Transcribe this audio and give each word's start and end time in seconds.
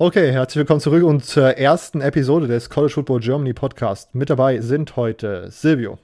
Okay, 0.00 0.30
herzlich 0.30 0.60
willkommen 0.60 0.78
zurück 0.78 1.02
und 1.02 1.24
zur 1.24 1.58
ersten 1.58 2.00
Episode 2.00 2.46
des 2.46 2.70
College 2.70 2.92
Football 2.92 3.18
Germany 3.18 3.52
Podcast. 3.52 4.14
Mit 4.14 4.30
dabei 4.30 4.60
sind 4.60 4.94
heute 4.94 5.50
Silvio. 5.50 5.98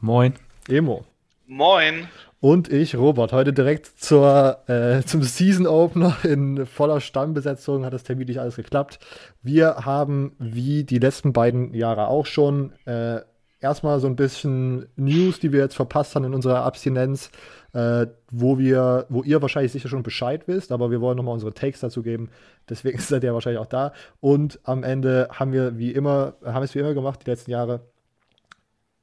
Moin. 0.00 0.32
Emo. 0.66 1.04
Moin. 1.46 2.08
Und 2.40 2.72
ich, 2.72 2.96
Robert. 2.96 3.34
Heute 3.34 3.52
direkt 3.52 4.00
zur, 4.00 4.60
äh, 4.66 5.02
zum 5.02 5.22
Season 5.22 5.66
Opener 5.66 6.16
in 6.22 6.64
voller 6.64 7.02
Stammbesetzung 7.02 7.84
hat 7.84 7.92
das 7.92 8.04
terminlich 8.04 8.40
alles 8.40 8.56
geklappt. 8.56 8.98
Wir 9.42 9.84
haben, 9.84 10.32
wie 10.38 10.84
die 10.84 10.98
letzten 10.98 11.34
beiden 11.34 11.74
Jahre 11.74 12.06
auch 12.08 12.24
schon, 12.24 12.72
äh, 12.86 13.20
erstmal 13.64 13.98
so 13.98 14.06
ein 14.06 14.16
bisschen 14.16 14.86
News, 14.96 15.40
die 15.40 15.52
wir 15.52 15.60
jetzt 15.60 15.74
verpasst 15.74 16.14
haben 16.14 16.24
in 16.24 16.34
unserer 16.34 16.62
Abstinenz, 16.64 17.30
äh, 17.72 18.06
wo 18.30 18.58
wir, 18.58 19.06
wo 19.08 19.22
ihr 19.22 19.42
wahrscheinlich 19.42 19.72
sicher 19.72 19.88
schon 19.88 20.02
Bescheid 20.02 20.46
wisst, 20.46 20.70
aber 20.70 20.90
wir 20.90 21.00
wollen 21.00 21.16
nochmal 21.16 21.34
unsere 21.34 21.54
Takes 21.54 21.80
dazu 21.80 22.02
geben. 22.02 22.28
Deswegen 22.68 22.98
seid 23.00 23.24
ihr 23.24 23.34
wahrscheinlich 23.34 23.60
auch 23.60 23.66
da. 23.66 23.92
Und 24.20 24.60
am 24.62 24.84
Ende 24.84 25.28
haben 25.32 25.52
wir 25.52 25.78
wie 25.78 25.90
immer, 25.90 26.34
haben 26.44 26.62
es 26.62 26.74
wie 26.74 26.78
immer 26.78 26.94
gemacht, 26.94 27.20
die 27.24 27.30
letzten 27.30 27.50
Jahre. 27.50 27.80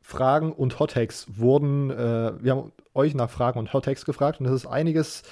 Fragen 0.04 0.52
und 0.52 0.80
Hottakes 0.80 1.28
wurden, 1.38 1.90
äh, 1.90 2.34
wir 2.44 2.52
haben 2.52 2.72
euch 2.94 3.16
nach 3.16 3.30
Fragen 3.30 3.60
und 3.60 3.72
Hottakes 3.72 4.04
gefragt 4.04 4.40
und 4.40 4.46
es 4.46 4.52
ist 4.52 4.66
einiges, 4.66 5.24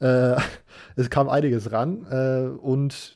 äh, 0.00 0.36
es 0.96 1.10
kam 1.10 1.28
einiges 1.28 1.72
ran 1.72 2.06
äh, 2.10 2.48
und 2.58 3.15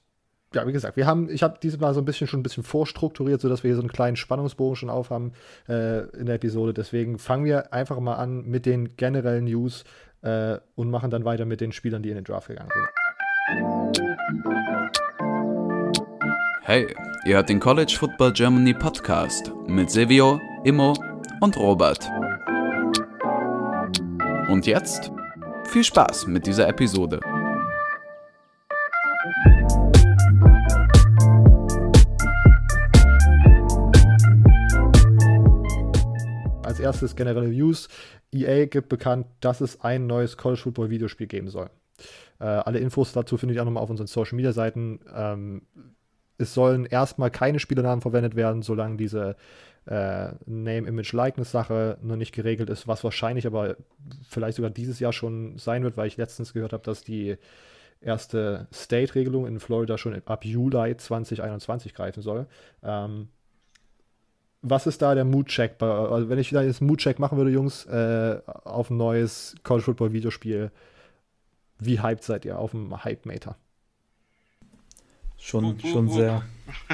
ja, 0.54 0.66
wie 0.66 0.72
gesagt, 0.72 0.96
wir 0.96 1.06
haben, 1.06 1.28
ich 1.30 1.42
habe 1.42 1.58
dieses 1.62 1.78
Mal 1.78 1.94
so 1.94 2.00
ein 2.00 2.04
bisschen 2.04 2.26
schon 2.26 2.40
ein 2.40 2.42
bisschen 2.42 2.64
vorstrukturiert, 2.64 3.40
sodass 3.40 3.62
wir 3.62 3.68
hier 3.68 3.76
so 3.76 3.82
einen 3.82 3.92
kleinen 3.92 4.16
Spannungsbogen 4.16 4.74
schon 4.76 4.90
aufhaben 4.90 5.32
äh, 5.68 6.00
in 6.16 6.26
der 6.26 6.34
Episode. 6.36 6.74
Deswegen 6.74 7.18
fangen 7.18 7.44
wir 7.44 7.72
einfach 7.72 8.00
mal 8.00 8.16
an 8.16 8.44
mit 8.46 8.66
den 8.66 8.96
generellen 8.96 9.44
News 9.44 9.84
äh, 10.22 10.56
und 10.74 10.90
machen 10.90 11.10
dann 11.10 11.24
weiter 11.24 11.44
mit 11.44 11.60
den 11.60 11.70
Spielern, 11.70 12.02
die 12.02 12.08
in 12.08 12.16
den 12.16 12.24
Draft 12.24 12.48
gegangen 12.48 12.70
sind. 12.72 12.88
Hey, 16.62 16.94
ihr 17.24 17.36
hört 17.36 17.48
den 17.48 17.60
College 17.60 17.96
Football 17.98 18.32
Germany 18.32 18.74
Podcast 18.74 19.52
mit 19.66 19.90
Silvio, 19.90 20.40
Immo 20.64 20.94
und 21.40 21.56
Robert. 21.56 22.10
Und 24.48 24.66
jetzt 24.66 25.12
viel 25.66 25.84
Spaß 25.84 26.26
mit 26.26 26.44
dieser 26.46 26.68
Episode. 26.68 27.20
Erstes 36.80 37.16
generelle 37.16 37.48
News. 37.48 37.88
EA 38.32 38.66
gibt 38.66 38.88
bekannt, 38.88 39.26
dass 39.40 39.60
es 39.60 39.80
ein 39.80 40.06
neues 40.06 40.36
College 40.36 40.60
Football 40.62 40.90
Videospiel 40.90 41.26
geben 41.26 41.48
soll. 41.48 41.70
Äh, 42.38 42.44
alle 42.44 42.78
Infos 42.78 43.12
dazu 43.12 43.36
findet 43.36 43.56
ihr 43.56 43.62
auch 43.62 43.66
nochmal 43.66 43.82
auf 43.82 43.90
unseren 43.90 44.06
Social 44.06 44.36
Media 44.36 44.52
Seiten. 44.52 45.00
Ähm, 45.14 45.62
es 46.38 46.54
sollen 46.54 46.86
erstmal 46.86 47.30
keine 47.30 47.58
Spielernamen 47.58 48.00
verwendet 48.00 48.34
werden, 48.34 48.62
solange 48.62 48.96
diese 48.96 49.36
äh, 49.86 50.28
Name, 50.46 50.88
Image, 50.88 51.12
Likeness 51.12 51.50
Sache 51.50 51.98
noch 52.02 52.16
nicht 52.16 52.32
geregelt 52.32 52.70
ist, 52.70 52.88
was 52.88 53.04
wahrscheinlich 53.04 53.46
aber 53.46 53.76
vielleicht 54.28 54.56
sogar 54.56 54.70
dieses 54.70 55.00
Jahr 55.00 55.12
schon 55.12 55.58
sein 55.58 55.82
wird, 55.82 55.96
weil 55.96 56.06
ich 56.06 56.16
letztens 56.16 56.52
gehört 56.52 56.72
habe, 56.72 56.82
dass 56.82 57.04
die 57.04 57.36
erste 58.00 58.68
State-Regelung 58.72 59.46
in 59.46 59.60
Florida 59.60 59.98
schon 59.98 60.20
ab 60.24 60.44
Juli 60.44 60.96
2021 60.96 61.94
greifen 61.94 62.22
soll. 62.22 62.46
Ähm, 62.82 63.28
was 64.62 64.86
ist 64.86 65.02
da 65.02 65.14
der 65.14 65.24
Mood-Check? 65.24 65.82
Also 65.82 66.28
wenn 66.28 66.38
ich 66.38 66.50
wieder 66.50 66.62
jetzt 66.62 66.80
Mood-Check 66.80 67.18
machen 67.18 67.38
würde, 67.38 67.50
Jungs, 67.50 67.86
äh, 67.86 68.40
auf 68.46 68.90
ein 68.90 68.96
neues 68.96 69.54
College 69.62 69.84
Football 69.84 70.12
Videospiel, 70.12 70.70
wie 71.78 72.00
hyped 72.00 72.22
seid 72.22 72.44
ihr 72.44 72.58
auf 72.58 72.72
dem 72.72 73.04
Hype-Meter? 73.04 73.56
Schon, 75.38 75.80
schon 75.80 76.10
sehr, 76.10 76.42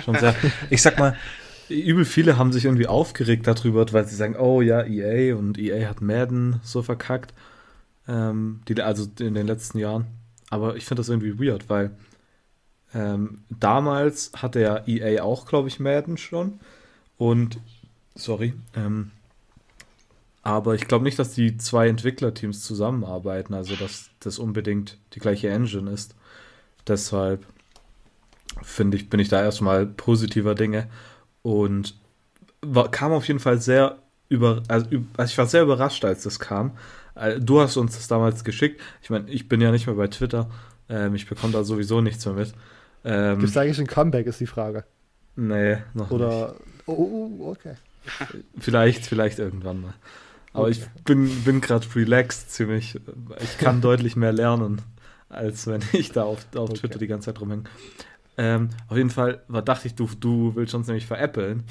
schon 0.04 0.16
sehr. 0.16 0.34
Ich 0.70 0.80
sag 0.80 0.98
mal, 0.98 1.16
übel 1.68 2.04
viele 2.04 2.38
haben 2.38 2.52
sich 2.52 2.64
irgendwie 2.64 2.86
aufgeregt 2.86 3.46
darüber, 3.46 3.92
weil 3.92 4.06
sie 4.06 4.14
sagen, 4.14 4.36
oh 4.36 4.60
ja, 4.60 4.84
EA 4.84 5.34
und 5.34 5.58
EA 5.58 5.88
hat 5.88 6.00
Madden 6.00 6.60
so 6.62 6.82
verkackt. 6.82 7.34
Ähm, 8.06 8.60
die, 8.68 8.80
also 8.80 9.08
in 9.18 9.34
den 9.34 9.48
letzten 9.48 9.78
Jahren. 9.78 10.06
Aber 10.48 10.76
ich 10.76 10.84
finde 10.84 11.00
das 11.00 11.08
irgendwie 11.08 11.44
weird, 11.44 11.68
weil 11.68 11.90
ähm, 12.94 13.42
damals 13.50 14.30
hatte 14.36 14.60
ja 14.60 14.86
EA 14.86 15.24
auch, 15.24 15.46
glaube 15.46 15.66
ich, 15.66 15.80
Madden 15.80 16.16
schon. 16.16 16.60
Und, 17.18 17.60
sorry, 18.14 18.54
ähm, 18.74 19.10
aber 20.42 20.74
ich 20.74 20.86
glaube 20.86 21.04
nicht, 21.04 21.18
dass 21.18 21.32
die 21.32 21.56
zwei 21.56 21.88
Entwicklerteams 21.88 22.62
zusammenarbeiten, 22.62 23.52
also 23.52 23.74
dass 23.74 24.10
das 24.20 24.38
unbedingt 24.38 24.98
die 25.14 25.18
gleiche 25.18 25.48
Engine 25.48 25.90
ist. 25.90 26.14
Deshalb 26.86 27.44
finde 28.62 28.96
ich, 28.96 29.10
bin 29.10 29.18
ich 29.18 29.28
da 29.28 29.42
erstmal 29.42 29.86
positiver 29.86 30.54
Dinge 30.54 30.88
und 31.42 31.98
war, 32.62 32.90
kam 32.90 33.12
auf 33.12 33.26
jeden 33.26 33.40
Fall 33.40 33.60
sehr 33.60 33.98
über, 34.28 34.62
also, 34.68 34.86
also 35.16 35.32
ich 35.32 35.38
war 35.38 35.46
sehr 35.46 35.62
überrascht, 35.62 36.04
als 36.04 36.22
das 36.22 36.38
kam. 36.38 36.76
Äh, 37.14 37.40
du 37.40 37.60
hast 37.60 37.76
uns 37.76 37.96
das 37.96 38.08
damals 38.08 38.44
geschickt. 38.44 38.80
Ich 39.02 39.10
meine, 39.10 39.28
ich 39.30 39.48
bin 39.48 39.60
ja 39.60 39.70
nicht 39.70 39.86
mehr 39.86 39.96
bei 39.96 40.08
Twitter. 40.08 40.48
Ähm, 40.88 41.14
ich 41.14 41.28
bekomme 41.28 41.52
da 41.52 41.64
sowieso 41.64 42.00
nichts 42.00 42.24
mehr 42.26 42.34
mit. 42.34 42.52
Ähm, 43.04 43.38
Gibt 43.38 43.50
es 43.50 43.56
eigentlich 43.56 43.78
ein 43.78 43.86
Comeback, 43.86 44.26
ist 44.26 44.40
die 44.40 44.46
Frage. 44.46 44.84
Nee, 45.36 45.78
noch 45.94 46.10
Oder, 46.10 46.48
nicht. 46.48 46.60
Oh, 46.86 46.92
oh, 46.92 47.38
oh, 47.38 47.50
okay. 47.50 47.74
Vielleicht, 48.58 49.06
vielleicht 49.06 49.38
irgendwann 49.38 49.82
mal. 49.82 49.94
Aber 50.52 50.68
okay. 50.68 50.78
ich 50.78 51.02
bin, 51.04 51.28
bin 51.44 51.60
gerade 51.60 51.86
relaxed 51.94 52.50
ziemlich. 52.50 52.98
Ich 53.40 53.58
kann 53.58 53.80
deutlich 53.82 54.16
mehr 54.16 54.32
lernen, 54.32 54.80
als 55.28 55.66
wenn 55.66 55.82
ich 55.92 56.12
da 56.12 56.22
auf, 56.22 56.46
auf 56.54 56.70
okay. 56.70 56.78
Twitter 56.78 56.98
die 56.98 57.06
ganze 57.06 57.26
Zeit 57.26 57.40
rumhänge. 57.40 57.64
Ähm, 58.38 58.70
auf 58.88 58.96
jeden 58.96 59.10
Fall 59.10 59.42
war, 59.48 59.62
dachte 59.62 59.88
ich, 59.88 59.94
du, 59.94 60.08
du 60.18 60.54
willst 60.54 60.74
uns 60.74 60.86
nämlich 60.86 61.06
veräppeln. 61.06 61.64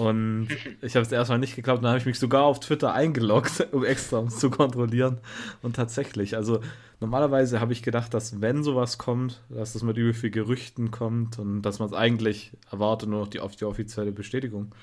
Und 0.00 0.48
ich 0.80 0.96
habe 0.96 1.04
es 1.04 1.12
erstmal 1.12 1.38
nicht 1.38 1.56
geglaubt. 1.56 1.82
Dann 1.82 1.90
habe 1.90 1.98
ich 1.98 2.06
mich 2.06 2.18
sogar 2.18 2.44
auf 2.44 2.60
Twitter 2.60 2.94
eingeloggt, 2.94 3.68
um 3.72 3.84
extra 3.84 4.18
um 4.18 4.30
zu 4.30 4.50
kontrollieren. 4.50 5.20
Und 5.62 5.76
tatsächlich, 5.76 6.36
also 6.36 6.60
normalerweise 7.00 7.60
habe 7.60 7.72
ich 7.72 7.82
gedacht, 7.82 8.14
dass 8.14 8.40
wenn 8.40 8.64
sowas 8.64 8.98
kommt, 8.98 9.42
dass 9.50 9.74
das 9.74 9.82
mit 9.82 9.96
übel 9.98 10.14
viel 10.14 10.30
Gerüchten 10.30 10.90
kommt 10.90 11.38
und 11.38 11.62
dass 11.62 11.78
man 11.78 11.88
es 11.88 11.94
eigentlich 11.94 12.52
erwartet, 12.70 13.08
nur 13.10 13.20
noch 13.20 13.28
die, 13.28 13.40
auf 13.40 13.56
die 13.56 13.64
offizielle 13.64 14.12
Bestätigung 14.12 14.74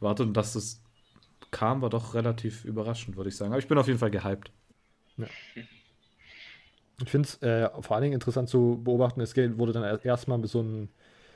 wartet. 0.00 0.26
Und 0.26 0.36
dass 0.36 0.54
das 0.54 0.82
kam, 1.50 1.82
war 1.82 1.90
doch 1.90 2.14
relativ 2.14 2.64
überraschend, 2.64 3.16
würde 3.16 3.28
ich 3.28 3.36
sagen. 3.36 3.52
Aber 3.52 3.60
ich 3.60 3.68
bin 3.68 3.76
auf 3.76 3.86
jeden 3.86 3.98
Fall 3.98 4.10
gehypt. 4.10 4.50
Ja. 5.18 5.26
Ich 7.04 7.10
finde 7.10 7.28
es 7.28 7.42
äh, 7.42 7.68
vor 7.82 7.96
allen 7.96 8.04
Dingen 8.04 8.14
interessant 8.14 8.48
zu 8.48 8.80
beobachten, 8.82 9.20
es 9.20 9.36
wurde 9.36 9.72
dann 9.72 10.00
erstmal 10.02 10.42
so 10.46 10.62
ein 10.62 10.88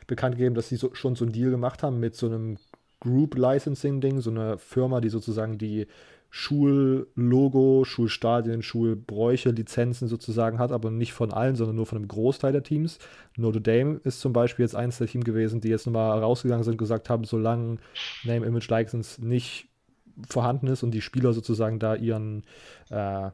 bekannt 0.07 0.37
gegeben, 0.37 0.55
dass 0.55 0.69
sie 0.69 0.77
so, 0.77 0.95
schon 0.95 1.17
so 1.17 1.25
einen 1.25 1.33
Deal 1.33 1.51
gemacht 1.51 1.83
haben 1.83 1.99
mit 1.99 2.15
so 2.15 2.27
einem 2.27 2.59
Group 3.01 3.37
Licensing 3.37 4.01
Ding, 4.01 4.21
so 4.21 4.31
eine 4.31 4.59
Firma, 4.59 5.01
die 5.01 5.09
sozusagen 5.09 5.59
die 5.59 5.87
Schullogo, 6.31 7.85
Schulstadien, 7.85 8.63
Schulbräuche, 8.63 9.51
Lizenzen 9.51 10.09
sozusagen 10.09 10.59
hat, 10.59 10.73
aber 10.73 10.91
nicht 10.91 11.13
von 11.13 11.33
allen, 11.33 11.57
sondern 11.57 11.77
nur 11.77 11.87
von 11.87 11.97
einem 11.97 12.09
Großteil 12.09 12.53
der 12.53 12.63
Teams. 12.63 12.99
Notre 13.37 13.61
Dame 13.61 14.01
ist 14.05 14.21
zum 14.21 14.33
Beispiel 14.33 14.65
jetzt 14.65 14.75
eins 14.75 14.99
der 14.99 15.07
Teams 15.07 15.25
gewesen, 15.25 15.61
die 15.61 15.69
jetzt 15.69 15.87
nochmal 15.87 16.19
rausgegangen 16.19 16.65
sind 16.65 16.73
und 16.73 16.79
gesagt 16.79 17.09
haben, 17.09 17.25
solange 17.25 17.79
Name, 18.25 18.45
Image, 18.45 18.69
License 18.69 19.25
nicht 19.25 19.69
vorhanden 20.29 20.67
ist 20.67 20.83
und 20.83 20.91
die 20.93 21.01
Spieler 21.01 21.33
sozusagen 21.33 21.79
da 21.79 21.95
ihren 21.95 22.45
äh, 22.91 23.31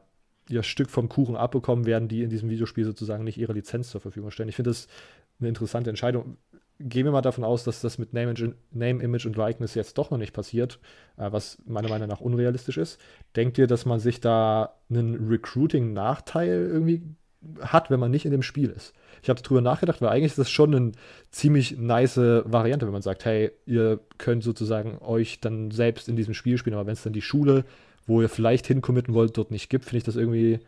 ihr 0.49 0.63
Stück 0.63 0.89
vom 0.89 1.09
Kuchen 1.09 1.35
abbekommen, 1.35 1.85
werden 1.85 2.07
die 2.07 2.23
in 2.23 2.29
diesem 2.29 2.49
Videospiel 2.49 2.85
sozusagen 2.85 3.23
nicht 3.23 3.37
ihre 3.37 3.53
Lizenz 3.53 3.89
zur 3.89 4.01
Verfügung 4.01 4.31
stellen. 4.31 4.49
Ich 4.49 4.55
finde 4.55 4.69
das 4.69 4.87
eine 5.39 5.49
interessante 5.49 5.89
Entscheidung. 5.89 6.37
Gehen 6.79 7.05
wir 7.05 7.11
mal 7.11 7.21
davon 7.21 7.43
aus, 7.43 7.63
dass 7.63 7.81
das 7.81 7.97
mit 7.97 8.13
Name, 8.13 8.33
Name, 8.71 9.03
Image 9.03 9.25
und 9.25 9.37
Likeness 9.37 9.75
jetzt 9.75 9.97
doch 9.97 10.11
noch 10.11 10.17
nicht 10.17 10.33
passiert, 10.33 10.79
äh, 11.17 11.31
was 11.31 11.57
meiner 11.65 11.89
Meinung 11.89 12.07
nach 12.07 12.19
unrealistisch 12.19 12.77
ist. 12.77 12.99
Denkt 13.35 13.57
ihr, 13.57 13.67
dass 13.67 13.85
man 13.85 13.99
sich 13.99 14.19
da 14.19 14.75
einen 14.89 15.27
Recruiting-Nachteil 15.27 16.69
irgendwie 16.71 17.03
hat, 17.59 17.89
wenn 17.89 17.99
man 17.99 18.11
nicht 18.11 18.25
in 18.25 18.31
dem 18.31 18.41
Spiel 18.41 18.69
ist? 18.69 18.93
Ich 19.21 19.29
habe 19.29 19.41
darüber 19.41 19.61
nachgedacht, 19.61 20.01
weil 20.01 20.09
eigentlich 20.09 20.31
ist 20.31 20.39
das 20.39 20.49
schon 20.49 20.75
eine 20.75 20.91
ziemlich 21.29 21.77
nice 21.77 22.17
Variante, 22.17 22.85
wenn 22.85 22.93
man 22.93 23.01
sagt, 23.01 23.25
hey, 23.25 23.51
ihr 23.65 23.99
könnt 24.17 24.43
sozusagen 24.43 24.97
euch 24.99 25.39
dann 25.39 25.71
selbst 25.71 26.09
in 26.09 26.15
diesem 26.15 26.33
Spiel 26.33 26.57
spielen, 26.57 26.75
aber 26.75 26.87
wenn 26.87 26.93
es 26.93 27.03
dann 27.03 27.13
die 27.13 27.21
Schule 27.21 27.65
wo 28.05 28.21
ihr 28.21 28.29
vielleicht 28.29 28.67
hincommitten 28.67 29.13
wollt, 29.13 29.37
dort 29.37 29.51
nicht 29.51 29.69
gibt, 29.69 29.85
finde 29.85 29.97
ich 29.97 30.03
das 30.03 30.15
irgendwie 30.15 30.59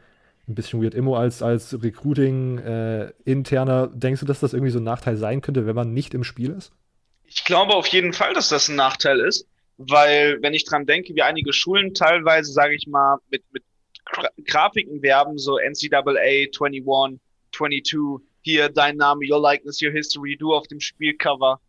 ein 0.48 0.56
bisschen 0.56 0.82
weird. 0.82 0.94
Immo 0.94 1.18
als, 1.18 1.42
als 1.42 1.82
Recruiting-Interner, 1.82 3.92
äh, 3.94 3.98
denkst 3.98 4.20
du, 4.20 4.26
dass 4.26 4.40
das 4.40 4.54
irgendwie 4.54 4.72
so 4.72 4.80
ein 4.80 4.84
Nachteil 4.84 5.18
sein 5.18 5.42
könnte, 5.42 5.66
wenn 5.66 5.76
man 5.76 5.94
nicht 5.94 6.14
im 6.14 6.24
Spiel 6.24 6.52
ist? 6.52 6.72
Ich 7.26 7.44
glaube 7.44 7.74
auf 7.74 7.88
jeden 7.88 8.14
Fall, 8.14 8.34
dass 8.34 8.50
das 8.50 8.70
ein 8.70 8.76
Nachteil 8.76 9.20
ist, 9.20 9.48
weil 9.78 10.42
wenn 10.42 10.54
ich 10.54 10.66
dran 10.66 10.86
denke, 10.86 11.16
wie 11.16 11.24
einige 11.24 11.54
Schulen 11.54 11.94
teilweise, 11.94 12.52
sage 12.52 12.76
ich 12.76 12.88
mal, 12.88 13.18
mit, 13.30 13.44
mit 13.52 13.64
Grafiken 14.46 15.02
werben, 15.02 15.38
so 15.38 15.58
NCAA 15.58 16.04
21, 16.06 16.86
22, 17.52 18.26
hier 18.42 18.70
dein 18.70 18.98
Name, 18.98 19.22
your 19.28 19.42
likeness, 19.42 19.82
your 19.82 19.92
history, 19.92 20.38
du 20.38 20.54
auf 20.54 20.68
dem 20.68 20.80
Spielcover. 20.80 21.60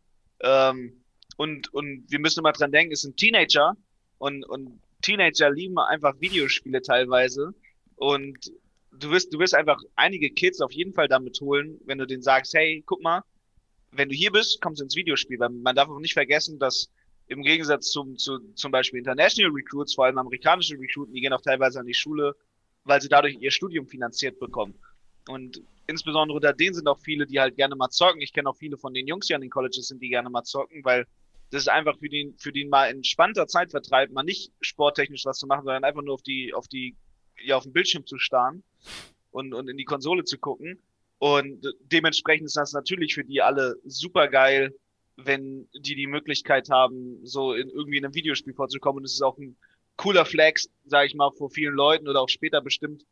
Ähm, 0.40 1.02
und, 1.38 1.72
und 1.72 2.04
wir 2.08 2.18
müssen 2.18 2.40
immer 2.40 2.52
dran 2.52 2.70
denken, 2.70 2.92
es 2.92 3.00
sind 3.00 3.16
Teenager 3.16 3.74
und, 4.18 4.44
und 4.44 4.80
Teenager 5.02 5.50
lieben 5.50 5.78
einfach 5.78 6.14
Videospiele 6.20 6.82
teilweise 6.82 7.54
und 7.96 8.52
du 8.98 9.10
wirst, 9.10 9.32
du 9.32 9.38
wirst 9.38 9.54
einfach 9.54 9.80
einige 9.94 10.30
Kids 10.30 10.60
auf 10.60 10.72
jeden 10.72 10.92
Fall 10.92 11.08
damit 11.08 11.40
holen, 11.40 11.78
wenn 11.84 11.98
du 11.98 12.06
denen 12.06 12.22
sagst, 12.22 12.54
hey, 12.54 12.82
guck 12.86 13.02
mal, 13.02 13.22
wenn 13.92 14.08
du 14.08 14.14
hier 14.14 14.32
bist, 14.32 14.60
kommst 14.60 14.80
du 14.80 14.84
ins 14.84 14.96
Videospiel. 14.96 15.38
Weil 15.38 15.50
man 15.50 15.74
darf 15.74 15.88
auch 15.88 15.98
nicht 15.98 16.14
vergessen, 16.14 16.58
dass 16.58 16.90
im 17.28 17.42
Gegensatz 17.42 17.90
zum, 17.90 18.16
zu, 18.16 18.38
zum 18.54 18.70
Beispiel 18.70 18.98
International 18.98 19.52
Recruits, 19.52 19.94
vor 19.94 20.04
allem 20.04 20.18
amerikanische 20.18 20.78
Recruiten, 20.78 21.12
die 21.12 21.20
gehen 21.20 21.32
auch 21.32 21.40
teilweise 21.40 21.80
an 21.80 21.86
die 21.86 21.94
Schule, 21.94 22.36
weil 22.84 23.00
sie 23.00 23.08
dadurch 23.08 23.36
ihr 23.40 23.50
Studium 23.50 23.86
finanziert 23.86 24.38
bekommen. 24.38 24.74
Und 25.28 25.60
insbesondere 25.88 26.36
unter 26.36 26.52
denen 26.52 26.74
sind 26.74 26.86
auch 26.86 27.00
viele, 27.00 27.26
die 27.26 27.40
halt 27.40 27.56
gerne 27.56 27.74
mal 27.74 27.88
zocken. 27.88 28.20
Ich 28.20 28.32
kenne 28.32 28.48
auch 28.48 28.56
viele 28.56 28.76
von 28.76 28.94
den 28.94 29.08
Jungs, 29.08 29.26
die 29.26 29.34
an 29.34 29.40
den 29.40 29.50
Colleges 29.50 29.88
sind, 29.88 30.00
die 30.00 30.08
gerne 30.08 30.30
mal 30.30 30.44
zocken, 30.44 30.84
weil 30.84 31.06
das 31.50 31.62
ist 31.62 31.68
einfach 31.68 31.98
für 31.98 32.08
den, 32.08 32.36
für 32.38 32.52
den 32.52 32.68
mal 32.68 32.86
entspannter 32.86 33.46
Zeitvertreib, 33.46 34.10
mal 34.10 34.22
nicht 34.22 34.52
sporttechnisch 34.60 35.24
was 35.24 35.38
zu 35.38 35.46
machen, 35.46 35.64
sondern 35.64 35.84
einfach 35.84 36.02
nur 36.02 36.14
auf 36.14 36.22
die, 36.22 36.52
auf 36.54 36.68
die, 36.68 36.96
ja, 37.44 37.56
auf 37.56 37.64
den 37.64 37.72
Bildschirm 37.72 38.06
zu 38.06 38.18
starren 38.18 38.62
und, 39.30 39.54
und 39.54 39.68
in 39.68 39.76
die 39.76 39.84
Konsole 39.84 40.24
zu 40.24 40.38
gucken. 40.38 40.80
Und 41.18 41.66
dementsprechend 41.80 42.46
ist 42.46 42.56
das 42.56 42.72
natürlich 42.72 43.14
für 43.14 43.24
die 43.24 43.40
alle 43.40 43.76
super 43.84 44.28
geil, 44.28 44.74
wenn 45.16 45.68
die 45.74 45.94
die 45.94 46.06
Möglichkeit 46.06 46.68
haben, 46.70 47.24
so 47.24 47.54
in 47.54 47.68
irgendwie 47.70 47.98
in 47.98 48.04
einem 48.04 48.14
Videospiel 48.14 48.54
vorzukommen. 48.54 48.98
Und 48.98 49.04
es 49.04 49.14
ist 49.14 49.22
auch 49.22 49.38
ein 49.38 49.56
cooler 49.96 50.26
Flex, 50.26 50.68
sage 50.84 51.06
ich 51.06 51.14
mal, 51.14 51.30
vor 51.32 51.50
vielen 51.50 51.74
Leuten 51.74 52.08
oder 52.08 52.20
auch 52.20 52.28
später 52.28 52.60
bestimmt 52.60 53.04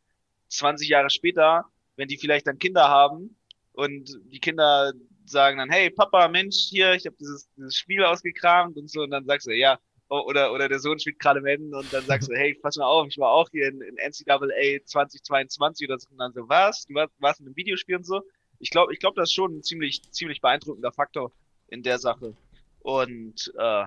20 0.49 0.87
Jahre 0.87 1.09
später, 1.09 1.65
wenn 1.95 2.07
die 2.07 2.17
vielleicht 2.17 2.47
dann 2.47 2.59
Kinder 2.59 2.87
haben 2.87 3.35
und 3.73 4.19
die 4.25 4.39
Kinder 4.39 4.93
sagen 5.25 5.57
dann, 5.57 5.71
hey 5.71 5.89
Papa, 5.89 6.27
Mensch, 6.27 6.55
hier, 6.69 6.93
ich 6.93 7.05
habe 7.05 7.15
dieses, 7.19 7.49
dieses 7.55 7.75
Spiel 7.75 8.03
ausgekramt 8.03 8.77
und 8.77 8.89
so, 8.89 9.01
und 9.01 9.11
dann 9.11 9.25
sagst 9.25 9.47
du, 9.47 9.51
ja, 9.51 9.79
oder, 10.09 10.53
oder 10.53 10.69
der 10.69 10.79
Sohn 10.79 10.99
spielt 10.99 11.19
gerade 11.19 11.41
Madden 11.41 11.73
und 11.73 11.91
dann 11.91 12.05
sagst 12.05 12.29
du, 12.29 12.35
hey, 12.35 12.53
pass 12.53 12.77
mal 12.77 12.85
auf, 12.85 13.07
ich 13.07 13.17
war 13.17 13.31
auch 13.31 13.49
hier 13.51 13.67
in, 13.67 13.81
in 13.81 13.95
NCAA 13.95 14.83
2022 14.85 15.87
oder 15.87 15.99
so, 15.99 16.09
und 16.11 16.17
dann 16.17 16.33
so, 16.33 16.47
was? 16.47 16.85
Du 16.85 16.93
warst, 16.93 17.13
warst 17.19 17.39
in 17.39 17.47
einem 17.47 17.55
Videospiel 17.55 17.97
und 17.97 18.05
so? 18.05 18.21
Ich 18.59 18.69
glaube, 18.69 18.93
ich 18.93 18.99
glaube, 18.99 19.15
das 19.15 19.29
ist 19.29 19.35
schon 19.35 19.57
ein 19.57 19.63
ziemlich, 19.63 20.01
ziemlich 20.11 20.41
beeindruckender 20.41 20.91
Faktor 20.91 21.31
in 21.67 21.83
der 21.83 21.97
Sache. 21.97 22.35
Und 22.79 23.51
äh, 23.57 23.85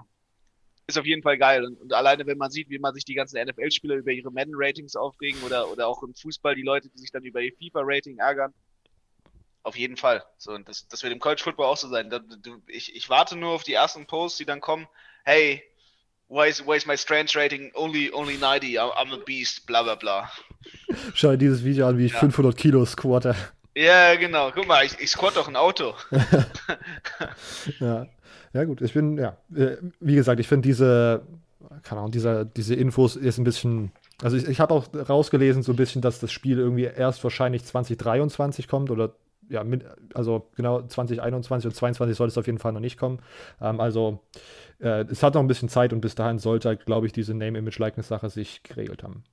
ist 0.89 0.99
auf 0.99 1.07
jeden 1.07 1.23
Fall 1.23 1.39
geil. 1.39 1.65
Und, 1.65 1.81
und 1.81 1.93
alleine, 1.93 2.27
wenn 2.27 2.39
man 2.39 2.51
sieht, 2.51 2.69
wie 2.71 2.79
man 2.79 2.95
sich 2.95 3.05
die 3.05 3.15
ganzen 3.15 3.41
NFL-Spieler 3.41 3.97
über 3.97 4.11
ihre 4.11 4.33
Madden-Ratings 4.33 4.97
aufregen 4.97 5.41
oder, 5.43 5.71
oder 5.71 5.87
auch 5.87 6.03
im 6.03 6.15
Fußball 6.15 6.55
die 6.55 6.63
Leute, 6.63 6.89
die 6.89 6.99
sich 6.99 7.13
dann 7.13 7.25
über 7.25 7.41
ihr 7.41 7.53
FIFA-Rating 7.53 8.19
ärgern, 8.19 8.53
auf 9.63 9.77
jeden 9.77 9.97
Fall. 9.97 10.25
So, 10.39 10.53
und 10.53 10.67
das, 10.67 10.89
das 10.89 11.03
wird 11.03 11.13
im 11.13 11.19
College 11.19 11.43
Football 11.43 11.67
auch 11.67 11.77
so 11.77 11.89
sein. 11.89 12.11
Ich, 12.69 12.95
ich 12.97 13.11
warte 13.11 13.37
nur 13.37 13.51
auf 13.51 13.65
die 13.65 13.75
ersten 13.75 14.07
Posts, 14.07 14.39
die 14.39 14.47
dann 14.47 14.61
kommen. 14.61 14.89
Hey, 15.25 15.63
why 16.29 16.49
is, 16.49 16.65
why 16.65 16.77
is 16.77 16.87
my 16.87 16.97
strength 16.97 17.35
rating 17.35 17.71
only, 17.75 18.11
only 18.13 18.37
90? 18.37 18.79
I'm 18.79 19.13
a 19.13 19.19
beast, 19.25 19.67
bla 19.67 19.83
bla 19.83 19.95
bla. 19.97 20.31
Schau 21.15 21.31
dir 21.31 21.39
dieses 21.39 21.65
Video 21.65 21.87
an, 21.87 21.99
wie 21.99 22.07
ich 22.07 22.13
ja. 22.13 22.21
500 22.21 22.57
Kilo 22.57 22.85
squatte. 22.85 23.35
Ja, 23.75 24.15
genau. 24.17 24.51
Guck 24.53 24.67
mal, 24.67 24.85
ich, 24.85 24.99
ich 24.99 25.11
squat 25.11 25.37
doch 25.37 25.49
ein 25.49 25.57
Auto. 25.57 25.95
ja. 27.81 28.07
ja, 28.53 28.65
gut. 28.65 28.81
Ich 28.83 28.93
bin, 28.93 29.19
ja, 29.19 29.37
äh, 29.55 29.77
wie 30.01 30.17
gesagt, 30.17 30.41
ich 30.41 30.49
finde 30.49 30.67
diese, 30.67 31.23
keine 31.83 32.01
Ahnung, 32.01 32.11
diese, 32.11 32.45
diese 32.45 32.75
Infos 32.75 33.17
ist 33.17 33.39
ein 33.39 33.45
bisschen 33.45 33.93
also 34.23 34.37
ich, 34.37 34.49
ich 34.49 34.61
habe 34.61 34.75
auch 34.75 34.87
rausgelesen 34.93 35.63
so 35.63 35.73
ein 35.73 35.77
bisschen, 35.77 36.03
dass 36.03 36.19
das 36.19 36.33
Spiel 36.33 36.59
irgendwie 36.59 36.85
erst 36.85 37.23
wahrscheinlich 37.23 37.65
2023 37.65 38.67
kommt 38.67 38.91
oder 38.91 39.15
ja, 39.49 39.65
mit, 39.65 39.85
also 40.15 40.49
genau 40.57 40.83
2021 40.83 41.67
und 41.67 41.75
2022 41.75 42.17
soll 42.17 42.29
es 42.29 42.39
auf 42.39 42.47
jeden 42.47 42.59
Fall 42.59 42.73
noch 42.73 42.81
nicht 42.81 42.99
kommen. 42.99 43.21
Ähm, 43.61 43.81
also 43.81 44.21
äh, 44.81 45.05
es 45.11 45.23
hat 45.23 45.35
noch 45.35 45.41
ein 45.41 45.49
bisschen 45.49 45.69
Zeit 45.69 45.93
und 45.93 46.01
bis 46.01 46.15
dahin 46.15 46.39
sollte, 46.39 46.77
glaube 46.77 47.07
ich, 47.07 47.13
diese 47.13 47.35
Name-Image-Likeness-Sache 47.35 48.31
sich 48.31 48.63
geregelt 48.63 49.03
haben. 49.03 49.25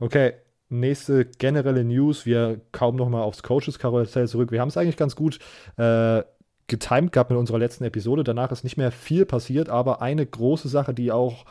Okay, 0.00 0.34
nächste 0.68 1.24
generelle 1.24 1.84
News. 1.84 2.26
Wir 2.26 2.60
kaum 2.72 2.96
noch 2.96 3.08
mal 3.08 3.22
aufs 3.22 3.42
Coaches-Karussell 3.42 4.28
zurück. 4.28 4.50
Wir 4.50 4.60
haben 4.60 4.68
es 4.68 4.76
eigentlich 4.76 4.96
ganz 4.96 5.16
gut 5.16 5.38
äh, 5.76 6.22
getimed 6.66 7.12
gehabt 7.12 7.30
mit 7.30 7.38
unserer 7.38 7.58
letzten 7.58 7.84
Episode. 7.84 8.24
Danach 8.24 8.50
ist 8.52 8.64
nicht 8.64 8.76
mehr 8.76 8.90
viel 8.90 9.26
passiert, 9.26 9.68
aber 9.68 10.02
eine 10.02 10.26
große 10.26 10.68
Sache, 10.68 10.94
die 10.94 11.12
auch 11.12 11.44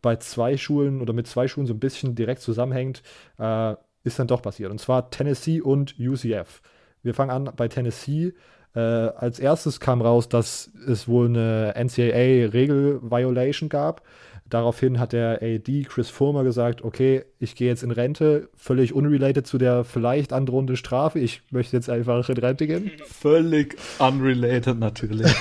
bei 0.00 0.16
zwei 0.16 0.56
Schulen 0.56 1.00
oder 1.00 1.12
mit 1.12 1.26
zwei 1.26 1.46
Schulen 1.46 1.66
so 1.66 1.74
ein 1.74 1.80
bisschen 1.80 2.14
direkt 2.14 2.40
zusammenhängt, 2.40 3.02
äh, 3.38 3.74
ist 4.04 4.18
dann 4.18 4.26
doch 4.26 4.42
passiert. 4.42 4.70
Und 4.70 4.80
zwar 4.80 5.10
Tennessee 5.10 5.60
und 5.60 5.94
UCF. 5.98 6.60
Wir 7.02 7.14
fangen 7.14 7.30
an 7.30 7.50
bei 7.56 7.68
Tennessee. 7.68 8.34
Äh, 8.74 8.80
als 8.80 9.38
erstes 9.38 9.80
kam 9.80 10.00
raus, 10.00 10.28
dass 10.28 10.70
es 10.86 11.06
wohl 11.08 11.26
eine 11.26 11.74
NCAA-Regel-Violation 11.76 13.68
gab. 13.68 14.02
Daraufhin 14.48 14.98
hat 14.98 15.12
der 15.12 15.40
AD 15.42 15.84
Chris 15.84 16.10
Fulmer 16.10 16.44
gesagt, 16.44 16.82
okay, 16.82 17.24
ich 17.38 17.54
gehe 17.54 17.68
jetzt 17.68 17.82
in 17.82 17.90
Rente, 17.90 18.50
völlig 18.54 18.92
unrelated 18.92 19.46
zu 19.46 19.56
der 19.56 19.84
vielleicht 19.84 20.32
androhenden 20.32 20.76
Strafe. 20.76 21.18
Ich 21.18 21.42
möchte 21.50 21.76
jetzt 21.76 21.88
einfach 21.88 22.28
in 22.28 22.36
Rente 22.36 22.66
gehen. 22.66 22.90
Völlig 23.06 23.76
unrelated 23.98 24.78
natürlich. 24.78 25.32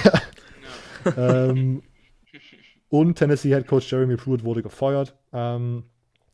ähm, 1.18 1.84
und 2.88 3.16
Tennessee 3.16 3.54
Head 3.54 3.68
Coach 3.68 3.92
Jeremy 3.92 4.16
Pruitt 4.16 4.46
wurde 4.46 4.62
gefeuert. 4.64 5.16
Ähm, 5.34 5.84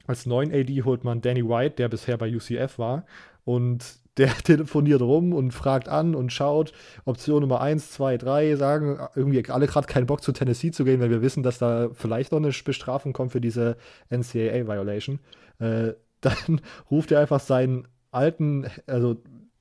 als 0.05 0.27
neuen 0.27 0.51
AD 0.53 0.83
holt 0.83 1.03
man 1.03 1.21
Danny 1.21 1.43
White, 1.47 1.77
der 1.77 1.89
bisher 1.89 2.17
bei 2.17 2.33
UCF 2.33 2.77
war. 2.77 3.05
Und 3.43 3.83
der 4.17 4.29
telefoniert 4.43 5.01
rum 5.01 5.33
und 5.33 5.51
fragt 5.51 5.89
an 5.89 6.15
und 6.15 6.31
schaut. 6.31 6.73
Option 7.05 7.41
Nummer 7.41 7.61
1, 7.61 7.91
2, 7.91 8.17
3 8.17 8.55
sagen 8.55 8.99
irgendwie 9.15 9.47
alle 9.49 9.67
gerade 9.67 9.87
keinen 9.87 10.05
Bock 10.05 10.21
zu 10.21 10.31
Tennessee 10.31 10.71
zu 10.71 10.83
gehen, 10.83 10.99
weil 10.99 11.09
wir 11.09 11.21
wissen, 11.21 11.43
dass 11.43 11.59
da 11.59 11.89
vielleicht 11.93 12.31
noch 12.31 12.39
eine 12.39 12.51
Bestrafung 12.51 13.13
kommt 13.13 13.31
für 13.31 13.41
diese 13.41 13.77
NCAA-Violation. 14.09 15.19
Äh, 15.59 15.93
dann 16.21 16.61
ruft 16.89 17.11
er 17.11 17.19
einfach 17.19 17.39
seinen 17.39 17.87
alten, 18.11 18.65
also 18.87 19.17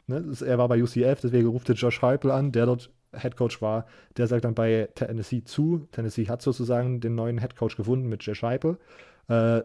ne, 0.06 0.24
er 0.44 0.58
war 0.58 0.68
bei 0.68 0.82
UCF, 0.82 1.20
deswegen 1.20 1.48
ruft 1.48 1.68
er 1.68 1.74
Josh 1.74 2.00
Heupel 2.00 2.30
an, 2.30 2.52
der 2.52 2.66
dort 2.66 2.90
Head 3.14 3.36
Coach 3.36 3.60
war. 3.60 3.86
Der 4.16 4.26
sagt 4.26 4.44
dann 4.44 4.54
bei 4.54 4.88
Tennessee 4.94 5.44
zu. 5.44 5.86
Tennessee 5.92 6.28
hat 6.28 6.42
sozusagen 6.42 7.00
den 7.00 7.14
neuen 7.14 7.38
Head 7.38 7.56
Coach 7.56 7.76
gefunden 7.76 8.08
mit 8.08 8.22
Josh 8.22 8.42
Heupel. 8.42 8.78
Äh, 9.28 9.62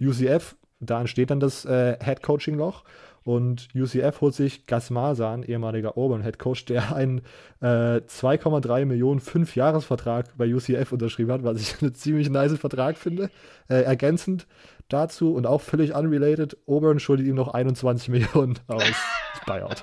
UCF, 0.00 0.56
da 0.80 1.00
entsteht 1.00 1.30
dann 1.30 1.40
das 1.40 1.64
äh, 1.64 1.96
Head 2.02 2.22
Coaching 2.22 2.56
Loch 2.56 2.84
und 3.24 3.68
UCF 3.74 4.20
holt 4.20 4.34
sich 4.34 4.66
Gus 4.66 4.90
Masan, 4.90 5.42
ehemaliger 5.42 5.96
Auburn-Head 5.96 6.38
Coach, 6.38 6.66
der 6.66 6.94
einen 6.94 7.22
äh, 7.60 8.02
2,3 8.06 8.84
Millionen 8.84 9.20
Fünf-Jahres-Vertrag 9.20 10.36
bei 10.36 10.54
UCF 10.54 10.92
unterschrieben 10.92 11.32
hat, 11.32 11.42
was 11.42 11.60
ich 11.60 11.74
einen 11.82 11.94
ziemlich 11.94 12.28
nice 12.28 12.58
Vertrag 12.58 12.98
finde. 12.98 13.30
Äh, 13.68 13.82
ergänzend 13.82 14.46
dazu 14.88 15.34
und 15.34 15.46
auch 15.46 15.62
völlig 15.62 15.94
unrelated, 15.94 16.58
Auburn 16.66 17.00
schuldet 17.00 17.26
ihm 17.26 17.34
noch 17.34 17.54
21 17.54 18.08
Millionen 18.10 18.58
aus 18.66 18.84
Buyout. 19.46 19.82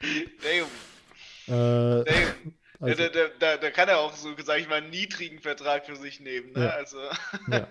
Damn. 0.00 1.54
Äh, 1.54 2.04
Damn. 2.04 2.54
Also, 2.80 3.02
da, 3.02 3.20
da, 3.40 3.56
da, 3.56 3.70
kann 3.70 3.88
er 3.88 3.98
auch 3.98 4.12
so, 4.12 4.28
sag 4.44 4.60
ich 4.60 4.68
mal, 4.68 4.76
einen 4.76 4.90
niedrigen 4.90 5.40
Vertrag 5.40 5.84
für 5.84 5.96
sich 5.96 6.20
nehmen. 6.20 6.52
Ne? 6.52 6.64
Ja. 6.64 6.70
Also. 6.70 6.96
Ja. 7.50 7.66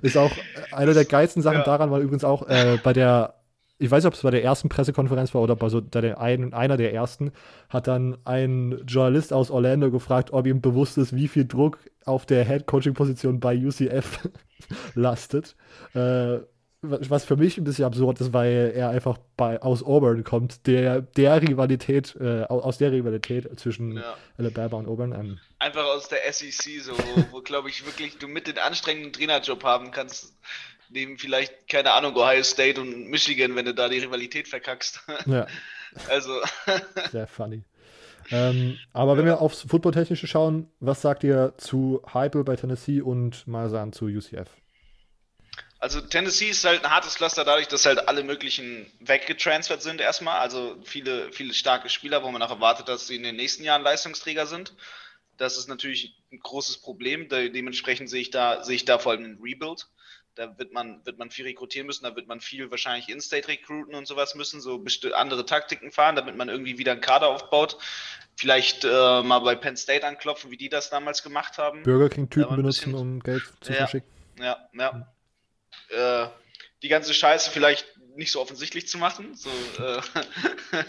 Ist 0.00 0.16
auch 0.16 0.32
eine 0.72 0.94
der 0.94 1.04
geilsten 1.04 1.42
Sachen 1.42 1.58
ja. 1.58 1.64
daran, 1.64 1.90
war 1.90 2.00
übrigens 2.00 2.24
auch 2.24 2.48
äh, 2.48 2.78
bei 2.82 2.94
der 2.94 3.34
ich 3.78 3.90
weiß 3.90 4.04
nicht, 4.04 4.08
ob 4.08 4.14
es 4.14 4.22
bei 4.22 4.30
der 4.30 4.44
ersten 4.44 4.68
Pressekonferenz 4.68 5.34
war 5.34 5.42
oder 5.42 5.56
bei 5.56 5.68
so 5.68 5.80
der 5.80 6.20
ein, 6.20 6.52
einer 6.52 6.76
der 6.76 6.94
ersten, 6.94 7.32
hat 7.68 7.86
dann 7.88 8.16
ein 8.24 8.82
Journalist 8.86 9.32
aus 9.32 9.50
Orlando 9.50 9.90
gefragt, 9.90 10.32
ob 10.32 10.46
ihm 10.46 10.60
bewusst 10.60 10.96
ist, 10.96 11.14
wie 11.14 11.28
viel 11.28 11.46
Druck 11.46 11.78
auf 12.04 12.24
der 12.26 12.44
Head-Coaching-Position 12.44 13.40
bei 13.40 13.56
UCF 13.56 14.28
lastet. 14.94 15.56
Äh, 15.94 16.38
was 16.86 17.24
für 17.24 17.36
mich 17.36 17.56
ein 17.56 17.64
bisschen 17.64 17.86
absurd 17.86 18.20
ist, 18.20 18.34
weil 18.34 18.72
er 18.74 18.90
einfach 18.90 19.16
bei, 19.38 19.60
aus 19.62 19.82
Auburn 19.82 20.22
kommt, 20.22 20.66
der, 20.66 21.00
der 21.00 21.40
Rivalität, 21.40 22.14
äh, 22.20 22.42
aus 22.42 22.76
der 22.76 22.92
Rivalität 22.92 23.58
zwischen 23.58 23.96
ja. 23.96 24.14
Alabama 24.36 24.76
und 24.76 24.88
Auburn. 24.88 25.12
Ähm. 25.12 25.38
Einfach 25.58 25.84
aus 25.86 26.08
der 26.08 26.30
SEC, 26.30 26.82
so, 26.82 26.92
wo, 26.92 27.24
wo 27.32 27.40
glaube 27.40 27.70
ich 27.70 27.86
wirklich 27.86 28.18
du 28.18 28.28
mit 28.28 28.46
den 28.46 28.58
anstrengenden 28.58 29.14
Trainerjob 29.14 29.64
haben 29.64 29.92
kannst 29.92 30.34
neben 30.94 31.18
vielleicht, 31.18 31.68
keine 31.68 31.92
Ahnung, 31.92 32.16
Ohio 32.16 32.42
State 32.42 32.80
und 32.80 33.08
Michigan, 33.08 33.54
wenn 33.56 33.66
du 33.66 33.74
da 33.74 33.88
die 33.88 33.98
Rivalität 33.98 34.48
verkackst. 34.48 35.00
Ja. 35.26 35.46
Also. 36.08 36.40
Sehr 37.12 37.28
funny. 37.28 37.62
Ähm, 38.30 38.78
aber 38.92 39.12
ja. 39.12 39.18
wenn 39.18 39.26
wir 39.26 39.40
aufs 39.40 39.62
Footballtechnische 39.62 40.26
schauen, 40.26 40.68
was 40.80 41.02
sagt 41.02 41.22
ihr 41.22 41.54
zu 41.56 42.02
Hype 42.12 42.44
bei 42.44 42.56
Tennessee 42.56 43.00
und 43.00 43.46
Malzahn 43.46 43.92
zu 43.92 44.06
UCF? 44.06 44.48
Also 45.78 46.00
Tennessee 46.00 46.48
ist 46.48 46.64
halt 46.64 46.84
ein 46.84 46.90
hartes 46.90 47.14
Cluster 47.14 47.44
dadurch, 47.44 47.68
dass 47.68 47.86
halt 47.86 48.08
alle 48.08 48.24
möglichen 48.24 48.90
weggetransfert 49.00 49.82
sind 49.82 50.00
erstmal. 50.00 50.40
Also 50.40 50.76
viele, 50.82 51.30
viele 51.32 51.54
starke 51.54 51.88
Spieler, 51.88 52.22
wo 52.24 52.30
man 52.30 52.42
auch 52.42 52.50
erwartet, 52.50 52.88
dass 52.88 53.06
sie 53.06 53.16
in 53.16 53.22
den 53.22 53.36
nächsten 53.36 53.62
Jahren 53.62 53.82
Leistungsträger 53.82 54.46
sind. 54.46 54.74
Das 55.36 55.56
ist 55.56 55.68
natürlich 55.68 56.16
ein 56.32 56.40
großes 56.40 56.78
Problem. 56.78 57.28
dementsprechend 57.28 58.10
sehe 58.10 58.22
ich 58.22 58.30
da, 58.30 58.64
sehe 58.64 58.76
ich 58.76 58.84
da 58.84 58.98
vor 58.98 59.12
allem 59.12 59.24
einen 59.24 59.42
Rebuild. 59.42 59.86
Da 60.34 60.58
wird 60.58 60.72
man, 60.72 61.04
wird 61.06 61.18
man 61.18 61.30
viel 61.30 61.44
rekrutieren 61.44 61.86
müssen, 61.86 62.04
da 62.04 62.16
wird 62.16 62.26
man 62.26 62.40
viel 62.40 62.70
wahrscheinlich 62.70 63.08
In-State 63.08 63.46
rekruten 63.48 63.94
und 63.94 64.06
sowas 64.06 64.34
müssen, 64.34 64.60
so 64.60 64.84
andere 65.14 65.46
Taktiken 65.46 65.92
fahren, 65.92 66.16
damit 66.16 66.36
man 66.36 66.48
irgendwie 66.48 66.78
wieder 66.78 66.92
einen 66.92 67.00
Kader 67.00 67.28
aufbaut. 67.28 67.78
Vielleicht 68.36 68.84
äh, 68.84 69.22
mal 69.22 69.38
bei 69.40 69.54
Penn 69.54 69.76
State 69.76 70.04
anklopfen, 70.04 70.50
wie 70.50 70.56
die 70.56 70.68
das 70.68 70.90
damals 70.90 71.22
gemacht 71.22 71.58
haben. 71.58 71.84
Burger 71.84 72.08
King-Typen 72.08 72.56
benutzen, 72.56 72.92
bisschen, 72.92 72.94
um 72.94 73.20
Geld 73.20 73.44
zu 73.60 73.72
ja, 73.72 73.78
verschicken. 73.78 74.10
Ja, 74.40 74.68
ja. 74.72 76.24
Äh, 76.24 76.28
die 76.82 76.88
ganze 76.88 77.14
Scheiße 77.14 77.50
vielleicht 77.50 77.86
nicht 78.16 78.32
so 78.32 78.40
offensichtlich 78.40 78.88
zu 78.88 78.98
machen. 78.98 79.34
So, 79.34 79.50
äh, 79.78 80.00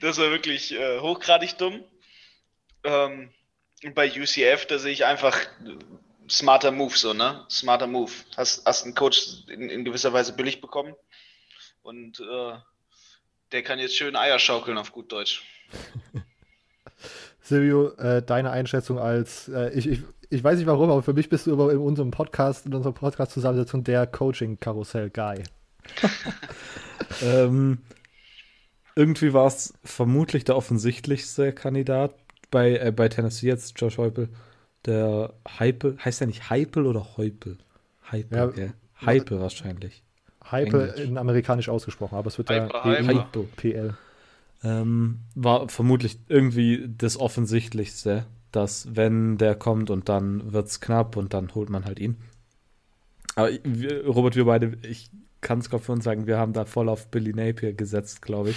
das 0.00 0.18
war 0.18 0.30
wirklich 0.30 0.72
äh, 0.72 1.00
hochgradig 1.00 1.56
dumm. 1.58 1.84
ähm, 2.82 3.30
bei 3.94 4.10
UCF, 4.10 4.66
da 4.66 4.78
sehe 4.78 4.92
ich 4.92 5.04
einfach 5.04 5.38
smarter 6.28 6.70
Move, 6.70 6.96
so, 6.96 7.12
ne? 7.12 7.44
Smarter 7.50 7.86
Move. 7.86 8.12
Hast, 8.36 8.64
hast 8.66 8.84
einen 8.84 8.94
Coach 8.94 9.44
in, 9.48 9.68
in 9.68 9.84
gewisser 9.84 10.12
Weise 10.12 10.32
billig 10.34 10.60
bekommen 10.60 10.94
und 11.82 12.20
äh, 12.20 12.56
der 13.52 13.62
kann 13.62 13.78
jetzt 13.78 13.96
schön 13.96 14.16
Eier 14.16 14.38
schaukeln 14.38 14.78
auf 14.78 14.92
gut 14.92 15.12
Deutsch. 15.12 15.42
Silvio, 17.40 17.92
äh, 17.96 18.22
deine 18.22 18.50
Einschätzung 18.50 18.98
als, 18.98 19.48
äh, 19.48 19.70
ich, 19.74 19.86
ich, 19.86 20.02
ich 20.30 20.42
weiß 20.42 20.56
nicht 20.58 20.66
warum, 20.66 20.90
aber 20.90 21.02
für 21.02 21.12
mich 21.12 21.28
bist 21.28 21.46
du 21.46 21.52
aber 21.52 21.70
in 21.72 21.78
unserem 21.78 22.10
Podcast, 22.10 22.64
in 22.66 22.74
unserer 22.74 22.94
Podcast-Zusammensetzung 22.94 23.84
der 23.84 24.06
Coaching-Karussell-Guy. 24.06 25.42
ähm, 27.22 27.78
irgendwie 28.96 29.34
war 29.34 29.46
es 29.46 29.74
vermutlich 29.84 30.44
der 30.44 30.56
offensichtlichste 30.56 31.52
Kandidat 31.52 32.14
bei, 32.50 32.76
äh, 32.76 32.92
bei 32.92 33.08
Tennessee 33.08 33.48
jetzt, 33.48 33.78
Josh 33.78 33.98
Heupel. 33.98 34.30
Der 34.86 35.32
Heipel, 35.58 35.96
heißt 36.04 36.20
der 36.20 36.26
nicht 36.26 36.50
Heipel 36.50 36.86
oder 36.86 37.16
Heupel? 37.16 37.58
Heipel, 38.10 38.52
ja. 38.56 38.64
ja. 38.64 38.72
Heipel 39.04 39.40
wahrscheinlich. 39.40 40.02
Heipel 40.50 40.88
in 40.98 41.16
amerikanisch 41.16 41.68
ausgesprochen, 41.68 42.16
aber 42.16 42.28
es 42.28 42.38
wird 42.38 42.50
ja 42.50 42.68
Heipel. 42.84 43.48
PL. 43.56 43.94
Ähm, 44.62 45.20
war 45.34 45.68
vermutlich 45.68 46.18
irgendwie 46.28 46.88
das 46.96 47.18
Offensichtlichste, 47.18 48.26
dass 48.52 48.94
wenn 48.94 49.36
der 49.38 49.54
kommt 49.54 49.90
und 49.90 50.08
dann 50.08 50.52
wird 50.52 50.68
es 50.68 50.80
knapp 50.80 51.16
und 51.16 51.34
dann 51.34 51.54
holt 51.54 51.70
man 51.70 51.84
halt 51.84 51.98
ihn. 51.98 52.16
Aber 53.36 53.50
wir, 53.64 54.06
Robert, 54.06 54.36
wir 54.36 54.44
beide, 54.44 54.78
ich 54.82 55.10
kann 55.40 55.58
es 55.58 55.68
gerade 55.68 55.82
für 55.82 55.92
uns 55.92 56.04
sagen, 56.04 56.26
wir 56.26 56.38
haben 56.38 56.52
da 56.52 56.64
voll 56.64 56.88
auf 56.88 57.08
Billy 57.08 57.32
Napier 57.32 57.72
gesetzt, 57.72 58.22
glaube 58.22 58.50
ich. 58.50 58.56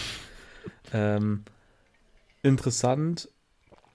Ähm, 0.93 1.43
interessant, 2.41 3.29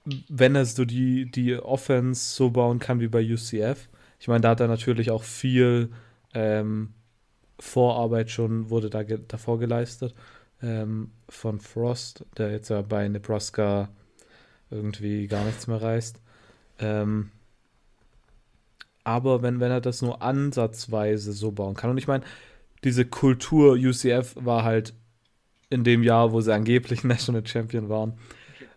wenn 0.05 0.55
er 0.55 0.65
so 0.65 0.85
die, 0.85 1.29
die 1.29 1.55
Offense 1.55 2.35
so 2.35 2.49
bauen 2.49 2.79
kann 2.79 2.99
wie 2.99 3.07
bei 3.07 3.23
UCF. 3.23 3.87
Ich 4.19 4.27
meine, 4.27 4.41
da 4.41 4.49
hat 4.49 4.59
er 4.59 4.67
natürlich 4.67 5.11
auch 5.11 5.23
viel 5.23 5.91
ähm, 6.33 6.93
Vorarbeit 7.59 8.29
schon, 8.29 8.69
wurde 8.69 8.89
da 8.89 9.03
ge 9.03 9.19
davor 9.27 9.59
geleistet 9.59 10.13
ähm, 10.61 11.11
von 11.29 11.59
Frost, 11.59 12.25
der 12.37 12.51
jetzt 12.51 12.69
ja 12.69 12.81
bei 12.81 13.07
Nebraska 13.07 13.89
irgendwie 14.69 15.27
gar 15.27 15.45
nichts 15.45 15.67
mehr 15.67 15.81
reißt. 15.81 16.19
Ähm, 16.79 17.31
aber 19.03 19.41
wenn, 19.41 19.59
wenn 19.59 19.71
er 19.71 19.81
das 19.81 20.01
nur 20.01 20.21
ansatzweise 20.21 21.33
so 21.33 21.51
bauen 21.51 21.75
kann, 21.75 21.89
und 21.89 21.97
ich 21.97 22.07
meine, 22.07 22.23
diese 22.83 23.05
Kultur 23.05 23.73
UCF 23.73 24.35
war 24.35 24.63
halt 24.63 24.93
in 25.69 25.83
dem 25.83 26.03
Jahr, 26.03 26.31
wo 26.31 26.41
sie 26.41 26.53
angeblich 26.53 27.03
National 27.03 27.45
Champion 27.45 27.89
waren, 27.89 28.13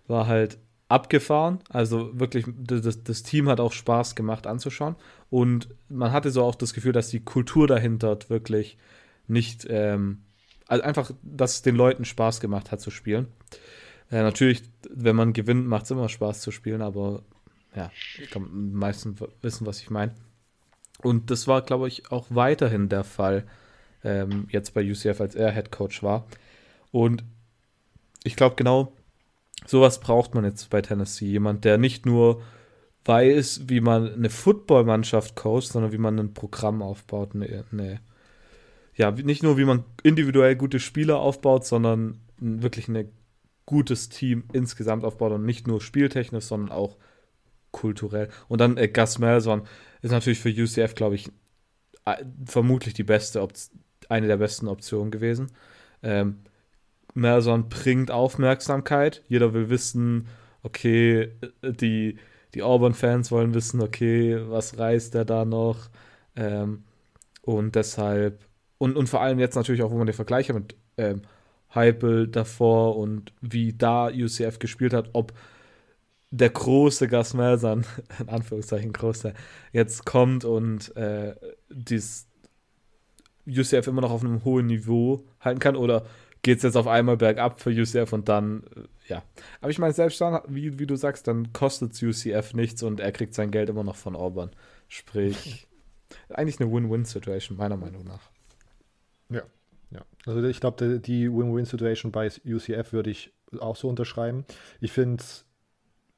war 0.06 0.26
halt 0.26 0.58
abgefahren. 0.88 1.60
Also 1.68 2.18
wirklich, 2.18 2.46
das, 2.56 3.02
das 3.02 3.22
Team 3.22 3.48
hat 3.48 3.60
auch 3.60 3.72
Spaß 3.72 4.14
gemacht 4.14 4.46
anzuschauen. 4.46 4.96
Und 5.30 5.68
man 5.88 6.12
hatte 6.12 6.30
so 6.30 6.42
auch 6.44 6.54
das 6.54 6.74
Gefühl, 6.74 6.92
dass 6.92 7.08
die 7.08 7.20
Kultur 7.20 7.66
dahinter 7.66 8.18
wirklich 8.28 8.78
nicht, 9.26 9.66
ähm, 9.68 10.22
also 10.68 10.84
einfach, 10.84 11.10
dass 11.22 11.54
es 11.54 11.62
den 11.62 11.76
Leuten 11.76 12.04
Spaß 12.04 12.40
gemacht 12.40 12.70
hat 12.70 12.80
zu 12.80 12.90
spielen. 12.90 13.28
Äh, 14.10 14.22
natürlich, 14.22 14.62
wenn 14.88 15.16
man 15.16 15.32
gewinnt, 15.32 15.66
macht 15.66 15.84
es 15.84 15.90
immer 15.90 16.08
Spaß 16.08 16.40
zu 16.40 16.50
spielen, 16.52 16.82
aber 16.82 17.22
ja, 17.74 17.90
ich 18.18 18.30
die 18.30 18.38
meisten 18.38 19.16
wissen, 19.42 19.66
was 19.66 19.80
ich 19.80 19.90
meine. 19.90 20.14
Und 21.02 21.30
das 21.30 21.46
war, 21.46 21.62
glaube 21.62 21.88
ich, 21.88 22.10
auch 22.10 22.26
weiterhin 22.30 22.88
der 22.88 23.04
Fall 23.04 23.44
ähm, 24.02 24.46
jetzt 24.50 24.72
bei 24.72 24.88
UCF, 24.88 25.20
als 25.20 25.34
er 25.34 25.52
Head 25.52 25.70
Coach 25.70 26.02
war. 26.02 26.26
Und 26.90 27.24
ich 28.24 28.36
glaube, 28.36 28.56
genau 28.56 28.92
sowas 29.64 30.00
braucht 30.00 30.34
man 30.34 30.44
jetzt 30.44 30.70
bei 30.70 30.82
Tennessee. 30.82 31.26
Jemand, 31.26 31.64
der 31.64 31.78
nicht 31.78 32.06
nur 32.06 32.42
weiß, 33.04 33.62
wie 33.68 33.80
man 33.80 34.12
eine 34.12 34.30
Footballmannschaft 34.30 35.36
coacht, 35.36 35.68
sondern 35.68 35.92
wie 35.92 35.98
man 35.98 36.18
ein 36.18 36.34
Programm 36.34 36.82
aufbaut. 36.82 37.34
Eine, 37.34 37.64
eine, 37.70 38.00
ja, 38.94 39.10
nicht 39.10 39.42
nur 39.42 39.58
wie 39.58 39.64
man 39.64 39.84
individuell 40.02 40.56
gute 40.56 40.80
Spieler 40.80 41.18
aufbaut, 41.18 41.64
sondern 41.64 42.20
wirklich 42.38 42.88
ein 42.88 43.10
gutes 43.64 44.08
Team 44.08 44.44
insgesamt 44.52 45.04
aufbaut 45.04 45.32
und 45.32 45.44
nicht 45.44 45.66
nur 45.66 45.80
spieltechnisch, 45.80 46.44
sondern 46.44 46.70
auch 46.70 46.96
kulturell. 47.72 48.28
Und 48.48 48.60
dann 48.60 48.76
äh, 48.76 48.88
Gus 48.88 49.18
Malzahn 49.18 49.62
ist 50.02 50.12
natürlich 50.12 50.38
für 50.38 50.50
UCF, 50.50 50.94
glaube 50.94 51.16
ich, 51.16 51.30
äh, 52.04 52.24
vermutlich 52.44 52.94
die 52.94 53.04
beste, 53.04 53.46
eine 54.08 54.26
der 54.26 54.36
besten 54.36 54.68
Optionen 54.68 55.10
gewesen. 55.10 55.52
Ähm, 56.02 56.38
Malzahn 57.16 57.68
bringt 57.68 58.10
Aufmerksamkeit. 58.10 59.22
Jeder 59.28 59.54
will 59.54 59.70
wissen, 59.70 60.28
okay, 60.62 61.32
die, 61.62 62.18
die 62.54 62.62
Auburn-Fans 62.62 63.30
wollen 63.30 63.54
wissen, 63.54 63.80
okay, 63.80 64.38
was 64.48 64.78
reißt 64.78 65.14
der 65.14 65.24
da 65.24 65.44
noch? 65.44 65.88
Ähm, 66.36 66.84
und 67.42 67.74
deshalb, 67.74 68.44
und, 68.78 68.96
und 68.96 69.08
vor 69.08 69.20
allem 69.22 69.38
jetzt 69.38 69.54
natürlich 69.54 69.82
auch, 69.82 69.90
wo 69.90 69.96
man 69.96 70.06
den 70.06 70.14
Vergleich 70.14 70.48
hat 70.48 70.56
mit 70.56 70.76
ähm, 70.98 71.22
Heipel 71.74 72.28
davor 72.28 72.96
und 72.96 73.32
wie 73.40 73.72
da 73.72 74.08
UCF 74.08 74.58
gespielt 74.58 74.92
hat, 74.92 75.10
ob 75.12 75.32
der 76.30 76.50
große 76.50 77.08
Gus 77.08 77.34
Malzahn, 77.34 77.86
in 78.18 78.28
Anführungszeichen 78.28 78.92
großer, 78.92 79.32
jetzt 79.72 80.04
kommt 80.04 80.44
und 80.44 80.94
äh, 80.96 81.34
dies 81.70 82.26
UCF 83.46 83.86
immer 83.86 84.00
noch 84.00 84.10
auf 84.10 84.24
einem 84.24 84.44
hohen 84.44 84.66
Niveau 84.66 85.24
halten 85.40 85.60
kann 85.60 85.76
oder 85.76 86.04
geht 86.42 86.58
es 86.58 86.62
jetzt 86.62 86.76
auf 86.76 86.86
einmal 86.86 87.16
bergab 87.16 87.60
für 87.60 87.70
UCF 87.70 88.12
und 88.12 88.28
dann, 88.28 88.64
äh, 88.76 89.08
ja. 89.08 89.22
Aber 89.60 89.70
ich 89.70 89.78
meine, 89.78 89.92
selbst 89.92 90.20
dann, 90.20 90.40
wie, 90.48 90.78
wie 90.78 90.86
du 90.86 90.96
sagst, 90.96 91.26
dann 91.26 91.52
kostet 91.52 91.92
es 91.92 92.02
UCF 92.02 92.54
nichts 92.54 92.82
und 92.82 93.00
er 93.00 93.12
kriegt 93.12 93.34
sein 93.34 93.50
Geld 93.50 93.68
immer 93.68 93.84
noch 93.84 93.96
von 93.96 94.16
Auburn. 94.16 94.50
Sprich, 94.88 95.66
eigentlich 96.28 96.60
eine 96.60 96.70
Win-Win-Situation, 96.72 97.56
meiner 97.56 97.76
Meinung 97.76 98.04
nach. 98.04 98.30
Ja, 99.28 99.42
ja. 99.90 100.04
Also 100.24 100.42
ich 100.44 100.60
glaube, 100.60 101.00
die 101.00 101.30
Win-Win-Situation 101.30 102.12
bei 102.12 102.30
UCF 102.44 102.92
würde 102.92 103.10
ich 103.10 103.32
auch 103.58 103.76
so 103.76 103.88
unterschreiben. 103.88 104.44
Ich 104.80 104.92
finde 104.92 105.22
es 105.22 105.46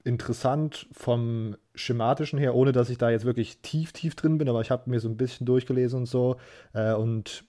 interessant 0.05 0.89
vom 0.93 1.57
schematischen 1.75 2.39
her, 2.39 2.55
ohne 2.55 2.73
dass 2.73 2.91
ich 2.91 2.99
da 2.99 3.11
jetzt 3.11 3.25
wirklich 3.25 3.61
tief, 3.61 3.93
tief 3.93 4.15
drin 4.15 4.39
bin, 4.39 4.49
aber 4.49 4.61
ich 4.61 4.71
habe 4.71 4.89
mir 4.89 5.01
so 5.01 5.09
ein 5.09 5.17
bisschen 5.17 5.47
durchgelesen 5.47 6.01
und 6.01 6.07
so. 6.07 6.37
Äh, 6.73 6.95
und 6.95 7.45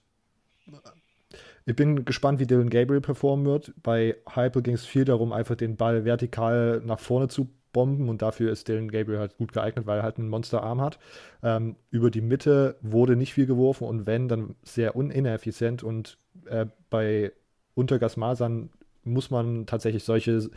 ich 1.66 1.76
bin 1.76 2.04
gespannt, 2.04 2.40
wie 2.40 2.46
Dylan 2.46 2.70
Gabriel 2.70 3.00
performen 3.00 3.46
wird. 3.46 3.72
Bei 3.82 4.16
Hyper 4.28 4.62
ging 4.62 4.74
es 4.74 4.86
viel 4.86 5.04
darum, 5.04 5.32
einfach 5.32 5.56
den 5.56 5.76
Ball 5.76 6.04
vertikal 6.04 6.82
nach 6.84 6.98
vorne 6.98 7.28
zu 7.28 7.48
bomben 7.72 8.08
und 8.08 8.22
dafür 8.22 8.50
ist 8.50 8.68
Dylan 8.68 8.90
Gabriel 8.90 9.18
halt 9.18 9.36
gut 9.36 9.52
geeignet, 9.52 9.86
weil 9.86 9.98
er 9.98 10.02
halt 10.02 10.18
einen 10.18 10.28
Monsterarm 10.28 10.80
hat. 10.80 10.98
Ähm, 11.42 11.76
über 11.90 12.10
die 12.10 12.20
Mitte 12.20 12.76
wurde 12.80 13.16
nicht 13.16 13.34
viel 13.34 13.46
geworfen 13.46 13.86
und 13.86 14.06
wenn, 14.06 14.28
dann 14.28 14.56
sehr 14.62 14.94
ineffizient 14.94 15.82
und 15.82 16.18
äh, 16.46 16.66
bei 16.88 17.32
Untergas 17.74 18.16
Masern 18.16 18.70
muss 19.04 19.30
man 19.30 19.66
tatsächlich 19.66 20.04
solche 20.04 20.50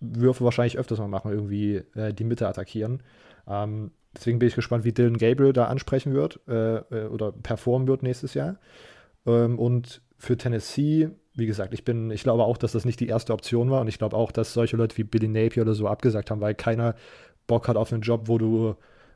Würfe 0.00 0.44
wahrscheinlich 0.44 0.78
öfters 0.78 0.98
mal 0.98 1.08
machen, 1.08 1.32
irgendwie 1.32 1.76
äh, 1.94 2.12
die 2.12 2.24
Mitte 2.24 2.48
attackieren. 2.48 3.02
Ähm, 3.46 3.92
deswegen 4.14 4.38
bin 4.38 4.48
ich 4.48 4.54
gespannt, 4.54 4.84
wie 4.84 4.92
Dylan 4.92 5.18
Gabriel 5.18 5.52
da 5.52 5.66
ansprechen 5.66 6.14
wird 6.14 6.40
äh, 6.48 6.78
äh 6.78 7.06
oder 7.06 7.32
performen 7.32 7.88
wird 7.88 8.02
nächstes 8.02 8.34
Jahr. 8.34 8.58
Ähm, 9.26 9.58
und 9.58 10.02
für 10.18 10.36
Tennessee, 10.36 11.10
wie 11.34 11.46
gesagt, 11.46 11.72
ich 11.72 11.84
bin, 11.84 12.10
ich 12.10 12.24
glaube 12.24 12.44
auch, 12.44 12.58
dass 12.58 12.72
das 12.72 12.84
nicht 12.84 13.00
die 13.00 13.06
erste 13.06 13.32
Option 13.32 13.70
war. 13.70 13.80
Und 13.80 13.88
ich 13.88 13.98
glaube 13.98 14.16
auch, 14.16 14.32
dass 14.32 14.52
solche 14.52 14.76
Leute 14.76 14.96
wie 14.98 15.04
Billy 15.04 15.28
Napier 15.28 15.62
oder 15.62 15.74
so 15.74 15.86
abgesagt 15.86 16.30
haben, 16.30 16.40
weil 16.40 16.54
keiner 16.54 16.96
Bock 17.46 17.68
hat 17.68 17.76
auf 17.76 17.92
einen 17.92 18.02
Job, 18.02 18.22
wo 18.26 18.38
du 18.38 18.74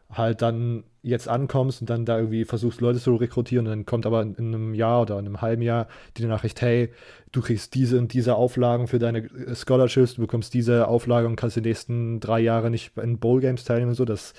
halt 0.08 0.42
dann 0.42 0.84
jetzt 1.02 1.26
ankommst 1.26 1.80
und 1.80 1.90
dann 1.90 2.04
da 2.04 2.18
irgendwie 2.18 2.44
versuchst, 2.44 2.80
Leute 2.80 3.00
zu 3.00 3.16
rekrutieren. 3.16 3.66
Und 3.66 3.72
dann 3.72 3.86
kommt 3.86 4.06
aber 4.06 4.22
in, 4.22 4.36
einem 4.38 4.74
Jahr 4.74 5.02
oder 5.02 5.18
in 5.18 5.26
einem 5.26 5.40
halben 5.40 5.62
Jahr 5.62 5.88
die 6.16 6.24
Nachricht, 6.24 6.60
hey, 6.60 6.92
du 7.32 7.40
kriegst 7.40 7.74
diese 7.74 7.98
und 7.98 8.12
diese 8.12 8.36
Auflagen 8.36 8.86
für 8.86 8.98
deine 8.98 9.28
Scholarships, 9.54 10.14
du 10.14 10.20
bekommst 10.20 10.54
diese 10.54 10.86
Auflage 10.86 11.26
und 11.26 11.36
kannst 11.36 11.56
die 11.56 11.62
nächsten 11.62 12.20
drei 12.20 12.40
Jahre 12.40 12.70
nicht 12.70 12.96
in 12.98 13.18
Bowl 13.18 13.40
Games 13.40 13.64
teilnehmen 13.64 13.90
und 13.90 13.96
so, 13.96 14.04
das 14.04 14.34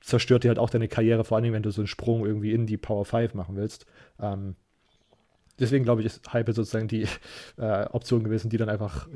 zerstört 0.00 0.44
dir 0.44 0.48
halt 0.48 0.58
auch 0.58 0.70
deine 0.70 0.88
Karriere, 0.88 1.24
vor 1.24 1.36
allem 1.36 1.52
wenn 1.52 1.62
du 1.62 1.70
so 1.70 1.82
einen 1.82 1.88
Sprung 1.88 2.24
irgendwie 2.24 2.52
in 2.52 2.66
die 2.66 2.78
Power 2.78 3.04
5 3.04 3.34
machen 3.34 3.56
willst. 3.56 3.84
Ähm, 4.20 4.56
deswegen 5.58 5.84
glaube 5.84 6.00
ich, 6.00 6.06
ist 6.06 6.32
Hype 6.32 6.48
sozusagen 6.48 6.88
die 6.88 7.06
äh, 7.56 7.86
Option 7.86 8.24
gewesen, 8.24 8.50
die 8.50 8.56
dann 8.56 8.68
einfach 8.68 9.08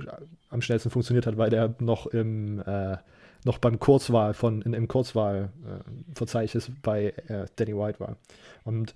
am 0.51 0.63
schnellsten 0.63 0.91
funktioniert 0.91 1.27
hat, 1.27 1.37
weil 1.37 1.51
der 1.51 1.75
noch 1.79 2.07
im 2.07 2.61
äh, 2.61 2.97
noch 3.45 3.59
beim 3.59 3.79
Kurzwahl 3.79 4.35
von 4.35 4.63
in, 4.63 4.73
im 4.73 4.89
Kurzwahlverzeichnis 4.89 6.69
äh, 6.69 6.73
bei 6.83 7.05
äh, 7.29 7.47
Danny 7.57 7.77
White 7.77 8.01
war. 8.01 8.17
Und 8.65 8.95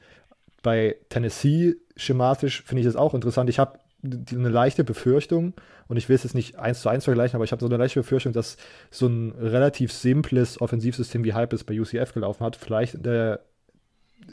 bei 0.62 0.97
Tennessee 1.09 1.76
schematisch 1.97 2.62
finde 2.62 2.81
ich 2.81 2.87
das 2.87 2.97
auch 2.97 3.15
interessant. 3.15 3.50
Ich 3.50 3.59
habe 3.59 3.79
eine 4.05 4.49
leichte 4.49 4.85
Befürchtung, 4.85 5.55
und 5.88 5.97
ich 5.97 6.09
will 6.09 6.17
es 6.17 6.25
jetzt 6.25 6.35
nicht 6.35 6.57
eins 6.59 6.81
zu 6.81 6.88
eins 6.88 7.05
vergleichen, 7.05 7.37
aber 7.37 7.45
ich 7.45 7.53
habe 7.53 7.61
so 7.61 7.67
eine 7.67 7.76
leichte 7.76 8.00
Befürchtung, 8.00 8.33
dass 8.33 8.57
so 8.91 9.07
ein 9.07 9.33
relativ 9.33 9.93
simples 9.93 10.61
Offensivsystem 10.61 11.25
wie 11.25 11.35
Hype 11.35 11.53
es 11.53 11.65
bei 11.65 11.81
UCF 11.81 12.12
gelaufen 12.12 12.45
hat, 12.45 12.57
vielleicht 12.57 12.95
in 12.95 13.03
der 13.03 13.41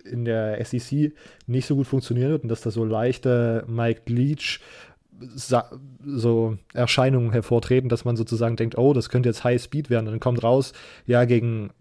in 0.06 0.26
der 0.26 0.64
SEC 0.64 1.14
nicht 1.48 1.66
so 1.66 1.76
gut 1.76 1.88
funktionieren 1.88 2.32
wird 2.32 2.44
und 2.44 2.50
dass 2.50 2.62
da 2.62 2.72
so 2.72 2.86
leichte 2.86 3.64
Mike 3.68 4.12
Leach 4.12 4.60
so 5.36 6.58
Erscheinungen 6.74 7.32
hervortreten, 7.32 7.90
dass 7.90 8.06
man 8.06 8.18
sozusagen 8.18 8.56
denkt, 8.56 8.78
oh, 8.78 8.94
das 8.94 9.10
könnte 9.10 9.30
jetzt 9.30 9.44
High 9.44 9.62
Speed 9.62 9.90
werden. 9.90 10.08
Und 10.08 10.14
dann 10.14 10.20
kommt 10.20 10.44
raus, 10.44 10.74
ja, 11.06 11.26
gegen 11.26 11.72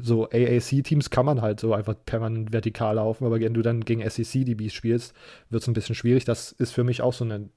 so 0.00 0.28
AAC-Teams 0.30 1.10
kann 1.10 1.26
man 1.26 1.42
halt 1.42 1.60
so 1.60 1.74
einfach 1.74 1.94
permanent 2.06 2.52
vertikal 2.52 2.96
laufen, 2.96 3.24
aber 3.24 3.40
wenn 3.40 3.54
du 3.54 3.62
dann 3.62 3.84
gegen 3.84 4.08
SEC-DBs 4.08 4.72
spielst, 4.72 5.14
wird 5.50 5.62
es 5.62 5.68
ein 5.68 5.74
bisschen 5.74 5.94
schwierig. 5.94 6.24
Das 6.24 6.52
ist 6.52 6.72
für 6.72 6.84
mich 6.84 7.02
auch 7.02 7.12
so 7.12 7.24
eine. 7.24 7.48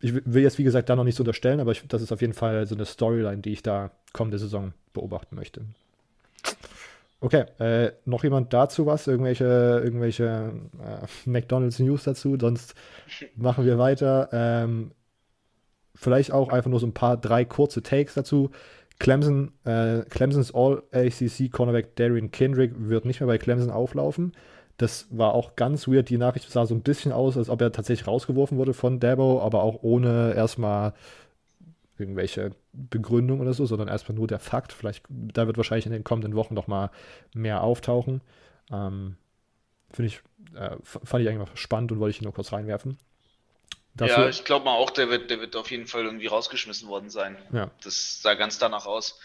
Ich 0.00 0.14
will 0.14 0.42
jetzt, 0.42 0.58
wie 0.58 0.64
gesagt, 0.64 0.90
da 0.90 0.96
noch 0.96 1.04
nicht 1.04 1.16
so 1.16 1.22
unterstellen, 1.22 1.60
aber 1.60 1.72
ich, 1.72 1.82
das 1.88 2.02
ist 2.02 2.12
auf 2.12 2.20
jeden 2.20 2.34
Fall 2.34 2.66
so 2.66 2.74
eine 2.74 2.84
Storyline, 2.84 3.38
die 3.38 3.52
ich 3.52 3.62
da 3.62 3.90
kommende 4.12 4.38
Saison 4.38 4.74
beobachten 4.92 5.34
möchte. 5.34 5.62
Okay, 7.24 7.46
äh, 7.58 7.92
noch 8.04 8.22
jemand 8.22 8.52
dazu 8.52 8.84
was? 8.84 9.06
Irgendwelche, 9.06 9.80
irgendwelche 9.82 10.52
äh, 10.78 11.06
McDonalds 11.30 11.78
News 11.78 12.04
dazu? 12.04 12.36
Sonst 12.38 12.74
machen 13.34 13.64
wir 13.64 13.78
weiter. 13.78 14.28
Ähm, 14.30 14.90
vielleicht 15.94 16.32
auch 16.32 16.50
einfach 16.50 16.68
nur 16.68 16.80
so 16.80 16.86
ein 16.86 16.92
paar, 16.92 17.16
drei 17.16 17.46
kurze 17.46 17.82
Takes 17.82 18.12
dazu. 18.12 18.50
Clemson, 18.98 19.52
äh, 19.64 20.02
Clemsons 20.10 20.54
All-ACC 20.54 21.50
Cornerback 21.50 21.96
Darian 21.96 22.30
Kendrick 22.30 22.72
wird 22.76 23.06
nicht 23.06 23.20
mehr 23.20 23.26
bei 23.26 23.38
Clemson 23.38 23.70
auflaufen. 23.70 24.32
Das 24.76 25.06
war 25.10 25.32
auch 25.32 25.56
ganz 25.56 25.88
weird. 25.88 26.10
Die 26.10 26.18
Nachricht 26.18 26.50
sah 26.50 26.66
so 26.66 26.74
ein 26.74 26.82
bisschen 26.82 27.10
aus, 27.10 27.38
als 27.38 27.48
ob 27.48 27.62
er 27.62 27.72
tatsächlich 27.72 28.06
rausgeworfen 28.06 28.58
wurde 28.58 28.74
von 28.74 29.00
Dabo, 29.00 29.40
aber 29.40 29.62
auch 29.62 29.78
ohne 29.80 30.34
erstmal 30.36 30.92
irgendwelche 31.98 32.50
Begründung 32.72 33.40
oder 33.40 33.54
so, 33.54 33.66
sondern 33.66 33.88
erstmal 33.88 34.16
nur 34.16 34.26
der 34.26 34.40
Fakt. 34.40 34.72
Vielleicht, 34.72 35.04
da 35.08 35.46
wird 35.46 35.56
wahrscheinlich 35.56 35.86
in 35.86 35.92
den 35.92 36.04
kommenden 36.04 36.34
Wochen 36.34 36.54
noch 36.54 36.66
mal 36.66 36.90
mehr 37.34 37.62
auftauchen. 37.62 38.20
Ähm, 38.70 39.16
Finde 39.90 40.08
ich, 40.08 40.20
äh, 40.56 40.76
fand 40.82 41.22
ich 41.22 41.28
eigentlich 41.28 41.48
spannend 41.54 41.92
und 41.92 42.00
wollte 42.00 42.16
ich 42.16 42.20
ihn 42.20 42.24
nur 42.24 42.34
kurz 42.34 42.52
reinwerfen. 42.52 42.98
Dafür, 43.94 44.24
ja, 44.24 44.28
ich 44.28 44.44
glaube 44.44 44.64
mal 44.64 44.74
auch, 44.74 44.90
der 44.90 45.08
wird, 45.08 45.30
der 45.30 45.38
wird 45.38 45.54
auf 45.54 45.70
jeden 45.70 45.86
Fall 45.86 46.04
irgendwie 46.04 46.26
rausgeschmissen 46.26 46.88
worden 46.88 47.10
sein. 47.10 47.36
Ja. 47.52 47.70
Das 47.84 48.20
sah 48.20 48.34
ganz 48.34 48.58
danach 48.58 48.86
aus. 48.86 49.20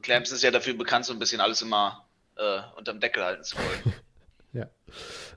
Clamps 0.00 0.30
ist 0.30 0.42
ja 0.42 0.52
dafür 0.52 0.74
bekannt, 0.74 1.06
so 1.06 1.12
ein 1.12 1.18
bisschen 1.18 1.40
alles 1.40 1.60
immer 1.60 2.06
äh, 2.36 2.60
unterm 2.76 3.00
Deckel 3.00 3.24
halten 3.24 3.44
zu 3.44 3.56
wollen. 3.56 3.94
Ja. 4.52 4.66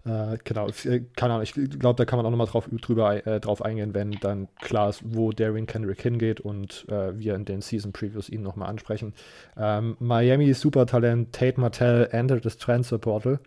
Äh, 0.05 0.37
genau, 0.43 0.67
äh, 0.67 1.01
keine 1.15 1.33
Ahnung, 1.33 1.43
ich 1.43 1.53
glaube, 1.53 1.95
da 1.95 2.03
kann 2.03 2.17
man 2.17 2.25
auch 2.25 2.29
nochmal 2.29 2.47
drauf, 2.47 2.69
drüber, 2.81 3.25
äh, 3.25 3.39
drauf 3.39 3.61
eingehen, 3.63 3.93
wenn 3.93 4.11
dann 4.11 4.49
klar 4.59 4.89
ist, 4.89 5.01
wo 5.05 5.31
Darren 5.31 5.65
Kendrick 5.65 6.01
hingeht 6.01 6.41
und 6.41 6.85
äh, 6.89 7.17
wir 7.17 7.35
in 7.35 7.45
den 7.45 7.61
Season 7.61 7.93
Previews 7.93 8.27
ihn 8.27 8.41
nochmal 8.41 8.69
ansprechen. 8.69 9.13
Ähm, 9.55 9.95
Miami 9.99 10.53
Supertalent 10.53 11.31
Tate 11.33 11.59
Martell 11.59 12.09
entered 12.11 12.43
das 12.43 12.57
Transfer 12.57 12.97
Portal. 12.97 13.39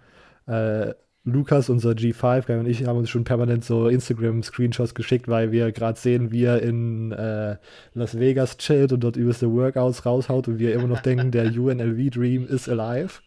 Äh, 0.46 0.94
Lukas, 1.24 1.68
unser 1.68 1.90
G5, 1.90 2.60
und 2.60 2.66
ich 2.66 2.86
haben 2.86 2.98
uns 2.98 3.10
schon 3.10 3.24
permanent 3.24 3.64
so 3.64 3.88
Instagram-Screenshots 3.88 4.94
geschickt, 4.94 5.26
weil 5.26 5.50
wir 5.50 5.72
gerade 5.72 5.98
sehen, 5.98 6.30
wie 6.30 6.44
er 6.44 6.62
in 6.62 7.10
äh, 7.10 7.56
Las 7.94 8.18
Vegas 8.18 8.56
chillt 8.58 8.92
und 8.92 9.00
dort 9.00 9.16
übelste 9.16 9.50
Workouts 9.52 10.06
raushaut 10.06 10.46
und 10.46 10.60
wir 10.60 10.72
immer 10.72 10.86
noch 10.86 11.00
denken, 11.00 11.32
der 11.32 11.46
UNLV-Dream 11.58 12.46
is 12.46 12.68
alive. 12.68 13.20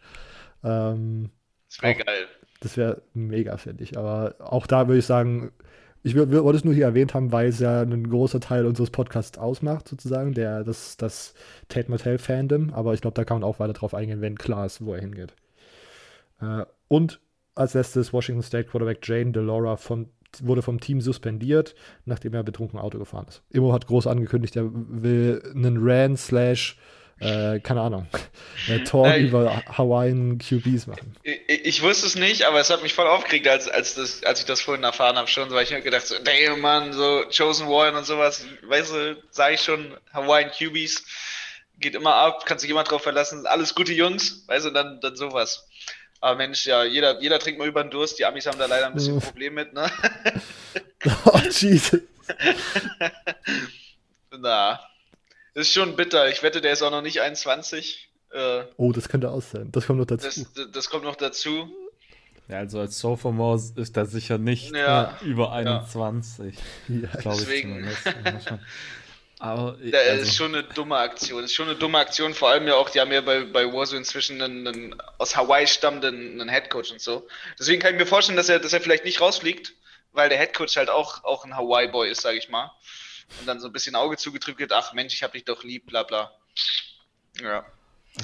Ähm, 0.64 1.28
das 1.68 1.82
wäre 1.82 1.94
geil. 1.94 2.26
Das 2.60 2.76
wäre 2.76 3.02
mega, 3.14 3.56
finde 3.56 3.84
ich. 3.84 3.98
Aber 3.98 4.34
auch 4.38 4.66
da 4.66 4.86
würde 4.86 4.98
ich 4.98 5.06
sagen, 5.06 5.50
ich 6.02 6.16
wollte 6.16 6.56
es 6.56 6.64
nur 6.64 6.74
hier 6.74 6.86
erwähnt 6.86 7.12
haben, 7.12 7.32
weil 7.32 7.48
es 7.48 7.58
ja 7.58 7.82
ein 7.82 8.08
großer 8.08 8.40
Teil 8.40 8.64
unseres 8.64 8.90
Podcasts 8.90 9.38
ausmacht, 9.38 9.88
sozusagen, 9.88 10.32
der, 10.32 10.64
das, 10.64 10.96
das 10.96 11.34
Tate 11.68 11.90
Martell 11.90 12.18
Fandom. 12.18 12.72
Aber 12.72 12.94
ich 12.94 13.02
glaube, 13.02 13.14
da 13.14 13.24
kann 13.24 13.40
man 13.40 13.48
auch 13.48 13.58
weiter 13.58 13.74
drauf 13.74 13.94
eingehen, 13.94 14.20
wenn 14.20 14.38
klar 14.38 14.66
ist, 14.66 14.84
wo 14.84 14.94
er 14.94 15.00
hingeht. 15.00 15.34
Äh, 16.40 16.64
und 16.88 17.20
als 17.54 17.74
letztes 17.74 18.12
Washington 18.12 18.42
State 18.42 18.68
Quarterback 18.68 19.06
Jane 19.06 19.32
Delora 19.32 19.76
von, 19.76 20.08
wurde 20.42 20.62
vom 20.62 20.80
Team 20.80 21.00
suspendiert, 21.00 21.74
nachdem 22.06 22.32
er 22.32 22.44
betrunken 22.44 22.78
Auto 22.78 22.98
gefahren 22.98 23.26
ist. 23.28 23.42
Immo 23.50 23.72
hat 23.72 23.86
groß 23.86 24.06
angekündigt, 24.06 24.56
er 24.56 24.70
will 24.72 25.42
einen 25.54 25.76
Ran 25.80 26.16
slash 26.16 26.78
äh, 27.20 27.60
keine 27.60 27.82
Ahnung, 27.82 28.06
äh, 28.68 28.80
Talk 28.80 29.06
äh, 29.06 29.20
über 29.20 29.62
Hawaiian 29.66 30.38
QBs 30.38 30.86
machen. 30.86 31.16
Ich, 31.22 31.40
ich, 31.48 31.82
wusste 31.82 32.06
es 32.06 32.16
nicht, 32.16 32.44
aber 32.44 32.60
es 32.60 32.70
hat 32.70 32.82
mich 32.82 32.94
voll 32.94 33.06
aufgeregt, 33.06 33.46
als, 33.46 33.68
als, 33.68 33.94
das, 33.94 34.24
als 34.24 34.40
ich 34.40 34.46
das 34.46 34.62
vorhin 34.62 34.84
erfahren 34.84 35.16
habe, 35.16 35.28
schon, 35.28 35.50
weil 35.50 35.64
ich 35.64 35.70
mir 35.70 35.82
gedacht 35.82 36.06
so, 36.06 36.16
damn 36.24 36.60
Mann, 36.60 36.92
so 36.92 37.24
Chosen 37.36 37.68
One 37.68 37.96
und 37.96 38.06
sowas, 38.06 38.46
weißt 38.62 38.92
du, 38.92 39.22
sage 39.30 39.54
ich 39.54 39.60
schon, 39.60 39.96
Hawaiian 40.12 40.50
QBs, 40.50 41.04
geht 41.78 41.94
immer 41.94 42.14
ab, 42.14 42.46
kannst 42.46 42.64
dich 42.64 42.70
immer 42.70 42.84
drauf 42.84 43.02
verlassen, 43.02 43.46
alles 43.46 43.74
gute 43.74 43.92
Jungs, 43.92 44.44
weißt 44.46 44.66
du, 44.66 44.70
dann, 44.70 45.00
dann 45.00 45.14
sowas. 45.14 45.66
Aber 46.22 46.36
Mensch, 46.36 46.66
ja, 46.66 46.84
jeder, 46.84 47.20
jeder 47.20 47.38
trinkt 47.38 47.58
mal 47.58 47.68
über 47.68 47.82
den 47.82 47.90
Durst, 47.90 48.18
die 48.18 48.24
Amis 48.24 48.46
haben 48.46 48.58
da 48.58 48.66
leider 48.66 48.86
ein 48.86 48.94
bisschen 48.94 49.16
ein 49.16 49.20
Problem 49.20 49.54
mit, 49.54 49.72
ne? 49.72 49.90
oh, 51.24 51.38
Jesus. 51.38 52.00
Na, 54.38 54.80
das 55.54 55.66
ist 55.66 55.72
schon 55.72 55.96
bitter. 55.96 56.28
Ich 56.28 56.42
wette, 56.42 56.60
der 56.60 56.72
ist 56.72 56.82
auch 56.82 56.90
noch 56.90 57.02
nicht 57.02 57.20
21. 57.20 58.10
Äh, 58.32 58.64
oh, 58.76 58.92
das 58.92 59.08
könnte 59.08 59.30
auch 59.30 59.42
sein. 59.42 59.70
Das 59.72 59.86
kommt 59.86 59.98
noch 59.98 60.06
dazu. 60.06 60.46
Das, 60.54 60.70
das 60.72 60.90
kommt 60.90 61.04
noch 61.04 61.16
dazu. 61.16 61.68
Ja, 62.48 62.58
also 62.58 62.80
als 62.80 62.98
Sophomore 62.98 63.60
ist 63.76 63.96
er 63.96 64.06
sicher 64.06 64.38
nicht 64.38 64.74
ja, 64.74 65.18
über 65.22 65.52
21. 65.52 66.56
Ja, 66.88 67.08
deswegen. 67.24 67.88
Aber 69.38 69.76
das 69.84 69.94
also. 69.94 70.22
ist 70.22 70.36
schon 70.36 70.54
eine 70.54 70.64
dumme 70.64 70.96
Aktion. 70.96 71.42
Das 71.42 71.50
ist 71.50 71.56
schon 71.56 71.68
eine 71.68 71.78
dumme 71.78 71.98
Aktion. 71.98 72.34
Vor 72.34 72.50
allem 72.50 72.66
ja 72.66 72.74
auch, 72.74 72.90
die 72.90 73.00
haben 73.00 73.12
ja 73.12 73.20
bei, 73.20 73.44
bei 73.44 73.66
Warzone 73.66 73.98
inzwischen 73.98 74.42
einen, 74.42 74.66
einen 74.66 75.02
aus 75.18 75.36
Hawaii 75.36 75.66
stammenden 75.66 76.40
einen 76.40 76.48
Headcoach 76.48 76.90
und 76.92 77.00
so. 77.00 77.26
Deswegen 77.58 77.80
kann 77.80 77.94
ich 77.94 78.00
mir 78.00 78.06
vorstellen, 78.06 78.36
dass 78.36 78.48
er, 78.48 78.58
dass 78.58 78.72
er 78.72 78.80
vielleicht 78.80 79.04
nicht 79.04 79.20
rausfliegt, 79.20 79.74
weil 80.12 80.28
der 80.28 80.38
Headcoach 80.38 80.76
halt 80.76 80.90
auch, 80.90 81.24
auch 81.24 81.44
ein 81.44 81.56
Hawaii-Boy 81.56 82.10
ist, 82.10 82.22
sage 82.22 82.38
ich 82.38 82.48
mal 82.48 82.70
und 83.38 83.46
dann 83.46 83.60
so 83.60 83.68
ein 83.68 83.72
bisschen 83.72 83.94
Auge 83.94 84.16
zugedrückt 84.16 84.58
wird, 84.58 84.72
ach 84.72 84.92
Mensch, 84.92 85.14
ich 85.14 85.22
hab 85.22 85.32
dich 85.32 85.44
doch 85.44 85.62
lieb, 85.62 85.86
bla 85.86 86.02
bla. 86.02 86.32
Ja. 87.40 87.64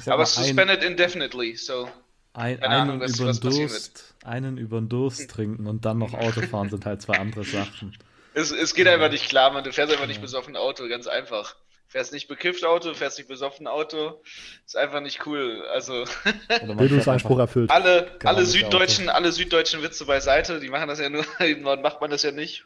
Aber 0.05 0.25
suspended 0.25 0.81
ein, 0.81 0.91
indefinitely, 0.91 1.55
so. 1.55 1.89
Ein, 2.33 2.61
einen, 2.61 2.73
Ahnung, 2.73 2.99
was, 2.99 3.17
über 3.17 3.29
was 3.29 3.39
Durst, 3.39 4.15
einen 4.23 4.57
über 4.57 4.79
den 4.79 4.89
Durst 4.89 5.29
trinken 5.29 5.65
und 5.65 5.85
dann 5.85 5.97
noch 5.97 6.13
Auto 6.13 6.41
fahren 6.41 6.69
sind 6.69 6.85
halt 6.85 7.01
zwei 7.01 7.17
andere 7.17 7.43
Sachen. 7.43 7.97
Es, 8.33 8.51
es 8.51 8.75
geht 8.75 8.85
ja. 8.85 8.93
einfach 8.93 9.09
nicht 9.09 9.29
klar, 9.29 9.51
man. 9.51 9.63
Du 9.63 9.73
fährst 9.73 9.91
einfach 9.91 10.05
nicht 10.05 10.21
besoffen 10.21 10.55
Auto, 10.55 10.87
ganz 10.87 11.07
einfach. 11.07 11.55
Du 11.55 11.91
fährst 11.93 12.13
nicht 12.13 12.27
bekifft 12.27 12.65
Auto, 12.65 12.89
du 12.89 12.95
fährst 12.95 13.17
nicht 13.17 13.27
besoffen 13.27 13.65
Auto. 13.65 14.21
Ist 14.65 14.77
einfach 14.77 14.99
nicht 15.01 15.25
cool. 15.25 15.65
Also. 15.73 16.03
Bildungsanspruch 16.47 17.39
erfüllt. 17.39 17.71
Alle, 17.71 18.19
alle 18.23 18.45
Süddeutschen, 18.45 19.09
alle 19.09 19.31
süddeutschen 19.31 19.81
Witze 19.81 20.05
beiseite, 20.05 20.59
die 20.59 20.69
machen 20.69 20.87
das 20.87 20.99
ja 20.99 21.09
nur, 21.09 21.25
im 21.39 21.61
Norden 21.61 21.81
macht 21.81 21.99
man 21.99 22.11
das 22.11 22.21
ja 22.21 22.31
nicht. 22.31 22.65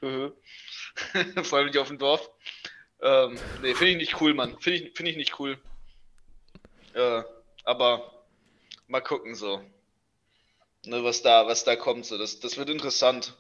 Vor 1.43 1.57
allem 1.57 1.67
nicht 1.67 1.77
auf 1.77 1.87
dem 1.87 1.97
Dorf. 1.97 2.29
Ähm, 3.01 3.37
nee, 3.61 3.73
finde 3.73 3.91
ich 3.91 3.97
nicht 3.97 4.21
cool, 4.21 4.33
Mann. 4.33 4.57
Finde 4.59 4.79
ich, 4.79 4.95
find 4.95 5.09
ich 5.09 5.17
nicht 5.17 5.39
cool. 5.39 5.57
Äh, 6.93 7.23
aber 7.63 8.11
mal 8.87 9.01
gucken 9.01 9.35
so. 9.35 9.61
Ne, 10.85 11.03
was 11.03 11.21
da, 11.21 11.47
was 11.47 11.63
da 11.63 11.75
kommt. 11.75 12.05
So. 12.05 12.17
Das, 12.17 12.39
das 12.39 12.57
wird 12.57 12.69
interessant. 12.69 13.35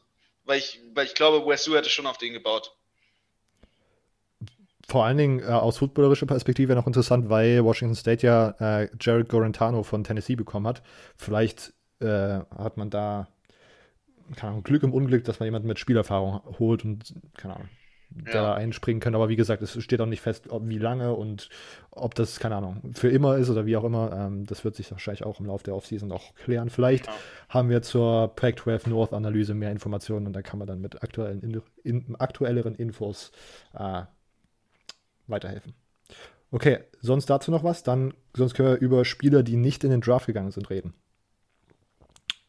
Weil 0.45 0.59
ich, 0.59 0.79
weil 0.93 1.05
ich 1.05 1.13
glaube, 1.13 1.45
Wessu 1.45 1.75
hätte 1.75 1.89
schon 1.89 2.07
auf 2.07 2.17
den 2.17 2.33
gebaut. 2.33 2.75
Vor 4.87 5.05
allen 5.05 5.17
Dingen 5.17 5.39
äh, 5.39 5.45
aus 5.45 5.77
footballerischer 5.77 6.25
Perspektive 6.25 6.75
noch 6.75 6.87
interessant, 6.87 7.29
weil 7.29 7.63
Washington 7.63 7.95
State 7.95 8.25
ja 8.25 8.55
äh, 8.59 8.89
Jared 8.99 9.29
Gorentano 9.29 9.83
von 9.83 10.03
Tennessee 10.03 10.35
bekommen 10.35 10.67
hat. 10.67 10.81
Vielleicht 11.15 11.73
äh, 11.99 12.39
hat 12.57 12.77
man 12.77 12.89
da 12.89 13.27
keine 14.35 14.51
Ahnung, 14.51 14.63
Glück 14.63 14.83
im 14.83 14.93
Unglück, 14.93 15.23
dass 15.23 15.39
man 15.39 15.47
jemanden 15.47 15.67
mit 15.67 15.79
Spielerfahrung 15.79 16.41
holt 16.59 16.83
und, 16.85 17.13
keine 17.37 17.55
Ahnung, 17.55 17.69
ja. 18.25 18.31
da 18.31 18.53
einspringen 18.53 18.99
können. 18.99 19.15
Aber 19.15 19.29
wie 19.29 19.35
gesagt, 19.35 19.61
es 19.61 19.81
steht 19.81 20.01
auch 20.01 20.05
nicht 20.05 20.21
fest, 20.21 20.49
ob, 20.49 20.67
wie 20.67 20.77
lange 20.77 21.13
und 21.13 21.49
ob 21.91 22.15
das, 22.15 22.39
keine 22.39 22.55
Ahnung, 22.55 22.93
für 22.93 23.09
immer 23.09 23.37
ist 23.37 23.49
oder 23.49 23.65
wie 23.65 23.77
auch 23.77 23.83
immer. 23.83 24.11
Ähm, 24.13 24.45
das 24.45 24.63
wird 24.63 24.75
sich 24.75 24.91
wahrscheinlich 24.91 25.23
auch 25.23 25.39
im 25.39 25.45
Laufe 25.45 25.63
der 25.63 25.75
Offseason 25.75 26.11
auch 26.11 26.35
klären. 26.35 26.69
Vielleicht 26.69 27.07
ja. 27.07 27.13
haben 27.49 27.69
wir 27.69 27.81
zur 27.81 28.35
Pac-12 28.35 28.89
North-Analyse 28.89 29.53
mehr 29.53 29.71
Informationen 29.71 30.27
und 30.27 30.33
da 30.33 30.41
kann 30.41 30.59
man 30.59 30.67
dann 30.67 30.81
mit 30.81 31.03
aktuellen, 31.03 31.41
in, 31.41 31.61
in, 31.83 32.15
aktuelleren 32.17 32.75
Infos 32.75 33.31
äh, 33.73 34.03
weiterhelfen. 35.27 35.73
Okay, 36.51 36.79
sonst 36.99 37.29
dazu 37.29 37.49
noch 37.49 37.63
was? 37.63 37.83
Dann, 37.83 38.13
sonst 38.35 38.55
können 38.55 38.69
wir 38.69 38.79
über 38.79 39.05
Spieler, 39.05 39.41
die 39.41 39.55
nicht 39.55 39.83
in 39.83 39.89
den 39.89 40.01
Draft 40.01 40.25
gegangen 40.25 40.51
sind, 40.51 40.69
reden. 40.69 40.93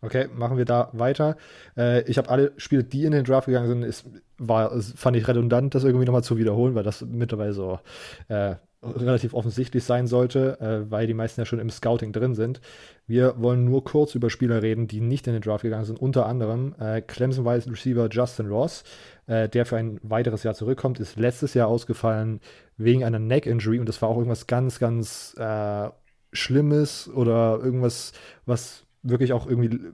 Okay, 0.05 0.29
machen 0.35 0.57
wir 0.59 0.65
da 0.65 0.91
weiter. 0.93 1.37
Äh, 1.77 2.03
ich 2.11 2.19
habe 2.19 2.29
alle 2.29 2.53
Spiele, 2.57 2.83
die 2.83 3.05
in 3.05 3.13
den 3.13 3.25
Draft 3.25 3.47
gegangen 3.47 3.69
sind, 3.69 3.83
ist, 3.85 4.05
war, 4.37 4.73
fand 4.97 5.17
ich 5.17 5.29
redundant, 5.29 5.77
das 5.77 5.85
irgendwie 5.85 6.07
nochmal 6.07 6.25
zu 6.25 6.37
wiederholen, 6.37 6.75
weil 6.75 6.83
das 6.83 7.03
mittlerweile 7.03 7.53
so 7.53 7.79
äh, 8.27 8.57
relativ 8.83 9.33
offensichtlich 9.33 9.85
sein 9.85 10.09
sollte, 10.09 10.61
äh, 10.61 10.91
weil 10.91 11.07
die 11.07 11.15
meisten 11.15 11.41
ja 11.41 11.45
schon 11.45 11.61
im 11.61 11.71
Scouting 11.71 12.13
drin 12.13 12.35
sind. 12.35 12.61
Wir 13.07 13.41
wollen 13.41 13.65
nur 13.65 13.85
kurz 13.85 14.17
über 14.17 14.29
Spieler 14.29 14.61
reden, 14.61 14.89
die 14.89 15.01
nicht 15.01 15.29
in 15.29 15.35
den 15.35 15.43
Draft 15.43 15.63
gegangen 15.63 15.85
sind. 15.85 16.01
Unter 16.01 16.27
anderem 16.27 16.75
äh, 16.81 17.01
Clemson 17.01 17.45
Wide 17.45 17.71
Receiver 17.71 18.09
Justin 18.11 18.49
Ross, 18.49 18.83
äh, 19.29 19.49
der 19.49 19.67
für 19.67 19.77
ein 19.77 20.01
weiteres 20.03 20.43
Jahr 20.43 20.55
zurückkommt, 20.55 20.99
ist 20.99 21.17
letztes 21.17 21.55
Jahr 21.55 21.69
ausgefallen 21.69 22.41
wegen 22.77 23.05
einer 23.05 23.21
Neck 23.21 23.47
Injury 23.47 23.79
und 23.79 23.89
das 23.89 24.03
war 24.03 24.09
auch 24.09 24.17
irgendwas 24.17 24.49
ganz, 24.49 24.81
ganz 24.81 25.37
äh, 25.39 25.89
Schlimmes 26.33 27.09
oder 27.09 27.61
irgendwas, 27.63 28.13
was 28.47 28.85
wirklich 29.03 29.33
auch 29.33 29.47
irgendwie 29.47 29.77
äh, 29.77 29.93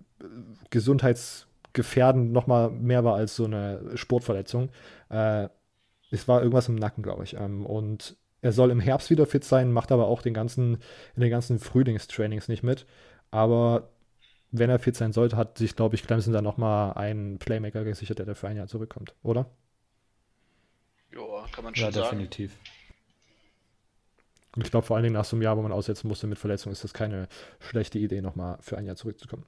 gesundheitsgefährdend 0.70 2.32
nochmal 2.32 2.70
mehr 2.70 3.04
war 3.04 3.14
als 3.14 3.36
so 3.36 3.44
eine 3.44 3.96
Sportverletzung. 3.96 4.70
Äh, 5.10 5.48
es 6.10 6.28
war 6.28 6.40
irgendwas 6.42 6.68
im 6.68 6.76
Nacken, 6.76 7.02
glaube 7.02 7.24
ich. 7.24 7.34
Ähm, 7.36 7.66
und 7.66 8.16
er 8.42 8.52
soll 8.52 8.70
im 8.70 8.80
Herbst 8.80 9.10
wieder 9.10 9.26
fit 9.26 9.44
sein, 9.44 9.72
macht 9.72 9.92
aber 9.92 10.06
auch 10.08 10.22
den 10.22 10.34
ganzen, 10.34 10.78
in 11.16 11.22
den 11.22 11.30
ganzen 11.30 11.58
Frühlingstrainings 11.58 12.48
nicht 12.48 12.62
mit. 12.62 12.86
Aber 13.30 13.90
wenn 14.52 14.70
er 14.70 14.78
fit 14.80 14.96
sein 14.96 15.12
sollte, 15.12 15.36
hat 15.36 15.58
sich, 15.58 15.76
glaube 15.76 15.96
ich, 15.96 16.04
Clemson 16.04 16.32
dann 16.34 16.44
nochmal 16.44 16.94
einen 16.94 17.38
Playmaker 17.38 17.84
gesichert, 17.84 18.18
der 18.20 18.26
dafür 18.26 18.50
ein 18.50 18.56
Jahr 18.58 18.68
zurückkommt, 18.68 19.14
oder? 19.22 19.50
Ja, 21.12 21.46
kann 21.52 21.64
man 21.64 21.74
schon 21.74 21.90
Ja, 21.90 21.90
sagen. 21.92 22.30
definitiv. 22.30 22.58
Und 24.58 24.66
ich 24.66 24.72
glaube, 24.72 24.84
vor 24.84 24.96
allen 24.96 25.04
Dingen 25.04 25.14
nach 25.14 25.24
so 25.24 25.36
einem 25.36 25.42
Jahr, 25.42 25.56
wo 25.56 25.62
man 25.62 25.70
aussetzen 25.70 26.08
musste 26.08 26.26
mit 26.26 26.36
Verletzung, 26.36 26.72
ist 26.72 26.82
das 26.82 26.92
keine 26.92 27.28
schlechte 27.60 28.00
Idee, 28.00 28.20
nochmal 28.20 28.58
für 28.60 28.76
ein 28.76 28.86
Jahr 28.86 28.96
zurückzukommen. 28.96 29.44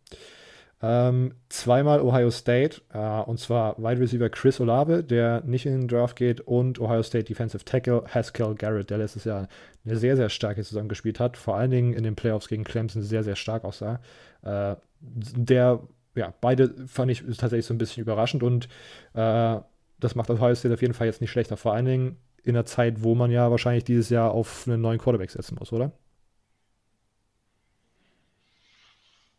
Ähm, 0.80 1.34
zweimal 1.48 2.00
Ohio 2.00 2.30
State, 2.30 2.80
äh, 2.94 3.22
und 3.22 3.40
zwar 3.40 3.76
Wide 3.78 4.00
Receiver 4.00 4.28
Chris 4.28 4.60
Olave, 4.60 5.02
der 5.02 5.42
nicht 5.44 5.66
in 5.66 5.72
den 5.72 5.88
Draft 5.88 6.14
geht, 6.14 6.40
und 6.42 6.80
Ohio 6.80 7.02
State 7.02 7.24
Defensive 7.24 7.64
Tackle 7.64 8.04
Haskell 8.06 8.54
Garrett, 8.54 8.90
der 8.90 8.98
letztes 8.98 9.24
Jahr 9.24 9.48
eine 9.84 9.96
sehr, 9.96 10.14
sehr 10.14 10.28
starke 10.28 10.62
Saison 10.62 10.86
gespielt 10.86 11.18
hat, 11.18 11.36
vor 11.36 11.56
allen 11.56 11.72
Dingen 11.72 11.92
in 11.92 12.04
den 12.04 12.14
Playoffs 12.14 12.46
gegen 12.46 12.62
Clemson 12.62 13.02
sehr, 13.02 13.24
sehr 13.24 13.34
stark 13.34 13.64
aussah. 13.64 14.00
Äh, 14.42 14.76
der, 15.00 15.80
ja, 16.14 16.32
beide 16.40 16.72
fand 16.86 17.10
ich 17.10 17.24
tatsächlich 17.36 17.66
so 17.66 17.74
ein 17.74 17.78
bisschen 17.78 18.02
überraschend 18.02 18.44
und 18.44 18.68
äh, 19.14 19.58
das 19.98 20.14
macht 20.14 20.30
Ohio 20.30 20.54
State 20.54 20.72
auf 20.72 20.82
jeden 20.82 20.94
Fall 20.94 21.08
jetzt 21.08 21.20
nicht 21.20 21.32
schlechter, 21.32 21.56
vor 21.56 21.74
allen 21.74 21.86
Dingen 21.86 22.16
in 22.44 22.57
einer 22.57 22.66
Zeit, 22.66 23.03
wo 23.03 23.14
man 23.14 23.31
ja 23.31 23.50
wahrscheinlich 23.50 23.85
dieses 23.85 24.11
Jahr 24.11 24.33
auf 24.33 24.66
einen 24.66 24.81
neuen 24.81 24.98
Quarterback 24.98 25.31
setzen 25.31 25.57
muss, 25.59 25.72
oder? 25.72 25.92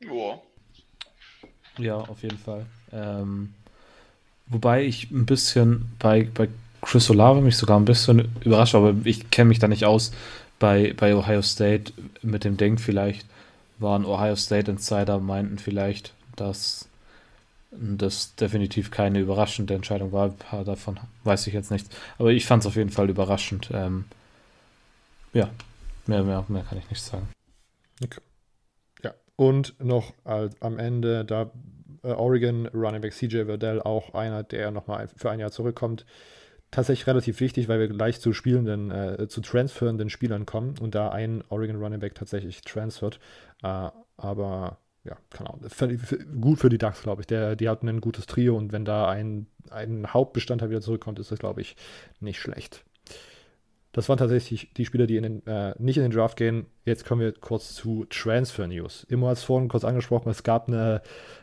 Ja. 0.02 0.42
Ja, 1.78 1.96
auf 1.98 2.22
jeden 2.24 2.38
Fall. 2.38 2.66
Ähm, 2.92 3.54
wobei 4.48 4.84
ich 4.86 5.12
ein 5.12 5.26
bisschen 5.26 5.92
bei, 6.00 6.28
bei 6.34 6.50
Chris 6.82 7.10
Olave 7.10 7.42
mich 7.42 7.58
sogar 7.58 7.80
ein 7.80 7.86
bisschen 7.86 8.30
überrascht, 8.44 8.76
aber 8.76 8.96
ich 9.04 9.30
kenne 9.32 9.50
mich 9.50 9.60
da 9.60 9.68
nicht 9.68 9.86
aus. 9.86 10.12
Bei, 10.60 10.94
bei 10.96 11.16
Ohio 11.16 11.42
State 11.42 11.94
mit 12.22 12.44
dem 12.44 12.58
Denk 12.58 12.80
vielleicht 12.80 13.26
waren 13.80 14.06
Ohio 14.06 14.36
State 14.36 14.70
Insider 14.70 15.20
meinten 15.20 15.58
vielleicht, 15.58 16.14
dass 16.36 16.88
das 17.72 18.36
definitiv 18.36 18.92
keine 18.92 19.20
überraschende 19.20 19.74
Entscheidung 19.74 20.12
war. 20.12 20.26
Ein 20.26 20.38
paar 20.38 20.66
davon 20.66 21.00
weiß 21.24 21.48
ich 21.48 21.54
jetzt 21.54 21.72
nicht. 21.72 21.88
Aber 22.18 22.32
ich 22.32 22.46
fand 22.46 22.64
es 22.64 22.68
auf 22.68 22.76
jeden 22.76 22.90
Fall 22.90 23.10
überraschend. 23.10 23.70
Ähm, 23.74 24.06
ja, 25.34 25.50
mehr, 26.06 26.24
mehr, 26.24 26.46
mehr 26.50 26.64
kann 26.64 26.78
ich 26.78 26.90
nicht 26.90 27.02
sagen. 27.02 27.30
Ja, 29.04 29.14
und 29.38 29.76
noch 29.80 30.14
äh, 30.26 30.50
am 30.60 30.78
Ende 30.78 31.24
da 31.24 31.52
äh, 32.04 32.12
Oregon 32.12 32.68
Running 32.68 33.02
Back 33.02 33.14
CJ 33.14 33.46
Verdell, 33.46 33.82
auch 33.82 34.14
einer, 34.14 34.44
der 34.44 34.72
nochmal 34.72 35.08
für 35.16 35.32
ein 35.32 35.40
Jahr 35.40 35.52
zurückkommt. 35.52 36.06
Tatsächlich 36.72 37.08
relativ 37.08 37.40
wichtig, 37.42 37.68
weil 37.68 37.80
wir 37.80 37.88
gleich 37.88 38.20
zu 38.22 38.34
spielenden, 38.34 38.92
äh, 38.92 39.28
zu 39.28 39.42
transferenden 39.42 40.10
Spielern 40.10 40.46
kommen 40.46 40.76
und 40.80 40.96
da 40.96 41.10
ein 41.10 41.44
Oregon 41.50 41.82
Running 41.82 42.00
Back 42.00 42.16
tatsächlich 42.16 42.62
transfert. 42.62 43.20
Äh, 43.64 43.90
aber 44.18 44.78
ja, 45.04 45.18
keine 45.30 45.50
Ahnung, 45.50 45.70
völlig- 45.70 46.02
f- 46.04 46.26
gut 46.40 46.60
für 46.60 46.70
die 46.70 46.78
Ducks, 46.78 47.02
glaube 47.04 47.22
ich. 47.22 47.28
Der, 47.28 47.56
die 47.56 47.70
hatten 47.70 47.90
ein 47.90 48.02
gutes 48.02 48.28
Trio 48.28 48.56
und 48.56 48.72
wenn 48.72 48.86
da 48.86 49.10
ein, 49.10 49.48
ein 49.70 50.08
Hauptbestandteil 50.14 50.70
wieder 50.70 50.82
zurückkommt, 50.82 51.20
ist 51.20 51.32
das, 51.32 51.40
glaube 51.40 51.62
ich, 51.62 51.76
nicht 52.20 52.40
schlecht. 52.40 52.84
Das 53.94 54.08
waren 54.08 54.18
tatsächlich 54.18 54.72
die 54.74 54.86
Spieler, 54.86 55.06
die 55.06 55.18
in 55.18 55.24
den, 55.24 55.48
äh, 55.48 55.74
nicht 55.78 55.98
in 55.98 56.04
den 56.04 56.12
Draft 56.14 56.38
gehen. 56.38 56.68
Jetzt 56.86 57.06
kommen 57.06 57.20
wir 57.20 57.34
kurz 57.34 57.74
zu 57.74 58.06
Transfer 58.10 58.66
News. 58.68 59.04
Immer 59.10 59.28
als 59.30 59.44
vorhin 59.44 59.68
kurz 59.68 59.84
angesprochen, 59.84 60.30
es 60.30 60.44
gab 60.44 60.70
eine 60.70 61.02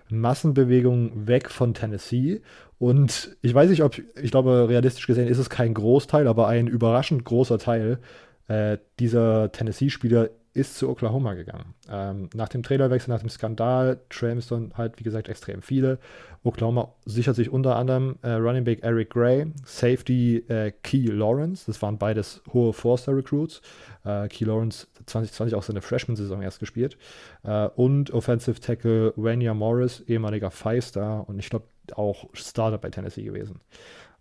Massenbewegung 0.08 1.26
weg 1.26 1.50
von 1.50 1.74
Tennessee. 1.74 2.40
Und 2.78 3.36
ich 3.42 3.52
weiß 3.52 3.68
nicht, 3.68 3.82
ob, 3.82 3.98
ich 3.98 4.30
glaube, 4.30 4.66
realistisch 4.68 5.06
gesehen 5.06 5.28
ist 5.28 5.36
es 5.36 5.50
kein 5.50 5.74
Großteil, 5.74 6.26
aber 6.26 6.46
ein 6.48 6.68
überraschend 6.68 7.24
großer 7.24 7.58
Teil 7.58 7.98
äh, 8.46 8.78
dieser 8.98 9.52
Tennessee-Spieler 9.52 10.30
ist 10.58 10.76
zu 10.76 10.88
Oklahoma 10.88 11.34
gegangen. 11.34 11.74
Ähm, 11.90 12.28
nach 12.34 12.48
dem 12.48 12.62
Trailerwechsel, 12.62 13.10
nach 13.12 13.20
dem 13.20 13.28
Skandal, 13.28 14.00
Trams 14.10 14.48
dann 14.48 14.72
halt, 14.76 14.98
wie 14.98 15.04
gesagt, 15.04 15.28
extrem 15.28 15.62
viele. 15.62 15.98
Oklahoma 16.44 16.92
sichert 17.04 17.36
sich 17.36 17.50
unter 17.50 17.76
anderem 17.76 18.16
äh, 18.22 18.32
Running 18.32 18.64
Back 18.64 18.82
Eric 18.82 19.10
Gray, 19.10 19.46
Safety 19.64 20.38
äh, 20.48 20.72
Key 20.82 21.06
Lawrence, 21.06 21.66
das 21.66 21.80
waren 21.82 21.98
beides 21.98 22.42
hohe 22.52 22.72
Forster-Recruits. 22.72 23.60
Äh, 24.04 24.28
Key 24.28 24.44
Lawrence 24.44 24.86
2020 25.06 25.54
auch 25.54 25.62
seine 25.62 25.80
Freshman-Saison 25.80 26.42
erst 26.42 26.60
gespielt. 26.60 26.96
Äh, 27.42 27.68
und 27.68 28.10
Offensive 28.12 28.60
Tackle 28.60 29.12
Wanya 29.16 29.54
Morris, 29.54 30.00
ehemaliger 30.06 30.50
Five-Star 30.50 31.28
und 31.28 31.38
ich 31.38 31.50
glaube 31.50 31.66
auch 31.94 32.28
Starter 32.32 32.78
bei 32.78 32.90
Tennessee 32.90 33.24
gewesen. 33.24 33.60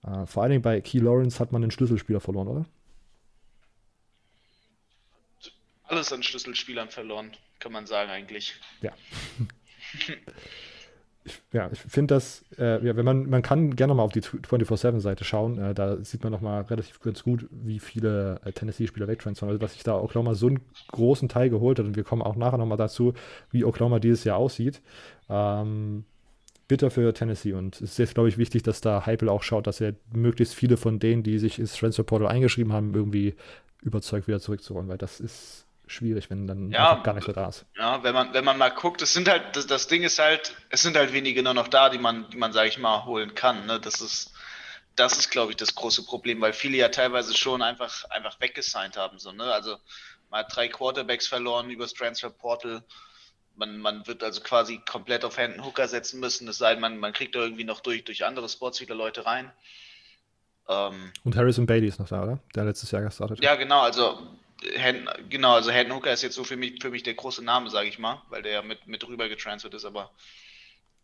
Äh, 0.04 0.26
vor 0.26 0.44
allen 0.44 0.52
Dingen 0.52 0.62
bei 0.62 0.82
Key 0.82 1.00
Lawrence 1.00 1.40
hat 1.40 1.52
man 1.52 1.64
einen 1.64 1.72
Schlüsselspieler 1.72 2.20
verloren, 2.20 2.48
oder? 2.48 2.66
Alles 5.88 6.12
an 6.12 6.24
Schlüsselspielern 6.24 6.90
verloren, 6.90 7.32
kann 7.60 7.72
man 7.72 7.88
sagen 7.88 8.10
eigentlich. 8.12 8.56
Ja. 8.82 8.92
ich, 11.24 11.42
ja, 11.54 11.70
ich 11.72 11.80
finde 11.80 12.16
das, 12.16 12.44
äh, 12.58 12.86
ja, 12.86 12.96
wenn 12.96 13.06
man, 13.06 13.30
man 13.30 13.42
kann 13.42 13.76
gerne 13.76 13.94
mal 13.94 14.04
auf 14.04 14.12
die 14.12 14.22
24-7-Seite 14.22 15.24
schauen, 15.24 15.58
äh, 15.58 15.74
da 15.74 15.98
sieht 16.04 16.24
man 16.24 16.32
nochmal 16.32 16.64
relativ 16.64 17.00
ganz 17.00 17.24
gut, 17.24 17.48
wie 17.52 17.80
viele 17.80 18.42
äh, 18.44 18.52
Tennessee-Spieler 18.52 19.08
wegtransfern. 19.08 19.50
Also, 19.50 19.60
dass 19.60 19.74
sich 19.74 19.84
da 19.84 19.98
Oklahoma 19.98 20.36
so 20.36 20.48
einen 20.48 20.60
großen 20.92 21.30
Teil 21.30 21.50
geholt 21.50 21.80
hat 21.80 21.86
und 21.86 21.96
wir 21.96 22.04
kommen 22.04 22.22
auch 22.22 22.36
nachher 22.36 22.58
nochmal 22.58 22.78
dazu, 22.78 23.14
wie 23.52 23.64
Oklahoma 23.64 24.00
dieses 24.00 24.24
Jahr 24.26 24.38
aussieht. 24.38 24.82
Ähm, 25.30 26.04
bitter 26.68 26.92
für 26.92 27.14
Tennessee 27.14 27.54
und 27.54 27.76
es 27.76 27.92
ist 27.92 27.98
jetzt, 27.98 28.14
glaube 28.14 28.30
ich, 28.30 28.38
wichtig, 28.38 28.64
dass 28.64 28.82
da 28.82 29.06
Heipel 29.06 29.30
auch 29.30 29.44
schaut, 29.44 29.68
dass 29.68 29.80
er 29.80 29.96
möglichst 30.12 30.54
viele 30.54 30.76
von 30.76 31.00
denen, 31.00 31.24
die 31.24 31.40
sich 31.40 31.60
ins 31.60 31.76
Transfer 31.76 32.04
Portal 32.04 32.28
eingeschrieben 32.28 32.74
haben, 32.74 32.94
irgendwie 32.94 33.36
überzeugt 33.82 34.28
wieder 34.28 34.40
zurückzuholen, 34.40 34.90
weil 34.90 34.98
das 34.98 35.20
ist 35.20 35.67
schwierig, 35.88 36.30
wenn 36.30 36.48
dann 36.48 36.72
Ja, 36.72 36.96
gar 36.96 37.14
nicht 37.14 37.28
da 37.28 37.50
ist. 37.50 37.66
Ja, 37.78 38.04
wenn 38.04 38.14
man, 38.14 38.34
wenn 38.34 38.46
man 38.46 38.58
mal 38.58 38.70
guckt, 38.70 39.02
es 39.02 39.14
sind 39.14 39.28
halt, 39.30 39.56
das, 39.56 39.68
das 39.68 39.88
Ding 39.88 40.04
ist 40.04 40.20
halt, 40.20 40.56
es 40.70 40.82
sind 40.82 40.96
halt 40.98 41.14
wenige 41.14 41.44
nur 41.44 41.54
noch 41.54 41.68
da, 41.68 41.90
die 41.90 41.98
man, 41.98 42.30
die 42.30 42.38
man, 42.38 42.54
sage 42.54 42.70
ich 42.70 42.78
mal, 42.78 43.06
holen 43.06 43.36
kann. 43.36 43.66
Ne? 43.66 43.80
Das 43.80 44.02
ist, 44.02 44.34
das 44.96 45.18
ist, 45.18 45.30
glaube 45.30 45.52
ich, 45.52 45.58
das 45.58 45.76
große 45.76 46.06
Problem, 46.06 46.42
weil 46.42 46.54
viele 46.54 46.78
ja 46.78 46.90
teilweise 46.90 47.36
schon 47.36 47.62
einfach, 47.62 48.06
einfach 48.10 48.40
weggesigned 48.40 48.98
haben. 48.98 49.20
So, 49.20 49.32
ne? 49.32 49.44
Also 49.44 49.78
man 50.30 50.42
hat 50.42 50.56
drei 50.56 50.68
Quarterbacks 50.68 51.28
verloren 51.28 51.70
übers 51.70 51.94
Transfer 51.94 52.30
Portal. 52.30 52.84
Man, 53.56 53.80
man 53.80 54.06
wird 54.06 54.24
also 54.24 54.42
quasi 54.42 54.80
komplett 54.88 55.26
auf 55.26 55.38
Hendon 55.38 55.66
Hooker 55.66 55.88
setzen 55.88 56.20
müssen, 56.20 56.48
es 56.48 56.60
sei 56.60 56.74
denn, 56.74 56.82
man, 56.82 56.98
man 57.00 57.12
kriegt 57.14 57.34
da 57.34 57.40
irgendwie 57.40 57.64
noch 57.64 57.80
durch, 57.80 58.04
durch 58.04 58.24
andere 58.26 58.50
Spots 58.50 58.82
wieder 58.82 58.94
Leute 58.94 59.26
rein. 59.26 59.52
Ähm, 60.70 61.12
Und 61.24 61.36
Harrison 61.36 61.66
Bailey 61.66 61.88
ist 61.88 62.00
noch 62.00 62.08
da, 62.10 62.24
oder? 62.24 62.40
Der 62.56 62.66
letztes 62.66 62.92
Jahr 62.92 63.02
gestartet. 63.02 63.44
ja, 63.44 63.56
genau, 63.56 63.82
also 63.82 64.20
Hen, 64.62 65.08
genau, 65.30 65.54
also 65.54 65.72
Hendon 65.72 65.98
Hooker 65.98 66.12
ist 66.12 66.24
jetzt 66.24 66.36
so 66.36 66.44
für 66.44 66.58
mich, 66.58 66.82
für 66.82 66.90
mich 66.90 67.04
der 67.04 67.14
große 67.14 67.44
Name, 67.44 67.70
sage 67.70 67.90
ich 67.90 68.00
mal, 68.00 68.22
weil 68.30 68.42
der 68.42 68.54
ja 68.54 68.62
mit, 68.62 68.88
mit 68.88 69.08
rüber 69.08 69.30
getransfert 69.30 69.74
ist, 69.74 69.86
aber 69.86 70.12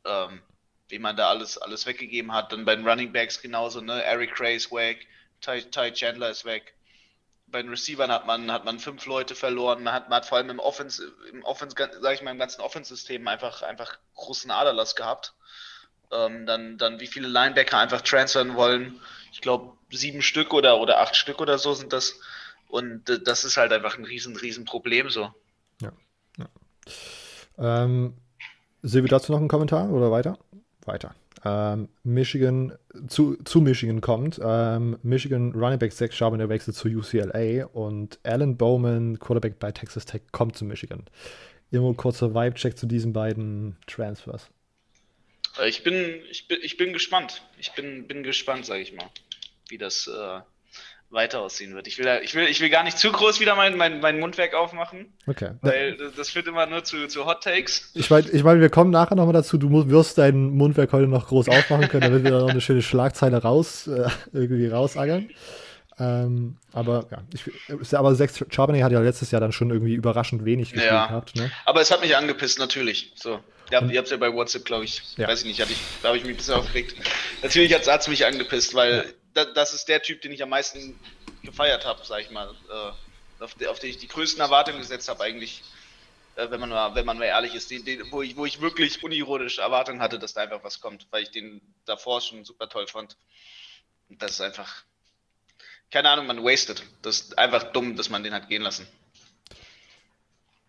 ähm, 0.05 0.41
wie 0.89 0.99
man 0.99 1.15
da 1.15 1.29
alles, 1.29 1.57
alles 1.57 1.85
weggegeben 1.85 2.33
hat, 2.33 2.51
dann 2.51 2.65
bei 2.65 2.75
den 2.75 2.87
Running 2.87 3.13
Backs 3.13 3.41
genauso, 3.41 3.81
ne? 3.81 4.03
Eric 4.03 4.35
Gray 4.35 4.55
ist 4.55 4.71
weg, 4.71 5.07
Ty, 5.41 5.61
Ty 5.63 5.91
Chandler 5.93 6.29
ist 6.29 6.45
weg. 6.45 6.73
Bei 7.47 7.61
den 7.61 7.69
Receivern 7.69 8.11
hat 8.11 8.25
man, 8.25 8.51
hat 8.51 8.65
man 8.65 8.79
fünf 8.79 9.05
Leute 9.05 9.35
verloren, 9.35 9.83
man 9.83 9.93
hat, 9.93 10.09
man 10.09 10.17
hat 10.17 10.25
vor 10.25 10.37
allem 10.37 10.49
im 10.49 10.59
Offense, 10.59 11.13
im 11.31 11.43
Offense, 11.43 11.75
sage 11.75 12.15
ich 12.15 12.21
mal, 12.21 12.31
im 12.31 12.39
ganzen 12.39 12.61
Offense-System 12.61 13.27
einfach, 13.27 13.61
einfach 13.61 13.97
großen 14.15 14.49
Aderlass 14.49 14.95
gehabt. 14.95 15.33
Ähm, 16.11 16.45
dann, 16.45 16.77
dann 16.77 16.99
wie 16.99 17.07
viele 17.07 17.27
Linebacker 17.27 17.77
einfach 17.77 18.01
transfern 18.01 18.55
wollen. 18.55 18.99
Ich 19.31 19.41
glaube, 19.41 19.77
sieben 19.91 20.21
Stück 20.21 20.53
oder, 20.53 20.79
oder 20.79 20.99
acht 20.99 21.15
Stück 21.15 21.39
oder 21.41 21.57
so 21.57 21.73
sind 21.73 21.93
das. 21.93 22.19
Und 22.73 23.07
äh, 23.07 23.19
das 23.21 23.43
ist 23.43 23.55
halt 23.55 23.71
einfach 23.71 23.99
ein 23.99 24.03
riesen, 24.03 24.35
riesen 24.35 24.65
Problem 24.65 25.07
so. 25.11 25.29
Ähm, 27.59 28.15
Silvi, 28.81 29.07
dazu 29.07 29.31
noch 29.31 29.37
einen 29.37 29.47
Kommentar 29.47 29.91
oder 29.91 30.09
weiter? 30.09 30.39
Weiter. 30.83 31.13
Ähm, 31.45 31.87
Michigan, 32.01 32.75
zu, 33.07 33.37
zu 33.43 33.61
Michigan 33.61 34.01
kommt. 34.01 34.41
Ähm, 34.43 34.97
Michigan 35.03 35.51
Running 35.51 35.77
Back 35.77 35.93
Zach 35.93 36.11
Charbonnet 36.13 36.45
der 36.45 36.49
wechselt 36.49 36.75
zu 36.75 36.87
UCLA 36.87 37.67
und 37.67 38.19
Alan 38.23 38.57
Bowman, 38.57 39.19
Quarterback 39.19 39.59
bei 39.59 39.71
Texas 39.71 40.05
Tech, 40.05 40.23
kommt 40.31 40.57
zu 40.57 40.65
Michigan. 40.65 41.05
Immer 41.69 41.93
kurzer 41.93 42.33
Vibe-Check 42.33 42.75
zu 42.75 42.87
diesen 42.87 43.13
beiden 43.13 43.77
Transfers. 43.85 44.49
Äh, 45.59 45.69
Ich 45.69 45.83
bin, 45.83 46.23
ich 46.31 46.47
bin, 46.47 46.57
ich 46.63 46.77
bin 46.77 46.91
gespannt. 46.91 47.43
Ich 47.59 47.73
bin, 47.73 48.07
bin 48.07 48.23
gespannt, 48.23 48.65
sage 48.65 48.81
ich 48.81 48.93
mal, 48.93 49.11
wie 49.69 49.77
das 49.77 50.07
äh, 50.07 50.39
weiter 51.13 51.41
aussehen 51.41 51.73
wird. 51.75 51.87
Ich 51.87 51.97
will, 51.99 52.07
ich 52.23 52.33
will, 52.35 52.45
ich 52.47 52.59
will 52.59 52.69
gar 52.69 52.83
nicht 52.83 52.97
zu 52.97 53.11
groß 53.11 53.39
wieder 53.39 53.55
mein, 53.55 53.77
mein, 53.77 53.99
mein 54.01 54.19
Mundwerk 54.19 54.53
aufmachen, 54.55 55.13
Okay. 55.27 55.51
weil 55.61 55.95
das, 55.95 56.15
das 56.15 56.29
führt 56.31 56.47
immer 56.47 56.65
nur 56.65 56.83
zu, 56.83 57.07
zu 57.07 57.25
Hot 57.25 57.43
Takes. 57.43 57.91
Ich 57.93 58.09
meine, 58.09 58.29
ich 58.29 58.43
mein, 58.43 58.59
wir 58.59 58.69
kommen 58.69 58.89
nachher 58.91 59.15
nochmal 59.15 59.33
dazu. 59.33 59.57
Du 59.57 59.69
musst, 59.69 59.89
wirst 59.89 60.17
dein 60.17 60.49
Mundwerk 60.49 60.91
heute 60.91 61.07
noch 61.07 61.27
groß 61.27 61.49
aufmachen 61.49 61.87
können, 61.87 62.01
damit 62.01 62.23
wir 62.23 62.31
da 62.31 62.39
noch 62.39 62.49
eine 62.49 62.61
schöne 62.61 62.81
Schlagzeile 62.81 63.41
raus, 63.41 63.87
äh, 63.87 64.09
irgendwie 64.33 64.67
rausagern. 64.67 65.29
Ähm, 65.99 66.57
aber 66.71 67.05
ja, 67.11 67.19
ich, 67.33 67.95
aber 67.95 68.15
Sex 68.15 68.43
Charbonnet 68.49 68.83
hat 68.83 68.91
ja 68.91 68.99
letztes 68.99 69.29
Jahr 69.29 69.39
dann 69.41 69.51
schon 69.51 69.69
irgendwie 69.69 69.93
überraschend 69.93 70.43
wenig 70.43 70.71
gespielt 70.71 70.91
Ja. 70.91 71.05
gehabt. 71.05 71.35
Ne? 71.35 71.51
Aber 71.65 71.81
es 71.81 71.91
hat 71.91 72.01
mich 72.01 72.17
angepisst, 72.17 72.57
natürlich. 72.57 73.11
So. 73.15 73.39
Ihr 73.71 73.77
habt, 73.77 73.91
ihr 73.91 73.99
habt 73.99 74.09
ja 74.09 74.17
bei 74.17 74.33
WhatsApp, 74.33 74.65
glaube 74.65 74.85
ich, 74.85 75.03
Ja. 75.17 75.27
weiß 75.27 75.41
ich 75.41 75.45
nicht, 75.45 75.59
ich, 75.59 75.77
da 76.01 76.07
habe 76.09 76.17
ich 76.17 76.23
mich 76.23 76.33
ein 76.33 76.37
bisschen 76.37 76.55
aufgeregt. 76.55 76.95
Natürlich 77.43 77.73
hat 77.73 77.87
es 78.01 78.07
mich 78.07 78.25
angepisst, 78.25 78.73
weil 78.73 79.05
das 79.33 79.73
ist 79.73 79.87
der 79.87 80.01
Typ, 80.01 80.21
den 80.21 80.31
ich 80.31 80.43
am 80.43 80.49
meisten 80.49 80.99
gefeiert 81.43 81.85
habe, 81.85 82.01
sag 82.03 82.21
ich 82.21 82.31
mal. 82.31 82.49
Äh, 82.69 83.43
auf, 83.43 83.55
auf 83.67 83.79
den 83.79 83.89
ich 83.89 83.97
die 83.97 84.07
größten 84.07 84.41
Erwartungen 84.41 84.79
gesetzt 84.79 85.09
habe, 85.09 85.23
eigentlich. 85.23 85.63
Äh, 86.35 86.49
wenn 86.49 86.59
man 86.59 86.69
mal, 86.69 86.95
wenn 86.95 87.05
man 87.05 87.17
mal 87.17 87.25
ehrlich 87.25 87.53
ist, 87.53 87.69
den, 87.69 87.85
den, 87.85 88.11
wo, 88.11 88.21
ich, 88.21 88.35
wo 88.35 88.45
ich 88.45 88.61
wirklich 88.61 89.03
unironisch 89.03 89.59
Erwartungen 89.59 90.01
hatte, 90.01 90.17
dass 90.19 90.33
da 90.33 90.41
einfach 90.41 90.63
was 90.63 90.81
kommt, 90.81 91.07
weil 91.11 91.23
ich 91.23 91.31
den 91.31 91.61
davor 91.85 92.21
schon 92.21 92.43
super 92.45 92.69
toll 92.69 92.87
fand. 92.87 93.17
Das 94.09 94.31
ist 94.31 94.41
einfach, 94.41 94.83
keine 95.91 96.09
Ahnung, 96.09 96.27
man 96.27 96.43
wasted. 96.43 96.83
Das 97.01 97.19
ist 97.19 97.37
einfach 97.37 97.71
dumm, 97.71 97.95
dass 97.95 98.09
man 98.09 98.23
den 98.23 98.33
hat 98.33 98.49
gehen 98.49 98.61
lassen. 98.61 98.87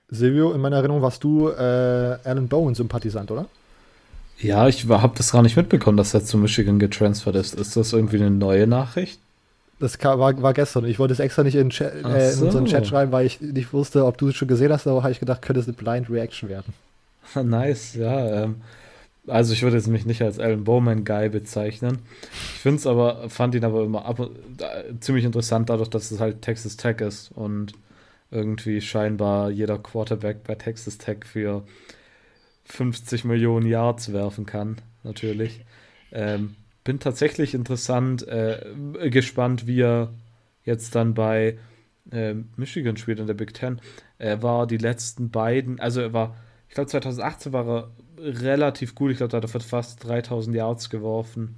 Silvio, 0.08 0.52
in 0.52 0.60
meiner 0.60 0.76
Erinnerung 0.76 1.02
warst 1.02 1.24
du 1.24 1.48
äh, 1.48 1.52
Alan 1.54 2.48
Bowen-Sympathisant, 2.48 3.30
oder? 3.30 3.48
Ja, 4.38 4.68
ich 4.68 4.88
habe 4.88 5.16
das 5.16 5.32
gar 5.32 5.42
nicht 5.42 5.56
mitbekommen, 5.56 5.96
dass 5.96 6.12
er 6.14 6.24
zu 6.24 6.38
Michigan 6.38 6.78
getransfert 6.78 7.36
ist. 7.36 7.54
Ist 7.54 7.76
das 7.76 7.92
irgendwie 7.92 8.16
eine 8.16 8.30
neue 8.30 8.66
Nachricht? 8.66 9.20
Das 9.80 10.02
war, 10.02 10.42
war 10.42 10.54
gestern. 10.54 10.84
Ich 10.84 10.98
wollte 10.98 11.12
es 11.12 11.20
extra 11.20 11.42
nicht 11.42 11.56
in, 11.56 11.70
Chat, 11.70 12.04
äh, 12.04 12.30
in 12.30 12.36
so. 12.36 12.46
unseren 12.46 12.66
Chat 12.66 12.86
schreiben, 12.86 13.12
weil 13.12 13.26
ich 13.26 13.40
nicht 13.40 13.72
wusste, 13.72 14.04
ob 14.04 14.18
du 14.18 14.28
es 14.28 14.36
schon 14.36 14.48
gesehen 14.48 14.72
hast, 14.72 14.86
aber 14.86 15.02
habe 15.02 15.12
ich 15.12 15.20
gedacht, 15.20 15.42
könnte 15.42 15.60
es 15.60 15.66
eine 15.66 15.76
Blind 15.76 16.10
Reaction 16.10 16.48
werden. 16.48 16.72
nice, 17.42 17.94
ja. 17.94 18.44
Ähm, 18.44 18.56
also 19.26 19.52
ich 19.52 19.62
würde 19.62 19.76
jetzt 19.76 19.88
mich 19.88 20.04
nicht 20.04 20.22
als 20.22 20.38
Alan 20.38 20.64
Bowman 20.64 21.04
Guy 21.04 21.28
bezeichnen. 21.28 22.00
Ich 22.54 22.60
finde 22.60 22.78
es 22.78 22.86
aber, 22.86 23.28
fand 23.30 23.54
ihn 23.54 23.64
aber 23.64 23.84
immer 23.84 24.04
ab, 24.04 24.20
äh, 24.20 24.94
ziemlich 25.00 25.24
interessant, 25.24 25.70
dadurch, 25.70 25.88
dass 25.88 26.10
es 26.10 26.20
halt 26.20 26.42
Texas 26.42 26.76
Tech 26.76 27.00
ist 27.00 27.30
und 27.34 27.72
irgendwie 28.30 28.80
scheinbar 28.80 29.50
jeder 29.50 29.78
Quarterback 29.78 30.44
bei 30.44 30.54
Texas 30.54 30.98
Tech 30.98 31.18
für 31.24 31.62
50 32.64 33.24
Millionen 33.24 33.66
Yards 33.66 34.12
werfen 34.12 34.46
kann, 34.46 34.76
natürlich. 35.02 35.64
Ähm, 36.12 36.56
bin 36.82 37.00
tatsächlich 37.00 37.54
interessant, 37.54 38.26
äh, 38.26 39.10
gespannt, 39.10 39.66
wie 39.66 39.82
er 39.82 40.12
jetzt 40.64 40.94
dann 40.94 41.14
bei 41.14 41.58
äh, 42.10 42.34
Michigan 42.56 42.96
spielt 42.96 43.20
in 43.20 43.26
der 43.26 43.34
Big 43.34 43.54
Ten. 43.54 43.80
Er 44.18 44.42
war 44.42 44.66
die 44.66 44.76
letzten 44.76 45.30
beiden, 45.30 45.80
also 45.80 46.00
er 46.00 46.12
war, 46.12 46.36
ich 46.68 46.74
glaube 46.74 46.90
2018 46.90 47.52
war 47.52 47.66
er 47.66 47.90
relativ 48.18 48.94
gut. 48.94 49.10
Ich 49.10 49.18
glaube, 49.18 49.30
da 49.30 49.38
hat 49.38 49.44
er 49.44 49.60
fast 49.60 50.04
3000 50.04 50.54
Yards 50.54 50.90
geworfen 50.90 51.56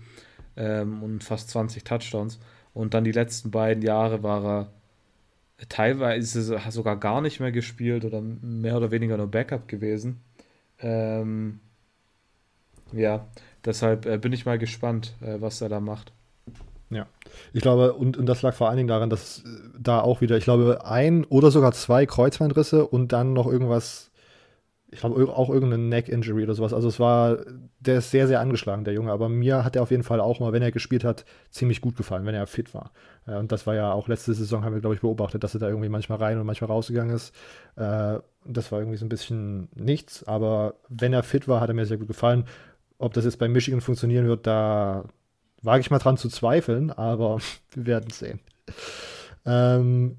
ähm, 0.56 1.02
und 1.02 1.24
fast 1.24 1.50
20 1.50 1.84
Touchdowns. 1.84 2.38
Und 2.72 2.94
dann 2.94 3.04
die 3.04 3.12
letzten 3.12 3.50
beiden 3.50 3.82
Jahre 3.82 4.22
war 4.22 4.44
er 4.44 5.68
teilweise 5.68 6.60
sogar 6.70 6.98
gar 6.98 7.20
nicht 7.20 7.40
mehr 7.40 7.52
gespielt 7.52 8.04
oder 8.04 8.20
mehr 8.20 8.76
oder 8.76 8.90
weniger 8.90 9.16
nur 9.16 9.30
Backup 9.30 9.68
gewesen. 9.68 10.20
Ähm, 10.80 11.60
ja, 12.92 13.26
deshalb 13.64 14.06
äh, 14.06 14.18
bin 14.18 14.32
ich 14.32 14.46
mal 14.46 14.58
gespannt, 14.58 15.14
äh, 15.20 15.40
was 15.40 15.60
er 15.60 15.68
da 15.68 15.80
macht. 15.80 16.12
Ja, 16.88 17.06
ich 17.52 17.62
glaube, 17.62 17.94
und, 17.94 18.16
und 18.16 18.26
das 18.26 18.42
lag 18.42 18.54
vor 18.54 18.68
allen 18.68 18.76
Dingen 18.76 18.88
daran, 18.88 19.10
dass 19.10 19.40
äh, 19.40 19.48
da 19.78 20.00
auch 20.00 20.20
wieder, 20.20 20.36
ich 20.36 20.44
glaube, 20.44 20.84
ein 20.84 21.24
oder 21.24 21.50
sogar 21.50 21.72
zwei 21.72 22.06
Kreuzbandrisse 22.06 22.86
und 22.86 23.12
dann 23.12 23.32
noch 23.32 23.48
irgendwas, 23.48 24.12
ich 24.92 25.00
glaube, 25.00 25.16
auch 25.34 25.50
irgendeine 25.50 25.82
Neck-Injury 25.82 26.44
oder 26.44 26.54
sowas. 26.54 26.72
Also 26.72 26.86
es 26.86 27.00
war, 27.00 27.38
der 27.80 27.98
ist 27.98 28.12
sehr, 28.12 28.28
sehr 28.28 28.38
angeschlagen, 28.38 28.84
der 28.84 28.94
Junge, 28.94 29.10
aber 29.10 29.28
mir 29.28 29.64
hat 29.64 29.74
er 29.74 29.82
auf 29.82 29.90
jeden 29.90 30.04
Fall 30.04 30.20
auch 30.20 30.38
mal, 30.38 30.52
wenn 30.52 30.62
er 30.62 30.70
gespielt 30.70 31.02
hat, 31.02 31.24
ziemlich 31.50 31.80
gut 31.80 31.96
gefallen, 31.96 32.24
wenn 32.24 32.36
er 32.36 32.46
fit 32.46 32.72
war. 32.72 32.92
Und 33.26 33.50
das 33.50 33.66
war 33.66 33.74
ja 33.74 33.92
auch 33.92 34.06
letzte 34.06 34.32
Saison, 34.32 34.64
haben 34.64 34.74
wir, 34.74 34.80
glaube 34.80 34.94
ich, 34.94 35.00
beobachtet, 35.00 35.42
dass 35.42 35.54
er 35.54 35.60
da 35.60 35.68
irgendwie 35.68 35.88
manchmal 35.88 36.18
rein 36.18 36.38
und 36.38 36.46
manchmal 36.46 36.70
rausgegangen 36.70 37.14
ist. 37.14 37.34
Das 38.48 38.72
war 38.72 38.80
irgendwie 38.80 38.98
so 38.98 39.04
ein 39.04 39.10
bisschen 39.10 39.68
nichts, 39.74 40.24
aber 40.24 40.74
wenn 40.88 41.12
er 41.12 41.22
fit 41.22 41.48
war, 41.48 41.60
hat 41.60 41.68
er 41.68 41.74
mir 41.74 41.86
sehr 41.86 41.98
gut 41.98 42.08
gefallen. 42.08 42.44
Ob 42.98 43.12
das 43.14 43.24
jetzt 43.24 43.38
bei 43.38 43.48
Michigan 43.48 43.80
funktionieren 43.80 44.26
wird, 44.26 44.46
da 44.46 45.04
wage 45.62 45.80
ich 45.80 45.90
mal 45.90 45.98
dran 45.98 46.16
zu 46.16 46.28
zweifeln, 46.28 46.90
aber 46.90 47.38
wir 47.74 47.86
werden 47.86 48.10
sehen. 48.10 48.40
Ähm, 49.44 50.16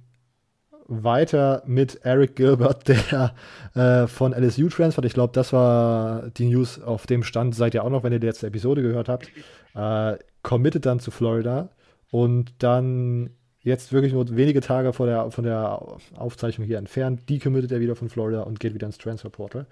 weiter 0.88 1.64
mit 1.66 2.00
Eric 2.04 2.36
Gilbert, 2.36 2.88
der 3.14 3.34
äh, 3.74 4.08
von 4.08 4.34
LSU 4.34 4.70
transfert. 4.70 5.06
Ich 5.06 5.14
glaube, 5.14 5.34
das 5.34 5.54
war 5.54 6.30
die 6.30 6.50
News 6.50 6.82
auf 6.82 7.08
dem 7.08 7.24
Stand. 7.24 7.56
Seid 7.56 7.74
ihr 7.74 7.84
auch 7.84 7.90
noch, 7.90 8.04
wenn 8.04 8.14
ihr 8.14 8.20
die 8.20 8.28
letzte 8.28 8.48
Episode 8.48 8.82
gehört 8.82 9.10
habt. 9.10 9.30
Äh, 9.76 10.18
committed 10.44 10.86
dann 10.86 11.00
zu 11.00 11.12
Florida 11.12 11.70
und 12.10 12.54
dann 12.60 13.32
jetzt 13.68 13.92
wirklich 13.92 14.14
nur 14.14 14.36
wenige 14.36 14.62
Tage 14.62 14.94
vor 14.94 15.06
der, 15.06 15.30
von 15.32 15.44
der 15.44 15.98
Aufzeichnung 16.16 16.66
hier 16.66 16.78
entfernt, 16.78 17.30
decommittet 17.30 17.72
er 17.72 17.80
wieder 17.80 17.96
von 17.96 18.10
Florida 18.10 18.42
und 18.42 18.60
geht 18.60 18.74
wieder 18.74 18.88
ins 18.88 18.98
Transfer 18.98 19.30
Portal. 19.30 19.66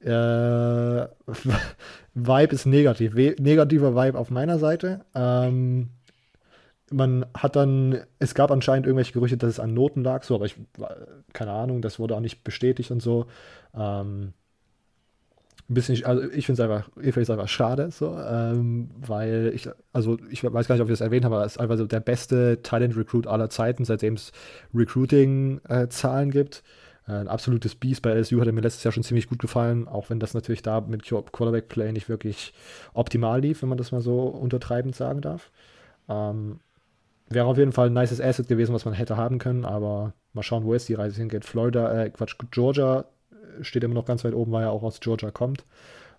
Äh, 0.00 0.08
Vibe 2.14 2.54
ist 2.54 2.66
negativ. 2.66 3.14
We 3.14 3.36
negativer 3.38 3.94
Vibe 3.94 4.18
auf 4.18 4.30
meiner 4.30 4.58
Seite. 4.58 5.04
Ähm, 5.14 5.90
man 6.90 7.26
hat 7.34 7.56
dann, 7.56 8.00
es 8.18 8.34
gab 8.34 8.50
anscheinend 8.50 8.86
irgendwelche 8.86 9.12
Gerüchte, 9.12 9.36
dass 9.36 9.50
es 9.50 9.60
an 9.60 9.74
Noten 9.74 10.02
lag, 10.02 10.22
so, 10.22 10.34
aber 10.34 10.46
ich, 10.46 10.56
keine 11.34 11.52
Ahnung, 11.52 11.82
das 11.82 11.98
wurde 11.98 12.16
auch 12.16 12.20
nicht 12.20 12.44
bestätigt 12.44 12.90
und 12.90 13.02
so. 13.02 13.26
Ähm, 13.74 14.32
ein 15.68 15.74
bisschen, 15.74 16.02
also 16.04 16.22
ich 16.30 16.46
finde 16.46 16.62
es 16.62 16.68
einfach, 16.68 16.88
ich 17.00 17.14
es 17.14 17.30
einfach 17.30 17.48
schade, 17.48 17.90
so, 17.90 18.16
ähm, 18.18 18.90
weil 19.06 19.52
ich, 19.54 19.68
also 19.92 20.16
ich 20.30 20.42
weiß 20.42 20.66
gar 20.66 20.74
nicht, 20.74 20.82
ob 20.82 20.88
ich 20.88 20.94
das 20.94 21.02
erwähnt 21.02 21.26
habe, 21.26 21.36
aber 21.36 21.44
es 21.44 21.52
ist 21.52 21.58
einfach 21.58 21.76
so 21.76 21.86
der 21.86 22.00
beste 22.00 22.62
Talent-Recruit 22.62 23.26
aller 23.26 23.50
Zeiten, 23.50 23.84
seitdem 23.84 24.14
es 24.14 24.32
Recruiting-Zahlen 24.74 26.30
äh, 26.30 26.32
gibt. 26.32 26.62
Äh, 27.06 27.12
ein 27.12 27.28
absolutes 27.28 27.74
Beast 27.74 28.00
bei 28.00 28.12
LSU 28.14 28.40
hat 28.40 28.46
er 28.46 28.54
mir 28.54 28.62
letztes 28.62 28.82
Jahr 28.84 28.92
schon 28.92 29.02
ziemlich 29.02 29.28
gut 29.28 29.40
gefallen, 29.40 29.86
auch 29.88 30.08
wenn 30.08 30.20
das 30.20 30.32
natürlich 30.32 30.62
da 30.62 30.80
mit 30.80 31.02
Quarterback-Play 31.04 31.92
nicht 31.92 32.08
wirklich 32.08 32.54
optimal 32.94 33.42
lief, 33.42 33.60
wenn 33.60 33.68
man 33.68 33.78
das 33.78 33.92
mal 33.92 34.00
so 34.00 34.22
untertreibend 34.22 34.96
sagen 34.96 35.20
darf. 35.20 35.50
Ähm, 36.08 36.60
wäre 37.28 37.46
auf 37.46 37.58
jeden 37.58 37.72
Fall 37.72 37.88
ein 37.88 37.92
nices 37.92 38.22
Asset 38.22 38.48
gewesen, 38.48 38.74
was 38.74 38.86
man 38.86 38.94
hätte 38.94 39.18
haben 39.18 39.38
können, 39.38 39.66
aber 39.66 40.14
mal 40.32 40.42
schauen, 40.42 40.64
wo 40.64 40.72
jetzt 40.72 40.88
die 40.88 40.94
Reise 40.94 41.16
hingeht. 41.16 41.44
Florida, 41.44 42.04
äh, 42.04 42.08
Quatsch, 42.08 42.36
Georgia 42.50 43.04
steht 43.62 43.84
immer 43.84 43.94
noch 43.94 44.06
ganz 44.06 44.24
weit 44.24 44.34
oben, 44.34 44.52
weil 44.52 44.64
er 44.64 44.70
auch 44.70 44.82
aus 44.82 45.00
Georgia 45.00 45.30
kommt. 45.30 45.64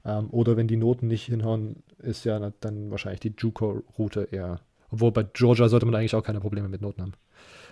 Ähm, 0.06 0.30
oder 0.32 0.58
wenn 0.58 0.68
die 0.68 0.78
Noten 0.78 1.08
nicht 1.08 1.26
hinhauen, 1.26 1.84
ist 2.00 2.26
ja 2.26 2.52
dann 2.62 2.92
wahrscheinlich 2.92 3.20
die 3.20 3.34
JUCO-Route 3.38 4.30
eher. 4.32 4.62
Obwohl 4.92 5.12
bei 5.12 5.24
Georgia 5.24 5.68
sollte 5.70 5.86
man 5.86 5.96
eigentlich 5.96 6.16
auch 6.16 6.24
keine 6.24 6.40
Probleme 6.40 6.70
mit 6.70 6.82
Noten 6.82 7.02
haben. 7.02 7.14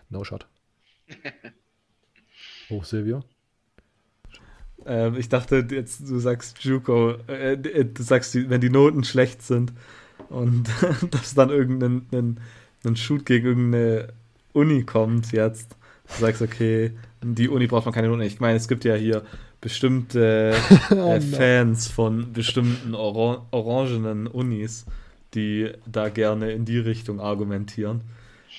No 0.09 0.23
shot. 0.23 0.47
Hoch, 2.69 2.83
Silvio. 2.85 3.23
Ähm, 4.85 5.15
ich 5.15 5.29
dachte 5.29 5.67
jetzt, 5.69 6.01
du 6.07 6.19
sagst 6.19 6.63
JUCO, 6.63 7.15
äh, 7.27 7.53
äh 7.53 7.85
du 7.85 8.03
sagst, 8.03 8.35
wenn 8.49 8.61
die 8.61 8.69
Noten 8.69 9.03
schlecht 9.03 9.41
sind 9.41 9.73
und 10.29 10.69
dass 11.11 11.33
dann 11.33 11.49
irgendein 11.49 12.39
ein 12.85 12.95
Shoot 12.95 13.25
gegen 13.25 13.47
irgendeine 13.47 14.13
Uni 14.53 14.83
kommt 14.83 15.31
jetzt. 15.31 15.75
Du 16.07 16.21
sagst, 16.21 16.41
okay, 16.41 16.93
die 17.21 17.49
Uni 17.49 17.67
braucht 17.67 17.85
man 17.85 17.93
keine 17.93 18.07
Noten. 18.07 18.21
Ich 18.21 18.39
meine, 18.39 18.57
es 18.57 18.67
gibt 18.67 18.85
ja 18.85 18.95
hier 18.95 19.23
bestimmte 19.61 20.55
äh, 20.89 20.95
oh, 20.95 21.19
Fans 21.19 21.87
von 21.87 22.33
bestimmten 22.33 22.95
Oran 22.95 23.45
orangenen 23.51 24.27
Unis, 24.27 24.85
die 25.33 25.71
da 25.85 26.09
gerne 26.09 26.51
in 26.51 26.65
die 26.65 26.79
Richtung 26.79 27.19
argumentieren. 27.19 28.01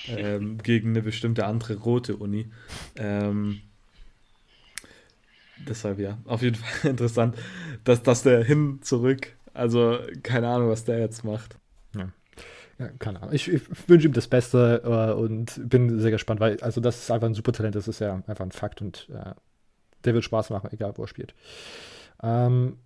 Ähm, 0.07 0.57
gegen 0.63 0.89
eine 0.89 1.01
bestimmte 1.01 1.45
andere 1.45 1.75
rote 1.75 2.15
Uni. 2.15 2.47
Ähm, 2.95 3.61
deshalb 5.67 5.99
ja, 5.99 6.17
auf 6.25 6.41
jeden 6.41 6.55
Fall 6.55 6.91
interessant, 6.91 7.35
dass, 7.83 8.01
dass 8.01 8.23
der 8.23 8.43
hin 8.43 8.79
zurück, 8.81 9.33
also 9.53 9.99
keine 10.23 10.47
Ahnung, 10.47 10.69
was 10.69 10.85
der 10.85 10.99
jetzt 10.99 11.23
macht. 11.23 11.57
Ja. 11.95 12.09
Ja, 12.79 12.87
keine 12.97 13.21
Ahnung. 13.21 13.35
Ich, 13.35 13.51
ich 13.51 13.61
wünsche 13.87 14.07
ihm 14.07 14.13
das 14.13 14.27
Beste 14.27 14.81
äh, 14.85 15.13
und 15.13 15.59
bin 15.69 15.99
sehr 15.99 16.11
gespannt, 16.11 16.39
weil 16.39 16.59
also 16.61 16.79
das 16.79 16.99
ist 16.99 17.11
einfach 17.11 17.27
ein 17.27 17.33
super 17.33 17.51
Talent, 17.51 17.75
das 17.75 17.89
ist 17.89 17.99
ja 17.99 18.23
einfach 18.25 18.45
ein 18.45 18.51
Fakt 18.51 18.81
und 18.81 19.09
äh, 19.13 19.33
der 20.05 20.13
wird 20.13 20.23
Spaß 20.23 20.49
machen, 20.49 20.69
egal 20.71 20.93
wo 20.95 21.03
er 21.03 21.07
spielt. 21.07 21.33
Ähm, 22.21 22.77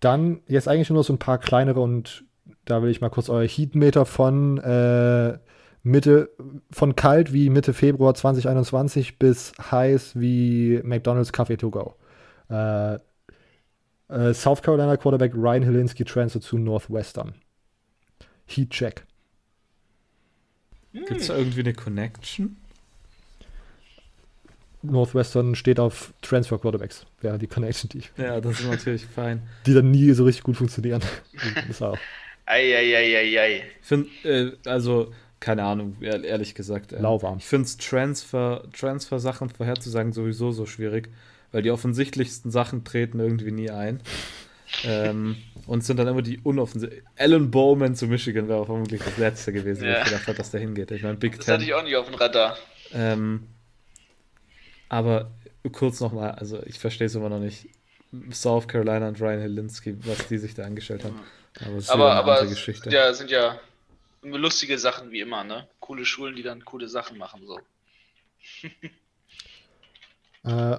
dann 0.00 0.42
jetzt 0.46 0.68
eigentlich 0.68 0.90
nur 0.90 1.04
so 1.04 1.12
ein 1.12 1.18
paar 1.18 1.38
kleinere 1.38 1.80
und 1.80 2.24
da 2.64 2.82
will 2.82 2.90
ich 2.90 3.00
mal 3.00 3.10
kurz 3.10 3.28
euer 3.28 3.46
Heatmeter 3.46 4.04
von 4.04 4.58
äh, 4.58 5.38
Mitte, 5.82 6.30
von 6.70 6.96
kalt 6.96 7.32
wie 7.32 7.50
Mitte 7.50 7.72
Februar 7.72 8.14
2021 8.14 9.18
bis 9.18 9.52
heiß 9.70 10.18
wie 10.18 10.80
McDonald's 10.82 11.32
Coffee 11.32 11.56
to 11.56 11.70
go. 11.70 11.94
Äh, 12.50 12.94
äh, 14.08 14.34
South 14.34 14.62
Carolina 14.62 14.96
Quarterback 14.96 15.34
Ryan 15.34 15.62
Helinski 15.62 16.04
transfer 16.04 16.40
zu 16.40 16.58
Northwestern. 16.58 17.34
Heat 18.46 18.70
check. 18.70 19.06
Gibt 20.92 21.10
es 21.10 21.28
irgendwie 21.28 21.60
eine 21.60 21.74
Connection? 21.74 22.56
Northwestern 24.84 25.54
steht 25.54 25.80
auf 25.80 26.12
Transfer 26.22 26.58
Quarterbacks, 26.58 27.06
wäre 27.20 27.38
die 27.38 27.46
Connection, 27.46 27.88
die 27.88 28.02
Ja, 28.16 28.40
das 28.40 28.60
ist 28.60 28.68
natürlich 28.68 29.06
fein. 29.06 29.42
Die 29.66 29.74
dann 29.74 29.90
nie 29.90 30.12
so 30.12 30.24
richtig 30.24 30.44
gut 30.44 30.56
funktionieren. 30.56 31.02
das 31.68 31.82
auch. 31.82 31.98
Eieieiei. 32.46 33.62
Ich 33.80 33.86
finde, 33.86 34.08
äh, 34.24 34.52
also, 34.68 35.12
keine 35.40 35.64
Ahnung, 35.64 35.96
ehrlich 36.00 36.54
gesagt. 36.54 36.92
Äh, 36.92 37.00
Lauwarm. 37.00 37.38
Ich 37.38 37.46
finde 37.46 37.66
es 37.66 37.76
Transfer, 37.76 38.64
Transfer-Sachen 38.78 39.50
vorherzusagen 39.50 40.12
sowieso 40.12 40.52
so 40.52 40.66
schwierig, 40.66 41.10
weil 41.52 41.62
die 41.62 41.70
offensichtlichsten 41.70 42.50
Sachen 42.50 42.84
treten 42.84 43.20
irgendwie 43.20 43.52
nie 43.52 43.70
ein. 43.70 44.00
ähm, 44.84 45.36
und 45.66 45.84
sind 45.84 45.98
dann 45.98 46.08
immer 46.08 46.22
die 46.22 46.38
unoffensiv. 46.40 46.90
Alan 47.16 47.50
Bowman 47.50 47.94
zu 47.94 48.06
Michigan 48.06 48.48
wäre 48.48 48.66
vermutlich 48.66 49.00
das 49.02 49.16
letzte 49.18 49.52
gewesen, 49.52 49.84
ja. 49.84 49.94
wo 49.94 49.98
ich 49.98 50.04
gedacht 50.04 50.26
habe, 50.26 50.36
dass 50.36 50.50
der 50.50 50.60
hingeht. 50.60 50.90
Ich 50.90 51.02
meine, 51.02 51.16
Big 51.16 51.36
das 51.36 51.46
Ten. 51.46 51.54
hatte 51.54 51.64
ich 51.64 51.74
auch 51.74 51.84
nicht 51.84 51.96
auf 51.96 52.06
dem 52.06 52.16
Radar. 52.16 52.56
Ähm, 52.92 53.44
aber 54.94 55.32
kurz 55.72 55.98
nochmal, 55.98 56.32
also 56.32 56.62
ich 56.66 56.78
verstehe 56.78 57.08
es 57.08 57.14
immer 57.16 57.28
noch 57.28 57.40
nicht. 57.40 57.66
South 58.30 58.68
Carolina 58.68 59.08
und 59.08 59.20
Ryan 59.20 59.40
Helinski, 59.40 59.96
was 60.06 60.28
die 60.28 60.38
sich 60.38 60.54
da 60.54 60.62
angestellt 60.62 61.02
haben. 61.02 61.18
Aber, 61.60 61.76
es 61.76 61.90
aber, 61.90 62.12
aber 62.12 62.46
Geschichte. 62.46 62.90
Ja, 62.90 63.12
sind 63.12 63.28
ja 63.28 63.58
lustige 64.22 64.78
Sachen 64.78 65.10
wie 65.10 65.18
immer, 65.20 65.42
ne? 65.42 65.66
Coole 65.80 66.04
Schulen, 66.04 66.36
die 66.36 66.44
dann 66.44 66.64
coole 66.64 66.88
Sachen 66.88 67.18
machen, 67.18 67.42
so. 67.44 67.58
äh, 70.48 70.78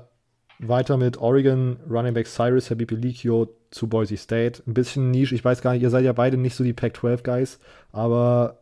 weiter 0.59 0.95
mit 0.95 1.17
Oregon, 1.17 1.77
Running 1.89 2.13
Back 2.13 2.27
Cyrus 2.27 2.71
Habibilikio 2.71 3.53
zu 3.69 3.89
Boise 3.89 4.15
State. 4.15 4.63
Ein 4.65 4.73
bisschen 4.73 5.11
Nische, 5.11 5.35
ich 5.35 5.43
weiß 5.43 5.61
gar 5.61 5.73
nicht, 5.73 5.83
ihr 5.83 5.89
seid 5.89 6.05
ja 6.05 6.13
beide 6.13 6.37
nicht 6.37 6.55
so 6.55 6.63
die 6.63 6.71
Pac-12-Guys, 6.71 7.59
aber 7.91 8.61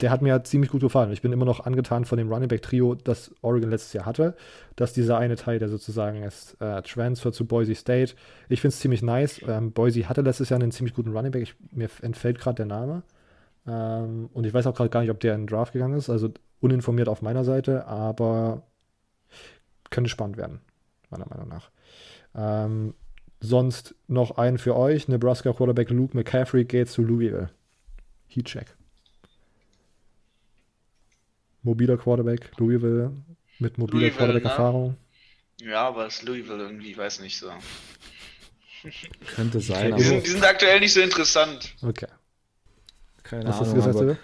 der 0.00 0.10
hat 0.10 0.22
mir 0.22 0.42
ziemlich 0.44 0.70
gut 0.70 0.82
gefallen. 0.82 1.12
Ich 1.12 1.22
bin 1.22 1.32
immer 1.32 1.44
noch 1.44 1.64
angetan 1.64 2.04
von 2.04 2.18
dem 2.18 2.32
Running 2.32 2.48
Back 2.48 2.62
Trio, 2.62 2.94
das 2.94 3.34
Oregon 3.42 3.70
letztes 3.70 3.92
Jahr 3.92 4.06
hatte. 4.06 4.34
Dass 4.74 4.92
dieser 4.92 5.18
eine 5.18 5.36
Teil, 5.36 5.58
der 5.58 5.68
sozusagen 5.68 6.22
ist, 6.22 6.60
äh, 6.60 6.82
Transfer 6.82 7.32
zu 7.32 7.46
Boise 7.46 7.74
State. 7.74 8.14
Ich 8.48 8.60
finde 8.60 8.74
es 8.74 8.80
ziemlich 8.80 9.02
nice. 9.02 9.40
Ähm, 9.46 9.72
Boise 9.72 10.08
hatte 10.08 10.20
letztes 10.20 10.50
Jahr 10.50 10.60
einen 10.60 10.72
ziemlich 10.72 10.94
guten 10.94 11.12
Running 11.12 11.32
Back. 11.32 11.42
Ich, 11.42 11.54
mir 11.72 11.88
entfällt 12.02 12.38
gerade 12.38 12.56
der 12.56 12.66
Name. 12.66 13.02
Ähm, 13.66 14.28
und 14.32 14.44
ich 14.46 14.52
weiß 14.52 14.66
auch 14.66 14.74
gerade 14.74 14.90
gar 14.90 15.00
nicht, 15.00 15.10
ob 15.10 15.20
der 15.20 15.34
in 15.34 15.42
den 15.42 15.46
Draft 15.46 15.72
gegangen 15.72 15.96
ist. 15.96 16.10
Also 16.10 16.30
uninformiert 16.60 17.08
auf 17.08 17.22
meiner 17.22 17.44
Seite, 17.44 17.86
aber 17.86 18.62
könnte 19.90 20.10
spannend 20.10 20.36
werden, 20.36 20.60
meiner 21.10 21.26
Meinung 21.28 21.48
nach. 21.48 21.70
Ähm, 22.34 22.94
sonst 23.40 23.94
noch 24.08 24.36
einen 24.36 24.58
für 24.58 24.76
euch. 24.76 25.08
Nebraska 25.08 25.52
Quarterback 25.52 25.90
Luke 25.90 26.16
McCaffrey 26.16 26.64
geht 26.64 26.88
zu 26.88 27.02
Louisville. 27.02 27.50
Heatcheck 28.28 28.75
mobiler 31.66 31.98
Quarterback, 31.98 32.50
Louisville 32.56 33.12
mit 33.58 33.76
mobiler 33.76 34.10
Quarterback-Erfahrung. 34.10 34.96
Ne? 35.60 35.70
Ja, 35.70 35.88
aber 35.88 36.06
es 36.06 36.16
ist 36.16 36.22
Louisville 36.22 36.62
irgendwie, 36.62 36.92
ich 36.92 36.98
weiß 36.98 37.20
nicht 37.20 37.38
so. 37.38 37.50
Könnte 39.34 39.60
sein. 39.60 39.94
Die 39.96 40.02
sind, 40.02 40.24
die 40.24 40.30
sind, 40.30 40.44
aktuell 40.44 40.80
nicht 40.80 40.92
so 40.92 41.00
interessant. 41.00 41.74
Okay. 41.82 42.06
Keine 43.22 43.48
Was 43.48 43.60
Ahnung. 43.60 43.74
Gesagt, 43.74 43.96
aber, 43.96 44.16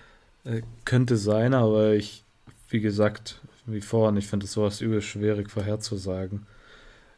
äh, 0.45 0.63
könnte 0.85 1.17
sein, 1.17 1.55
aber 1.55 1.95
ich, 1.95 2.25
wie 2.69 2.81
gesagt, 2.81 3.41
wie 3.67 3.81
vorhin, 3.81 4.17
ich 4.17 4.29
finde 4.29 4.47
sowas 4.47 4.81
übel 4.81 5.03
schwierig 5.03 5.51
vorherzusagen. 5.51 6.47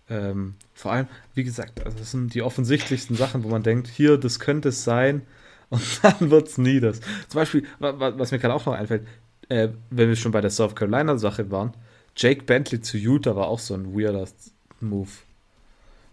Ähm, 0.08 0.54
vor 0.72 0.92
allem, 0.92 1.08
wie 1.34 1.44
gesagt, 1.44 1.84
also 1.84 1.98
das 1.98 2.10
sind 2.10 2.32
die 2.32 2.42
offensichtlichsten 2.42 3.16
Sachen, 3.16 3.44
wo 3.44 3.48
man 3.48 3.62
denkt, 3.62 3.88
hier, 3.88 4.16
das 4.16 4.38
könnte 4.38 4.70
es 4.70 4.84
sein, 4.84 5.26
und 5.70 5.82
dann 6.02 6.30
wird 6.30 6.48
es 6.48 6.58
nie 6.58 6.80
das. 6.80 7.00
Zum 7.00 7.40
Beispiel, 7.40 7.64
was 7.78 8.30
mir 8.30 8.38
gerade 8.38 8.54
auch 8.54 8.64
noch 8.66 8.74
einfällt, 8.74 9.06
äh, 9.48 9.68
wenn 9.90 10.08
wir 10.08 10.16
schon 10.16 10.32
bei 10.32 10.40
der 10.40 10.50
South 10.50 10.74
Carolina-Sache 10.74 11.50
waren, 11.50 11.72
Jake 12.16 12.44
Bentley 12.44 12.80
zu 12.80 12.96
Utah 12.96 13.34
war 13.36 13.48
auch 13.48 13.58
so 13.58 13.74
ein 13.74 13.94
weirder 13.94 14.26
Move 14.80 15.10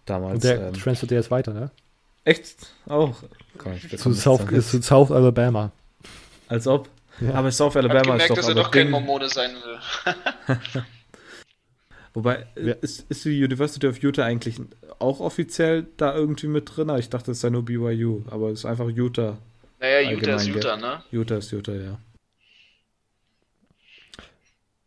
damals. 0.05 0.35
Und 0.35 0.43
der 0.43 0.67
ähm, 0.67 0.73
transfert 0.73 1.11
jetzt 1.11 1.31
weiter, 1.31 1.53
ne? 1.53 1.71
Echt? 2.23 2.55
Auch. 2.87 3.15
Oh, 3.63 3.97
zu, 3.97 4.13
South, 4.13 4.49
ist 4.51 4.71
zu 4.71 4.81
South 4.81 5.11
Alabama. 5.11 5.71
Als 6.47 6.67
ob. 6.67 6.89
Ja. 7.19 7.33
Aber 7.33 7.51
South 7.51 7.75
Alabama 7.75 8.01
gemerkt, 8.01 8.23
ist 8.23 8.29
doch 8.29 8.35
dass 8.37 8.47
er 8.47 8.55
doch 8.55 8.71
kein 8.71 8.89
Mormone 8.89 9.29
sein 9.29 9.51
will. 9.51 10.55
Wobei, 12.13 12.45
ja. 12.55 12.73
ist, 12.81 13.05
ist 13.09 13.25
die 13.25 13.43
University 13.43 13.87
of 13.87 13.97
Utah 13.99 14.25
eigentlich 14.25 14.59
auch 14.99 15.19
offiziell 15.19 15.87
da 15.97 16.13
irgendwie 16.13 16.47
mit 16.47 16.75
drin? 16.75 16.89
Ich 16.97 17.09
dachte, 17.09 17.31
es 17.31 17.41
sei 17.41 17.49
nur 17.49 17.63
BYU, 17.63 18.23
aber 18.29 18.49
es 18.49 18.59
ist 18.59 18.65
einfach 18.65 18.89
Utah. 18.89 19.37
Naja, 19.79 20.11
Utah 20.11 20.35
ist 20.35 20.47
Utah, 20.47 20.77
ne? 20.77 21.03
Utah 21.11 21.37
ist 21.37 21.51
Utah, 21.51 21.73
ja. 21.73 21.97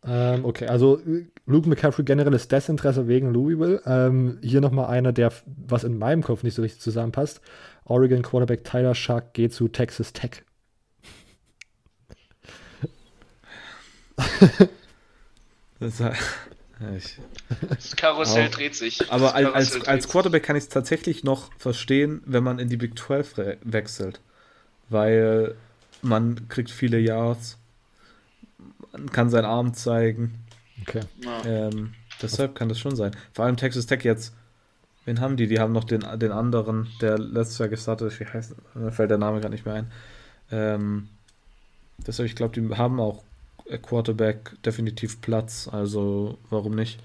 Ähm, 0.06 0.44
okay, 0.44 0.66
also 0.66 1.00
Luke 1.46 1.68
McCaffrey 1.68 2.04
generelles 2.04 2.48
Desinteresse 2.48 3.08
wegen 3.08 3.32
Louisville. 3.32 3.82
Ähm, 3.86 4.38
hier 4.42 4.60
nochmal 4.60 4.86
einer, 4.86 5.12
der, 5.12 5.32
was 5.46 5.84
in 5.84 5.98
meinem 5.98 6.22
Kopf 6.22 6.42
nicht 6.42 6.54
so 6.54 6.62
richtig 6.62 6.80
zusammenpasst. 6.80 7.40
Oregon 7.84 8.22
Quarterback 8.22 8.64
Tyler 8.64 8.94
Shark 8.94 9.34
geht 9.34 9.52
zu 9.52 9.68
Texas 9.68 10.12
Tech. 10.12 10.42
das, 15.80 16.00
ich, 16.96 17.18
das 17.68 17.96
Karussell 17.96 18.48
auch. 18.48 18.50
dreht 18.50 18.74
sich. 18.74 19.10
Aber 19.10 19.34
als, 19.34 19.74
als, 19.74 19.88
als 19.88 20.08
Quarterback 20.08 20.42
kann 20.42 20.56
ich 20.56 20.64
es 20.64 20.68
tatsächlich 20.68 21.24
noch 21.24 21.50
verstehen, 21.58 22.22
wenn 22.26 22.44
man 22.44 22.58
in 22.58 22.68
die 22.68 22.76
Big 22.76 22.98
12 22.98 23.58
wechselt. 23.62 24.20
Weil 24.88 25.54
man 26.02 26.48
kriegt 26.48 26.70
viele 26.70 26.98
Yards 26.98 27.58
kann 29.12 29.30
seinen 29.30 29.44
Arm 29.44 29.74
zeigen. 29.74 30.34
Okay. 30.82 31.00
Ähm, 31.46 31.94
deshalb 32.22 32.54
kann 32.54 32.68
das 32.68 32.78
schon 32.78 32.96
sein. 32.96 33.12
Vor 33.32 33.44
allem 33.44 33.56
Texas 33.56 33.86
Tech 33.86 34.02
jetzt. 34.02 34.34
Wen 35.04 35.20
haben 35.20 35.36
die? 35.36 35.46
Die 35.46 35.60
haben 35.60 35.72
noch 35.72 35.84
den, 35.84 36.04
den 36.18 36.32
anderen, 36.32 36.88
der 37.00 37.18
letztes 37.18 37.58
Jahr 37.58 37.68
gestartet 37.68 38.08
ist. 38.08 38.20
Wie 38.20 38.24
heißt 38.24 38.54
Mir 38.74 38.92
fällt 38.92 39.10
der 39.10 39.18
Name 39.18 39.40
gerade 39.40 39.52
nicht 39.52 39.66
mehr 39.66 39.74
ein. 39.74 39.92
Ähm, 40.50 41.08
deshalb, 42.06 42.28
ich 42.28 42.36
glaube, 42.36 42.58
die 42.58 42.74
haben 42.74 43.00
auch 43.00 43.22
Quarterback 43.82 44.56
definitiv 44.64 45.20
Platz. 45.20 45.68
Also, 45.70 46.38
warum 46.50 46.74
nicht? 46.74 47.00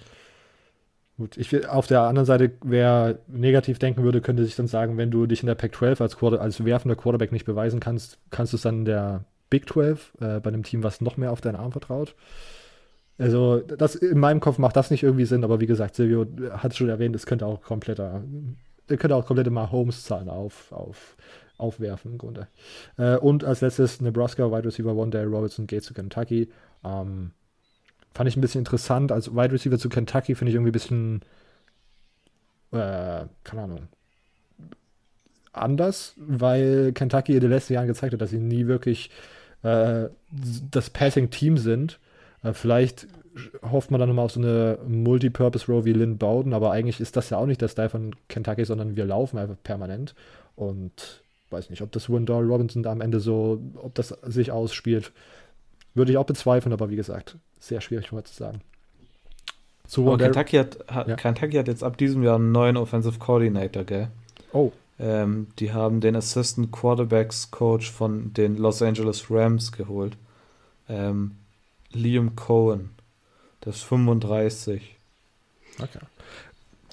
Gut, 1.17 1.36
ich 1.36 1.67
auf 1.67 1.88
der 1.88 2.04
anderen 2.04 2.25
Seite, 2.25 2.52
wer 2.63 3.19
negativ 3.28 3.78
denken 3.78 4.04
würde, 4.04 4.21
könnte 4.21 4.45
sich 4.45 4.56
dann 4.56 4.67
sagen, 4.67 4.97
wenn 4.97 5.12
du 5.12 5.25
dich 5.25 5.41
in 5.41 5.47
der 5.47 5.56
Pac-12 5.56 6.02
als, 6.02 6.23
als 6.39 6.63
werfender 6.63 6.95
Quarterback 6.95 7.34
nicht 7.34 7.45
beweisen 7.45 7.82
kannst, 7.82 8.19
kannst 8.30 8.54
du 8.54 8.58
es 8.58 8.63
dann 8.63 8.80
in 8.80 8.86
der 8.86 9.25
Big 9.50 9.68
12, 9.70 10.14
äh, 10.20 10.40
bei 10.40 10.50
einem 10.50 10.64
Team, 10.64 10.84
was 10.84 11.02
noch 11.02 11.18
mehr 11.18 11.32
auf 11.32 11.42
deinen 11.42 11.56
Arm 11.56 11.72
vertraut. 11.72 12.16
Also, 13.18 13.60
das, 13.60 13.96
in 13.96 14.20
meinem 14.20 14.40
Kopf 14.40 14.58
macht 14.58 14.76
das 14.76 14.92
nicht 14.92 15.04
irgendwie 15.04 15.26
Sinn, 15.26 15.44
aber 15.44 15.60
wie 15.60 15.66
gesagt, 15.66 15.96
Silvio 15.96 16.26
hat 16.52 16.72
es 16.72 16.78
schon 16.78 16.90
erwähnt, 16.90 17.16
es 17.16 17.26
könnte 17.26 17.46
auch 17.46 17.62
kompletter, 17.62 18.24
ihr 18.90 18.98
könnt 18.98 19.14
auch 19.14 19.26
komplette 19.26 19.50
Mahomes-Zahlen 19.50 20.30
auf, 20.30 20.72
auf, 20.72 21.18
aufwerfen 21.58 22.14
im 22.14 22.18
Grunde. 22.18 22.48
Äh, 22.98 23.18
und 23.18 23.44
als 23.44 23.62
letztes 23.62 24.00
Nebraska 24.00 24.50
Wide 24.52 24.66
Receiver 24.66 24.96
One 24.96 25.12
Day 25.12 25.26
Robinson 25.26 25.68
geht 25.68 25.84
zu 25.84 25.94
Kentucky. 25.94 26.50
Ähm, 26.86 27.32
fand 28.14 28.30
ich 28.30 28.38
ein 28.38 28.42
bisschen 28.42 28.60
interessant. 28.60 29.12
Als 29.12 29.36
Wide 29.36 29.52
Receiver 29.52 29.78
zu 29.78 29.90
Kentucky 29.90 30.36
finde 30.36 30.50
ich 30.50 30.56
irgendwie 30.56 30.70
ein 30.70 30.74
bisschen, 30.74 31.22
äh, 32.72 33.26
keine 33.44 33.64
Ahnung, 33.64 33.88
anders, 35.52 36.14
weil 36.18 36.94
Kentucky 36.94 37.34
in 37.34 37.42
den 37.42 37.50
letzten 37.50 37.74
Jahren 37.74 37.88
gezeigt 37.88 38.14
hat, 38.14 38.22
dass 38.22 38.30
sie 38.30 38.40
nie 38.40 38.68
wirklich 38.68 39.10
äh, 39.63 40.10
das 40.72 40.89
Passing-Team 40.89 41.58
sind. 41.58 42.00
Äh, 42.43 42.54
vielleicht 42.54 43.08
hofft 43.62 43.91
man 43.91 44.00
dann 44.00 44.10
nochmal 44.10 44.26
auf 44.26 44.32
so 44.32 44.39
eine 44.39 44.80
Multipurpose-Row 44.88 45.86
wie 45.86 45.93
Lynn 45.93 46.17
Bowden, 46.17 46.54
aber 46.54 46.72
eigentlich 46.72 47.00
ist 47.00 47.15
das 47.15 47.30
ja 47.30 47.38
auch 47.38 47.45
nicht 47.45 47.62
der 47.62 47.67
Style 47.67 47.89
von 47.89 48.15
Kentucky, 48.28 48.65
sondern 48.65 48.95
wir 48.95 49.06
laufen 49.06 49.38
einfach 49.38 49.56
permanent. 49.63 50.15
Und 50.56 51.22
weiß 51.52 51.69
nicht, 51.69 51.82
ob 51.82 51.91
das 51.91 52.10
Wendell 52.10 52.43
Robinson 52.43 52.84
da 52.84 52.91
am 52.91 53.02
Ende 53.02 53.19
so, 53.19 53.60
ob 53.76 53.95
das 53.95 54.10
sich 54.24 54.52
ausspielt, 54.52 55.12
würde 55.93 56.12
ich 56.12 56.17
auch 56.17 56.26
bezweifeln, 56.26 56.74
aber 56.74 56.89
wie 56.89 56.95
gesagt, 56.95 57.38
sehr 57.60 57.82
schwierig 57.82 58.12
mal 58.12 58.24
zu 58.24 58.34
sagen. 58.34 58.62
So, 59.88 60.15
Kentucky, 60.17 60.58
hat, 60.58 60.78
hat 60.88 61.08
ja. 61.08 61.15
Kentucky 61.15 61.58
hat 61.58 61.67
jetzt 61.67 61.84
ab 61.84 61.98
diesem 61.98 62.22
Jahr 62.22 62.36
einen 62.36 62.52
neuen 62.52 62.78
Offensive 62.78 63.17
Coordinator, 63.17 63.84
gell? 63.84 64.10
Oh. 64.54 64.72
Ähm, 65.00 65.48
die 65.60 65.72
haben 65.72 66.02
den 66.02 66.16
Assistant 66.16 66.72
Quarterbacks 66.72 67.52
Coach 67.52 67.90
von 67.90 68.34
den 68.34 68.58
Los 68.58 68.82
Angeles 68.82 69.32
Rams 69.32 69.72
geholt. 69.72 70.18
Ähm, 70.88 71.38
Liam 71.92 72.36
Cohen. 72.36 72.92
Das 73.62 73.78
ist 73.78 73.84
35. 73.84 74.98
Okay. 75.82 76.00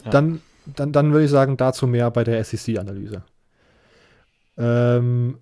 Ja. 0.05 0.11
Dann, 0.11 0.41
dann, 0.67 0.93
dann 0.93 1.13
würde 1.13 1.25
ich 1.25 1.31
sagen, 1.31 1.57
dazu 1.57 1.87
mehr 1.87 2.11
bei 2.11 2.25
der 2.25 2.43
SEC-Analyse. 2.45 3.25
Ähm, 4.57 5.39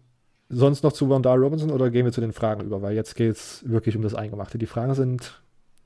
sonst 0.48 0.82
noch 0.82 0.92
zu 0.92 1.08
Wanda 1.08 1.34
Robinson 1.34 1.70
oder 1.70 1.90
gehen 1.90 2.04
wir 2.04 2.12
zu 2.12 2.20
den 2.20 2.32
Fragen 2.32 2.62
über? 2.62 2.82
Weil 2.82 2.94
jetzt 2.94 3.14
geht 3.14 3.32
es 3.36 3.68
wirklich 3.68 3.96
um 3.96 4.02
das 4.02 4.14
Eingemachte. 4.14 4.58
Die 4.58 4.66
Fragen 4.66 4.94
sind 4.94 5.42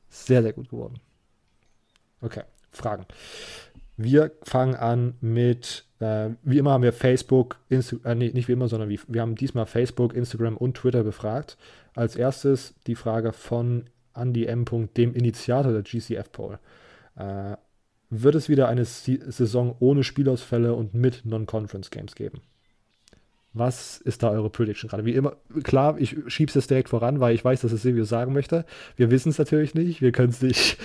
sehr, 0.09 0.43
sehr 0.43 0.53
gut 0.53 0.71
geworden. 0.71 1.01
Okay, 2.21 2.43
Fragen. 2.71 3.07
Wir 3.97 4.33
fangen 4.43 4.75
an 4.75 5.15
mit, 5.21 5.85
äh, 6.01 6.31
wie 6.43 6.59
immer 6.59 6.73
haben 6.73 6.83
wir 6.83 6.93
Facebook, 6.93 7.59
Insta 7.69 7.97
äh, 8.05 8.15
nee, 8.15 8.31
nicht 8.31 8.49
wie 8.49 8.53
immer, 8.53 8.69
sondern 8.69 8.89
wie, 8.89 9.01
wir 9.09 9.21
haben 9.21 9.35
diesmal 9.35 9.67
Facebook, 9.67 10.15
Instagram 10.15 10.57
und 10.57 10.77
Twitter 10.77 11.03
befragt. 11.03 11.57
Als 11.95 12.17
erstes 12.17 12.75
die 12.87 12.95
Frage 12.95 13.33
von 13.33 13.85
Andy 14.15 14.47
M. 14.47 14.65
dem 14.97 15.15
Initiator 15.15 15.73
der 15.73 15.83
GCF 15.83 16.31
Poll. 16.33 16.59
Äh, 17.17 17.57
wird 18.11 18.35
es 18.35 18.49
wieder 18.49 18.69
eine 18.69 18.85
Saison 18.85 19.77
ohne 19.81 20.03
Spielausfälle 20.03 20.75
und 20.75 20.95
mit 20.95 21.27
Non-Conference 21.27 21.91
Games 21.91 22.15
geben? 22.15 22.41
Was 23.59 23.99
ist 23.99 24.23
da 24.23 24.31
eure 24.31 24.51
Prediction 24.51 24.89
gerade? 24.89 25.05
Wie 25.05 25.15
immer, 25.15 25.37
klar, 25.65 25.97
ich 25.99 26.17
schiebe 26.29 26.57
es 26.57 26.67
direkt 26.67 26.89
voran, 26.89 27.21
weil 27.21 27.35
ich 27.35 27.45
weiß, 27.45 27.61
dass 27.63 27.73
es 27.73 27.83
Silvio 27.83 28.05
sagen 28.05 28.33
möchte. 28.33 28.65
Wir 28.97 29.11
wissen 29.11 29.31
es 29.31 29.39
natürlich 29.39 29.75
nicht, 29.75 30.01
wir 30.01 30.13
können 30.13 30.31
es 30.31 30.41
nicht, 30.41 30.79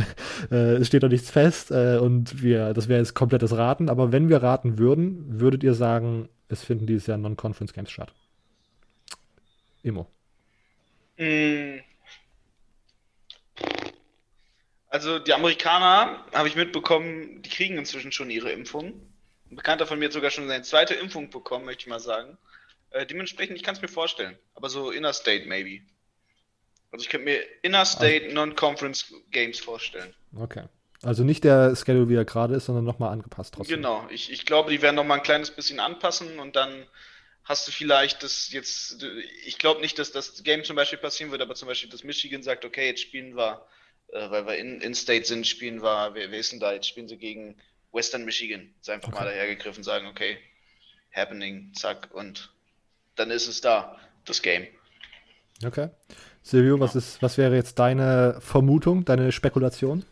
äh, 0.50 0.76
es 0.76 0.86
steht 0.86 1.02
doch 1.02 1.08
nichts 1.08 1.30
fest 1.30 1.70
äh, 1.70 1.98
und 1.98 2.42
wir, 2.42 2.72
das 2.72 2.88
wäre 2.88 3.00
jetzt 3.00 3.14
komplettes 3.14 3.56
Raten, 3.56 3.88
aber 3.88 4.12
wenn 4.12 4.28
wir 4.28 4.42
raten 4.42 4.78
würden, 4.78 5.40
würdet 5.40 5.64
ihr 5.64 5.74
sagen, 5.74 6.28
es 6.48 6.62
finden 6.62 6.86
dieses 6.86 7.06
Jahr 7.06 7.18
Non-Conference 7.18 7.72
Games 7.72 7.90
statt? 7.90 8.12
Immo. 9.82 10.06
Mm. 11.18 11.80
Also 14.88 15.18
die 15.20 15.32
Amerikaner, 15.32 16.24
habe 16.34 16.48
ich 16.48 16.56
mitbekommen, 16.56 17.42
die 17.42 17.50
kriegen 17.50 17.78
inzwischen 17.78 18.10
schon 18.10 18.30
ihre 18.30 18.50
Impfung. 18.50 19.09
Ein 19.50 19.56
Bekannter 19.56 19.86
von 19.86 19.98
mir 19.98 20.06
hat 20.06 20.12
sogar 20.12 20.30
schon 20.30 20.46
seine 20.48 20.62
zweite 20.62 20.94
Impfung 20.94 21.30
bekommen, 21.30 21.64
möchte 21.64 21.82
ich 21.82 21.88
mal 21.88 22.00
sagen. 22.00 22.38
Äh, 22.90 23.06
dementsprechend, 23.06 23.56
ich 23.56 23.62
kann 23.62 23.74
es 23.74 23.82
mir 23.82 23.88
vorstellen. 23.88 24.36
Aber 24.54 24.68
so 24.68 24.90
Inner-State 24.90 25.46
maybe. 25.46 25.82
Also 26.92 27.04
ich 27.04 27.08
könnte 27.08 27.24
mir 27.24 27.40
Inner-State 27.62 28.24
also, 28.24 28.34
Non-Conference 28.34 29.12
Games 29.30 29.58
vorstellen. 29.58 30.14
Okay. 30.36 30.64
Also 31.02 31.24
nicht 31.24 31.44
der 31.44 31.74
Schedule, 31.74 32.08
wie 32.08 32.14
er 32.14 32.24
gerade 32.24 32.54
ist, 32.54 32.66
sondern 32.66 32.84
nochmal 32.84 33.12
angepasst 33.12 33.54
trotzdem. 33.54 33.76
Genau. 33.76 34.06
Ich, 34.10 34.30
ich 34.30 34.44
glaube, 34.44 34.70
die 34.70 34.82
werden 34.82 34.96
nochmal 34.96 35.18
ein 35.18 35.24
kleines 35.24 35.50
bisschen 35.50 35.80
anpassen 35.80 36.38
und 36.38 36.56
dann 36.56 36.86
hast 37.44 37.66
du 37.66 37.72
vielleicht 37.72 38.22
das 38.22 38.52
jetzt, 38.52 39.04
ich 39.44 39.58
glaube 39.58 39.80
nicht, 39.80 39.98
dass 39.98 40.12
das 40.12 40.42
Game 40.42 40.62
zum 40.62 40.76
Beispiel 40.76 40.98
passieren 40.98 41.32
wird, 41.32 41.42
aber 41.42 41.54
zum 41.54 41.68
Beispiel, 41.68 41.88
dass 41.88 42.04
Michigan 42.04 42.42
sagt, 42.42 42.64
okay, 42.64 42.86
jetzt 42.86 43.00
spielen 43.00 43.34
wir, 43.34 43.66
äh, 44.08 44.30
weil 44.30 44.46
wir 44.46 44.56
in, 44.58 44.80
in 44.80 44.94
State 44.94 45.24
sind, 45.24 45.46
spielen 45.46 45.82
wir, 45.82 46.10
wer, 46.12 46.30
wer 46.30 46.38
ist 46.38 46.52
denn 46.52 46.60
da, 46.60 46.72
jetzt 46.72 46.86
spielen 46.86 47.08
sie 47.08 47.16
gegen 47.16 47.56
Western 47.92 48.24
Michigan. 48.24 48.70
Jetzt 48.76 48.90
einfach 48.90 49.08
okay. 49.08 49.18
mal 49.18 49.24
dahergegriffen, 49.24 49.82
sagen, 49.82 50.06
okay, 50.06 50.38
happening, 51.12 51.72
zack, 51.74 52.08
und 52.12 52.52
dann 53.16 53.30
ist 53.30 53.48
es 53.48 53.60
da, 53.60 53.98
das 54.24 54.42
Game. 54.42 54.66
Okay. 55.64 55.88
Silvio, 56.42 56.80
was, 56.80 56.96
ist, 56.96 57.20
was 57.20 57.36
wäre 57.36 57.54
jetzt 57.54 57.78
deine 57.78 58.38
Vermutung, 58.40 59.04
deine 59.04 59.30
Spekulation? 59.30 60.04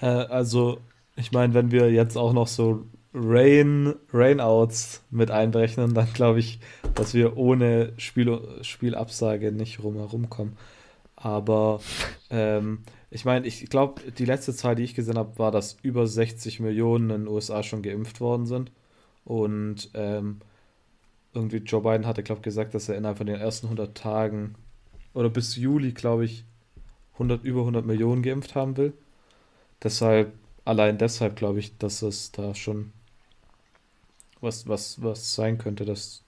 Äh, 0.00 0.06
also, 0.06 0.80
ich 1.16 1.30
meine, 1.30 1.54
wenn 1.54 1.70
wir 1.70 1.92
jetzt 1.92 2.16
auch 2.16 2.32
noch 2.32 2.48
so 2.48 2.86
Rain, 3.14 3.94
Rainouts 4.12 5.02
mit 5.10 5.30
einberechnen, 5.30 5.94
dann 5.94 6.12
glaube 6.12 6.40
ich, 6.40 6.60
dass 6.94 7.14
wir 7.14 7.36
ohne 7.36 7.92
Spiel, 7.98 8.58
Spielabsage 8.62 9.52
nicht 9.52 9.82
rumherum 9.82 10.30
kommen. 10.30 10.56
Aber 11.22 11.80
ähm, 12.30 12.82
ich 13.10 13.24
meine, 13.24 13.46
ich 13.46 13.68
glaube, 13.68 14.10
die 14.12 14.24
letzte 14.24 14.54
Zahl, 14.54 14.74
die 14.74 14.84
ich 14.84 14.94
gesehen 14.94 15.18
habe, 15.18 15.38
war, 15.38 15.50
dass 15.50 15.76
über 15.82 16.06
60 16.06 16.60
Millionen 16.60 17.10
in 17.10 17.24
den 17.24 17.28
USA 17.28 17.62
schon 17.62 17.82
geimpft 17.82 18.20
worden 18.20 18.46
sind. 18.46 18.72
Und 19.24 19.90
ähm, 19.94 20.40
irgendwie 21.34 21.58
Joe 21.58 21.82
Biden 21.82 22.06
hatte, 22.06 22.22
glaube 22.22 22.40
ich, 22.40 22.44
gesagt, 22.44 22.74
dass 22.74 22.88
er 22.88 22.96
innerhalb 22.96 23.18
von 23.18 23.26
den 23.26 23.36
ersten 23.36 23.66
100 23.66 23.96
Tagen 23.96 24.54
oder 25.12 25.28
bis 25.28 25.56
Juli, 25.56 25.92
glaube 25.92 26.24
ich, 26.24 26.44
100, 27.14 27.44
über 27.44 27.60
100 27.60 27.84
Millionen 27.84 28.22
geimpft 28.22 28.54
haben 28.54 28.76
will. 28.76 28.94
Deshalb, 29.82 30.32
allein 30.64 30.98
deshalb 30.98 31.36
glaube 31.36 31.58
ich, 31.58 31.76
dass 31.76 32.02
es 32.02 32.32
da 32.32 32.54
schon 32.54 32.92
was, 34.40 34.68
was, 34.68 35.02
was 35.02 35.34
sein 35.34 35.58
könnte, 35.58 35.84
dass 35.84 36.22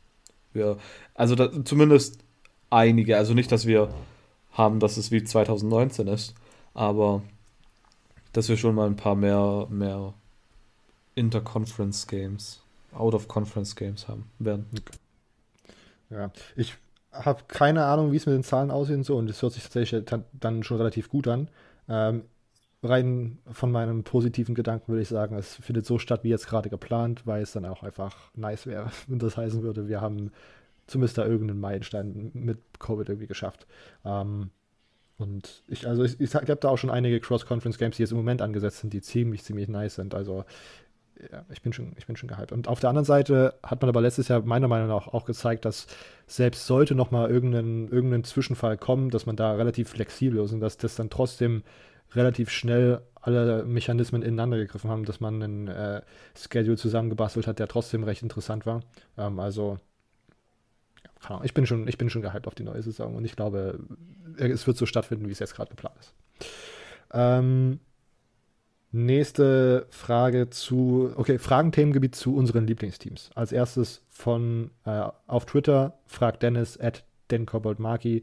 wir, 0.53 0.76
also 1.14 1.34
da, 1.34 1.64
zumindest 1.64 2.18
einige, 2.68 3.16
also 3.16 3.32
nicht, 3.32 3.51
dass 3.51 3.66
wir 3.66 3.88
haben, 4.53 4.80
dass 4.80 4.96
es 4.96 5.11
wie 5.11 5.24
2019 5.24 6.07
ist, 6.09 6.34
aber 6.74 7.22
dass 8.32 8.48
wir 8.48 8.57
schon 8.57 8.74
mal 8.74 8.86
ein 8.86 8.96
paar 8.96 9.14
mehr, 9.14 9.66
mehr 9.70 10.14
Interconference 11.14 12.07
Games, 12.07 12.62
Out-of-Conference 12.92 13.76
Games 13.76 14.09
haben 14.09 14.30
werden. 14.38 14.66
Ja, 16.11 16.30
ich 16.57 16.74
habe 17.12 17.42
keine 17.48 17.84
Ahnung, 17.84 18.12
wie 18.12 18.16
es 18.16 18.26
mit 18.26 18.34
den 18.34 18.44
Zahlen 18.44 18.70
aussieht 18.70 18.96
und 18.96 19.05
so, 19.05 19.16
und 19.16 19.28
es 19.28 19.42
hört 19.42 19.53
sich 19.53 19.62
tatsächlich 19.62 20.05
dann 20.32 20.62
schon 20.62 20.78
relativ 20.78 21.09
gut 21.09 21.28
an. 21.28 21.48
Ähm, 21.88 22.24
rein 22.82 23.38
von 23.50 23.70
meinem 23.70 24.03
positiven 24.03 24.55
Gedanken 24.55 24.88
würde 24.88 25.03
ich 25.03 25.09
sagen, 25.09 25.36
es 25.36 25.55
findet 25.57 25.86
so 25.86 25.98
statt, 25.98 26.24
wie 26.24 26.30
jetzt 26.30 26.48
gerade 26.48 26.68
geplant, 26.68 27.26
weil 27.26 27.42
es 27.42 27.53
dann 27.53 27.64
auch 27.64 27.82
einfach 27.82 28.16
nice 28.34 28.66
wäre. 28.66 28.90
Und 29.09 29.22
das 29.22 29.36
heißen 29.36 29.62
würde, 29.62 29.88
wir 29.88 30.00
haben 30.00 30.32
zumindest 30.86 31.18
da 31.18 31.26
irgendeinen 31.26 31.60
Meilenstein 31.60 32.30
mit 32.34 32.58
Covid 32.78 33.08
irgendwie 33.08 33.26
geschafft. 33.26 33.66
Ähm, 34.04 34.50
und 35.18 35.62
ich, 35.68 35.86
also 35.86 36.02
ich, 36.02 36.20
ich 36.20 36.34
habe 36.34 36.56
da 36.56 36.68
auch 36.68 36.78
schon 36.78 36.90
einige 36.90 37.20
Cross-Conference-Games, 37.20 37.96
die 37.96 38.02
jetzt 38.02 38.10
im 38.10 38.18
Moment 38.18 38.42
angesetzt 38.42 38.78
sind, 38.78 38.92
die 38.92 39.02
ziemlich, 39.02 39.44
ziemlich 39.44 39.68
nice 39.68 39.94
sind. 39.94 40.14
Also 40.14 40.44
ja, 41.30 41.44
ich 41.50 41.62
bin 41.62 41.72
schon, 41.72 41.92
ich 41.96 42.06
bin 42.06 42.16
schon 42.16 42.28
gehypt. 42.28 42.52
Und 42.52 42.68
auf 42.68 42.80
der 42.80 42.90
anderen 42.90 43.04
Seite 43.04 43.54
hat 43.62 43.80
man 43.80 43.88
aber 43.88 44.00
letztes 44.00 44.28
Jahr 44.28 44.42
meiner 44.42 44.68
Meinung 44.68 44.88
nach 44.88 45.08
auch 45.08 45.24
gezeigt, 45.24 45.64
dass 45.64 45.86
selbst 46.26 46.66
sollte 46.66 46.94
noch 46.94 47.10
mal 47.10 47.30
irgendein, 47.30 47.88
irgendein 47.88 48.24
Zwischenfall 48.24 48.76
kommen, 48.76 49.10
dass 49.10 49.26
man 49.26 49.36
da 49.36 49.52
relativ 49.52 49.90
flexibel 49.90 50.42
ist 50.44 50.52
und 50.52 50.60
dass 50.60 50.78
das 50.78 50.96
dann 50.96 51.10
trotzdem 51.10 51.62
relativ 52.14 52.50
schnell 52.50 53.02
alle 53.14 53.64
Mechanismen 53.64 54.22
ineinander 54.22 54.56
gegriffen 54.56 54.90
haben, 54.90 55.04
dass 55.04 55.20
man 55.20 55.42
einen 55.42 55.68
äh, 55.68 56.02
Schedule 56.36 56.76
zusammengebastelt 56.76 57.46
hat, 57.46 57.58
der 57.58 57.68
trotzdem 57.68 58.02
recht 58.04 58.22
interessant 58.22 58.66
war. 58.66 58.80
Ähm, 59.16 59.38
also, 59.38 59.78
ich 61.42 61.54
bin 61.54 61.66
schon, 61.66 61.86
ich 61.88 61.98
bin 61.98 62.10
schon 62.10 62.22
gehypt 62.22 62.46
auf 62.46 62.54
die 62.54 62.64
neue 62.64 62.82
Saison 62.82 63.14
und 63.14 63.24
ich 63.24 63.36
glaube, 63.36 63.78
es 64.36 64.66
wird 64.66 64.76
so 64.76 64.86
stattfinden, 64.86 65.28
wie 65.28 65.32
es 65.32 65.38
jetzt 65.38 65.54
gerade 65.54 65.70
geplant 65.70 65.96
ist. 66.00 66.14
Ähm, 67.12 67.80
nächste 68.90 69.86
Frage 69.90 70.50
zu, 70.50 71.12
okay, 71.16 71.38
Fragen-Themengebiet 71.38 72.14
zu 72.14 72.34
unseren 72.34 72.66
Lieblingsteams. 72.66 73.30
Als 73.34 73.52
erstes 73.52 74.02
von 74.08 74.70
äh, 74.84 75.08
auf 75.26 75.46
Twitter 75.46 75.98
fragt 76.06 76.42
Dennis 76.42 76.78
at 76.78 77.04
Den 77.30 77.46
Maki, 77.78 78.22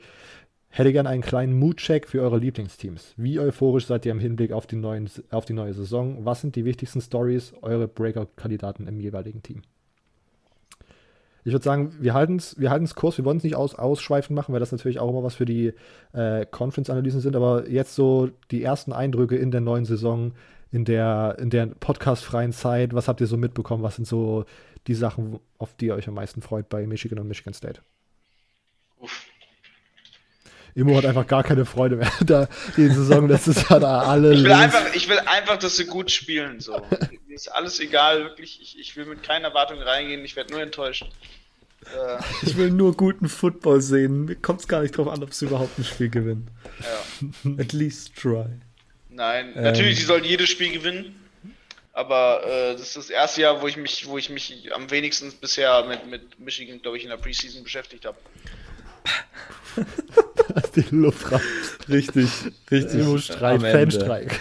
Hätte 0.72 0.94
gern 0.94 1.08
einen 1.08 1.24
kleinen 1.24 1.58
Mood-Check 1.58 2.08
für 2.08 2.22
eure 2.22 2.38
Lieblingsteams. 2.38 3.16
Wie 3.18 3.40
euphorisch 3.40 3.88
seid 3.88 4.06
ihr 4.06 4.12
im 4.12 4.20
Hinblick 4.20 4.52
auf 4.52 4.68
die, 4.68 4.76
neuen, 4.76 5.10
auf 5.32 5.46
die 5.46 5.54
neue 5.54 5.74
Saison? 5.74 6.26
Was 6.26 6.42
sind 6.42 6.56
die 6.56 6.64
wichtigsten 6.64 7.02
Stories, 7.02 7.54
eure 7.64 7.88
Breakout-Kandidaten 7.88 8.86
im 8.86 9.00
jeweiligen 9.00 9.42
Team? 9.42 9.64
Ich 11.50 11.54
würde 11.54 11.66
sagen, 11.66 11.96
wir 12.00 12.14
halten 12.14 12.38
es 12.38 12.60
wir 12.60 12.70
halten's 12.70 12.96
kurz, 12.96 13.18
wir 13.18 13.26
wollen 13.26 13.38
es 13.38 13.44
nicht 13.44 13.56
aus, 13.56 13.76
ausschweifend 13.76 14.36
machen, 14.36 14.54
weil 14.54 14.60
das 14.60 14.72
natürlich 14.72 15.00
auch 15.00 15.10
immer 15.10 15.24
was 15.24 15.36
für 15.36 15.46
die 15.46 15.74
äh, 16.14 16.46
Conference-Analysen 16.46 17.22
sind, 17.22 17.36
aber 17.36 17.68
jetzt 17.68 17.96
so 17.96 18.30
die 18.52 18.64
ersten 18.64 18.94
Eindrücke 18.94 19.36
in 19.36 19.52
der 19.52 19.62
neuen 19.62 19.86
Saison, 19.86 20.34
in 20.72 20.86
der, 20.86 21.38
in 21.40 21.50
der 21.50 21.66
podcastfreien 21.66 22.54
Zeit, 22.54 22.94
was 22.94 23.08
habt 23.08 23.20
ihr 23.22 23.28
so 23.28 23.38
mitbekommen? 23.38 23.84
Was 23.84 23.96
sind 23.96 24.08
so 24.08 24.46
die 24.88 24.94
Sachen, 24.94 25.40
auf 25.58 25.74
die 25.74 25.88
ihr 25.88 25.96
euch 25.96 26.08
am 26.08 26.14
meisten 26.14 26.42
freut 26.42 26.70
bei 26.70 26.86
Michigan 26.86 27.20
und 27.20 27.28
Michigan 27.28 27.54
State? 27.54 27.82
Uff. 29.00 29.26
Immo 30.76 30.96
hat 30.96 31.06
einfach 31.06 31.28
gar 31.28 31.44
keine 31.44 31.66
Freude 31.66 31.96
mehr. 31.96 32.12
Da, 32.26 32.48
die 32.78 32.88
Saison 32.88 33.28
letztes 33.28 33.68
Jahr 33.68 33.80
da 33.80 34.02
alle. 34.02 34.34
Ich 34.34 34.44
will, 34.44 34.52
einfach, 34.52 34.94
ich 34.94 35.10
will 35.10 35.20
einfach, 35.20 35.58
dass 35.58 35.78
sie 35.78 35.86
gut 35.86 36.12
spielen. 36.12 36.60
So. 36.60 36.80
Mir 37.28 37.36
ist 37.36 37.48
alles 37.48 37.80
egal, 37.80 38.24
wirklich. 38.24 38.60
Ich, 38.62 38.80
ich 38.80 38.96
will 38.96 39.06
mit 39.06 39.24
keinen 39.24 39.46
Erwartungen 39.46 39.82
reingehen, 39.82 40.24
ich 40.24 40.36
werde 40.36 40.54
nur 40.54 40.62
enttäuscht. 40.62 41.06
Äh. 41.86 42.22
Ich 42.44 42.58
will 42.58 42.72
nur 42.72 42.96
guten 42.96 43.30
Football 43.30 43.82
sehen. 43.82 44.26
Mir 44.26 44.36
kommt 44.36 44.62
es 44.62 44.68
gar 44.68 44.82
nicht 44.82 44.98
drauf 44.98 45.08
an, 45.08 45.24
ob 45.24 45.34
sie 45.34 45.46
überhaupt 45.46 45.78
ein 45.80 45.84
Spiel 45.84 46.10
gewinnen. 46.10 46.50
Ja. 46.80 47.54
At 47.58 47.74
least 47.74 48.16
try. 48.16 48.46
Nein, 49.10 49.54
ähm. 49.56 49.64
natürlich, 49.64 50.00
sie 50.00 50.06
sollen 50.06 50.24
jedes 50.24 50.50
Spiel 50.50 50.72
gewinnen. 50.72 51.16
Aber 51.94 52.46
äh, 52.46 52.74
das 52.74 52.84
ist 52.84 52.98
das 52.98 53.10
erste 53.10 53.42
Jahr, 53.42 53.62
wo 53.62 53.68
ich 53.68 53.76
mich, 53.76 54.08
wo 54.08 54.18
ich 54.18 54.30
mich 54.30 54.74
am 54.74 54.90
wenigsten 54.90 55.34
bisher 55.34 55.84
mit, 55.86 56.08
mit 56.08 56.40
Michigan, 56.40 56.82
glaube 56.82 56.98
ich, 56.98 57.04
in 57.04 57.10
der 57.10 57.18
Preseason 57.18 57.64
beschäftigt 57.64 58.06
habe. 58.06 58.18
die 60.76 60.86
Luft 60.92 61.32
raus. 61.32 61.42
Richtig, 61.90 62.30
richtig. 62.72 63.00
Äh, 63.02 63.20
Streik, 63.20 63.62
Fanstreik. 63.62 64.40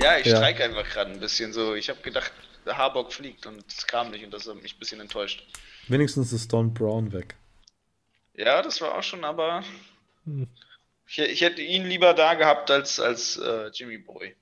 Ja, 0.00 0.18
ich 0.18 0.26
ja. 0.26 0.36
streike 0.36 0.64
einfach 0.64 0.88
gerade 0.88 1.12
ein 1.12 1.20
bisschen 1.20 1.52
so. 1.52 1.74
Ich 1.74 1.88
habe 1.88 2.00
gedacht, 2.02 2.32
Harbock 2.66 3.12
fliegt 3.12 3.46
und 3.46 3.64
es 3.68 3.86
kam 3.86 4.10
nicht 4.10 4.24
und 4.24 4.32
das 4.32 4.48
hat 4.48 4.62
mich 4.62 4.74
ein 4.74 4.78
bisschen 4.78 5.00
enttäuscht. 5.00 5.46
Wenigstens 5.88 6.32
ist 6.32 6.52
Don 6.52 6.72
Brown 6.72 7.12
weg. 7.12 7.36
Ja, 8.34 8.62
das 8.62 8.80
war 8.80 8.96
auch 8.96 9.02
schon, 9.02 9.24
aber 9.24 9.62
hm. 10.24 10.48
ich, 11.06 11.18
ich, 11.18 11.40
hätte 11.40 11.60
ihn 11.60 11.86
lieber 11.86 12.14
da 12.14 12.34
gehabt 12.34 12.70
als, 12.70 12.98
als 12.98 13.36
äh, 13.36 13.68
Jimmy 13.72 13.98
Boy. 13.98 14.34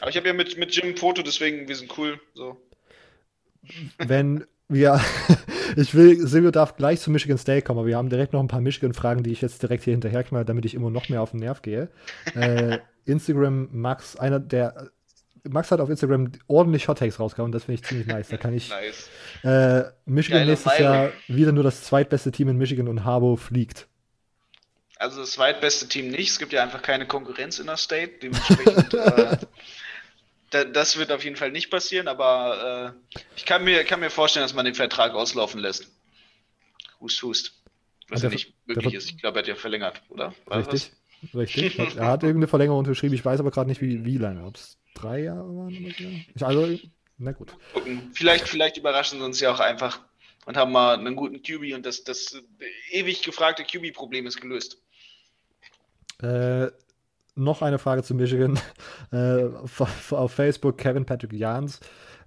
Aber 0.00 0.10
ich 0.10 0.16
habe 0.16 0.28
ja 0.28 0.32
mit, 0.32 0.56
mit 0.56 0.74
Jim 0.74 0.96
Foto, 0.96 1.22
deswegen, 1.22 1.68
wir 1.68 1.76
sind 1.76 1.96
cool. 1.98 2.18
So. 2.34 2.56
Wenn 3.98 4.46
wir, 4.68 5.00
ich 5.76 5.94
will, 5.94 6.26
Silvio 6.26 6.50
darf 6.50 6.76
gleich 6.76 7.00
zu 7.00 7.10
Michigan 7.10 7.38
State 7.38 7.62
kommen, 7.62 7.80
aber 7.80 7.88
wir 7.88 7.96
haben 7.96 8.08
direkt 8.08 8.32
noch 8.32 8.40
ein 8.40 8.48
paar 8.48 8.60
Michigan-Fragen, 8.62 9.22
die 9.22 9.32
ich 9.32 9.42
jetzt 9.42 9.62
direkt 9.62 9.84
hier 9.84 9.92
hinterher 9.92 10.24
knall, 10.24 10.44
damit 10.44 10.64
ich 10.64 10.74
immer 10.74 10.90
noch 10.90 11.08
mehr 11.08 11.20
auf 11.20 11.32
den 11.32 11.40
Nerv 11.40 11.60
gehe. 11.60 11.90
Äh, 12.34 12.78
Instagram 13.04 13.68
Max, 13.72 14.16
einer 14.16 14.40
der, 14.40 14.90
Max 15.44 15.70
hat 15.70 15.80
auf 15.80 15.90
Instagram 15.90 16.32
ordentlich 16.46 16.88
Hot 16.88 16.98
Takes 16.98 17.20
rausgehauen, 17.20 17.52
das 17.52 17.64
finde 17.64 17.80
ich 17.80 17.86
ziemlich 17.86 18.06
nice. 18.06 18.28
Da 18.28 18.36
kann 18.36 18.54
ich 18.54 18.70
nice. 18.70 19.10
äh, 19.42 19.90
Michigan 20.06 20.40
Geile 20.40 20.50
nächstes 20.50 20.72
Meinung. 20.72 20.92
Jahr 20.92 21.12
wieder 21.28 21.52
nur 21.52 21.64
das 21.64 21.84
zweitbeste 21.84 22.32
Team 22.32 22.48
in 22.48 22.56
Michigan 22.56 22.88
und 22.88 23.04
Harbo 23.04 23.36
fliegt. 23.36 23.86
Also 24.96 25.20
das 25.20 25.32
zweitbeste 25.32 25.88
Team 25.88 26.08
nicht, 26.08 26.30
es 26.30 26.38
gibt 26.38 26.52
ja 26.52 26.62
einfach 26.62 26.80
keine 26.80 27.06
Konkurrenz 27.06 27.58
in 27.58 27.66
der 27.66 27.76
State, 27.76 28.12
dementsprechend 28.22 28.94
äh, 28.94 29.36
das 30.72 30.96
wird 30.96 31.10
auf 31.10 31.24
jeden 31.24 31.36
Fall 31.36 31.50
nicht 31.50 31.68
passieren, 31.70 32.06
aber 32.06 32.94
äh, 33.12 33.14
ich 33.36 33.44
kann 33.44 33.64
mir, 33.64 33.82
kann 33.84 34.00
mir 34.00 34.10
vorstellen, 34.10 34.44
dass 34.44 34.54
man 34.54 34.64
den 34.64 34.74
Vertrag 34.74 35.12
auslaufen 35.12 35.60
lässt. 35.60 35.88
Hust, 37.00 37.22
Hust. 37.22 37.52
Was 38.08 38.22
ja 38.22 38.28
nicht 38.28 38.54
möglich 38.66 38.94
ist. 38.94 39.10
Ich 39.10 39.18
glaube, 39.18 39.38
er 39.38 39.42
hat 39.42 39.48
ja 39.48 39.54
verlängert, 39.56 40.00
oder? 40.10 40.32
War 40.46 40.58
richtig, 40.58 40.92
das? 41.22 41.34
richtig. 41.34 41.78
er 41.96 42.06
hat 42.06 42.22
irgendeine 42.22 42.48
Verlängerung 42.48 42.80
unterschrieben. 42.80 43.14
Ich 43.14 43.24
weiß 43.24 43.40
aber 43.40 43.50
gerade 43.50 43.68
nicht, 43.68 43.80
wie, 43.80 44.04
wie 44.04 44.18
lange. 44.18 44.44
Ob 44.44 44.56
es 44.56 44.78
drei 44.94 45.22
Jahre 45.22 45.56
waren 45.56 45.84
oder 45.84 45.94
so. 46.38 46.44
Also, 46.44 46.78
na 47.18 47.32
gut. 47.32 47.54
Gucken. 47.72 48.10
Vielleicht, 48.14 48.48
vielleicht 48.48 48.76
überraschen 48.76 49.18
sie 49.18 49.24
uns 49.24 49.40
ja 49.40 49.52
auch 49.52 49.60
einfach 49.60 50.00
und 50.46 50.56
haben 50.56 50.72
mal 50.72 50.98
einen 50.98 51.16
guten 51.16 51.42
QB 51.42 51.74
und 51.74 51.86
das, 51.86 52.04
das 52.04 52.42
ewig 52.90 53.22
gefragte 53.22 53.64
QB-Problem 53.64 54.26
ist 54.26 54.40
gelöst. 54.40 54.82
Äh, 56.22 56.68
noch 57.34 57.62
eine 57.62 57.78
Frage 57.78 58.02
zu 58.02 58.14
Michigan. 58.14 58.58
Äh, 59.12 59.50
auf 60.10 60.32
Facebook 60.32 60.76
Kevin 60.76 61.04
Patrick 61.04 61.34
Jans. 61.34 61.78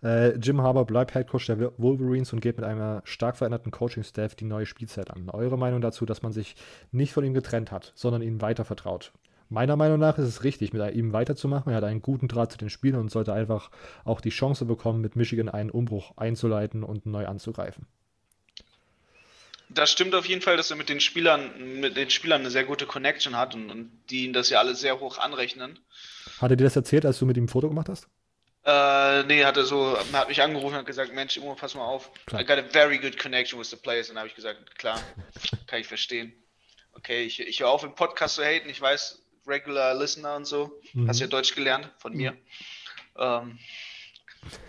Äh, 0.04 0.38
Jim 0.38 0.62
Harbour 0.62 0.86
bleibt 0.86 1.12
Head 1.12 1.28
Coach 1.28 1.48
der 1.48 1.74
Wolverines 1.78 2.32
und 2.32 2.40
geht 2.40 2.56
mit 2.56 2.66
einer 2.66 3.02
stark 3.04 3.36
veränderten 3.36 3.72
Coaching-Staff 3.72 4.36
die 4.36 4.46
neue 4.46 4.66
Spielzeit 4.66 5.12
an. 5.12 5.30
Eure 5.30 5.58
Meinung 5.58 5.82
dazu, 5.82 6.06
dass 6.06 6.22
man 6.22 6.32
sich 6.32 6.56
nicht 6.92 7.12
von 7.12 7.26
ihm 7.26 7.34
getrennt 7.34 7.72
hat, 7.72 7.92
sondern 7.96 8.22
ihm 8.22 8.42
weiter 8.42 8.64
vertraut? 8.64 9.12
Meiner 9.50 9.76
Meinung 9.76 10.00
nach 10.00 10.18
ist 10.18 10.28
es 10.28 10.44
richtig, 10.44 10.74
mit 10.74 10.96
ihm 10.96 11.14
weiterzumachen. 11.14 11.72
Er 11.72 11.78
hat 11.78 11.84
einen 11.84 12.02
guten 12.02 12.28
Draht 12.28 12.52
zu 12.52 12.58
den 12.58 12.70
Spielern 12.70 13.02
und 13.02 13.12
sollte 13.12 13.34
einfach 13.34 13.72
auch 14.04 14.20
die 14.20 14.30
Chance 14.30 14.66
bekommen, 14.66 15.00
mit 15.02 15.16
Michigan 15.16 15.48
einen 15.48 15.70
Umbruch 15.70 16.18
einzuleiten 16.18 16.84
und 16.84 17.06
neu 17.06 17.28
anzugreifen. 17.28 17.88
Das 19.70 19.92
stimmt 19.92 20.16
auf 20.16 20.26
jeden 20.26 20.42
Fall, 20.42 20.58
dass 20.58 20.72
er 20.72 20.78
mit 20.78 20.90
den 20.90 21.00
Spielern, 21.00 21.80
mit 21.80 21.98
den 21.98 22.10
Spielern 22.10 22.42
eine 22.42 22.50
sehr 22.50 22.64
gute 22.64 22.86
Connection 22.86 23.38
hat 23.38 23.54
und, 23.54 23.70
und 23.70 23.92
die 24.10 24.26
ihn 24.26 24.34
das 24.34 24.50
ja 24.50 24.60
alle 24.60 24.76
sehr 24.76 25.00
hoch 25.00 25.18
anrechnen. 25.18 25.80
Hat 26.40 26.52
er 26.52 26.58
dir 26.58 26.64
das 26.64 26.76
erzählt, 26.76 27.06
als 27.06 27.20
du 27.20 27.26
mit 27.26 27.38
ihm 27.38 27.46
ein 27.46 27.50
Foto 27.50 27.68
gemacht 27.68 27.90
hast? 27.90 28.08
Äh, 28.64 29.24
nee, 29.24 29.46
hat 29.46 29.56
er 29.56 29.64
so, 29.64 29.98
hat 30.12 30.28
mich 30.28 30.42
angerufen 30.42 30.78
und 30.78 30.86
gesagt, 30.86 31.14
Mensch, 31.14 31.38
Imo, 31.38 31.56
pass 31.56 31.74
mal 31.74 31.86
auf. 31.86 32.12
Klar. 32.26 32.42
I 32.42 32.46
got 32.46 32.58
a 32.58 32.64
very 32.64 32.98
good 32.98 33.18
connection 33.18 33.60
with 33.60 33.70
the 33.70 33.78
players. 33.78 34.10
Und 34.10 34.16
dann 34.16 34.22
habe 34.22 34.30
ich 34.30 34.36
gesagt, 34.36 34.78
klar, 34.78 35.00
kann 35.68 35.80
ich 35.80 35.88
verstehen. 35.88 36.34
Okay, 36.92 37.24
ich, 37.24 37.40
ich 37.40 37.60
höre 37.62 37.70
auf 37.70 37.84
im 37.84 37.96
Podcast 37.96 38.36
zu 38.36 38.44
haten. 38.44 38.70
Ich 38.70 38.82
weiß, 38.82 39.22
regular 39.48 39.94
listener 39.94 40.36
und 40.36 40.46
so. 40.46 40.82
Mhm. 40.94 41.08
Hast 41.08 41.20
ja 41.20 41.28
Deutsch 41.28 41.56
gelernt 41.56 41.92
von 42.00 42.14
mir. 42.14 42.32
Mhm. 42.32 42.38
Ähm, 43.18 43.60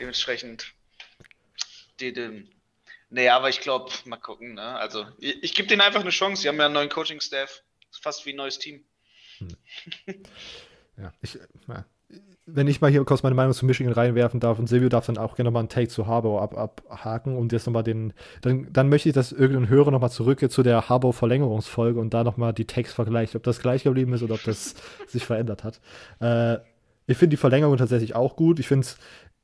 dementsprechend, 0.01 0.72
die, 2.01 2.12
die, 2.12 2.49
Nee, 3.11 3.29
aber 3.31 3.49
ich 3.49 3.61
glaube, 3.61 3.91
mal 4.05 4.18
gucken. 4.18 4.55
Ne? 4.55 4.62
Also, 4.62 5.07
ich, 5.18 5.43
ich 5.43 5.55
gebe 5.55 5.68
denen 5.68 5.81
einfach 5.81 6.01
eine 6.01 6.11
Chance. 6.11 6.43
Sie 6.43 6.49
haben 6.49 6.59
ja 6.59 6.66
einen 6.66 6.74
neuen 6.74 6.91
Coaching-Staff. 6.91 7.62
Fast 8.03 8.26
wie 8.26 8.31
ein 8.31 8.37
neues 8.37 8.59
Team. 8.59 8.85
Hm. 9.39 9.49
ja, 10.99 11.14
ich, 11.22 11.39
ja. 11.68 11.85
Wenn 12.51 12.67
ich 12.67 12.81
mal 12.81 12.91
hier 12.91 13.05
kurz 13.05 13.23
meine 13.23 13.35
Meinung 13.35 13.53
zu 13.53 13.67
Michigan 13.67 13.93
reinwerfen 13.93 14.41
darf 14.41 14.59
und 14.59 14.69
Silvio 14.69 14.89
darf 14.89 15.07
dann 15.07 15.19
auch 15.19 15.37
gerne 15.37 15.51
mal 15.51 15.61
einen 15.61 15.69
Take 15.69 15.89
zu 15.89 16.07
Harbour 16.07 16.41
ab, 16.41 16.57
abhaken 16.57 17.37
und 17.37 17.53
jetzt 17.53 17.67
nochmal 17.67 17.83
den, 17.83 18.15
dann, 18.41 18.69
dann 18.73 18.89
möchte 18.89 19.11
ich, 19.11 19.15
dass 19.15 19.33
irgendein 19.33 19.69
Hörer 19.69 19.91
nochmal 19.91 20.11
zurückgeht 20.11 20.51
zu 20.51 20.63
der 20.63 20.89
Harbour-Verlängerungsfolge 20.89 22.01
und 22.01 22.15
da 22.15 22.25
nochmal 22.25 22.55
die 22.55 22.67
Takes 22.67 22.95
vergleicht, 22.95 23.37
ob 23.37 23.43
das 23.43 23.61
gleich 23.61 23.83
geblieben 23.85 24.15
ist 24.15 24.23
oder 24.23 24.35
ob 24.35 24.43
das 24.45 24.75
sich 25.07 25.27
verändert 25.27 25.63
hat. 25.63 25.81
Äh, 26.21 26.59
ich 27.07 27.19
finde 27.19 27.31
die 27.31 27.37
Verlängerung 27.37 27.77
tatsächlich 27.77 28.15
auch 28.15 28.35
gut. 28.35 28.59
Ich 28.61 28.69
finde 28.69 28.87
es 28.87 28.99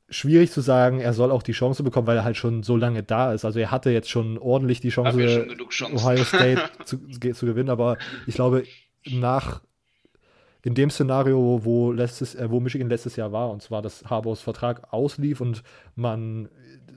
schwierig 0.09 0.51
zu 0.51 0.61
sagen, 0.61 0.99
er 0.99 1.13
soll 1.13 1.31
auch 1.31 1.43
die 1.43 1.51
Chance 1.51 1.83
bekommen, 1.83 2.07
weil 2.07 2.17
er 2.17 2.23
halt 2.23 2.37
schon 2.37 2.63
so 2.63 2.75
lange 2.75 3.03
da 3.03 3.33
ist. 3.33 3.45
Also 3.45 3.59
er 3.59 3.71
hatte 3.71 3.91
jetzt 3.91 4.09
schon 4.09 4.37
ordentlich 4.37 4.79
die 4.79 4.89
Chance, 4.89 5.47
Ohio 5.93 6.23
State 6.23 6.61
zu, 6.85 6.97
zu, 7.07 7.45
gewinnen, 7.45 7.69
aber 7.69 7.97
ich 8.25 8.35
glaube, 8.35 8.63
nach 9.09 9.61
in 10.65 10.73
dem 10.73 10.89
Szenario, 10.89 11.61
wo, 11.63 11.91
letztes, 11.91 12.33
äh, 12.33 12.49
wo 12.49 12.59
Michigan 12.59 12.89
letztes 12.89 13.15
Jahr 13.15 13.31
war, 13.31 13.51
und 13.51 13.61
zwar, 13.61 13.83
dass 13.83 14.03
Harbors 14.05 14.41
Vertrag 14.41 14.91
auslief 14.91 15.39
und 15.39 15.61
man 15.95 16.49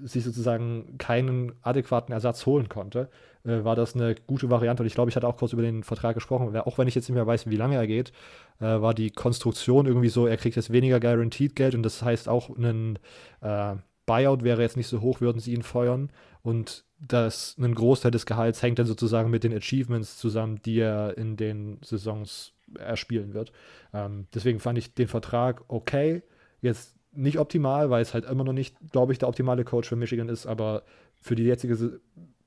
sich 0.03 0.25
sozusagen 0.25 0.97
keinen 0.97 1.53
adäquaten 1.61 2.13
Ersatz 2.13 2.47
holen 2.47 2.71
konnte, 2.71 3.11
äh, 3.45 3.65
war 3.65 3.77
das 3.77 3.95
eine 3.95 4.15
gute 4.27 4.49
Variante. 4.49 4.83
Und 4.83 4.87
ich 4.87 4.95
glaube, 4.95 5.11
ich 5.11 5.17
hatte 5.17 5.29
auch 5.29 5.37
kurz 5.37 5.53
über 5.53 5.61
den 5.61 5.83
Vertrag 5.83 6.15
gesprochen. 6.15 6.57
Auch 6.57 6.79
wenn 6.79 6.89
ich 6.89 6.95
jetzt 6.95 7.11
nicht 7.11 7.15
mehr 7.15 7.27
weiß, 7.27 7.51
wie 7.51 7.57
lange 7.57 7.77
er 7.77 7.87
geht, 7.87 8.13
äh, 8.59 8.65
war 8.65 8.95
die 8.95 9.11
Konstruktion 9.11 9.85
irgendwie 9.85 10.09
so, 10.09 10.27
er 10.27 10.39
kriegt 10.39 10.57
jetzt 10.57 10.73
weniger 10.73 10.99
Guaranteed 10.99 11.55
Geld 11.55 11.75
und 11.75 11.83
das 11.83 12.03
heißt 12.03 12.27
auch 12.27 12.49
ein 12.57 12.99
äh, 13.43 13.75
Buyout 14.07 14.45
wäre 14.45 14.63
jetzt 14.63 14.79
nicht 14.79 14.89
so 14.89 15.03
hoch, 15.03 15.21
würden 15.21 15.41
sie 15.41 15.53
ihn 15.53 15.63
feuern. 15.63 16.11
Und 16.41 16.87
das, 16.99 17.55
ein 17.59 17.75
Großteil 17.75 18.13
des 18.13 18.25
Gehalts 18.25 18.63
hängt 18.63 18.79
dann 18.79 18.87
sozusagen 18.87 19.29
mit 19.31 19.45
den 19.45 19.55
Achievements 19.55 20.17
zusammen, 20.17 20.63
die 20.65 20.79
er 20.81 21.19
in 21.19 21.37
den 21.37 21.79
Saisons 21.85 22.55
erspielen 22.79 23.35
wird. 23.35 23.53
Ähm, 23.93 24.27
deswegen 24.35 24.61
fand 24.61 24.79
ich 24.79 24.95
den 24.95 25.09
Vertrag 25.09 25.65
okay. 25.69 26.23
Jetzt 26.61 26.97
nicht 27.13 27.39
optimal, 27.39 27.91
weil 27.91 28.03
es 28.03 28.15
halt 28.15 28.25
immer 28.27 28.45
noch 28.45 28.53
nicht, 28.53 28.77
glaube 28.93 29.13
ich, 29.13 29.19
der 29.19 29.29
optimale 29.29 29.65
Coach 29.65 29.89
für 29.89 29.97
Michigan 29.97 30.29
ist, 30.29 30.47
aber 30.47 30.83
für 31.21 31.35
die 31.35 31.45
jetzige 31.45 32.01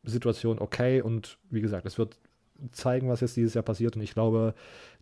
Situation 0.04 0.60
okay. 0.60 1.02
Und 1.02 1.38
wie 1.50 1.62
gesagt, 1.62 1.86
es 1.86 1.98
wird 1.98 2.18
zeigen, 2.72 3.10
was 3.10 3.22
jetzt 3.22 3.36
dieses 3.36 3.54
Jahr 3.54 3.64
passiert. 3.64 3.96
Und 3.96 4.02
ich 4.02 4.14
glaube, 4.14 4.54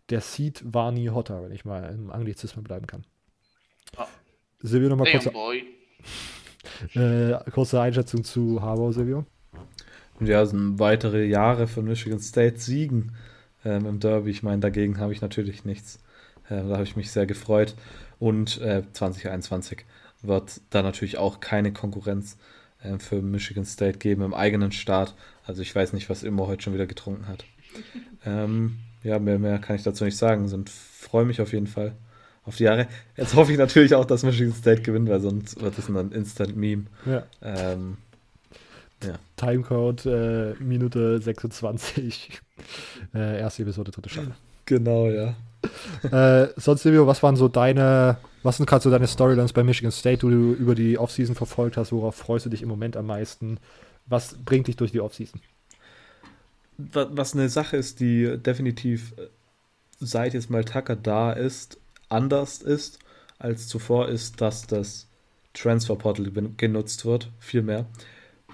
der 0.08 0.20
Seed 0.20 0.62
war 0.64 0.92
nie 0.92 1.10
hotter, 1.10 1.42
wenn 1.42 1.52
ich 1.52 1.64
mal 1.64 1.92
im 1.92 2.10
Anglizismus 2.10 2.64
bleiben 2.64 2.86
kann. 2.86 3.04
Oh. 3.96 4.04
Silvio, 4.60 4.88
nochmal 4.88 5.10
kurz. 5.10 5.28
Äh, 6.94 7.38
kurze 7.50 7.80
Einschätzung 7.80 8.22
zu 8.22 8.60
Harbour, 8.60 8.92
Silvio. 8.92 9.24
Ja, 10.20 10.44
sind 10.44 10.78
weitere 10.78 11.24
Jahre 11.24 11.66
von 11.66 11.86
Michigan 11.86 12.20
State 12.20 12.58
Siegen 12.58 13.12
ähm, 13.64 13.86
im 13.86 14.00
Derby. 14.00 14.30
Ich 14.30 14.42
meine, 14.42 14.60
dagegen 14.60 14.98
habe 14.98 15.12
ich 15.12 15.20
natürlich 15.20 15.64
nichts. 15.64 15.98
Äh, 16.48 16.62
da 16.62 16.74
habe 16.74 16.84
ich 16.84 16.96
mich 16.96 17.10
sehr 17.10 17.26
gefreut. 17.26 17.74
Und 18.18 18.60
äh, 18.60 18.82
2021 18.92 19.84
wird 20.22 20.60
da 20.70 20.82
natürlich 20.82 21.18
auch 21.18 21.40
keine 21.40 21.72
Konkurrenz 21.72 22.36
äh, 22.82 22.98
für 22.98 23.22
Michigan 23.22 23.64
State 23.64 23.98
geben 23.98 24.22
im 24.22 24.34
eigenen 24.34 24.72
Staat. 24.72 25.14
Also 25.46 25.62
ich 25.62 25.74
weiß 25.74 25.92
nicht, 25.92 26.10
was 26.10 26.22
Immo 26.22 26.46
heute 26.46 26.62
schon 26.62 26.74
wieder 26.74 26.86
getrunken 26.86 27.28
hat. 27.28 27.44
Ähm, 28.26 28.80
ja, 29.02 29.18
mehr, 29.18 29.38
mehr 29.38 29.58
kann 29.60 29.76
ich 29.76 29.82
dazu 29.82 30.04
nicht 30.04 30.18
sagen. 30.18 30.52
Und 30.52 30.68
freue 30.68 31.24
mich 31.24 31.40
auf 31.40 31.54
jeden 31.54 31.66
Fall 31.66 31.94
auf 32.44 32.56
die 32.56 32.64
Jahre. 32.64 32.86
Jetzt 33.16 33.34
hoffe 33.34 33.52
ich 33.52 33.56
natürlich 33.56 33.94
auch, 33.94 34.04
dass 34.04 34.24
Michigan 34.24 34.52
State 34.52 34.82
gewinnt, 34.82 35.08
weil 35.08 35.20
sonst 35.20 35.58
wird 35.58 35.78
es 35.78 35.88
ein 35.88 36.12
Instant-Meme. 36.12 36.84
Ja. 37.06 37.24
Ähm, 37.40 37.96
ja. 39.02 39.14
Timecode 39.36 40.06
äh, 40.06 40.54
Minute 40.62 41.20
26. 41.20 42.40
äh, 43.14 43.40
erste 43.40 43.62
Episode, 43.62 43.90
dritte 43.90 44.08
Staffel. 44.08 44.34
Genau, 44.66 45.08
ja. 45.08 45.34
äh, 46.44 46.48
sonst, 46.56 46.82
Silvio, 46.82 47.06
was 47.06 47.22
waren 47.22 47.36
so 47.36 47.48
deine, 47.48 48.18
was 48.42 48.56
sind 48.56 48.66
gerade 48.66 48.82
so 48.82 48.90
deine 48.90 49.06
Storylines 49.06 49.52
bei 49.52 49.64
Michigan 49.64 49.92
State, 49.92 50.26
die 50.26 50.32
du 50.32 50.52
über 50.52 50.74
die 50.74 50.98
Offseason 50.98 51.34
verfolgt 51.34 51.76
hast? 51.76 51.92
Worauf 51.92 52.14
freust 52.14 52.46
du 52.46 52.50
dich 52.50 52.62
im 52.62 52.68
Moment 52.68 52.96
am 52.96 53.06
meisten? 53.06 53.58
Was 54.06 54.34
bringt 54.34 54.68
dich 54.68 54.76
durch 54.76 54.92
die 54.92 55.00
Offseason? 55.00 55.40
Was 56.78 57.34
eine 57.34 57.48
Sache 57.48 57.76
ist, 57.76 58.00
die 58.00 58.38
definitiv 58.38 59.12
äh, 59.18 59.26
seit 59.98 60.34
jetzt 60.34 60.50
mal 60.50 60.64
Tucker 60.64 60.96
da 60.96 61.32
ist, 61.32 61.78
anders 62.08 62.62
ist 62.62 62.98
als 63.38 63.68
zuvor, 63.68 64.08
ist, 64.08 64.40
dass 64.40 64.66
das 64.66 65.08
Transferportal 65.54 66.30
genutzt 66.56 67.04
wird, 67.04 67.30
viel 67.38 67.62
mehr. 67.62 67.86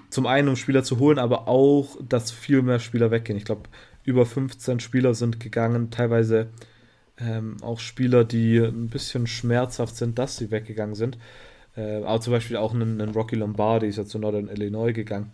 Zum 0.09 0.25
einen, 0.25 0.47
um 0.47 0.55
Spieler 0.55 0.83
zu 0.83 0.99
holen, 0.99 1.19
aber 1.19 1.47
auch, 1.47 1.97
dass 2.07 2.31
viel 2.31 2.61
mehr 2.61 2.79
Spieler 2.79 3.11
weggehen. 3.11 3.37
Ich 3.37 3.45
glaube, 3.45 3.69
über 4.03 4.25
15 4.25 4.79
Spieler 4.79 5.13
sind 5.13 5.39
gegangen, 5.39 5.91
teilweise 5.91 6.47
ähm, 7.19 7.57
auch 7.61 7.79
Spieler, 7.79 8.23
die 8.23 8.57
ein 8.57 8.89
bisschen 8.89 9.27
schmerzhaft 9.27 9.95
sind, 9.95 10.17
dass 10.17 10.37
sie 10.37 10.51
weggegangen 10.51 10.95
sind. 10.95 11.17
Äh, 11.75 12.03
aber 12.03 12.21
zum 12.21 12.31
Beispiel 12.31 12.57
auch 12.57 12.73
einen, 12.73 13.01
einen 13.01 13.13
Rocky 13.13 13.35
Lombardi 13.35 13.87
ist 13.87 13.97
ja 13.97 14.05
zu 14.05 14.19
Northern 14.19 14.47
Illinois 14.47 14.93
gegangen. 14.93 15.31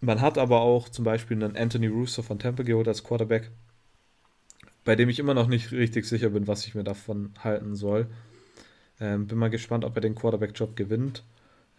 Man 0.00 0.20
hat 0.20 0.38
aber 0.38 0.60
auch 0.60 0.88
zum 0.88 1.04
Beispiel 1.04 1.42
einen 1.42 1.56
Anthony 1.56 1.86
Russo 1.86 2.22
von 2.22 2.38
Tampa 2.38 2.62
geholt 2.62 2.86
als 2.86 3.02
Quarterback, 3.02 3.50
bei 4.84 4.94
dem 4.94 5.08
ich 5.08 5.18
immer 5.18 5.34
noch 5.34 5.48
nicht 5.48 5.72
richtig 5.72 6.04
sicher 6.04 6.30
bin, 6.30 6.46
was 6.46 6.66
ich 6.66 6.74
mir 6.74 6.84
davon 6.84 7.32
halten 7.42 7.74
soll. 7.74 8.06
Ähm, 9.00 9.26
bin 9.26 9.38
mal 9.38 9.50
gespannt, 9.50 9.84
ob 9.84 9.96
er 9.96 10.02
den 10.02 10.14
Quarterback-Job 10.14 10.76
gewinnt. 10.76 11.24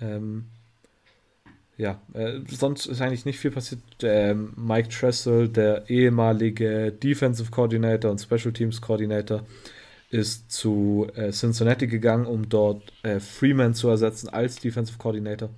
Ähm, 0.01 0.47
ja, 1.77 2.01
äh, 2.13 2.39
sonst 2.49 2.87
ist 2.87 3.01
eigentlich 3.01 3.25
nicht 3.25 3.39
viel 3.39 3.51
passiert. 3.51 3.81
Ähm, 4.01 4.53
Mike 4.55 4.89
Tressel, 4.89 5.47
der 5.47 5.89
ehemalige 5.89 6.91
Defensive 6.91 7.51
Coordinator 7.51 8.09
und 8.09 8.19
Special 8.19 8.51
Teams 8.51 8.81
Coordinator, 8.81 9.43
ist 10.09 10.51
zu 10.51 11.07
äh, 11.15 11.31
Cincinnati 11.31 11.85
gegangen, 11.87 12.25
um 12.25 12.49
dort 12.49 12.81
äh, 13.03 13.19
Freeman 13.19 13.75
zu 13.75 13.89
ersetzen 13.89 14.29
als 14.29 14.55
Defensive 14.57 14.97
Coordinator. 14.97 15.49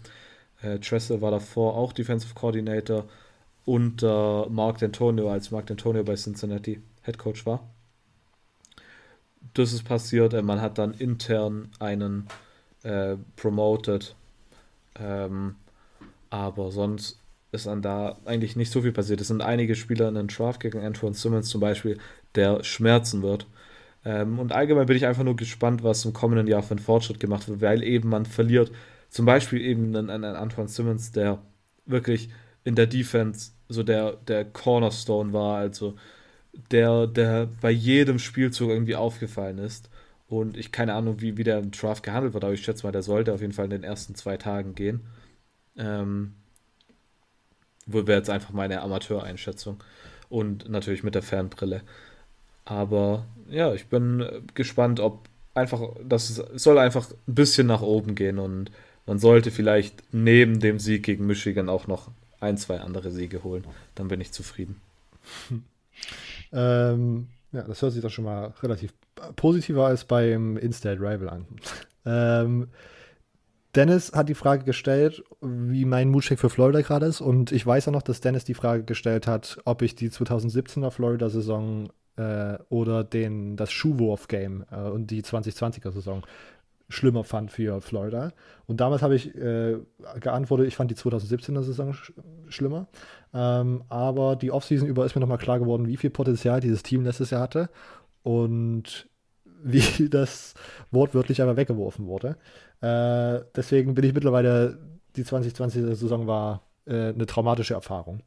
Äh, 0.61 0.79
Tressel 0.79 1.21
war 1.21 1.31
davor 1.31 1.75
auch 1.75 1.93
Defensive 1.93 2.33
Coordinator 2.33 3.05
unter 3.65 4.49
Mark 4.49 4.79
D'Antonio, 4.79 5.29
als 5.31 5.51
Mark 5.51 5.69
D'Antonio 5.69 6.03
bei 6.03 6.15
Cincinnati 6.15 6.81
Head 7.03 7.17
Coach 7.17 7.45
war. 7.45 7.69
Das 9.53 9.71
ist 9.71 9.83
passiert. 9.83 10.33
Äh, 10.33 10.41
man 10.41 10.59
hat 10.59 10.77
dann 10.79 10.93
intern 10.95 11.69
einen 11.79 12.27
äh, 12.83 13.15
promoted. 13.37 14.15
Ähm, 14.99 15.55
aber 16.29 16.71
sonst 16.71 17.19
ist 17.51 17.65
dann 17.65 17.81
da 17.81 18.17
eigentlich 18.25 18.55
nicht 18.55 18.71
so 18.71 18.81
viel 18.81 18.91
passiert. 18.91 19.21
Es 19.21 19.27
sind 19.27 19.41
einige 19.41 19.75
Spieler 19.75 20.07
in 20.07 20.15
den 20.15 20.27
Draft 20.27 20.59
gegen 20.59 20.79
Antoine 20.79 21.15
Simmons 21.15 21.49
zum 21.49 21.61
Beispiel, 21.61 21.97
der 22.35 22.63
schmerzen 22.63 23.23
wird. 23.23 23.47
Ähm, 24.05 24.39
und 24.39 24.51
allgemein 24.51 24.85
bin 24.85 24.97
ich 24.97 25.05
einfach 25.05 25.23
nur 25.23 25.35
gespannt, 25.35 25.83
was 25.83 26.05
im 26.05 26.13
kommenden 26.13 26.47
Jahr 26.47 26.63
für 26.63 26.71
einen 26.71 26.79
Fortschritt 26.79 27.19
gemacht 27.19 27.47
wird, 27.47 27.61
weil 27.61 27.83
eben 27.83 28.09
man 28.09 28.25
verliert 28.25 28.71
zum 29.09 29.25
Beispiel 29.25 29.61
eben 29.61 29.95
einen, 29.95 30.09
einen 30.09 30.35
Antoine 30.35 30.69
Simmons, 30.69 31.11
der 31.11 31.39
wirklich 31.85 32.29
in 32.63 32.75
der 32.75 32.87
Defense 32.87 33.51
so 33.67 33.83
der, 33.83 34.13
der 34.27 34.45
Cornerstone 34.45 35.33
war, 35.33 35.57
also 35.57 35.95
der, 36.71 37.07
der 37.07 37.47
bei 37.61 37.71
jedem 37.71 38.19
Spielzug 38.19 38.69
irgendwie 38.69 38.95
aufgefallen 38.95 39.57
ist. 39.57 39.89
Und 40.27 40.57
ich 40.57 40.71
keine 40.71 40.93
Ahnung, 40.93 41.21
wie, 41.21 41.37
wie 41.37 41.43
der 41.43 41.57
im 41.59 41.71
Draft 41.71 42.03
gehandelt 42.03 42.33
wird, 42.33 42.43
aber 42.43 42.53
ich 42.53 42.61
schätze 42.63 42.85
mal, 42.85 42.91
der 42.91 43.01
sollte 43.01 43.33
auf 43.33 43.41
jeden 43.41 43.53
Fall 43.53 43.65
in 43.65 43.71
den 43.71 43.83
ersten 43.83 44.13
zwei 44.15 44.37
Tagen 44.37 44.75
gehen. 44.75 45.01
Ähm, 45.79 46.33
wäre 47.87 48.17
jetzt 48.17 48.29
einfach 48.29 48.51
meine 48.51 48.81
Amateureinschätzung. 48.81 49.83
Und 50.29 50.69
natürlich 50.69 51.03
mit 51.03 51.15
der 51.15 51.23
Fernbrille. 51.23 51.81
Aber 52.65 53.25
ja, 53.49 53.73
ich 53.73 53.87
bin 53.87 54.23
gespannt, 54.53 54.99
ob 54.99 55.27
einfach, 55.55 55.81
das 56.07 56.35
soll 56.35 56.77
einfach 56.77 57.09
ein 57.27 57.33
bisschen 57.33 57.65
nach 57.65 57.81
oben 57.81 58.13
gehen 58.13 58.37
und 58.37 58.69
man 59.07 59.17
sollte 59.17 59.49
vielleicht 59.49 60.03
neben 60.11 60.59
dem 60.59 60.77
Sieg 60.77 61.01
gegen 61.01 61.25
Michigan 61.25 61.67
auch 61.67 61.87
noch 61.87 62.11
ein, 62.39 62.57
zwei 62.57 62.79
andere 62.79 63.09
Siege 63.09 63.43
holen. 63.43 63.63
Dann 63.95 64.07
bin 64.07 64.21
ich 64.21 64.31
zufrieden. 64.31 64.79
Ähm, 66.51 67.27
ja, 67.51 67.61
das 67.63 67.81
hört 67.81 67.93
sich 67.93 68.01
doch 68.01 68.09
schon 68.09 68.25
mal 68.25 68.53
relativ 68.63 68.93
positiver 69.35 69.85
als 69.85 70.05
beim 70.05 70.57
Instate 70.57 70.99
Rival 70.99 71.29
an. 71.29 71.45
ähm, 72.05 72.67
Dennis 73.79 74.11
hat 74.11 74.27
die 74.27 74.35
Frage 74.35 74.65
gestellt, 74.65 75.23
wie 75.39 75.85
mein 75.85 76.09
Moodcheck 76.09 76.37
für 76.37 76.49
Florida 76.49 76.81
gerade 76.81 77.05
ist. 77.05 77.21
Und 77.21 77.53
ich 77.53 77.65
weiß 77.65 77.85
ja 77.85 77.93
noch, 77.93 78.01
dass 78.01 78.19
Dennis 78.19 78.43
die 78.43 78.53
Frage 78.53 78.83
gestellt 78.83 79.25
hat, 79.25 79.57
ob 79.63 79.81
ich 79.81 79.95
die 79.95 80.09
2017er 80.09 80.91
Florida-Saison 80.91 81.87
äh, 82.17 82.57
oder 82.67 83.05
den, 83.05 83.55
das 83.55 83.71
Schuhwurf-Game 83.71 84.65
äh, 84.69 84.81
und 84.81 85.11
die 85.11 85.23
2020er-Saison 85.23 86.23
schlimmer 86.89 87.23
fand 87.23 87.51
für 87.51 87.79
Florida. 87.79 88.33
Und 88.65 88.81
damals 88.81 89.01
habe 89.01 89.15
ich 89.15 89.33
äh, 89.35 89.77
geantwortet, 90.19 90.67
ich 90.67 90.75
fand 90.75 90.91
die 90.91 90.95
2017er 90.95 91.63
Saison 91.63 91.93
sch 91.93 92.11
schlimmer. 92.49 92.87
Ähm, 93.33 93.85
aber 93.87 94.35
die 94.35 94.51
Offseason 94.51 94.89
über 94.89 95.05
ist 95.05 95.15
mir 95.15 95.21
nochmal 95.21 95.37
klar 95.37 95.57
geworden, 95.57 95.87
wie 95.87 95.95
viel 95.95 96.09
Potenzial 96.09 96.59
dieses 96.59 96.83
Team 96.83 97.05
letztes 97.05 97.29
Jahr 97.29 97.41
hatte 97.41 97.69
und 98.23 99.07
wie 99.63 100.09
das 100.09 100.53
wortwörtlich 100.91 101.41
einfach 101.41 101.55
weggeworfen 101.55 102.07
wurde. 102.07 102.35
Äh, 102.81 103.41
deswegen 103.55 103.93
bin 103.95 104.05
ich 104.05 104.13
mittlerweile, 104.13 104.77
die 105.15 105.23
2020er 105.23 105.95
Saison 105.95 106.27
war 106.27 106.63
äh, 106.85 107.09
eine 107.09 107.25
traumatische 107.25 107.73
Erfahrung. 107.73 108.21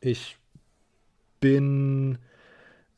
Ich 0.00 0.36
bin 1.40 2.18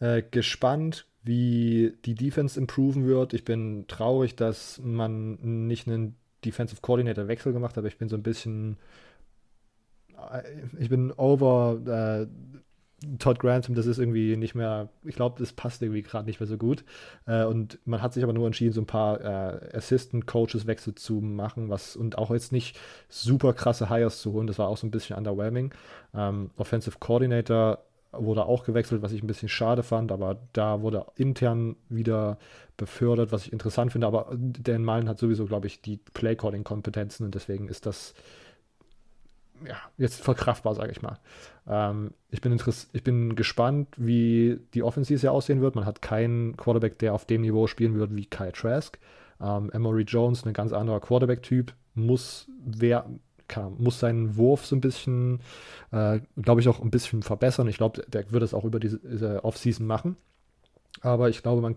äh, 0.01 0.23
gespannt, 0.23 1.07
wie 1.23 1.95
die 2.05 2.15
Defense 2.15 2.59
improven 2.59 3.07
wird. 3.07 3.35
Ich 3.35 3.45
bin 3.45 3.87
traurig, 3.89 4.37
dass 4.37 4.81
man 4.83 5.67
nicht 5.67 5.87
einen 5.87 6.17
Defensive 6.45 6.81
Coordinator 6.81 7.29
Wechsel 7.29 7.53
gemacht 7.53 7.73
hat, 7.73 7.79
aber 7.79 7.89
ich 7.89 7.99
bin 7.99 8.09
so 8.09 8.17
ein 8.17 8.23
bisschen 8.23 8.79
äh, 10.33 10.43
ich 10.79 10.89
bin 10.89 11.13
over 11.13 11.79
äh, 11.87 12.27
Todd 13.19 13.39
Grantham, 13.39 13.77
das 13.77 13.87
ist 13.87 13.99
irgendwie 13.99 14.37
nicht 14.37 14.55
mehr, 14.57 14.89
ich 15.05 15.15
glaube, 15.15 15.39
das 15.39 15.53
passt 15.53 15.83
irgendwie 15.83 16.03
gerade 16.03 16.27
nicht 16.27 16.41
mehr 16.41 16.49
so 16.49 16.57
gut. 16.57 16.85
Äh, 17.27 17.45
und 17.45 17.79
man 17.85 18.03
hat 18.03 18.13
sich 18.13 18.25
aber 18.25 18.33
nur 18.33 18.47
entschieden, 18.47 18.73
so 18.73 18.81
ein 18.81 18.87
paar 18.87 19.21
äh, 19.21 19.77
Assistant 19.77 20.27
Coaches 20.27 20.67
Wechsel 20.67 20.95
zu 20.95 21.15
machen, 21.21 21.69
was 21.69 21.95
und 21.95 22.19
auch 22.19 22.31
jetzt 22.31 22.51
nicht 22.51 22.79
super 23.09 23.53
krasse 23.53 23.89
Hires 23.89 24.21
zu 24.21 24.33
holen. 24.33 24.49
Das 24.49 24.59
war 24.59 24.69
auch 24.69 24.77
so 24.77 24.87
ein 24.87 24.91
bisschen 24.91 25.17
underwhelming. 25.17 25.73
Ähm, 26.15 26.51
Offensive 26.57 26.99
Coordinator 26.99 27.79
wurde 28.13 28.47
auch 28.47 28.65
gewechselt, 28.65 29.03
was 29.03 29.13
ich 29.13 29.23
ein 29.23 29.27
bisschen 29.27 29.49
schade 29.49 29.83
fand, 29.83 30.11
aber 30.11 30.39
da 30.53 30.81
wurde 30.81 31.07
intern 31.17 31.77
wieder 31.89 32.39
befördert, 32.77 33.33
was 33.33 33.47
ich 33.47 33.53
interessant 33.53 33.93
finde. 33.93 34.07
Aber 34.07 34.35
Dan 34.39 34.85
Mullen 34.85 35.09
hat 35.09 35.19
sowieso, 35.19 35.47
glaube 35.47 35.67
ich, 35.67 35.83
die 35.83 35.99
Play-Calling-Kompetenzen 36.15 37.27
und 37.27 37.35
deswegen 37.35 37.69
ist 37.69 37.87
das 37.87 38.15
ja, 39.67 39.77
jetzt 39.97 40.21
verkraftbar, 40.23 40.75
sage 40.75 40.93
ich 40.93 41.03
mal. 41.03 41.19
Ähm, 41.67 42.13
ich, 42.31 42.41
bin 42.41 42.59
ich 42.93 43.05
bin 43.05 43.37
gespannt, 43.37 43.89
wie 43.97 44.61
die 44.75 44.83
Offensive 44.83 45.25
ja 45.25 45.31
aussehen 45.31 45.61
wird. 45.61 45.75
Man 45.75 45.87
hat 45.87 46.03
keinen 46.03 46.57
Quarterback, 46.57 46.99
der 46.99 47.15
auf 47.15 47.25
dem 47.25 47.43
Niveau 47.43 47.67
spielen 47.67 47.99
wird 47.99 48.15
wie 48.15 48.27
Kyle 48.27 48.53
Trask. 48.53 48.99
Ähm, 49.41 49.71
Emory 49.73 50.03
Jones, 50.03 50.45
ein 50.45 50.53
ganz 50.53 50.73
anderer 50.73 51.01
Quarterback-Typ, 51.01 51.73
muss, 51.95 52.49
muss 53.79 54.01
seinen 54.01 54.37
Wurf 54.37 54.67
so 54.67 54.77
ein 54.77 54.81
bisschen, 54.81 55.41
äh, 55.93 56.21
glaube 56.41 56.61
ich, 56.61 56.69
auch 56.69 56.81
ein 56.81 56.91
bisschen 56.91 57.23
verbessern. 57.23 57.69
Ich 57.69 57.77
glaube, 57.77 58.03
der 58.09 58.31
wird 58.31 58.43
es 58.43 58.55
auch 58.55 58.65
über 58.65 58.81
diese, 58.81 58.99
diese 58.99 59.45
Offseason 59.45 59.87
machen. 59.87 60.17
Aber 61.01 61.29
ich 61.29 61.43
glaube, 61.43 61.63
man, 61.63 61.77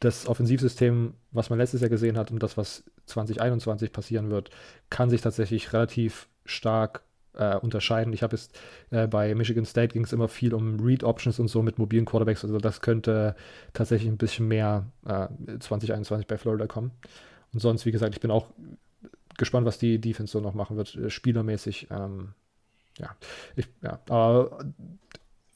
das 0.00 0.26
Offensivsystem, 0.26 1.14
was 1.30 1.48
man 1.48 1.58
letztes 1.58 1.80
Jahr 1.80 1.90
gesehen 1.90 2.18
hat 2.18 2.30
und 2.30 2.42
das, 2.42 2.56
was 2.56 2.84
2021 3.06 3.92
passieren 3.92 4.30
wird, 4.30 4.50
kann 4.90 5.10
sich 5.10 5.20
tatsächlich 5.20 5.72
relativ 5.72 6.28
stark 6.44 7.02
äh, 7.34 7.56
unterscheiden. 7.56 8.12
Ich 8.12 8.22
habe 8.22 8.36
jetzt 8.36 8.58
äh, 8.90 9.06
bei 9.06 9.34
Michigan 9.34 9.64
State 9.64 9.92
ging 9.92 10.04
es 10.04 10.12
immer 10.12 10.28
viel 10.28 10.54
um 10.54 10.80
Read 10.80 11.04
Options 11.04 11.38
und 11.38 11.48
so 11.48 11.62
mit 11.62 11.78
mobilen 11.78 12.04
Quarterbacks. 12.04 12.44
Also 12.44 12.58
das 12.58 12.80
könnte 12.80 13.34
tatsächlich 13.72 14.10
ein 14.10 14.18
bisschen 14.18 14.48
mehr 14.48 14.86
äh, 15.06 15.28
2021 15.58 16.26
bei 16.26 16.38
Florida 16.38 16.66
kommen. 16.66 16.92
Und 17.52 17.60
sonst, 17.60 17.86
wie 17.86 17.92
gesagt, 17.92 18.14
ich 18.14 18.20
bin 18.20 18.30
auch 18.30 18.46
gespannt, 19.36 19.66
was 19.66 19.78
die 19.78 20.00
Defense 20.00 20.32
so 20.32 20.40
noch 20.40 20.54
machen 20.54 20.76
wird, 20.76 20.94
äh, 20.96 21.10
spielermäßig. 21.10 21.88
Ähm, 21.90 22.34
ja, 22.98 23.16
ich, 23.56 23.66
ja, 23.82 24.00
aber 24.08 24.58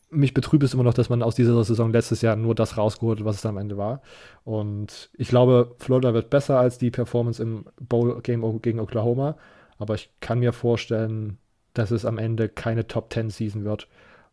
mich 0.08 0.32
betrübt 0.32 0.62
es 0.62 0.72
immer 0.72 0.84
noch, 0.84 0.94
dass 0.94 1.10
man 1.10 1.22
aus 1.22 1.34
dieser 1.34 1.62
Saison 1.64 1.92
letztes 1.92 2.22
Jahr 2.22 2.36
nur 2.36 2.54
das 2.54 2.76
rausgeholt 2.76 3.18
hat, 3.18 3.24
was 3.26 3.36
es 3.36 3.46
am 3.46 3.58
Ende 3.58 3.76
war. 3.76 4.02
Und 4.44 5.10
ich 5.14 5.28
glaube, 5.28 5.74
Florida 5.78 6.14
wird 6.14 6.30
besser 6.30 6.58
als 6.58 6.78
die 6.78 6.90
Performance 6.90 7.42
im 7.42 7.66
Bowl-Game 7.80 8.62
gegen 8.62 8.80
Oklahoma. 8.80 9.36
Aber 9.78 9.94
ich 9.94 10.10
kann 10.20 10.38
mir 10.38 10.52
vorstellen, 10.52 11.38
dass 11.74 11.90
es 11.90 12.04
am 12.04 12.18
Ende 12.18 12.48
keine 12.48 12.86
Top 12.86 13.12
10 13.12 13.30
Season 13.30 13.64
wird, 13.64 13.88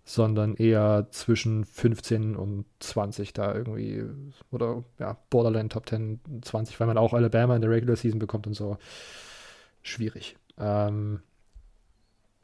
sondern 0.06 0.56
eher 0.56 1.08
zwischen 1.12 1.66
15 1.66 2.36
und 2.36 2.66
20 2.80 3.34
da 3.34 3.54
irgendwie. 3.54 4.04
Oder 4.52 4.84
ja, 5.00 5.18
Borderline 5.30 5.70
Top 5.70 5.90
10, 5.90 6.20
20, 6.42 6.80
weil 6.80 6.88
man 6.88 6.98
auch 6.98 7.14
Alabama 7.14 7.56
in 7.56 7.62
der 7.62 7.72
Regular 7.72 7.96
Season 7.96 8.20
bekommt 8.20 8.48
und 8.48 8.54
so. 8.54 8.78
Schwierig. 9.82 10.38
Ähm, 10.58 11.22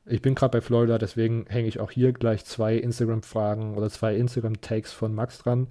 ich 0.05 0.21
bin 0.21 0.35
gerade 0.35 0.57
bei 0.57 0.61
Florida, 0.61 0.97
deswegen 0.97 1.45
hänge 1.47 1.67
ich 1.67 1.79
auch 1.79 1.91
hier 1.91 2.13
gleich 2.13 2.43
zwei 2.43 2.75
Instagram-Fragen 2.75 3.75
oder 3.75 3.89
zwei 3.89 4.15
Instagram-Takes 4.15 4.91
von 4.91 5.13
Max 5.13 5.39
dran. 5.39 5.67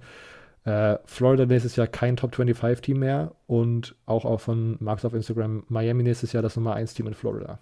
Äh, 0.69 0.99
Florida 1.05 1.47
nächstes 1.47 1.75
Jahr 1.77 1.87
kein 1.87 2.15
Top 2.15 2.35
25 2.35 2.81
Team 2.81 2.99
mehr 2.99 3.31
und 3.47 3.95
auch, 4.05 4.23
auch 4.23 4.39
von 4.39 4.77
Max 4.79 5.03
auf 5.03 5.15
Instagram 5.15 5.63
Miami 5.67 6.03
nächstes 6.03 6.31
Jahr 6.31 6.43
das 6.43 6.55
Nummer 6.55 6.75
1 6.75 6.93
Team 6.93 7.07
in 7.07 7.15
Florida. 7.15 7.57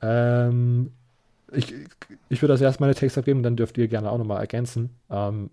Ähm, 0.00 0.90
ich, 1.52 1.72
ich 2.28 2.42
würde 2.42 2.54
das 2.54 2.60
erst 2.60 2.80
meine 2.80 2.96
Text 2.96 3.18
abgeben, 3.18 3.44
dann 3.44 3.54
dürft 3.54 3.78
ihr 3.78 3.86
gerne 3.86 4.10
auch 4.10 4.18
nochmal 4.18 4.40
ergänzen. 4.40 4.90
Ähm, 5.10 5.50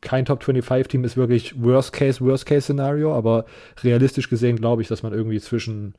kein 0.00 0.24
Top 0.24 0.42
25 0.42 0.88
Team 0.88 1.04
ist 1.04 1.18
wirklich 1.18 1.62
Worst 1.62 1.92
Case, 1.92 2.24
Worst 2.24 2.46
Case 2.46 2.62
Szenario, 2.62 3.14
aber 3.14 3.44
realistisch 3.82 4.30
gesehen 4.30 4.56
glaube 4.56 4.80
ich, 4.80 4.88
dass 4.88 5.02
man 5.02 5.12
irgendwie 5.12 5.38
zwischen 5.38 5.94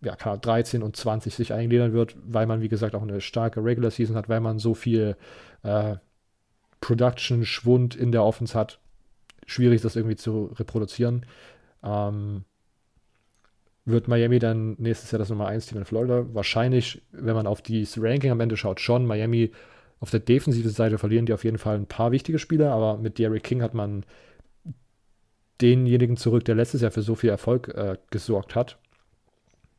ja, 0.00 0.14
13 0.14 0.84
und 0.84 0.94
20 0.94 1.34
sich 1.34 1.52
eingliedern 1.52 1.92
wird, 1.92 2.14
weil 2.24 2.46
man, 2.46 2.60
wie 2.60 2.68
gesagt, 2.68 2.94
auch 2.94 3.02
eine 3.02 3.20
starke 3.20 3.64
Regular 3.64 3.90
Season 3.90 4.14
hat, 4.14 4.28
weil 4.28 4.38
man 4.38 4.60
so 4.60 4.74
viel 4.74 5.16
äh, 5.64 5.96
Production-Schwund 6.80 7.96
in 7.96 8.12
der 8.12 8.22
Offense 8.22 8.56
hat. 8.56 8.78
Schwierig, 9.48 9.80
das 9.80 9.96
irgendwie 9.96 10.16
zu 10.16 10.52
reproduzieren. 10.58 11.24
Ähm, 11.82 12.44
wird 13.86 14.06
Miami 14.06 14.38
dann 14.38 14.76
nächstes 14.78 15.10
Jahr 15.10 15.18
das 15.18 15.30
Nummer 15.30 15.46
1 15.46 15.66
Team 15.66 15.78
in 15.78 15.86
Florida? 15.86 16.26
Wahrscheinlich, 16.34 17.00
wenn 17.10 17.34
man 17.34 17.46
auf 17.46 17.62
dieses 17.62 18.00
Ranking 18.00 18.30
am 18.30 18.40
Ende 18.40 18.58
schaut, 18.58 18.80
schon. 18.80 19.06
Miami 19.06 19.52
auf 20.00 20.10
der 20.10 20.20
defensiven 20.20 20.70
Seite 20.70 20.98
verlieren 20.98 21.24
die 21.24 21.32
auf 21.32 21.44
jeden 21.44 21.56
Fall 21.56 21.76
ein 21.76 21.86
paar 21.86 22.12
wichtige 22.12 22.38
Spieler, 22.38 22.72
aber 22.72 22.98
mit 22.98 23.18
Derrick 23.18 23.44
King 23.44 23.62
hat 23.62 23.72
man 23.72 24.04
denjenigen 25.62 26.18
zurück, 26.18 26.44
der 26.44 26.54
letztes 26.54 26.82
Jahr 26.82 26.90
für 26.90 27.02
so 27.02 27.14
viel 27.14 27.30
Erfolg 27.30 27.68
äh, 27.68 27.96
gesorgt 28.10 28.54
hat. 28.54 28.78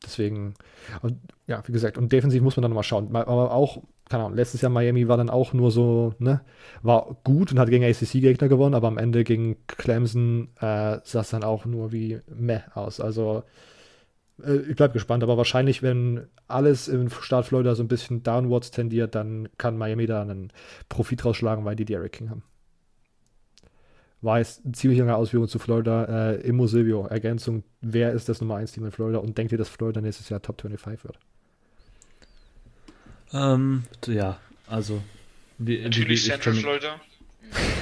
Deswegen, 0.04 0.56
und, 1.04 1.20
ja, 1.46 1.62
wie 1.68 1.72
gesagt, 1.72 1.98
und 1.98 2.12
defensiv 2.12 2.42
muss 2.42 2.58
man 2.58 2.64
dann 2.64 2.74
mal 2.74 2.84
schauen. 2.84 3.16
Aber 3.16 3.52
auch, 3.52 3.84
keine 4.10 4.24
Ahnung, 4.26 4.36
letztes 4.38 4.62
Jahr 4.62 4.72
Miami 4.72 5.08
war 5.08 5.18
dann 5.18 5.30
auch 5.30 5.54
nur 5.54 5.72
so, 5.72 6.14
ne, 6.20 6.42
war 6.82 7.18
gut 7.24 7.52
und 7.52 7.60
hat 7.60 7.70
gegen 7.70 7.84
ACC-Gegner 7.84 8.50
gewonnen, 8.50 8.76
aber 8.76 8.88
am 8.88 8.98
Ende 8.98 9.24
gegen 9.24 9.58
Clemson 9.68 10.50
äh, 10.58 11.00
sah 11.04 11.22
es 11.22 11.30
dann 11.30 11.44
auch 11.44 11.66
nur 11.66 11.92
wie 11.92 12.20
meh 12.28 12.62
aus. 12.74 13.00
Also, 13.00 13.44
äh, 14.44 14.58
ich 14.70 14.76
bleibe 14.76 14.94
gespannt, 14.94 15.24
aber 15.24 15.38
wahrscheinlich, 15.38 15.84
wenn 15.84 16.28
alles 16.48 16.88
im 16.88 17.10
Start 17.10 17.46
Florida 17.46 17.76
so 17.76 17.84
ein 17.84 17.88
bisschen 17.88 18.24
downwards 18.24 18.72
tendiert, 18.72 19.16
dann 19.16 19.50
kann 19.58 19.78
Miami 19.78 20.08
da 20.08 20.22
einen 20.24 20.52
Profit 20.90 21.24
rausschlagen, 21.26 21.66
weil 21.66 21.76
die 21.76 21.86
Derrick 21.86 22.14
King 22.14 22.30
haben 22.32 22.44
war 24.22 24.40
jetzt 24.40 24.66
eine 24.66 24.74
ziemlich 24.74 25.00
lange 25.00 25.16
Ausführung 25.16 25.48
zu 25.48 25.60
Florida. 25.60 26.32
Äh, 26.32 26.42
Immo 26.42 26.68
Silvio, 26.68 27.06
Ergänzung, 27.08 27.64
wer 27.82 28.12
ist 28.12 28.30
das 28.30 28.42
Nummer 28.42 28.56
1 28.56 28.74
Team 28.74 28.86
in 28.86 28.92
Florida 28.92 29.20
und 29.20 29.38
denkt 29.38 29.52
ihr, 29.52 29.58
dass 29.58 29.70
Florida 29.70 30.02
nächstes 30.02 30.30
Jahr 30.30 30.42
Top 30.42 30.62
25 30.62 31.06
wird? 31.06 31.20
Ähm, 33.34 33.84
ja, 34.08 34.40
also. 34.68 35.02
Wie, 35.58 35.82
Natürlich 35.82 36.24
wie, 36.24 36.30
Central 36.30 36.56
Florida. 36.56 37.02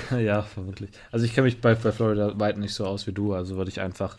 ja, 0.17 0.41
vermutlich. 0.43 0.89
Also 1.11 1.25
ich 1.25 1.33
kenne 1.33 1.45
mich 1.45 1.61
bei, 1.61 1.75
bei 1.75 1.91
Florida 1.91 2.39
weit 2.39 2.57
nicht 2.57 2.73
so 2.73 2.85
aus 2.85 3.07
wie 3.07 3.11
du, 3.11 3.33
also 3.33 3.57
würde 3.57 3.69
ich 3.69 3.81
einfach 3.81 4.17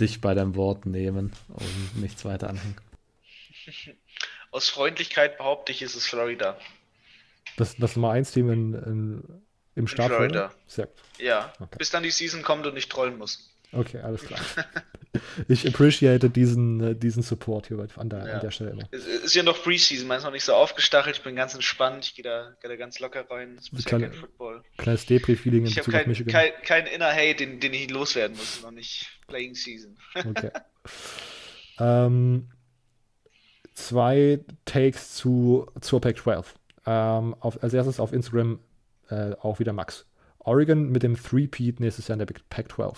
dich 0.00 0.20
bei 0.20 0.34
deinem 0.34 0.54
Wort 0.54 0.86
nehmen 0.86 1.32
und 1.48 2.00
nichts 2.00 2.24
weiter 2.24 2.48
anhängen. 2.48 2.76
aus 4.50 4.68
Freundlichkeit 4.68 5.38
behaupte 5.38 5.72
ich, 5.72 5.82
ist 5.82 5.96
es 5.96 6.06
Florida. 6.06 6.58
Das, 7.56 7.76
das 7.76 7.96
Nummer 7.96 8.12
1 8.12 8.32
Team 8.32 8.50
in, 8.50 8.74
in, 8.74 9.42
im 9.74 9.86
Start. 9.88 10.12
Florida. 10.12 10.52
Sehr 10.66 10.88
Ja, 11.18 11.52
okay. 11.58 11.76
bis 11.78 11.90
dann 11.90 12.02
die 12.02 12.10
Season 12.10 12.42
kommt 12.42 12.66
und 12.66 12.76
ich 12.76 12.88
trollen 12.88 13.18
muss. 13.18 13.50
Okay, 13.72 14.00
alles 14.00 14.22
klar. 14.22 14.40
ich 15.48 15.66
appreciate 15.66 16.30
diesen, 16.30 16.80
äh, 16.80 16.94
diesen 16.94 17.22
Support 17.22 17.68
hier 17.68 17.86
an 17.96 18.08
der, 18.08 18.26
ja. 18.26 18.34
an 18.34 18.40
der 18.40 18.50
Stelle 18.50 18.70
immer. 18.70 18.88
Es 18.90 19.06
ist 19.06 19.34
ja 19.34 19.42
noch 19.42 19.62
Preseason, 19.62 20.08
man 20.08 20.18
ist 20.18 20.24
noch 20.24 20.32
nicht 20.32 20.44
so 20.44 20.54
aufgestachelt, 20.54 21.16
ich 21.16 21.22
bin 21.22 21.36
ganz 21.36 21.54
entspannt, 21.54 22.06
ich 22.06 22.14
gehe 22.14 22.22
da, 22.22 22.54
geh 22.62 22.68
da 22.68 22.76
ganz 22.76 22.98
locker 22.98 23.28
rein. 23.30 23.56
Es 23.58 23.68
ist 23.68 23.86
kleine, 23.86 24.10
kein 24.10 24.18
Football. 24.18 24.62
Kleines 24.78 25.06
Depri-Feeling 25.06 25.66
in 25.66 25.74
Bezug 25.74 25.92
kein, 25.92 26.02
auf 26.02 26.06
Michigan. 26.06 26.32
Kein, 26.32 26.52
kein 26.62 26.86
inner 26.86 27.12
Hate, 27.12 27.36
den, 27.36 27.60
den 27.60 27.74
ich 27.74 27.90
loswerden 27.90 28.36
muss, 28.36 28.62
noch 28.62 28.70
nicht 28.70 29.06
Playing 29.26 29.54
Season. 29.54 29.96
okay. 30.14 30.50
ähm, 31.78 32.48
zwei 33.74 34.40
Takes 34.64 35.14
zu, 35.14 35.66
zur 35.80 36.00
Pac-12. 36.00 36.44
Ähm, 36.86 37.36
als 37.40 37.74
erstes 37.74 38.00
auf 38.00 38.14
Instagram 38.14 38.60
äh, 39.10 39.32
auch 39.40 39.58
wieder 39.58 39.74
Max. 39.74 40.06
Oregon 40.38 40.90
mit 40.90 41.02
dem 41.02 41.16
3-Peat 41.16 41.80
nächstes 41.80 42.08
Jahr 42.08 42.18
in 42.18 42.26
der 42.26 42.34
Pac-12. 42.48 42.96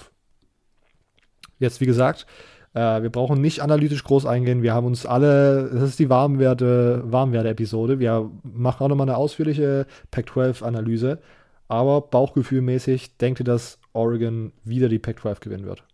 Jetzt, 1.61 1.81
wie 1.81 1.87
gesagt, 1.87 2.27
äh, 2.75 3.03
wir 3.03 3.11
brauchen 3.11 3.41
nicht 3.41 3.61
analytisch 3.61 4.03
groß 4.03 4.27
eingehen. 4.27 4.63
Wir 4.63 4.75
haben 4.75 4.87
uns 4.87 5.07
alle, 5.07 5.71
das 5.73 5.91
ist 5.91 5.99
die 5.99 6.11
Warmwerte, 6.11 7.03
Warmwerte-Episode. 7.05 8.01
Wir 8.01 8.31
machen 8.43 8.85
auch 8.85 8.89
nochmal 8.89 9.09
eine 9.09 9.17
ausführliche 9.17 9.87
Pac-12-Analyse. 10.11 11.21
Aber 11.69 12.01
bauchgefühlmäßig 12.01 13.17
denkt 13.19 13.41
ihr, 13.41 13.45
dass 13.45 13.79
Oregon 13.93 14.53
wieder 14.65 14.89
die 14.89 14.99
Pac-12 14.99 15.41
gewinnen 15.41 15.67
wird? 15.67 15.85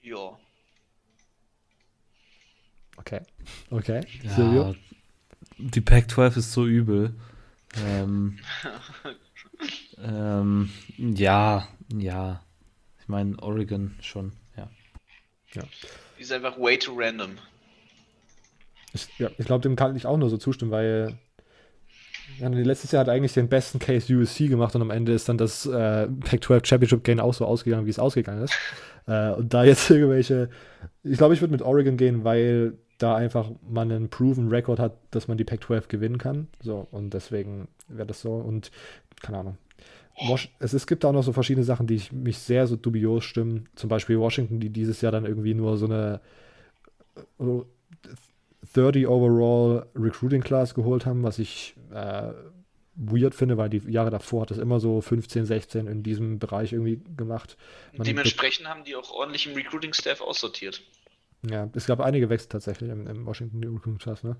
Ja. 0.00 0.36
Okay. 2.96 3.20
Okay. 3.70 4.00
Ja, 4.22 4.30
Silvio? 4.30 4.74
Die 5.58 5.80
Pac-12 5.80 6.38
ist 6.38 6.52
so 6.52 6.66
übel. 6.66 7.14
Ähm, 7.86 8.38
ähm, 10.02 10.70
ja, 10.98 11.68
ja. 11.96 12.42
Ich 13.02 13.08
meine, 13.08 13.36
Oregon 13.42 13.94
schon, 14.00 14.32
ja. 14.56 14.70
ja. 15.52 15.62
Die 16.18 16.22
ist 16.22 16.32
einfach 16.32 16.58
way 16.58 16.78
too 16.78 16.94
random. 16.96 17.36
Ich, 18.92 19.08
ja, 19.18 19.28
ich 19.38 19.46
glaube, 19.46 19.62
dem 19.62 19.76
kann 19.76 19.96
ich 19.96 20.06
auch 20.06 20.16
nur 20.16 20.30
so 20.30 20.36
zustimmen, 20.36 20.70
weil 20.70 21.18
ja, 22.38 22.48
letztes 22.48 22.92
Jahr 22.92 23.00
hat 23.00 23.08
eigentlich 23.08 23.34
den 23.34 23.48
besten 23.48 23.78
Case 23.78 24.12
USC 24.14 24.48
gemacht 24.48 24.74
und 24.74 24.82
am 24.82 24.90
Ende 24.90 25.12
ist 25.12 25.28
dann 25.28 25.38
das 25.38 25.66
äh, 25.66 26.06
Pac-12 26.08 26.66
Championship 26.66 27.04
Game 27.04 27.20
auch 27.20 27.34
so 27.34 27.44
ausgegangen, 27.44 27.86
wie 27.86 27.90
es 27.90 27.98
ausgegangen 27.98 28.42
ist. 28.42 28.54
äh, 29.06 29.30
und 29.32 29.52
da 29.52 29.64
jetzt 29.64 29.90
irgendwelche, 29.90 30.48
ich 31.02 31.18
glaube, 31.18 31.34
ich 31.34 31.40
würde 31.40 31.52
mit 31.52 31.62
Oregon 31.62 31.96
gehen, 31.96 32.24
weil 32.24 32.78
da 32.98 33.16
einfach 33.16 33.50
man 33.68 33.90
einen 33.90 34.10
proven 34.10 34.48
Record 34.48 34.78
hat, 34.78 34.96
dass 35.10 35.26
man 35.26 35.36
die 35.36 35.44
Pac-12 35.44 35.88
gewinnen 35.88 36.18
kann. 36.18 36.48
So, 36.60 36.86
und 36.90 37.12
deswegen 37.12 37.68
wäre 37.88 38.06
das 38.06 38.20
so. 38.20 38.34
Und 38.34 38.70
keine 39.20 39.38
Ahnung. 39.38 39.58
Es, 40.58 40.72
es 40.72 40.86
gibt 40.86 41.04
auch 41.04 41.12
noch 41.12 41.22
so 41.22 41.32
verschiedene 41.32 41.64
Sachen, 41.64 41.86
die 41.86 41.94
ich, 41.94 42.12
mich 42.12 42.38
sehr 42.38 42.66
so 42.66 42.76
dubios 42.76 43.24
stimmen. 43.24 43.68
Zum 43.74 43.88
Beispiel 43.88 44.18
Washington, 44.18 44.60
die 44.60 44.70
dieses 44.70 45.00
Jahr 45.00 45.12
dann 45.12 45.26
irgendwie 45.26 45.54
nur 45.54 45.76
so 45.76 45.86
eine 45.86 46.20
30 48.74 49.06
overall 49.06 49.86
Recruiting 49.94 50.42
Class 50.42 50.74
geholt 50.74 51.06
haben, 51.06 51.22
was 51.22 51.38
ich 51.38 51.74
äh, 51.92 52.32
weird 52.94 53.34
finde, 53.34 53.56
weil 53.56 53.70
die 53.70 53.78
Jahre 53.90 54.10
davor 54.10 54.42
hat 54.42 54.50
es 54.50 54.58
immer 54.58 54.80
so 54.80 55.00
15, 55.00 55.46
16 55.46 55.86
in 55.86 56.02
diesem 56.02 56.38
Bereich 56.38 56.72
irgendwie 56.72 57.00
gemacht. 57.16 57.56
Man 57.96 58.06
Dementsprechend 58.06 58.68
haben 58.68 58.84
die 58.84 58.96
auch 58.96 59.10
ordentlich 59.12 59.46
im 59.46 59.54
Recruiting 59.54 59.92
Staff 59.92 60.20
aussortiert. 60.20 60.82
Ja, 61.48 61.68
es 61.74 61.86
gab 61.86 62.00
einige 62.00 62.28
Wechsel 62.28 62.48
tatsächlich 62.48 62.90
im, 62.90 63.06
im 63.06 63.26
Washington 63.26 63.62
Recruiting 63.64 63.98
Class, 63.98 64.22
ne? 64.22 64.36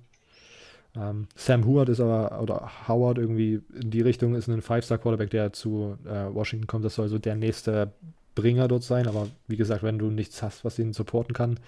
Ähm, 0.97 1.27
Sam 1.35 1.67
Howard 1.67 1.89
ist 1.89 2.01
aber, 2.01 2.41
oder 2.43 2.71
Howard 2.89 3.19
irgendwie 3.19 3.61
in 3.81 3.91
die 3.91 4.03
Richtung, 4.03 4.35
ist 4.35 4.49
ein 4.49 4.63
Five-Star-Quarterback, 4.63 5.31
der 5.31 5.53
zu 5.53 5.97
äh, 6.05 6.35
Washington 6.35 6.67
kommt. 6.67 6.85
Das 6.85 6.95
soll 6.95 7.09
so 7.09 7.19
der 7.19 7.35
nächste 7.35 7.93
Bringer 8.35 8.69
dort 8.69 8.83
sein. 8.83 9.09
Aber 9.09 9.29
wie 9.47 9.57
gesagt, 9.57 9.83
wenn 9.83 9.99
du 9.99 10.07
nichts 10.07 10.43
hast, 10.43 10.65
was 10.65 10.79
ihn 10.79 10.93
supporten 10.93 11.35
kann, 11.35 11.59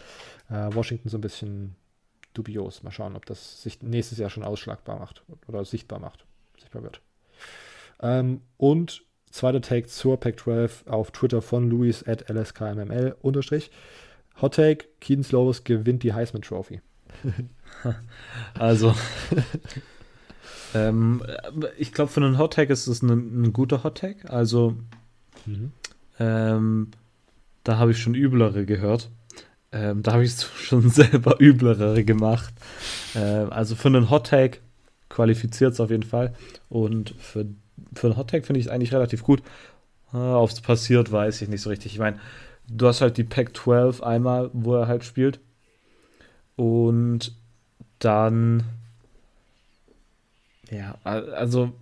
äh, 0.51 0.75
Washington 0.75 1.09
so 1.09 1.19
ein 1.19 1.23
bisschen 1.23 1.77
dubios. 2.35 2.83
Mal 2.83 2.91
schauen, 2.91 3.17
ob 3.17 3.27
das 3.27 3.63
sich 3.63 3.83
nächstes 3.83 4.19
Jahr 4.19 4.31
schon 4.31 4.45
ausschlagbar 4.45 4.99
macht 4.99 5.25
oder 5.47 5.65
sichtbar 5.65 6.01
macht, 6.01 6.27
sichtbar 6.59 6.83
wird. 6.83 7.01
Ähm, 8.03 8.43
und 8.57 9.05
zweiter 9.31 9.61
Take 9.61 9.87
zur 9.87 10.19
Pac-12 10.19 10.89
auf 10.89 11.11
Twitter 11.13 11.43
von 11.43 11.71
Luis 11.71 12.07
at 12.07 12.29
lskmml 12.29 13.17
unterstrich. 13.23 13.71
Hot 14.43 14.55
Take, 14.55 14.87
Keaton 15.01 15.25
Slovis 15.25 15.65
gewinnt 15.65 16.03
die 16.03 16.13
Heisman 16.13 16.43
Trophy. 16.43 16.81
also, 18.59 18.95
ähm, 20.75 21.23
ich 21.79 21.93
glaube, 21.93 22.11
für 22.11 22.21
einen 22.21 22.39
Hot 22.39 22.55
Tag 22.55 22.71
ist 22.71 22.87
es 22.87 23.03
ein, 23.03 23.43
ein 23.43 23.53
guter 23.53 23.85
Hot 23.85 23.99
Tag. 23.99 24.31
Also, 24.31 24.77
mhm. 25.47 25.73
ähm, 26.19 26.91
da 27.63 27.79
habe 27.79 27.93
ich 27.93 27.99
schon 27.99 28.15
üblere 28.15 28.67
gehört. 28.67 29.11
Ähm, 29.73 30.03
da 30.03 30.13
habe 30.13 30.25
ich 30.25 30.33
schon 30.57 30.89
selber 30.91 31.41
üblere 31.41 32.05
gemacht. 32.05 32.55
Ähm, 33.15 33.53
also 33.53 33.75
für 33.75 33.89
einen 33.89 34.11
Hot 34.11 34.29
Tag 34.29 34.61
qualifiziert 35.09 35.73
es 35.73 35.81
auf 35.81 35.91
jeden 35.91 36.03
Fall. 36.03 36.35
Und 36.69 37.15
für, 37.19 37.47
für 37.95 38.09
einen 38.09 38.17
Hot 38.17 38.31
Tag 38.31 38.47
finde 38.47 38.61
ich 38.61 38.67
es 38.67 38.73
eigentlich 38.73 38.93
relativ 38.93 39.23
gut. 39.23 39.43
Äh, 40.13 40.17
Ob 40.17 40.51
es 40.51 40.61
passiert, 40.61 41.11
weiß 41.11 41.43
ich 41.43 41.49
nicht 41.49 41.63
so 41.63 41.71
richtig. 41.71 41.93
Ich 41.93 41.99
meine, 41.99 42.19
du 42.69 42.87
hast 42.87 43.01
halt 43.01 43.17
die 43.17 43.25
Pack 43.25 43.57
12 43.57 44.03
einmal, 44.03 44.51
wo 44.53 44.77
er 44.77 44.87
halt 44.87 45.05
spielt. 45.05 45.41
Und 46.57 47.33
dann, 47.99 48.63
ja, 50.71 50.99
also 51.03 51.73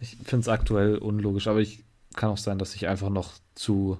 ich 0.00 0.16
finde 0.24 0.40
es 0.40 0.48
aktuell 0.48 0.96
unlogisch, 0.96 1.46
aber 1.46 1.60
ich 1.60 1.84
kann 2.16 2.30
auch 2.30 2.38
sein, 2.38 2.58
dass 2.58 2.74
ich 2.74 2.88
einfach 2.88 3.08
noch 3.08 3.34
zu, 3.54 3.98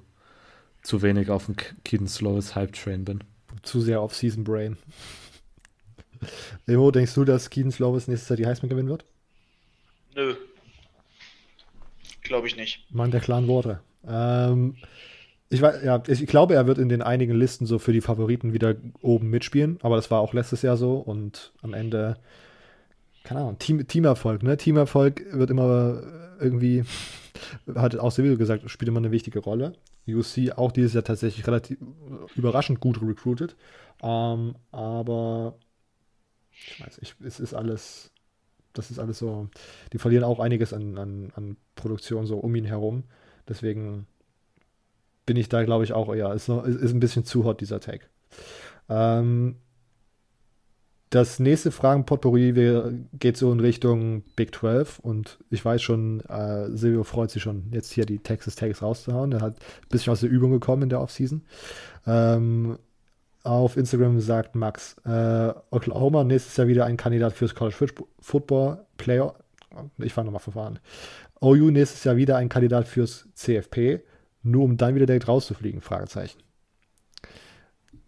zu 0.82 1.02
wenig 1.02 1.30
auf 1.30 1.46
dem 1.46 1.56
Keaton 1.84 2.08
Slovis 2.08 2.54
Hype 2.54 2.72
Train 2.72 3.04
bin. 3.04 3.22
Zu 3.62 3.80
sehr 3.80 4.00
auf 4.00 4.14
Season 4.14 4.44
Brain. 4.44 4.76
Emo, 6.66 6.90
denkst 6.90 7.14
du, 7.14 7.24
dass 7.24 7.50
Keaton 7.50 7.72
Slovis 7.72 8.08
nächstes 8.08 8.28
Jahr 8.28 8.36
die 8.36 8.46
Heisman 8.46 8.68
gewinnen 8.68 8.88
wird? 8.88 9.04
Nö. 10.14 10.34
Glaube 12.22 12.46
ich 12.46 12.56
nicht. 12.56 12.84
Mann 12.90 13.10
der 13.10 13.20
klaren 13.20 13.48
Worte. 13.48 13.80
Ähm, 14.06 14.76
ich, 15.50 15.60
weiß, 15.60 15.82
ja, 15.82 16.00
ich 16.06 16.26
glaube, 16.26 16.54
er 16.54 16.66
wird 16.68 16.78
in 16.78 16.88
den 16.88 17.02
einigen 17.02 17.34
Listen 17.34 17.66
so 17.66 17.80
für 17.80 17.92
die 17.92 18.00
Favoriten 18.00 18.52
wieder 18.52 18.76
oben 19.02 19.30
mitspielen, 19.30 19.78
aber 19.82 19.96
das 19.96 20.10
war 20.10 20.20
auch 20.20 20.32
letztes 20.32 20.62
Jahr 20.62 20.76
so 20.76 20.94
und 20.94 21.52
am 21.60 21.74
Ende, 21.74 22.16
keine 23.24 23.40
Ahnung, 23.40 23.58
Team, 23.58 23.86
Teamerfolg, 23.86 24.44
ne? 24.44 24.56
Teamerfolg 24.56 25.26
wird 25.32 25.50
immer 25.50 26.02
irgendwie, 26.40 26.84
hat 27.74 27.98
auch 27.98 28.12
Silvio 28.12 28.36
gesagt, 28.36 28.70
spielt 28.70 28.88
immer 28.88 29.00
eine 29.00 29.10
wichtige 29.10 29.40
Rolle. 29.40 29.72
UC 30.08 30.52
auch 30.56 30.72
dieses 30.72 30.94
Jahr 30.94 31.04
tatsächlich 31.04 31.46
relativ 31.46 31.78
überraschend 32.36 32.80
gut 32.80 33.02
recruited, 33.02 33.56
ähm, 34.02 34.54
aber 34.70 35.56
ich 36.52 36.80
weiß, 36.80 36.98
ich, 37.02 37.14
es 37.24 37.40
ist 37.40 37.54
alles, 37.54 38.12
das 38.72 38.92
ist 38.92 39.00
alles 39.00 39.18
so, 39.18 39.48
die 39.92 39.98
verlieren 39.98 40.24
auch 40.24 40.38
einiges 40.38 40.72
an, 40.72 40.96
an, 40.96 41.32
an 41.34 41.56
Produktion 41.74 42.26
so 42.26 42.38
um 42.38 42.54
ihn 42.54 42.64
herum, 42.64 43.04
deswegen 43.48 44.06
bin 45.30 45.36
ich 45.36 45.48
da, 45.48 45.62
glaube 45.62 45.84
ich, 45.84 45.92
auch 45.92 46.12
eher. 46.12 46.32
Ist, 46.32 46.48
noch, 46.48 46.64
ist 46.64 46.92
ein 46.92 46.98
bisschen 46.98 47.24
zu 47.24 47.44
hot, 47.44 47.60
dieser 47.60 47.78
Tag. 47.78 48.10
Ähm, 48.88 49.54
das 51.10 51.38
nächste 51.38 51.70
Fragen-Potpourri 51.70 52.52
geht 53.12 53.36
so 53.36 53.52
in 53.52 53.60
Richtung 53.60 54.24
Big 54.34 54.52
12 54.56 54.98
und 54.98 55.38
ich 55.48 55.64
weiß 55.64 55.80
schon, 55.80 56.18
äh, 56.22 56.68
Silvio 56.72 57.04
freut 57.04 57.30
sich 57.30 57.44
schon, 57.44 57.68
jetzt 57.70 57.92
hier 57.92 58.06
die 58.06 58.18
Texas 58.18 58.56
Tags 58.56 58.82
rauszuhauen. 58.82 59.30
Er 59.30 59.40
hat 59.40 59.54
ein 59.54 59.88
bisschen 59.88 60.12
aus 60.12 60.18
der 60.18 60.30
Übung 60.30 60.50
gekommen 60.50 60.82
in 60.82 60.88
der 60.88 61.00
Offseason. 61.00 61.42
Ähm, 62.08 62.76
auf 63.44 63.76
Instagram 63.76 64.18
sagt 64.18 64.56
Max, 64.56 64.96
äh, 65.04 65.52
Oklahoma 65.70 66.24
nächstes 66.24 66.56
Jahr 66.56 66.66
wieder 66.66 66.86
ein 66.86 66.96
Kandidat 66.96 67.34
fürs 67.34 67.54
College 67.54 67.94
Football 68.18 68.84
Player. 68.96 69.36
Ich 69.98 70.12
fange 70.12 70.32
nochmal 70.32 70.66
an. 70.66 70.80
OU 71.40 71.70
nächstes 71.70 72.02
Jahr 72.02 72.16
wieder 72.16 72.36
ein 72.36 72.48
Kandidat 72.48 72.88
fürs 72.88 73.28
CFP 73.34 74.00
nur 74.42 74.64
um 74.64 74.76
dann 74.76 74.94
wieder 74.94 75.06
direkt 75.06 75.28
rauszufliegen? 75.28 75.80
Fragezeichen. 75.80 76.40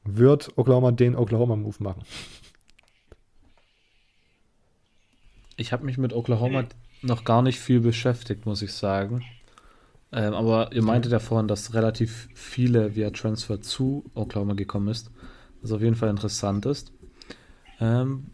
Wird 0.05 0.57
Oklahoma 0.57 0.91
den 0.91 1.15
Oklahoma-Move 1.15 1.83
machen? 1.83 2.03
Ich 5.57 5.73
habe 5.73 5.85
mich 5.85 5.99
mit 5.99 6.13
Oklahoma 6.13 6.65
noch 7.03 7.25
gar 7.25 7.43
nicht 7.43 7.61
viel 7.61 7.81
beschäftigt, 7.81 8.47
muss 8.47 8.63
ich 8.63 8.73
sagen. 8.73 9.23
Ähm, 10.13 10.35
aber 10.35 10.73
ihr 10.73 10.83
meintet 10.83 11.13
ja 11.13 11.19
vorhin, 11.19 11.49
dass 11.49 11.75
relativ 11.75 12.29
viele 12.35 12.95
via 12.95 13.11
Transfer 13.11 13.61
zu 13.61 14.05
Oklahoma 14.15 14.55
gekommen 14.55 14.89
ist, 14.89 15.11
was 15.63 15.73
auf 15.73 15.81
jeden 15.81 15.95
Fall 15.95 16.11
interessant 16.11 16.67
ist. 16.67 16.93
Ähm, 17.81 18.27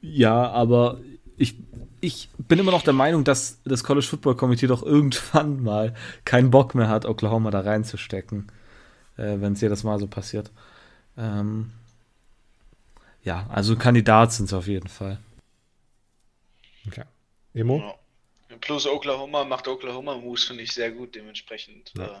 ja, 0.00 0.50
aber 0.50 1.00
ich 1.36 1.56
ich 2.00 2.28
bin 2.36 2.58
immer 2.58 2.72
noch 2.72 2.82
der 2.82 2.92
Meinung, 2.92 3.24
dass 3.24 3.60
das 3.64 3.82
College 3.82 4.06
Football 4.06 4.36
Committee 4.36 4.66
doch 4.66 4.82
irgendwann 4.82 5.62
mal 5.62 5.94
keinen 6.24 6.50
Bock 6.50 6.74
mehr 6.74 6.88
hat, 6.88 7.06
Oklahoma 7.06 7.50
da 7.50 7.60
reinzustecken, 7.60 8.52
äh, 9.16 9.40
wenn 9.40 9.54
es 9.54 9.60
jedes 9.60 9.84
Mal 9.84 9.98
so 9.98 10.06
passiert. 10.06 10.50
Ähm, 11.16 11.72
ja, 13.22 13.46
also 13.50 13.76
Kandidat 13.76 14.32
sind 14.32 14.48
sie 14.48 14.56
auf 14.56 14.66
jeden 14.66 14.88
Fall. 14.88 15.18
Okay. 16.86 17.04
Emo? 17.54 17.78
Ja. 17.78 17.94
Plus 18.60 18.86
Oklahoma 18.86 19.44
macht 19.44 19.66
Oklahoma 19.66 20.16
Moves, 20.16 20.44
finde 20.44 20.62
ich 20.62 20.72
sehr 20.72 20.90
gut, 20.92 21.14
dementsprechend. 21.14 21.92
Ja. 21.96 22.04
Äh, 22.04 22.20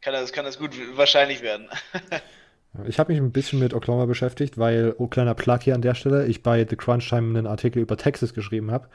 kann, 0.00 0.12
das, 0.12 0.32
kann 0.32 0.44
das 0.44 0.58
gut 0.58 0.70
wahrscheinlich 0.96 1.42
werden. 1.42 1.68
Ich 2.86 2.98
habe 2.98 3.12
mich 3.12 3.20
ein 3.20 3.32
bisschen 3.32 3.58
mit 3.58 3.74
Oklahoma 3.74 4.06
beschäftigt, 4.06 4.58
weil, 4.58 4.94
oh 4.98 5.06
kleiner 5.06 5.34
Plug 5.34 5.58
hier 5.62 5.74
an 5.74 5.82
der 5.82 5.94
Stelle, 5.94 6.26
ich 6.26 6.42
bei 6.42 6.66
The 6.68 6.76
Crunch 6.76 7.08
Time 7.08 7.38
einen 7.38 7.46
Artikel 7.46 7.80
über 7.80 7.96
Texas 7.96 8.34
geschrieben 8.34 8.70
habe. 8.70 8.88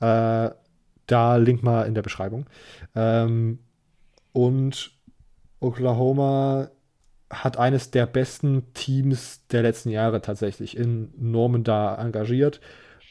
Äh, 0.00 0.54
da 1.06 1.36
Link 1.36 1.62
mal 1.62 1.82
in 1.82 1.94
der 1.94 2.02
Beschreibung. 2.02 2.46
Ähm, 2.94 3.58
und 4.32 4.92
Oklahoma 5.60 6.70
hat 7.30 7.58
eines 7.58 7.90
der 7.90 8.06
besten 8.06 8.72
Teams 8.74 9.46
der 9.48 9.62
letzten 9.62 9.90
Jahre 9.90 10.20
tatsächlich 10.20 10.76
in 10.76 11.12
Norman 11.16 11.64
da 11.64 11.96
engagiert 11.96 12.60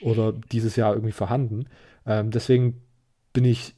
oder 0.02 0.34
dieses 0.34 0.76
Jahr 0.76 0.94
irgendwie 0.94 1.12
vorhanden. 1.12 1.66
Ähm, 2.06 2.32
deswegen 2.32 2.82
bin 3.34 3.46
ich 3.46 3.76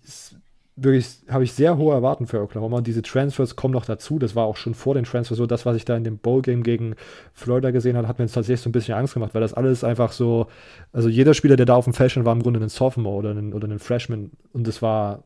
wirklich, 0.75 1.19
habe 1.29 1.43
ich 1.43 1.53
sehr 1.53 1.77
hohe 1.77 1.93
Erwartungen 1.93 2.27
für 2.27 2.41
Oklahoma. 2.41 2.81
Diese 2.81 3.01
Transfers 3.01 3.55
kommen 3.55 3.73
noch 3.73 3.85
dazu. 3.85 4.19
Das 4.19 4.35
war 4.35 4.45
auch 4.45 4.57
schon 4.57 4.73
vor 4.73 4.93
den 4.93 5.05
Transfers 5.05 5.37
so. 5.37 5.45
Das, 5.45 5.65
was 5.65 5.77
ich 5.77 5.85
da 5.85 5.95
in 5.95 6.03
dem 6.03 6.17
Bowl-Game 6.17 6.63
gegen 6.63 6.95
Florida 7.33 7.71
gesehen 7.71 7.95
habe, 7.95 8.07
hat 8.07 8.19
mir 8.19 8.25
jetzt 8.25 8.33
tatsächlich 8.33 8.61
so 8.61 8.69
ein 8.69 8.73
bisschen 8.73 8.95
Angst 8.95 9.13
gemacht, 9.13 9.33
weil 9.33 9.41
das 9.41 9.53
alles 9.53 9.83
einfach 9.83 10.11
so, 10.11 10.47
also 10.91 11.07
jeder 11.07 11.33
Spieler, 11.33 11.55
der 11.55 11.65
da 11.65 11.75
auf 11.75 11.85
dem 11.85 11.93
stand, 11.93 12.25
war 12.25 12.33
im 12.33 12.43
Grunde 12.43 12.59
ein 12.59 12.69
Sophomore 12.69 13.17
oder 13.17 13.31
ein, 13.31 13.53
oder 13.53 13.67
ein 13.67 13.79
Freshman 13.79 14.31
und 14.51 14.67
das 14.67 14.81
war 14.81 15.23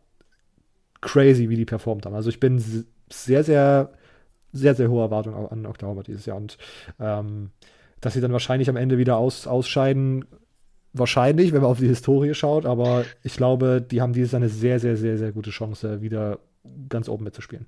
crazy, 1.01 1.49
wie 1.49 1.55
die 1.55 1.65
performt 1.65 2.05
haben. 2.05 2.15
Also 2.15 2.29
ich 2.29 2.39
bin 2.39 2.59
sehr, 3.09 3.43
sehr, 3.43 3.89
sehr, 4.51 4.75
sehr 4.75 4.89
hohe 4.89 5.01
Erwartungen 5.01 5.47
an 5.47 5.65
Oklahoma 5.65 6.03
dieses 6.03 6.25
Jahr 6.25 6.37
und 6.37 6.57
ähm, 6.99 7.51
dass 8.01 8.13
sie 8.13 8.21
dann 8.21 8.31
wahrscheinlich 8.33 8.69
am 8.69 8.77
Ende 8.77 8.97
wieder 8.97 9.17
aus, 9.17 9.47
ausscheiden, 9.47 10.25
wahrscheinlich, 10.93 11.53
wenn 11.53 11.61
man 11.61 11.71
auf 11.71 11.79
die 11.79 11.87
Historie 11.87 12.33
schaut, 12.33 12.65
aber 12.65 13.05
ich 13.23 13.35
glaube, 13.35 13.81
die 13.81 14.01
haben 14.01 14.13
dieses 14.13 14.31
Jahr 14.31 14.41
eine 14.41 14.49
sehr, 14.49 14.79
sehr, 14.79 14.97
sehr, 14.97 15.17
sehr 15.17 15.31
gute 15.31 15.51
Chance, 15.51 16.01
wieder 16.01 16.39
ganz 16.89 17.09
oben 17.09 17.23
mitzuspielen. 17.23 17.65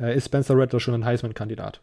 Äh, 0.00 0.16
ist 0.16 0.26
Spencer 0.26 0.56
Rattler 0.56 0.80
schon 0.80 0.94
ein 0.94 1.04
Heisman-Kandidat? 1.04 1.80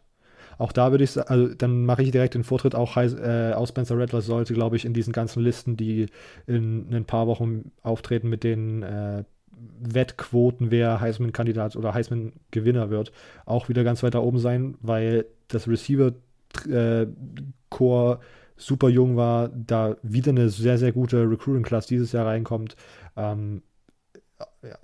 Auch 0.58 0.72
da 0.72 0.90
würde 0.90 1.04
ich 1.04 1.12
sagen, 1.12 1.28
also 1.28 1.54
dann 1.54 1.84
mache 1.84 2.02
ich 2.02 2.10
direkt 2.10 2.34
den 2.34 2.44
Vortritt. 2.44 2.74
Auch 2.74 2.96
äh, 2.96 3.52
auch 3.54 3.68
Spencer 3.68 3.98
Rattler 3.98 4.22
sollte, 4.22 4.54
glaube 4.54 4.76
ich, 4.76 4.86
in 4.86 4.94
diesen 4.94 5.12
ganzen 5.12 5.42
Listen, 5.42 5.76
die 5.76 6.06
in, 6.46 6.88
ein 6.92 7.04
paar 7.04 7.26
Wochen 7.26 7.72
auftreten, 7.82 8.30
mit 8.30 8.42
den 8.42 8.82
äh, 8.82 9.24
Wettquoten, 9.80 10.70
wer 10.70 11.00
Heisman-Kandidat 11.00 11.76
oder 11.76 11.94
Heisman-Gewinner 11.94 12.90
wird, 12.90 13.12
auch 13.44 13.68
wieder 13.68 13.84
ganz 13.84 14.02
weit 14.02 14.14
da 14.14 14.20
oben 14.20 14.38
sein, 14.38 14.76
weil 14.80 15.26
das 15.48 15.68
Receiver-Core 15.68 18.20
super 18.56 18.88
jung 18.88 19.16
war, 19.16 19.48
da 19.48 19.96
wieder 20.02 20.30
eine 20.30 20.48
sehr, 20.48 20.78
sehr 20.78 20.92
gute 20.92 21.28
Recruiting-Class 21.28 21.86
dieses 21.86 22.12
Jahr 22.12 22.26
reinkommt. 22.26 22.76
Ähm, 23.16 23.62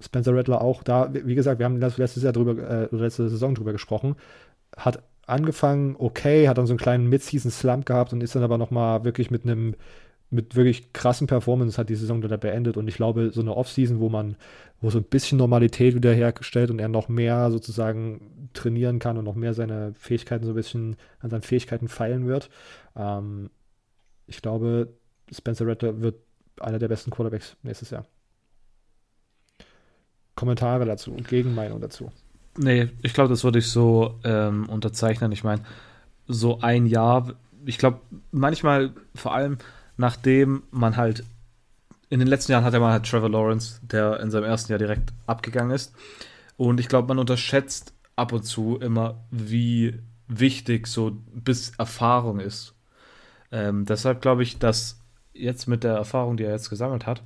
Spencer 0.01 0.35
Rattler 0.35 0.61
auch 0.61 0.83
da, 0.83 1.13
wie 1.13 1.35
gesagt, 1.35 1.59
wir 1.59 1.67
haben 1.67 1.79
letztes 1.79 2.23
Jahr 2.23 2.33
drüber, 2.33 2.91
äh, 2.93 2.95
letzte 2.95 3.29
Saison 3.29 3.55
drüber 3.55 3.73
gesprochen, 3.73 4.17
hat 4.77 5.03
angefangen 5.27 5.97
okay, 5.99 6.49
hat 6.49 6.59
dann 6.59 6.67
so 6.67 6.73
einen 6.73 6.79
kleinen 6.79 7.09
Mid-Season-Slump 7.09 7.87
gehabt 7.87 8.13
und 8.13 8.23
ist 8.23 8.35
dann 8.35 8.43
aber 8.43 8.59
nochmal 8.59 9.05
wirklich 9.05 9.31
mit 9.31 9.45
einem 9.45 9.75
mit 10.33 10.57
wirklich 10.57 10.95
krassen 10.95 11.27
Performance 11.27 11.77
hat 11.77 11.91
die 11.91 11.95
Saison 11.95 12.23
dann 12.23 12.41
beendet 12.41 12.79
und 12.79 12.89
ich 12.89 12.95
glaube, 12.95 13.31
so 13.33 13.43
eine 13.43 13.55
Offseason, 13.55 14.01
wo 14.01 14.09
man, 14.09 14.37
wo 14.81 14.89
so 14.89 14.99
ein 14.99 15.05
bisschen 15.05 15.37
Normalität 15.37 15.95
wiederhergestellt 15.95 16.71
und 16.71 16.79
er 16.79 16.89
noch 16.89 17.11
mehr 17.11 17.51
sozusagen 17.51 18.49
trainieren 18.55 18.99
kann 18.99 19.19
und 19.19 19.27
noch 19.27 19.35
mehr 19.35 19.53
seine 19.53 19.93
Fähigkeiten 19.93 20.47
so 20.47 20.53
ein 20.53 20.57
bisschen 20.57 20.97
an 21.21 21.29
seinen 21.29 21.43
Fähigkeiten 21.43 21.87
feilen 21.87 22.27
wird. 22.27 22.49
Ähm, 22.97 23.51
ich 24.27 24.43
glaube, 24.43 24.89
Spencer 25.31 25.67
Rattler 25.67 26.01
wird 26.01 26.17
einer 26.61 26.79
der 26.79 26.89
besten 26.89 27.11
Quarterbacks 27.11 27.57
nächstes 27.63 27.91
Jahr. 27.91 28.05
Kommentare 30.35 30.85
dazu 30.85 31.13
und 31.13 31.29
Gegenmeinung 31.29 31.81
dazu. 31.81 32.11
Nee, 32.59 32.91
ich 33.03 33.15
glaube, 33.15 33.31
das 33.31 33.45
würde 33.45 33.59
ich 33.59 33.69
so 33.69 34.19
ähm, 34.25 34.69
unterzeichnen. 34.69 35.33
Ich 35.33 35.45
meine, 35.45 35.63
so 36.27 36.61
ein 36.61 36.87
Jahr, 36.87 37.35
ich 37.65 37.79
glaube, 37.79 38.01
manchmal, 38.31 38.93
vor 39.15 39.35
allem 39.35 39.59
nachdem 39.97 40.63
man 40.71 40.97
halt 40.97 41.25
in 42.09 42.19
den 42.19 42.29
letzten 42.29 42.53
Jahren 42.53 42.65
hatte 42.65 42.81
man 42.81 42.93
halt 42.93 43.07
Trevor 43.07 43.31
Lawrence, 43.31 43.81
der 43.83 44.21
in 44.21 44.31
seinem 44.31 44.45
ersten 44.45 44.71
Jahr 44.71 44.79
direkt 44.79 45.13
abgegangen 45.27 45.75
ist. 45.75 45.95
Und 46.59 46.79
ich 46.79 46.89
glaube, 46.89 47.09
man 47.09 47.19
unterschätzt 47.19 47.95
ab 48.17 48.33
und 48.33 48.43
zu 48.43 48.77
immer, 48.79 49.25
wie 49.31 49.99
wichtig 50.29 50.87
so 50.87 51.13
bis 51.33 51.73
Erfahrung 51.79 52.39
ist. 52.39 52.72
Ähm, 53.53 53.85
deshalb 53.85 54.23
glaube 54.23 54.43
ich, 54.43 54.59
dass 54.59 54.99
jetzt 55.35 55.69
mit 55.69 55.85
der 55.85 55.95
Erfahrung, 55.95 56.37
die 56.37 56.45
er 56.45 56.53
jetzt 56.53 56.71
gesammelt 56.71 57.07
hat, 57.07 57.23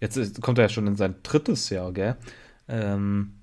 jetzt 0.00 0.16
ist, 0.16 0.40
kommt 0.40 0.58
er 0.58 0.64
ja 0.64 0.68
schon 0.70 0.86
in 0.86 0.96
sein 0.96 1.16
drittes 1.22 1.70
Jahr, 1.70 1.92
gell? 1.92 2.16
Ähm, 2.68 3.34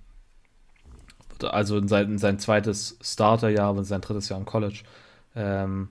also 1.41 1.78
in 1.78 1.88
sein, 1.88 2.12
in 2.12 2.18
sein 2.18 2.39
zweites 2.39 2.98
Starterjahr, 3.02 3.70
aber 3.70 3.80
in 3.80 3.86
sein 3.86 4.02
drittes 4.02 4.30
Jahr 4.30 4.39
im 4.39 4.46
College, 4.46 4.84
ähm, 5.36 5.89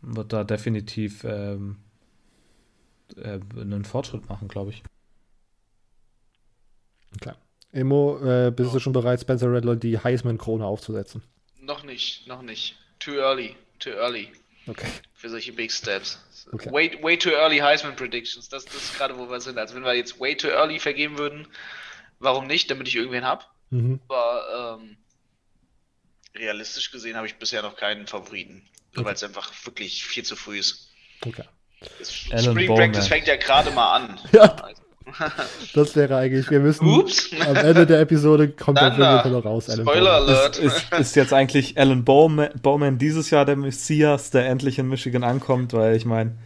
wird 0.00 0.32
da 0.32 0.44
definitiv 0.44 1.24
ähm, 1.24 1.76
äh, 3.16 3.40
einen 3.56 3.84
Fortschritt 3.84 4.28
machen, 4.28 4.48
glaube 4.48 4.70
ich. 4.70 4.82
Klar. 7.20 7.36
Emo, 7.72 8.18
äh, 8.24 8.50
bist 8.50 8.74
du 8.74 8.80
schon 8.80 8.92
bereit, 8.92 9.20
Spencer 9.20 9.52
Rattler 9.52 9.76
die 9.76 9.98
Heisman-Krone 9.98 10.64
aufzusetzen? 10.64 11.22
noch 11.60 11.82
nicht, 11.82 12.26
noch 12.26 12.42
nicht. 12.42 12.76
Too 12.98 13.14
early, 13.14 13.56
too 13.78 13.90
early 13.90 14.30
Okay. 14.66 14.88
für 15.14 15.28
solche 15.28 15.52
Big 15.52 15.70
Steps. 15.70 16.18
Okay. 16.52 16.70
Way, 16.70 17.02
way 17.02 17.16
too 17.16 17.30
early 17.30 17.58
Heisman 17.58 17.96
Predictions. 17.96 18.48
Das, 18.48 18.64
das 18.64 18.76
ist 18.76 18.96
gerade, 18.96 19.18
wo 19.18 19.28
wir 19.28 19.40
sind. 19.40 19.58
Also 19.58 19.74
wenn 19.74 19.84
wir 19.84 19.94
jetzt 19.94 20.20
way 20.20 20.36
too 20.36 20.48
early 20.48 20.78
vergeben 20.78 21.18
würden, 21.18 21.46
warum 22.18 22.46
nicht, 22.46 22.70
damit 22.70 22.88
ich 22.88 22.96
irgendwen 22.96 23.24
hab. 23.24 23.50
Mhm. 23.70 24.00
Aber 24.08 24.78
ähm, 24.80 24.96
realistisch 26.34 26.90
gesehen 26.90 27.16
habe 27.16 27.26
ich 27.26 27.36
bisher 27.36 27.62
noch 27.62 27.76
keinen 27.76 28.06
Favoriten. 28.06 28.66
Okay. 28.94 29.04
Weil 29.04 29.14
es 29.14 29.22
einfach 29.22 29.52
wirklich 29.64 30.04
viel 30.04 30.24
zu 30.24 30.36
früh 30.36 30.58
ist. 30.58 30.90
okay. 31.26 31.44
Spring 32.02 32.66
Bowman. 32.66 32.92
Practice 32.92 33.08
fängt 33.08 33.26
ja 33.26 33.36
gerade 33.36 33.70
mal 33.70 33.94
an. 33.94 34.20
Ja. 34.32 34.70
Das 35.74 35.96
wäre 35.96 36.16
eigentlich, 36.16 36.50
wir 36.50 36.60
müssen 36.60 36.86
Ups. 36.86 37.30
am 37.46 37.56
Ende 37.56 37.86
der 37.86 38.00
Episode 38.00 38.48
kommt 38.48 38.78
Dann 38.78 38.98
da. 38.98 39.22
Fall 39.22 39.32
noch 39.32 39.44
raus. 39.44 39.68
Alan 39.68 39.84
Spoiler 39.86 40.20
Bowman. 40.20 40.34
Alert. 40.34 40.58
Ist, 40.58 40.76
ist, 40.92 40.92
ist 41.00 41.16
jetzt 41.16 41.32
eigentlich 41.32 41.78
Alan 41.78 42.04
Bowman, 42.04 42.50
Bowman 42.62 42.98
dieses 42.98 43.30
Jahr 43.30 43.44
der 43.44 43.56
Messias, 43.56 44.30
der 44.30 44.46
endlich 44.46 44.78
in 44.78 44.88
Michigan 44.88 45.24
ankommt, 45.24 45.72
weil 45.72 45.96
ich 45.96 46.04
meine, 46.04 46.36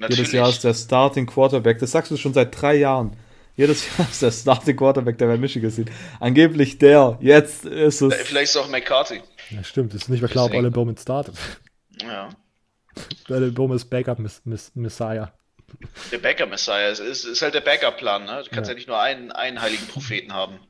jedes 0.00 0.32
Jahr 0.32 0.48
ist 0.48 0.64
der 0.64 0.74
Starting 0.74 1.26
Quarterback, 1.26 1.78
das 1.78 1.92
sagst 1.92 2.10
du 2.10 2.16
schon 2.16 2.34
seit 2.34 2.60
drei 2.60 2.76
Jahren. 2.76 3.16
Jedes 3.56 3.86
Jahr 3.96 4.06
ist 4.10 4.22
der 4.22 4.30
Starting 4.30 4.76
Quarterback, 4.76 5.18
der 5.18 5.26
bei 5.28 5.38
Michigan 5.38 5.70
sieht. 5.70 5.90
Angeblich 6.20 6.78
der, 6.78 7.18
jetzt 7.20 7.64
ist 7.64 8.02
es. 8.02 8.14
Vielleicht 8.14 8.50
ist 8.50 8.56
auch 8.56 8.68
McCarthy. 8.68 9.22
Ja, 9.50 9.64
stimmt, 9.64 9.94
es 9.94 10.02
ist 10.02 10.08
nicht 10.08 10.20
mehr 10.20 10.30
klar, 10.30 10.46
ob. 10.46 10.52
Alan 10.52 10.72
Bowman 10.72 10.96
startet. 10.96 11.34
Ja. 12.02 12.28
Alan 13.28 13.54
Bowman 13.54 13.76
ist 13.76 13.86
Backup 13.86 14.18
Miss, 14.18 14.42
Miss, 14.44 14.72
Messiah. 14.74 15.32
Der 16.12 16.18
Backup 16.18 16.50
Messiah 16.50 16.88
ist, 16.88 17.00
ist, 17.00 17.42
halt 17.42 17.54
der 17.54 17.60
Backup-Plan. 17.60 18.24
Ne? 18.24 18.42
Du 18.44 18.50
kannst 18.50 18.68
Ja. 18.68 18.72
ja. 18.72 18.74
nicht 18.74 18.88
nur 18.88 19.00
einen, 19.00 19.32
einen 19.32 19.60
heiligen 19.60 19.86
Propheten 19.86 20.32
haben. 20.32 20.60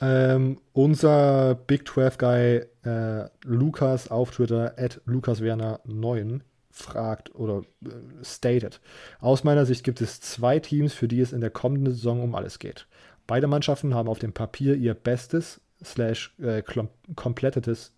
Ähm, 0.00 0.60
unser 0.72 1.54
Big 1.54 1.88
12 1.88 2.18
Guy 2.18 2.62
äh, 2.84 3.28
Lukas 3.44 4.08
auf 4.10 4.30
Twitter, 4.30 4.74
at 4.76 5.00
LukasWerner9, 5.06 6.40
fragt 6.70 7.34
oder 7.34 7.62
äh, 7.84 8.24
stated. 8.24 8.80
Aus 9.20 9.42
meiner 9.42 9.66
Sicht 9.66 9.84
gibt 9.84 10.00
es 10.00 10.20
zwei 10.20 10.60
Teams, 10.60 10.94
für 10.94 11.08
die 11.08 11.20
es 11.20 11.32
in 11.32 11.40
der 11.40 11.50
kommenden 11.50 11.92
Saison 11.92 12.22
um 12.22 12.34
alles 12.34 12.58
geht. 12.58 12.86
Beide 13.26 13.48
Mannschaften 13.48 13.94
haben 13.94 14.08
auf 14.08 14.20
dem 14.20 14.32
Papier 14.32 14.76
ihr 14.76 14.94
bestes 14.94 15.60
slash 15.84 16.34
äh, 16.40 16.62
komplettestes, 17.14 17.92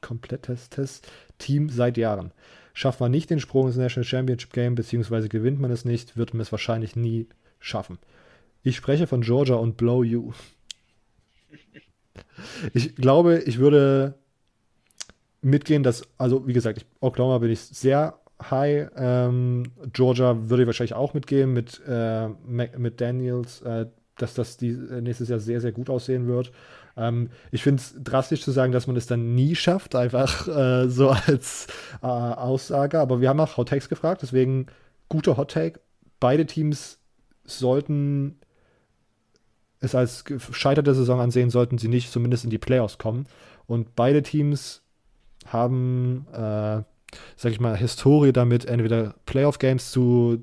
komplettestes 0.00 1.02
Team 1.38 1.68
seit 1.68 1.96
Jahren. 1.96 2.32
Schafft 2.78 3.00
man 3.00 3.10
nicht 3.10 3.30
den 3.30 3.40
Sprung 3.40 3.68
ins 3.68 3.78
National 3.78 4.04
Championship 4.04 4.52
Game, 4.52 4.74
beziehungsweise 4.74 5.30
gewinnt 5.30 5.58
man 5.58 5.70
es 5.70 5.86
nicht, 5.86 6.18
wird 6.18 6.34
man 6.34 6.42
es 6.42 6.52
wahrscheinlich 6.52 6.94
nie 6.94 7.26
schaffen. 7.58 7.96
Ich 8.62 8.76
spreche 8.76 9.06
von 9.06 9.22
Georgia 9.22 9.54
und 9.54 9.78
Blow 9.78 10.04
You. 10.04 10.34
Ich 12.74 12.94
glaube, 12.96 13.38
ich 13.46 13.56
würde 13.56 14.18
mitgehen, 15.40 15.84
dass, 15.84 16.06
also 16.18 16.46
wie 16.46 16.52
gesagt, 16.52 16.76
ich, 16.76 16.86
Oklahoma 17.00 17.38
bin 17.38 17.50
ich 17.50 17.60
sehr 17.60 18.20
high. 18.42 18.90
Ähm, 18.94 19.72
Georgia 19.94 20.50
würde 20.50 20.64
ich 20.64 20.66
wahrscheinlich 20.66 20.92
auch 20.92 21.14
mitgehen 21.14 21.54
mit, 21.54 21.80
äh, 21.88 22.28
mit 22.28 23.00
Daniels, 23.00 23.62
äh, 23.62 23.86
dass 24.18 24.34
das 24.34 24.58
die, 24.58 24.68
äh, 24.68 25.00
nächstes 25.00 25.30
Jahr 25.30 25.38
sehr, 25.38 25.62
sehr 25.62 25.72
gut 25.72 25.88
aussehen 25.88 26.26
wird. 26.26 26.52
Ähm, 26.96 27.30
ich 27.50 27.62
finde 27.62 27.80
es 27.80 27.94
drastisch 28.02 28.42
zu 28.42 28.50
sagen, 28.50 28.72
dass 28.72 28.86
man 28.86 28.96
es 28.96 29.06
dann 29.06 29.34
nie 29.34 29.54
schafft, 29.54 29.94
einfach 29.94 30.48
äh, 30.48 30.88
so 30.88 31.10
als 31.10 31.66
äh, 32.02 32.06
Aussage. 32.06 33.00
Aber 33.00 33.20
wir 33.20 33.28
haben 33.28 33.40
auch 33.40 33.56
Hot 33.56 33.68
Takes 33.68 33.88
gefragt, 33.88 34.22
deswegen 34.22 34.66
guter 35.08 35.36
Hot 35.36 35.50
Take. 35.50 35.80
Beide 36.20 36.46
Teams 36.46 36.98
sollten 37.44 38.38
es 39.80 39.94
als 39.94 40.24
gescheiterte 40.24 40.94
Saison 40.94 41.20
ansehen, 41.20 41.50
sollten 41.50 41.78
sie 41.78 41.88
nicht 41.88 42.10
zumindest 42.10 42.44
in 42.44 42.50
die 42.50 42.58
Playoffs 42.58 42.98
kommen. 42.98 43.26
Und 43.66 43.94
beide 43.94 44.22
Teams 44.22 44.82
haben, 45.46 46.26
äh, 46.32 46.82
sag 47.36 47.52
ich 47.52 47.60
mal, 47.60 47.76
Historie 47.76 48.32
damit, 48.32 48.64
entweder 48.64 49.14
Playoff-Games 49.26 49.90
zu 49.90 50.40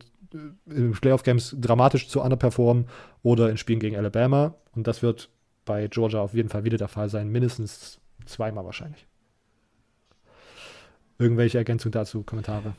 in 0.65 0.93
Playoff-Games 0.93 1.57
dramatisch 1.59 2.07
zu 2.07 2.21
underperformen 2.21 2.87
oder 3.21 3.49
in 3.49 3.57
Spielen 3.57 3.79
gegen 3.79 3.95
Alabama. 3.95 4.55
Und 4.75 4.87
das 4.87 5.03
wird 5.03 5.29
bei 5.65 5.87
Georgia 5.87 6.21
auf 6.21 6.33
jeden 6.33 6.49
Fall 6.49 6.63
wieder 6.63 6.77
der 6.77 6.87
Fall 6.87 7.09
sein, 7.09 7.29
mindestens 7.29 7.99
zweimal 8.25 8.65
wahrscheinlich. 8.65 9.05
Irgendwelche 11.19 11.57
Ergänzungen 11.57 11.93
dazu, 11.93 12.23
Kommentare? 12.23 12.73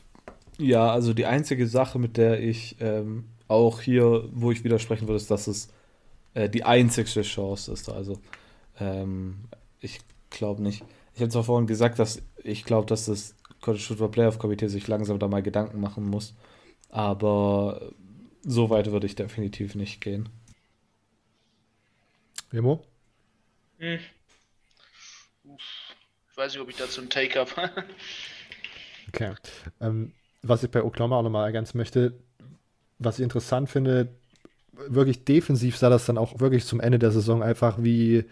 Ja, 0.57 0.91
also 0.91 1.13
die 1.13 1.25
einzige 1.25 1.67
Sache, 1.67 1.99
mit 1.99 2.17
der 2.17 2.41
ich 2.41 2.77
ähm, 2.79 3.25
auch 3.47 3.81
hier, 3.81 4.29
wo 4.31 4.51
ich 4.51 4.63
widersprechen 4.63 5.07
würde, 5.07 5.17
ist, 5.17 5.31
dass 5.31 5.47
es 5.47 5.69
äh, 6.33 6.49
die 6.49 6.63
einzigste 6.63 7.21
Chance 7.23 7.71
ist. 7.71 7.89
Also 7.89 8.19
ähm, 8.79 9.45
ich 9.79 9.99
glaube 10.29 10.61
nicht. 10.61 10.83
Ich 11.13 11.21
habe 11.21 11.31
zwar 11.31 11.43
vorhin 11.43 11.67
gesagt, 11.67 11.99
dass 11.99 12.21
ich 12.43 12.65
glaube, 12.65 12.87
dass 12.87 13.05
das 13.05 13.35
College 13.61 13.83
Football 13.83 14.11
Playoff 14.11 14.39
Komitee 14.39 14.67
sich 14.67 14.87
langsam 14.87 15.17
da 15.19 15.27
mal 15.27 15.41
Gedanken 15.41 15.79
machen 15.79 16.05
muss. 16.05 16.35
Aber 16.89 17.91
so 18.43 18.69
weit 18.69 18.91
würde 18.91 19.07
ich 19.07 19.15
definitiv 19.15 19.75
nicht 19.75 20.01
gehen. 20.01 20.29
Emo? 22.55 22.83
Hm. 23.79 23.99
Ich 26.31 26.37
weiß 26.37 26.53
nicht, 26.53 26.61
ob 26.61 26.69
ich 26.69 26.75
dazu 26.75 27.01
einen 27.01 27.09
Take 27.09 27.39
habe. 27.39 27.51
okay. 29.07 29.33
Ähm, 29.79 30.11
was 30.41 30.63
ich 30.63 30.71
bei 30.71 30.83
Oklahoma 30.83 31.17
auch 31.17 31.23
nochmal 31.23 31.45
ergänzen 31.45 31.77
möchte, 31.77 32.13
was 32.99 33.19
ich 33.19 33.23
interessant 33.23 33.69
finde, 33.69 34.09
wirklich 34.87 35.23
defensiv 35.23 35.77
sah 35.77 35.89
das 35.89 36.05
dann 36.05 36.17
auch 36.17 36.39
wirklich 36.39 36.65
zum 36.65 36.79
Ende 36.79 36.99
der 36.99 37.11
Saison 37.11 37.41
einfach 37.41 37.77
wie, 37.81 38.25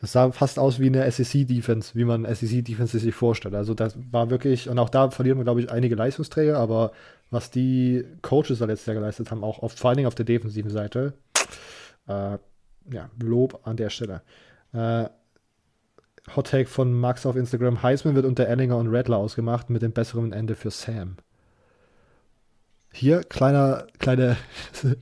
das 0.00 0.12
sah 0.12 0.32
fast 0.32 0.58
aus 0.58 0.80
wie 0.80 0.86
eine 0.86 1.10
SEC-Defense, 1.10 1.94
wie 1.94 2.04
man 2.04 2.24
SEC-Defense 2.24 2.98
sich 2.98 3.14
vorstellt. 3.14 3.54
Also 3.54 3.74
das 3.74 3.96
war 4.10 4.30
wirklich, 4.30 4.68
und 4.68 4.78
auch 4.78 4.90
da 4.90 5.10
verlieren 5.10 5.38
wir, 5.38 5.44
glaube 5.44 5.60
ich, 5.60 5.70
einige 5.70 5.94
Leistungsträger, 5.94 6.58
aber 6.58 6.92
was 7.30 7.50
die 7.50 8.04
Coaches 8.22 8.58
da 8.58 8.64
letztes 8.64 8.86
Jahr 8.86 8.96
geleistet 8.96 9.30
haben, 9.30 9.44
auch 9.44 9.60
auf, 9.60 9.72
vor 9.72 9.90
allen 9.90 9.98
Dingen 9.98 10.08
auf 10.08 10.14
der 10.14 10.24
defensiven 10.24 10.70
Seite, 10.70 11.14
äh, 12.08 12.38
ja, 12.92 13.10
Lob 13.22 13.60
an 13.64 13.76
der 13.76 13.90
Stelle. 13.90 14.22
Äh, 14.72 15.06
Hot 16.36 16.48
Take 16.48 16.68
von 16.68 16.92
Max 16.92 17.26
auf 17.26 17.36
Instagram: 17.36 17.82
Heisman 17.82 18.14
wird 18.14 18.26
unter 18.26 18.46
Ellinger 18.46 18.76
und 18.76 18.88
Rattler 18.88 19.16
ausgemacht 19.16 19.70
mit 19.70 19.82
dem 19.82 19.92
besseren 19.92 20.32
Ende 20.32 20.54
für 20.54 20.70
Sam. 20.70 21.16
Hier, 22.92 23.22
kleiner, 23.22 23.86
kleine 23.98 24.36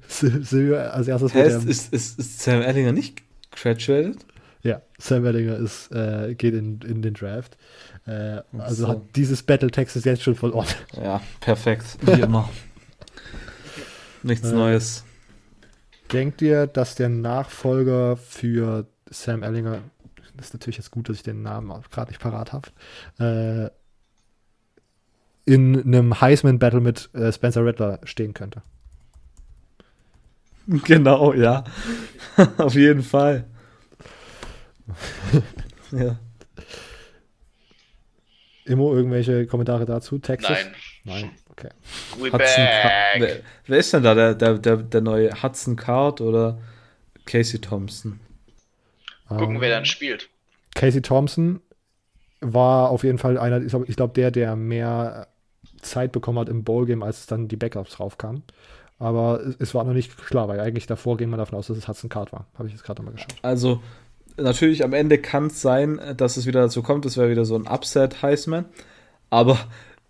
als 0.93 1.09
erstes. 1.09 1.35
Hä, 1.35 1.47
ist, 1.47 1.65
ist, 1.65 1.93
ist, 1.93 2.19
ist, 2.19 2.41
Sam 2.41 2.61
Ellinger 2.61 2.93
nicht 2.93 3.23
graduated? 3.51 4.19
Ja, 4.63 4.83
Sam 4.99 5.25
Ellinger 5.25 5.57
ist, 5.57 5.91
äh, 5.93 6.35
geht 6.35 6.55
in, 6.55 6.81
in 6.83 7.01
den 7.01 7.15
Draft. 7.15 7.57
Äh, 8.07 8.43
also 8.59 8.85
so. 8.85 8.89
hat 8.89 9.03
dieses 9.17 9.43
Battle 9.43 9.71
Texas 9.71 10.05
jetzt 10.05 10.23
schon 10.23 10.35
verloren. 10.35 10.67
Ja, 11.01 11.23
perfekt, 11.41 11.99
wie 12.03 12.21
immer. 12.21 12.49
Nichts 14.23 14.51
äh, 14.51 14.55
Neues. 14.55 15.05
Denkt 16.13 16.41
ihr, 16.43 16.67
dass 16.67 16.95
der 16.95 17.09
Nachfolger 17.09 18.17
für 18.17 18.87
Sam 19.11 19.43
Ellinger, 19.43 19.83
das 20.37 20.47
ist 20.47 20.55
natürlich 20.55 20.79
jetzt 20.79 20.91
gut, 20.91 21.09
dass 21.09 21.17
ich 21.17 21.23
den 21.23 21.43
Namen 21.43 21.73
gerade 21.91 22.11
nicht 22.11 22.21
parat 22.21 22.53
habe, 22.53 22.69
äh, 23.19 23.71
in 25.45 25.83
einem 25.83 26.21
Heisman-Battle 26.21 26.81
mit 26.81 27.13
äh, 27.15 27.33
Spencer 27.33 27.65
Rattler 27.65 28.01
stehen 28.05 28.35
könnte. 28.35 28.63
Genau, 30.85 31.33
ja. 31.33 31.65
Auf 32.59 32.75
jeden 32.75 33.03
Fall. 33.03 33.47
ja. 35.93 36.19
Immo, 38.67 38.95
irgendwelche 38.95 39.47
Kommentare 39.47 39.87
dazu? 39.87 40.19
Texas? 40.19 40.59
Nein. 41.05 41.23
Nein, 41.23 41.31
okay. 41.59 41.71
We 42.19 42.31
back. 42.31 42.41
Wer, 43.19 43.41
wer, 43.67 43.79
ist 43.79 43.93
denn 43.93 44.03
da? 44.03 44.15
Der, 44.15 44.35
der, 44.35 44.59
der, 44.59 44.77
der 44.77 45.01
neue 45.01 45.43
Hudson 45.43 45.77
Card 45.77 46.21
oder 46.21 46.59
Casey 47.25 47.61
Thompson? 47.61 48.21
Gucken, 49.29 49.57
um, 49.57 49.61
wer 49.61 49.71
dann 49.71 49.85
spielt. 49.85 50.29
Casey 50.75 51.03
Thompson 51.03 51.61
war 52.41 52.91
auf 52.91 53.05
jeden 53.05 53.19
Fall 53.19 53.37
einer, 53.39 53.61
ich 53.63 53.69
glaube, 53.69 53.87
glaub, 53.87 54.15
der, 54.15 54.31
der 54.31 54.57
mehr 54.57 55.29
Zeit 55.83 56.13
bekommen 56.13 56.39
hat 56.39 56.49
im 56.49 56.65
Bowl-Game, 56.65 57.03
als 57.03 57.27
dann 57.27 57.49
die 57.49 57.57
Backups 57.57 58.01
raufkamen. 58.01 58.43
Aber 58.99 59.41
es, 59.59 59.75
war 59.75 59.85
noch 59.85 59.93
nicht 59.93 60.17
klar, 60.17 60.49
weil 60.49 60.59
eigentlich 60.61 60.87
davor 60.87 61.17
gehen 61.17 61.31
wir 61.31 61.37
davon 61.37 61.59
aus, 61.59 61.69
dass 61.69 61.77
es 61.77 61.87
Hudson 61.87 62.11
Card 62.11 62.33
war. 62.33 62.47
Habe 62.55 62.69
ich 62.69 62.75
jetzt 62.75 62.85
gerade 62.85 63.01
nochmal 63.01 63.15
geschaut. 63.15 63.35
Also, 63.43 63.81
natürlich 64.37 64.83
am 64.83 64.93
Ende 64.93 65.19
kann 65.19 65.47
es 65.47 65.61
sein, 65.63 66.01
dass 66.17 66.37
es 66.37 66.47
wieder 66.47 66.63
dazu 66.63 66.83
kommt. 66.83 67.07
Es 67.07 67.17
wäre 67.17 67.31
wieder 67.31 67.45
so 67.45 67.55
ein 67.55 67.69
Upset 67.69 68.23
Heisman. 68.23 68.65
Aber 69.31 69.59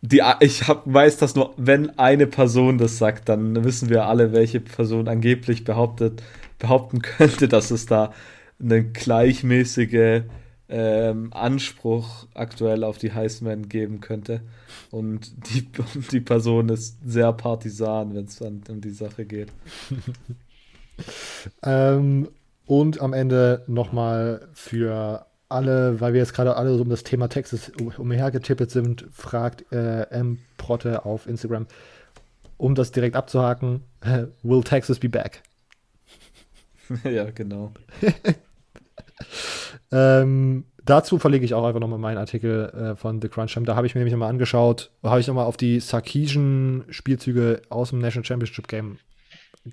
die, 0.01 0.23
ich 0.41 0.69
hab, 0.69 0.83
weiß 0.93 1.17
das 1.17 1.35
nur, 1.35 1.55
wenn 1.57 1.99
eine 1.99 2.27
Person 2.27 2.79
das 2.79 2.99
sagt, 2.99 3.29
dann 3.29 3.65
wissen 3.65 3.89
wir 3.89 4.07
alle, 4.07 4.33
welche 4.33 4.61
Person 4.61 5.09
angeblich 5.09 5.65
behauptet, 5.65 6.23
behaupten 6.59 7.03
könnte, 7.03 7.49
dass 7.49 7.71
es 7.71 7.87
da 7.87 8.13
eine 8.61 8.85
gleichmäßige 8.85 10.23
ähm, 10.69 11.33
Anspruch 11.33 12.27
aktuell 12.35 12.85
auf 12.85 12.99
die 12.99 13.13
Heisman 13.13 13.69
geben 13.69 14.01
könnte. 14.01 14.43
Und 14.91 15.33
die, 15.51 15.69
die 16.13 16.21
Person 16.21 16.69
ist 16.69 16.99
sehr 17.05 17.33
partisan, 17.33 18.15
wenn 18.15 18.25
es 18.27 18.41
um 18.41 18.81
die 18.81 18.91
Sache 18.91 19.25
geht. 19.25 19.53
ähm, 21.63 22.29
und 22.67 23.01
am 23.01 23.15
Ende 23.15 23.65
nochmal 23.67 24.49
für 24.53 25.28
alle, 25.49 26.01
weil 26.01 26.13
wir 26.13 26.21
jetzt 26.21 26.35
gerade 26.35 26.57
alle 26.57 26.77
so 26.77 26.83
um 26.83 26.89
das 26.89 27.05
Thema 27.05 27.29
Texas 27.29 27.73
umhergetippet 27.97 28.71
sind, 28.71 29.07
fragt 29.11 29.71
äh, 29.73 30.03
M. 30.11 30.39
Protte 30.57 31.05
auf 31.05 31.27
Instagram, 31.27 31.67
um 32.57 32.75
das 32.75 32.93
direkt 32.93 33.17
abzuhaken, 33.17 33.83
will 34.43 34.63
Texas 34.63 34.99
be 34.99 35.09
back? 35.09 35.43
ja, 37.05 37.31
genau. 37.31 37.73
ähm, 39.93 40.65
dazu 40.85 41.19
verlege 41.19 41.45
ich 41.45 41.55
auch 41.55 41.65
einfach 41.65 41.81
nochmal 41.81 41.99
meinen 41.99 42.19
Artikel 42.19 42.71
äh, 42.71 42.97
von 42.97 43.21
The 43.21 43.29
Crunch 43.29 43.53
Time. 43.53 43.67
Da 43.67 43.77
habe 43.77 43.87
ich 43.87 43.95
mir 43.95 44.01
nämlich 44.01 44.13
nochmal 44.13 44.31
angeschaut, 44.31 44.91
habe 45.03 45.21
ich 45.21 45.27
nochmal 45.27 45.47
auf 45.47 45.57
die 45.57 45.81
Sarkeesian-Spielzüge 45.81 47.63
aus 47.69 47.91
dem 47.91 48.01
National 48.01 48.25
Championship 48.25 48.69
Game 48.69 48.99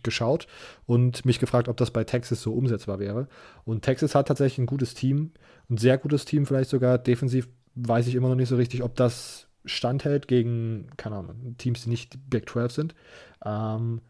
geschaut 0.04 0.48
und 0.86 1.26
mich 1.26 1.40
gefragt, 1.40 1.68
ob 1.68 1.78
das 1.78 1.92
bei 1.92 2.04
Texas 2.04 2.42
so 2.42 2.54
umsetzbar 2.54 3.00
wäre. 3.00 3.28
Und 3.64 3.84
Texas 3.84 4.16
hat 4.16 4.28
tatsächlich 4.28 4.60
ein 4.60 4.66
gutes 4.66 4.94
Team, 4.94 5.32
ein 5.70 5.78
sehr 5.78 5.98
gutes 5.98 6.26
Team 6.26 6.46
vielleicht 6.46 6.70
sogar. 6.70 6.98
Defensiv 6.98 7.48
weiß 7.76 8.08
ich 8.08 8.16
immer 8.16 8.30
noch 8.30 8.36
nicht 8.36 8.50
so 8.50 8.56
richtig, 8.56 8.84
ob 8.84 8.96
das 8.96 9.48
standhält 9.66 10.28
gegen, 10.28 10.88
keine 10.98 11.18
Ahnung, 11.18 11.56
Teams, 11.58 11.84
die 11.84 11.90
nicht 11.90 12.18
Big 12.30 12.50
12 12.50 12.72
sind. 12.72 12.96
Ähm, 13.44 14.02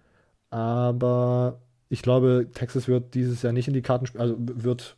aber 0.49 1.61
ich 1.89 2.01
glaube, 2.01 2.49
Texas 2.53 2.87
wird 2.87 3.13
dieses 3.13 3.41
Jahr 3.41 3.53
nicht 3.53 3.67
in 3.67 3.73
die 3.73 3.81
Karten 3.81 4.05
spielen, 4.05 4.21
also 4.21 4.35
wird 4.39 4.95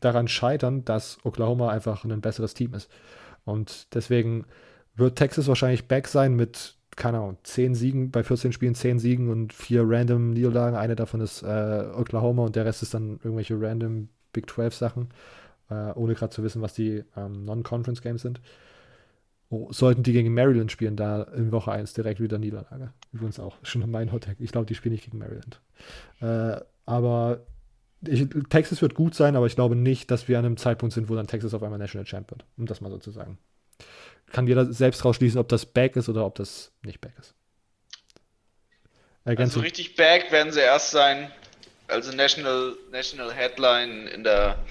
daran 0.00 0.28
scheitern, 0.28 0.84
dass 0.84 1.18
Oklahoma 1.24 1.70
einfach 1.70 2.04
ein 2.04 2.20
besseres 2.20 2.54
Team 2.54 2.74
ist. 2.74 2.90
Und 3.44 3.94
deswegen 3.94 4.44
wird 4.94 5.16
Texas 5.16 5.48
wahrscheinlich 5.48 5.88
back 5.88 6.08
sein 6.08 6.34
mit, 6.34 6.76
keine 6.96 7.18
Ahnung, 7.18 7.38
10 7.42 7.74
Siegen, 7.74 8.10
bei 8.10 8.22
14 8.22 8.52
Spielen 8.52 8.74
10 8.74 8.98
Siegen 8.98 9.30
und 9.30 9.52
vier 9.52 9.82
random 9.86 10.30
Niederlagen. 10.30 10.76
Eine 10.76 10.96
davon 10.96 11.20
ist 11.20 11.42
äh, 11.42 11.86
Oklahoma 11.94 12.44
und 12.44 12.56
der 12.56 12.64
Rest 12.64 12.82
ist 12.82 12.94
dann 12.94 13.18
irgendwelche 13.22 13.60
random 13.60 14.08
Big 14.38 14.48
12 14.48 14.74
Sachen, 14.74 15.08
äh, 15.68 15.92
ohne 15.94 16.14
gerade 16.14 16.32
zu 16.32 16.44
wissen, 16.44 16.62
was 16.62 16.74
die 16.74 17.02
ähm, 17.16 17.44
Non-Conference 17.44 18.02
Games 18.02 18.22
sind. 18.22 18.40
Oh, 19.50 19.72
sollten 19.72 20.02
die 20.02 20.12
gegen 20.12 20.32
Maryland 20.32 20.70
spielen, 20.70 20.94
da 20.94 21.22
in 21.22 21.50
Woche 21.50 21.72
1 21.72 21.94
direkt 21.94 22.20
wieder 22.20 22.38
Niederlage. 22.38 22.92
Übrigens 23.12 23.40
auch 23.40 23.56
schon 23.62 23.90
mein 23.90 24.12
Hottag. 24.12 24.36
Ich 24.38 24.52
glaube, 24.52 24.66
die 24.66 24.74
spielen 24.74 24.92
nicht 24.92 25.04
gegen 25.04 25.18
Maryland. 25.18 25.60
Äh, 26.20 26.60
aber 26.86 27.46
ich, 28.06 28.28
Texas 28.50 28.80
wird 28.82 28.94
gut 28.94 29.14
sein, 29.14 29.34
aber 29.34 29.46
ich 29.46 29.56
glaube 29.56 29.74
nicht, 29.74 30.10
dass 30.10 30.28
wir 30.28 30.38
an 30.38 30.44
einem 30.44 30.56
Zeitpunkt 30.56 30.94
sind, 30.94 31.08
wo 31.08 31.16
dann 31.16 31.26
Texas 31.26 31.54
auf 31.54 31.62
einmal 31.62 31.78
National 31.78 32.04
Champ 32.04 32.30
wird, 32.30 32.44
um 32.56 32.66
das 32.66 32.80
mal 32.80 32.90
so 32.90 32.98
zu 32.98 33.10
sagen. 33.10 33.38
Kann 34.26 34.46
jeder 34.46 34.72
selbst 34.72 35.04
rausschließen, 35.04 35.40
ob 35.40 35.48
das 35.48 35.66
Back 35.66 35.96
ist 35.96 36.08
oder 36.08 36.24
ob 36.24 36.36
das 36.36 36.70
nicht 36.84 37.00
Back 37.00 37.14
ist. 37.18 37.34
Also 39.24 39.60
richtig 39.60 39.96
Back 39.96 40.30
werden 40.30 40.52
sie 40.52 40.60
erst 40.60 40.90
sein, 40.90 41.30
also 41.88 42.12
National, 42.12 42.76
National 42.90 43.32
Headline 43.32 44.06
in 44.08 44.24
der 44.24 44.64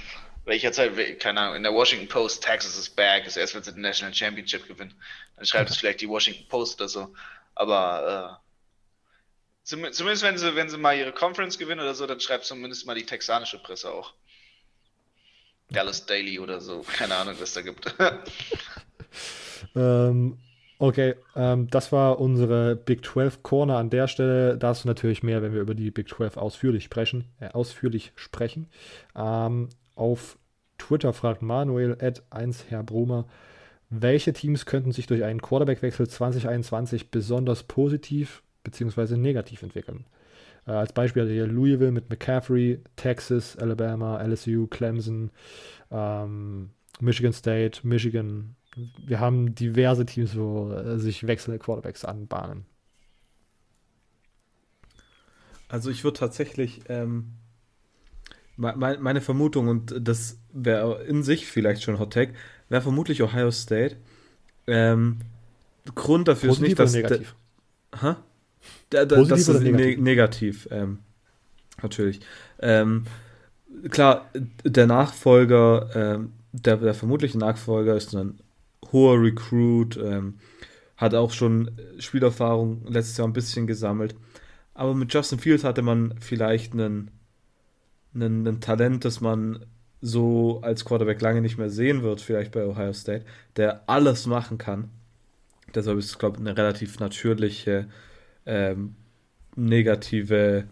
welcher 0.45 0.72
Zeit, 0.72 1.20
keine 1.20 1.41
Ahnung, 1.41 1.57
in 1.57 1.63
der 1.63 1.74
Washington 1.74 2.07
Post, 2.07 2.41
Texas 2.41 2.78
is 2.78 2.89
back, 2.89 3.28
ist 3.28 3.36
erst, 3.36 3.53
wenn 3.53 3.63
sie 3.63 3.74
den 3.74 3.82
National 3.82 4.13
Championship 4.13 4.65
gewinnen. 4.65 4.93
Dann 5.36 5.45
schreibt 5.45 5.70
es 5.70 5.78
vielleicht 5.78 5.99
die 5.99 6.07
Washington 6.07 6.47
Post 6.47 6.80
oder 6.80 6.88
so. 6.88 7.13
Aber 7.53 8.39
äh, 8.41 8.47
Zumindest 9.68 10.24
wenn 10.24 10.38
sie, 10.38 10.55
wenn 10.55 10.70
sie 10.70 10.78
mal 10.78 10.97
ihre 10.97 11.11
Conference 11.11 11.57
gewinnen 11.57 11.82
oder 11.82 11.93
so, 11.93 12.07
dann 12.07 12.22
schreibt 12.22 12.45
zumindest 12.45 12.86
mal 12.86 12.95
die 12.95 13.05
texanische 13.05 13.59
Presse 13.59 13.91
auch. 13.91 14.13
Dallas 15.70 16.05
Daily 16.05 16.39
oder 16.39 16.61
so. 16.61 16.86
Keine 16.93 17.18
Ahnung, 17.18 17.36
was 17.38 17.51
da 17.51 17.61
gibt. 17.61 17.93
ähm, 19.76 20.39
okay, 20.80 21.15
ähm, 21.36 21.67
das 21.69 21.91
war 21.91 22.19
unsere 22.19 22.75
Big 22.75 23.05
12 23.05 23.43
Corner 23.43 23.78
an 23.78 23.89
der 23.89 24.07
Stelle. 24.07 24.57
Dazu 24.57 24.88
natürlich 24.88 25.23
mehr, 25.23 25.41
wenn 25.41 25.53
wir 25.53 25.61
über 25.61 25.75
die 25.75 25.91
Big 25.91 26.09
12 26.09 26.38
ausführlich 26.38 26.84
sprechen. 26.84 27.25
Äh, 27.39 27.49
ausführlich 27.49 28.11
sprechen. 28.15 28.67
Ähm, 29.15 29.69
auf 29.95 30.38
Twitter 30.78 31.13
fragt 31.13 31.41
Manuel 31.41 31.97
at 32.01 32.23
1 32.30 32.65
Herr 32.69 32.84
Bromer, 32.84 33.25
welche 33.89 34.34
Teams 34.34 34.65
könnten 34.65 34.91
sich 34.91 35.07
durch 35.07 35.23
einen 35.23 35.41
Quarterbackwechsel 35.41 36.07
2021 36.07 37.09
besonders 37.09 37.63
positiv 37.63 38.43
bzw. 38.63 39.15
negativ 39.17 39.63
entwickeln? 39.63 40.05
Äh, 40.67 40.71
als 40.71 40.93
Beispiel 40.93 41.23
hat 41.23 41.30
hier 41.30 41.47
Louisville 41.47 41.91
mit 41.91 42.09
McCaffrey, 42.09 42.82
Texas, 42.95 43.57
Alabama, 43.57 44.21
LSU, 44.21 44.67
Clemson, 44.67 45.32
ähm, 45.89 46.71
Michigan 46.99 47.34
State, 47.34 47.88
Michigan. 47.88 48.55
Wir 49.05 49.19
haben 49.19 49.55
diverse 49.55 50.05
Teams, 50.05 50.36
wo 50.36 50.71
äh, 50.71 50.99
sich 50.99 51.25
wechselnde 51.25 51.59
Quarterbacks 51.59 52.05
anbahnen. 52.05 52.65
Also 55.69 55.89
ich 55.89 56.03
würde 56.03 56.19
tatsächlich 56.19 56.82
ähm, 56.88 57.34
meine, 58.55 58.97
meine 58.99 59.21
Vermutung, 59.21 59.67
und 59.67 59.95
das 59.99 60.39
wäre 60.51 61.03
in 61.03 61.23
sich 61.23 61.47
vielleicht 61.47 61.84
schon 61.84 61.99
Hot 61.99 62.13
Take, 62.13 62.34
wäre 62.69 62.82
vermutlich 62.82 63.21
Ohio 63.21 63.51
State. 63.51 63.97
Ähm, 64.65 65.19
Grund 65.95 66.28
dafür 66.28 66.49
Positiv 66.49 66.80
ist 66.80 66.93
nicht, 66.93 67.09
dass. 67.09 67.11
Negativ? 67.11 67.36
Ha? 68.01 68.23
Da, 68.89 69.05
da, 69.05 69.23
das 69.23 69.47
ist 69.47 69.61
negativ? 69.61 69.97
Ne 69.97 70.03
negativ 70.03 70.67
ähm, 70.71 70.99
natürlich. 71.82 72.19
Ähm, 72.59 73.05
klar, 73.89 74.30
der 74.63 74.88
Nachfolger, 74.88 75.89
ähm, 75.95 76.34
der, 76.51 76.78
der 76.78 76.93
vermutliche 76.93 77.38
Nachfolger 77.38 77.95
ist 77.95 78.15
ein 78.15 78.39
hoher 78.91 79.21
Recruit, 79.21 79.97
ähm, 79.97 80.36
hat 80.95 81.13
auch 81.13 81.32
schon 81.32 81.71
Spielerfahrung 81.99 82.86
letztes 82.88 83.17
Jahr 83.17 83.28
ein 83.28 83.34
bisschen 83.34 83.67
gesammelt. 83.67 84.15
Aber 84.73 84.93
mit 84.93 85.13
Justin 85.13 85.39
Fields 85.39 85.63
hatte 85.63 85.82
man 85.82 86.15
vielleicht 86.19 86.73
einen, 86.73 87.11
einen, 88.13 88.47
einen 88.47 88.61
Talent, 88.61 89.05
das 89.05 89.21
man 89.21 89.65
so 90.01 90.61
als 90.61 90.86
Quarterback 90.86 91.21
lange 91.21 91.41
nicht 91.41 91.57
mehr 91.57 91.69
sehen 91.69 92.03
wird, 92.03 92.21
vielleicht 92.21 92.51
bei 92.51 92.65
Ohio 92.65 92.93
State, 92.93 93.25
der 93.55 93.84
alles 93.88 94.28
machen 94.28 94.57
kann. 94.57 94.89
Deshalb 95.73 95.97
ist 95.97 96.05
es, 96.05 96.19
glaube 96.19 96.38
ich, 96.38 96.41
eine 96.41 96.55
relativ 96.55 96.99
natürliche 96.99 97.88
ähm, 98.45 98.95
negative 99.55 100.65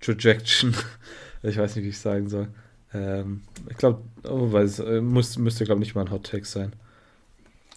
Projection. 0.00 0.74
ich 1.42 1.56
weiß 1.56 1.76
nicht, 1.76 1.84
wie 1.84 1.90
ich 1.90 1.98
sagen 1.98 2.28
soll. 2.28 2.48
Ähm, 2.92 3.42
ich 3.68 3.76
glaube, 3.76 4.02
oh, 4.24 4.54
äh, 4.56 5.00
muss, 5.00 5.38
müsste, 5.38 5.64
glaube 5.64 5.80
ich, 5.80 5.88
nicht 5.88 5.94
mal 5.94 6.02
ein 6.02 6.10
Hot 6.10 6.26
Take 6.26 6.44
sein. 6.44 6.72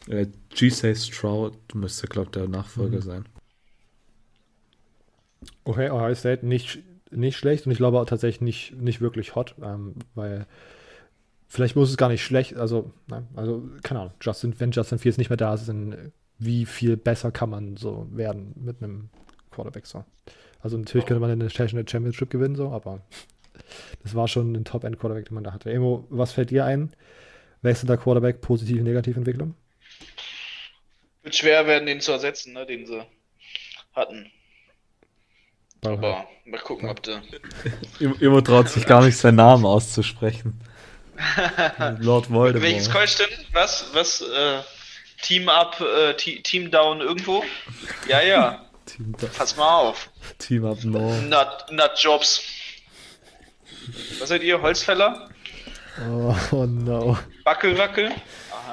Äh, 0.07 0.27
G-Say 0.49 0.95
Stroud 0.95 1.53
müsste, 1.73 2.07
glaube 2.07 2.27
ich, 2.27 2.31
der 2.31 2.47
Nachfolger 2.47 2.97
mhm. 2.97 3.01
sein. 3.01 3.25
Okay, 5.63 5.89
Ohio 5.89 6.15
State 6.15 6.45
nicht, 6.45 6.79
nicht 7.11 7.37
schlecht 7.37 7.65
und 7.65 7.71
ich 7.71 7.77
glaube 7.77 7.99
auch 7.99 8.05
tatsächlich 8.05 8.41
nicht, 8.41 8.81
nicht 8.81 9.01
wirklich 9.01 9.35
hot, 9.35 9.55
ähm, 9.61 9.95
weil 10.13 10.45
vielleicht 11.47 11.75
muss 11.75 11.89
es 11.89 11.97
gar 11.97 12.09
nicht 12.09 12.23
schlecht, 12.23 12.55
also, 12.55 12.91
nein, 13.07 13.27
also, 13.35 13.69
keine 13.81 14.01
Ahnung, 14.01 14.13
Justin, 14.21 14.59
wenn 14.59 14.71
Justin 14.71 14.99
Fields 14.99 15.17
nicht 15.17 15.29
mehr 15.29 15.37
da 15.37 15.53
ist, 15.53 15.69
dann 15.69 16.11
wie 16.39 16.65
viel 16.65 16.97
besser 16.97 17.31
kann 17.31 17.49
man 17.49 17.77
so 17.77 18.07
werden 18.11 18.53
mit 18.55 18.81
einem 18.81 19.09
Quarterback 19.51 19.85
so. 19.85 20.03
Also 20.59 20.77
natürlich 20.77 21.05
könnte 21.05 21.19
man 21.19 21.29
eine 21.29 21.43
National 21.43 21.87
Championship 21.87 22.29
gewinnen, 22.29 22.55
so, 22.55 22.69
aber 22.69 23.01
das 24.01 24.15
war 24.15 24.27
schon 24.27 24.53
ein 24.53 24.65
Top-End-Quarterback, 24.65 25.25
den 25.25 25.35
man 25.35 25.43
da 25.43 25.53
hatte. 25.53 25.71
Emo, 25.71 26.05
was 26.09 26.31
fällt 26.31 26.49
dir 26.49 26.65
ein? 26.65 26.91
Wechselnder 27.61 27.97
Quarterback, 27.97 28.41
positive, 28.41 28.81
negative 28.83 29.17
Entwicklung? 29.17 29.55
Wird 31.23 31.35
schwer 31.35 31.65
werden, 31.67 31.85
den 31.85 32.01
zu 32.01 32.11
ersetzen, 32.11 32.53
ne, 32.53 32.65
den 32.65 32.85
sie 32.85 33.05
hatten. 33.95 34.31
Aber 35.83 36.27
mal 36.45 36.59
gucken, 36.59 36.89
ob 36.89 37.01
der. 37.03 37.21
Emo 37.99 38.41
traut 38.41 38.69
sich 38.69 38.85
gar 38.85 39.03
nicht, 39.03 39.17
seinen 39.17 39.35
Namen 39.35 39.65
auszusprechen. 39.65 40.59
Lord 41.99 42.29
Voldemort. 42.29 42.61
Welches 42.61 42.89
Question? 42.89 43.27
Was? 43.51 43.85
Was? 43.93 44.21
Äh, 44.21 44.61
Team 45.21 45.47
Up, 45.47 45.79
äh, 45.79 46.13
Team 46.15 46.69
Down 46.71 46.99
irgendwo? 47.01 47.43
Ja, 48.07 48.21
ja. 48.21 48.65
Team 48.85 49.13
Pass 49.37 49.55
mal 49.55 49.79
auf. 49.79 50.09
Team 50.37 50.65
Up 50.65 50.83
No. 50.83 51.13
Not, 51.21 51.65
not 51.71 51.91
Jobs. 51.97 52.41
Was 54.19 54.29
seid 54.29 54.43
ihr? 54.43 54.61
Holzfäller? 54.61 55.29
Oh, 56.09 56.35
oh 56.51 56.65
no. 56.65 57.17
Wackel, 57.43 57.77
wackel. 57.77 58.11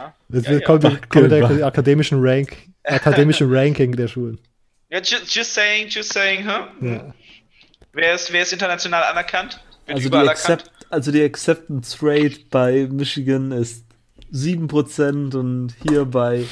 Aha. 0.01 0.15
Jetzt 0.31 0.49
ja, 0.49 0.61
kommt, 0.61 0.85
ja. 0.85 0.97
kommt 1.09 1.31
der 1.31 1.67
akademischen, 1.67 2.19
Rank, 2.21 2.57
akademische 2.85 3.45
Ranking 3.51 3.95
der 3.95 4.09
Schulen. 4.09 4.39
Ja, 4.89 4.99
just, 4.99 5.35
just 5.35 5.55
saying, 5.55 5.89
just 5.89 6.13
saying, 6.13 6.45
huh? 6.45 6.67
Ja. 6.81 7.15
Wer, 7.93 8.15
ist, 8.15 8.33
wer 8.33 8.43
ist 8.43 8.53
international 8.53 9.03
anerkannt? 9.03 9.61
Wird 9.87 9.97
also, 9.97 10.09
die 10.09 10.29
accept, 10.29 10.71
also 10.89 11.13
die 11.13 11.23
Acceptance 11.23 11.99
Rate 12.01 12.41
bei 12.51 12.89
Michigan 12.91 13.53
ist 13.53 13.85
7% 14.33 15.37
und 15.37 15.75
hier 15.83 16.05
bei 16.05 16.45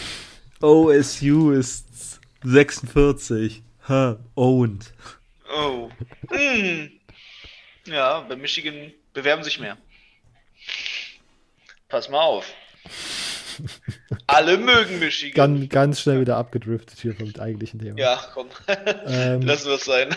OSU 0.61 1.53
ist 1.53 2.21
46. 2.45 3.63
Ha, 3.89 4.19
owned. 4.35 4.93
Oh. 5.55 5.91
Hm. 6.31 6.91
Ja, 7.87 8.21
bei 8.21 8.37
Michigan 8.37 8.93
bewerben 9.15 9.43
sich 9.43 9.59
mehr. 9.59 9.79
Pass 11.89 12.09
mal 12.09 12.21
auf. 12.21 12.53
Alle 14.27 14.59
mögen 14.59 14.99
Michigan. 14.99 15.57
Ganz, 15.57 15.69
ganz 15.69 16.01
schnell 16.01 16.21
wieder 16.21 16.37
abgedriftet 16.37 16.99
hier 16.99 17.15
vom 17.15 17.33
eigentlichen 17.39 17.81
Thema. 17.81 17.99
Ja, 17.99 18.21
komm. 18.35 18.47
Ähm, 19.07 19.43
Lassen 19.43 19.69
wir 19.69 19.75
es 19.75 19.85
sein. 19.85 20.09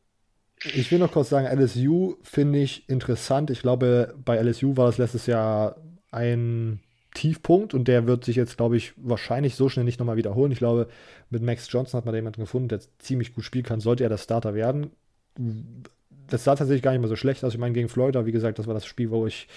ich 0.64 0.90
will 0.90 0.98
noch 0.98 1.12
kurz 1.12 1.28
sagen, 1.28 1.46
LSU 1.46 2.16
finde 2.22 2.60
ich 2.60 2.88
interessant. 2.88 3.50
Ich 3.50 3.60
glaube, 3.60 4.14
bei 4.24 4.36
LSU 4.40 4.76
war 4.76 4.88
es 4.88 4.98
letztes 4.98 5.26
Jahr 5.26 5.76
ein 6.10 6.80
Tiefpunkt 7.14 7.74
und 7.74 7.86
der 7.86 8.06
wird 8.06 8.24
sich 8.24 8.36
jetzt, 8.36 8.56
glaube 8.56 8.76
ich, 8.76 8.92
wahrscheinlich 8.96 9.54
so 9.54 9.68
schnell 9.68 9.84
nicht 9.84 10.00
nochmal 10.00 10.16
wiederholen. 10.16 10.52
Ich 10.52 10.58
glaube, 10.58 10.88
mit 11.30 11.42
Max 11.42 11.70
Johnson 11.70 11.98
hat 11.98 12.04
man 12.04 12.12
da 12.12 12.18
jemanden 12.18 12.42
gefunden, 12.42 12.68
der 12.68 12.80
ziemlich 12.98 13.34
gut 13.34 13.44
spielen 13.44 13.64
kann. 13.64 13.80
Sollte 13.80 14.02
er 14.02 14.08
der 14.08 14.18
Starter 14.18 14.54
werden, 14.54 14.90
das 16.28 16.44
sah 16.44 16.54
tatsächlich 16.54 16.82
gar 16.82 16.92
nicht 16.92 17.00
mal 17.00 17.08
so 17.08 17.16
schlecht 17.16 17.44
aus. 17.44 17.54
Ich 17.54 17.58
meine, 17.58 17.74
gegen 17.74 17.88
Florida, 17.88 18.26
wie 18.26 18.32
gesagt, 18.32 18.58
das 18.58 18.66
war 18.66 18.74
das 18.74 18.86
Spiel, 18.86 19.10
wo 19.10 19.26
ich 19.26 19.48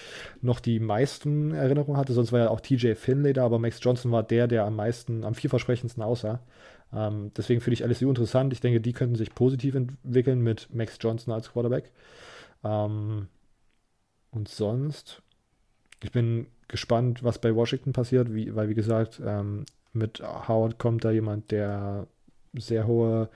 noch 0.42 0.60
die 0.60 0.80
meisten 0.80 1.52
Erinnerungen 1.52 1.98
hatte. 1.98 2.12
Sonst 2.12 2.32
war 2.32 2.40
ja 2.40 2.50
auch 2.50 2.60
TJ 2.60 2.94
Finlay 2.94 3.32
da, 3.32 3.44
aber 3.44 3.58
Max 3.58 3.78
Johnson 3.82 4.12
war 4.12 4.22
der, 4.22 4.46
der 4.46 4.64
am 4.64 4.76
meisten, 4.76 5.24
am 5.24 5.34
vielversprechendsten 5.34 6.02
aussah. 6.02 6.40
Ähm, 6.92 7.32
deswegen 7.36 7.60
finde 7.60 7.74
ich 7.74 7.84
LSU 7.84 8.08
interessant. 8.08 8.52
Ich 8.52 8.60
denke, 8.60 8.80
die 8.80 8.92
könnten 8.92 9.16
sich 9.16 9.34
positiv 9.34 9.74
entwickeln 9.74 10.40
mit 10.40 10.68
Max 10.72 10.98
Johnson 11.00 11.32
als 11.32 11.52
Quarterback. 11.52 11.92
Ähm, 12.64 13.28
und 14.30 14.48
sonst, 14.48 15.22
ich 16.02 16.12
bin 16.12 16.46
gespannt, 16.68 17.24
was 17.24 17.40
bei 17.40 17.54
Washington 17.54 17.92
passiert, 17.92 18.34
wie, 18.34 18.54
weil, 18.54 18.68
wie 18.68 18.74
gesagt, 18.74 19.20
ähm, 19.24 19.64
mit 19.92 20.20
Howard 20.20 20.78
kommt 20.78 21.04
da 21.04 21.10
jemand, 21.10 21.50
der 21.50 22.06
sehr 22.54 22.86
hohe, 22.86 23.28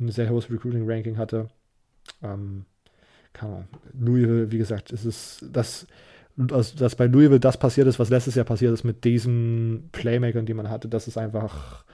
ein 0.00 0.10
sehr 0.10 0.30
hohes 0.30 0.50
Recruiting-Ranking 0.50 1.18
hatte. 1.18 1.48
Ähm, 2.22 2.64
kann 3.38 3.50
man. 3.50 3.68
Louisville, 3.98 4.50
wie 4.50 4.58
gesagt, 4.58 4.90
ist 4.90 5.04
es 5.04 5.44
das, 5.52 5.86
dass, 6.36 6.74
dass 6.74 6.96
bei 6.96 7.06
Louisville 7.06 7.40
das 7.40 7.56
passiert 7.56 7.86
ist, 7.86 7.98
was 7.98 8.10
letztes 8.10 8.34
Jahr 8.34 8.44
passiert 8.44 8.72
ist 8.72 8.84
mit 8.84 9.04
diesen 9.04 9.88
Playmakern, 9.92 10.46
die 10.46 10.54
man 10.54 10.70
hatte, 10.70 10.88
das 10.88 11.08
ist 11.08 11.18
einfach, 11.18 11.84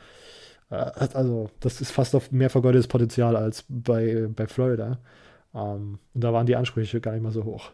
äh, 0.70 0.74
also 0.74 1.50
das 1.60 1.80
ist 1.80 1.90
fast 1.90 2.14
auf 2.14 2.32
mehr 2.32 2.50
vergeudetes 2.50 2.88
Potenzial 2.88 3.36
als 3.36 3.64
bei, 3.68 4.28
bei 4.34 4.46
Florida. 4.46 4.98
Ähm, 5.54 5.98
und 6.14 6.24
da 6.24 6.32
waren 6.32 6.46
die 6.46 6.56
Ansprüche 6.56 7.00
gar 7.00 7.12
nicht 7.12 7.22
mal 7.22 7.32
so 7.32 7.44
hoch. 7.44 7.70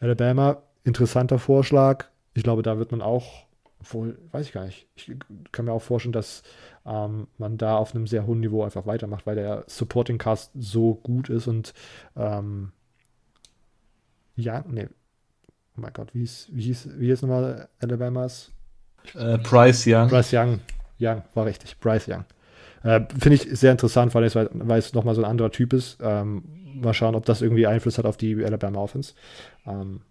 Alabama, 0.00 0.62
interessanter 0.84 1.38
Vorschlag. 1.38 2.06
Ich 2.34 2.42
glaube, 2.42 2.62
da 2.62 2.78
wird 2.78 2.90
man 2.90 3.00
auch, 3.00 3.46
obwohl, 3.80 4.18
weiß 4.32 4.46
ich 4.46 4.52
gar 4.52 4.64
nicht, 4.64 4.86
ich 4.96 5.12
kann 5.52 5.66
mir 5.66 5.72
auch 5.72 5.82
vorstellen, 5.82 6.12
dass 6.12 6.42
ähm, 6.84 7.28
man 7.38 7.56
da 7.56 7.76
auf 7.76 7.94
einem 7.94 8.06
sehr 8.06 8.26
hohen 8.26 8.40
Niveau 8.40 8.62
einfach 8.62 8.86
weitermacht, 8.86 9.26
weil 9.26 9.36
der 9.36 9.64
Supporting 9.66 10.18
Cast 10.18 10.50
so 10.54 10.94
gut 10.94 11.28
ist 11.30 11.46
und 11.46 11.72
ähm, 12.16 12.72
ja, 14.36 14.64
nee. 14.68 14.88
Oh 15.76 15.80
mein 15.80 15.92
Gott, 15.92 16.14
wie 16.14 16.20
hieß, 16.20 16.48
wie 16.52 16.62
hieß, 16.62 16.88
wie 16.98 17.06
hieß 17.06 17.22
nochmal 17.22 17.68
Alabamas? 17.80 18.52
Äh, 19.14 19.38
Bryce 19.38 19.86
Young. 19.86 20.08
Bryce 20.08 20.32
Young. 20.32 20.60
Young, 21.00 21.22
war 21.34 21.46
richtig. 21.46 21.78
Bryce 21.80 22.08
Young. 22.08 22.24
Äh, 22.82 23.00
Finde 23.18 23.34
ich 23.34 23.42
sehr 23.58 23.72
interessant, 23.72 24.14
weil 24.14 24.24
es, 24.24 24.34
weil 24.34 24.78
es 24.78 24.92
nochmal 24.94 25.14
so 25.14 25.22
ein 25.22 25.30
anderer 25.30 25.50
Typ 25.50 25.72
ist. 25.72 25.98
Ähm, 26.00 26.44
mal 26.74 26.94
schauen, 26.94 27.14
ob 27.14 27.24
das 27.24 27.42
irgendwie 27.42 27.66
Einfluss 27.66 27.98
hat 27.98 28.04
auf 28.04 28.16
die 28.16 28.44
Alabama 28.44 28.78
Offense. 28.80 29.14
Ähm, 29.66 30.02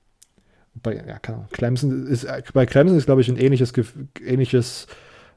bei, 0.75 0.95
ja, 0.95 1.19
keine. 1.19 1.47
Clemson 1.51 2.07
ist, 2.07 2.23
äh, 2.23 2.41
bei 2.53 2.65
Clemson 2.65 2.97
ist, 2.97 3.05
glaube 3.05 3.21
ich, 3.21 3.29
ein 3.29 3.37
ähnliches, 3.37 3.73
ähnliches 4.25 4.87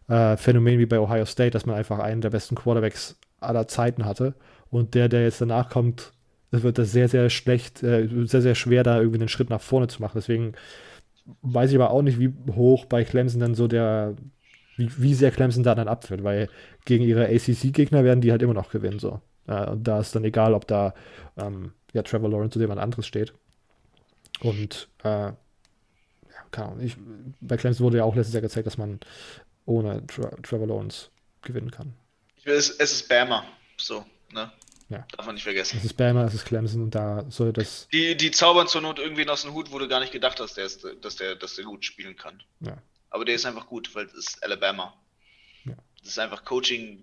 äh, 0.08 0.36
Phänomen 0.36 0.78
wie 0.78 0.86
bei 0.86 0.98
Ohio 0.98 1.26
State, 1.26 1.50
dass 1.50 1.66
man 1.66 1.76
einfach 1.76 1.98
einen 1.98 2.20
der 2.20 2.30
besten 2.30 2.54
Quarterbacks 2.54 3.18
aller 3.40 3.68
Zeiten 3.68 4.04
hatte. 4.04 4.34
Und 4.70 4.94
der, 4.94 5.08
der 5.08 5.22
jetzt 5.22 5.40
danach 5.40 5.68
kommt, 5.68 6.12
wird 6.50 6.78
das 6.78 6.92
sehr, 6.92 7.08
sehr 7.08 7.30
schlecht, 7.30 7.82
äh, 7.82 8.08
sehr, 8.24 8.42
sehr 8.42 8.54
schwer, 8.54 8.82
da 8.82 8.98
irgendwie 8.98 9.20
einen 9.20 9.28
Schritt 9.28 9.50
nach 9.50 9.60
vorne 9.60 9.88
zu 9.88 10.00
machen. 10.00 10.16
Deswegen 10.16 10.54
weiß 11.42 11.70
ich 11.70 11.76
aber 11.76 11.90
auch 11.90 12.02
nicht, 12.02 12.18
wie 12.18 12.32
hoch 12.52 12.84
bei 12.84 13.04
Clemson 13.04 13.40
dann 13.40 13.54
so 13.54 13.66
der, 13.66 14.14
wie, 14.76 14.90
wie 14.96 15.14
sehr 15.14 15.30
Clemson 15.30 15.64
da 15.64 15.74
dann 15.74 15.88
abführt, 15.88 16.22
weil 16.22 16.48
gegen 16.84 17.04
ihre 17.04 17.26
ACC-Gegner 17.26 18.04
werden 18.04 18.20
die 18.20 18.30
halt 18.30 18.42
immer 18.42 18.54
noch 18.54 18.70
gewinnen. 18.70 18.98
So. 18.98 19.20
Und 19.46 19.84
da 19.84 20.00
ist 20.00 20.14
dann 20.14 20.24
egal, 20.24 20.54
ob 20.54 20.66
da 20.66 20.94
ähm, 21.36 21.72
ja, 21.92 22.02
Trevor 22.02 22.28
Lawrence 22.28 22.56
oder 22.56 22.64
jemand 22.64 22.80
anderes 22.80 23.06
steht. 23.06 23.32
Und 24.40 24.88
äh, 25.02 25.08
ja, 25.08 25.34
kann, 26.50 26.80
ich, 26.80 26.96
bei 27.40 27.56
Clemson 27.56 27.84
wurde 27.84 27.98
ja 27.98 28.04
auch 28.04 28.14
letztes 28.14 28.34
Jahr 28.34 28.42
gezeigt, 28.42 28.66
dass 28.66 28.78
man 28.78 29.00
ohne 29.64 30.06
Tra 30.06 30.30
Trevor 30.42 30.66
Lawrence 30.66 31.08
gewinnen 31.42 31.70
kann. 31.70 31.94
Es, 32.44 32.70
es 32.70 32.92
ist 32.92 33.08
Bama, 33.08 33.44
so, 33.76 34.04
ne? 34.32 34.50
Ja. 34.88 35.04
Darf 35.16 35.26
man 35.26 35.34
nicht 35.34 35.44
vergessen. 35.44 35.78
Es 35.78 35.84
ist 35.84 35.96
Bama, 35.96 36.24
es 36.24 36.34
ist 36.34 36.44
Clemson 36.44 36.82
und 36.82 36.94
da 36.94 37.24
soll 37.28 37.52
das. 37.52 37.88
Die, 37.92 38.16
die 38.16 38.30
zaubern 38.30 38.68
zur 38.68 38.82
Not 38.82 38.98
irgendwen 38.98 39.28
aus 39.28 39.42
dem 39.42 39.52
Hut, 39.52 39.72
wo 39.72 39.78
du 39.78 39.88
gar 39.88 40.00
nicht 40.00 40.12
gedacht 40.12 40.38
hast, 40.38 40.56
der 40.56 40.64
ist, 40.64 40.86
dass, 41.00 41.16
der, 41.16 41.34
dass 41.34 41.56
der 41.56 41.64
gut 41.64 41.84
spielen 41.84 42.16
kann. 42.16 42.42
Ja. 42.60 42.78
Aber 43.10 43.24
der 43.24 43.34
ist 43.34 43.46
einfach 43.46 43.66
gut, 43.66 43.94
weil 43.94 44.06
es 44.06 44.14
ist 44.14 44.44
Alabama. 44.44 44.94
Ja. 45.64 45.74
Das 45.98 46.10
ist 46.10 46.18
einfach 46.18 46.44
Coaching. 46.44 47.02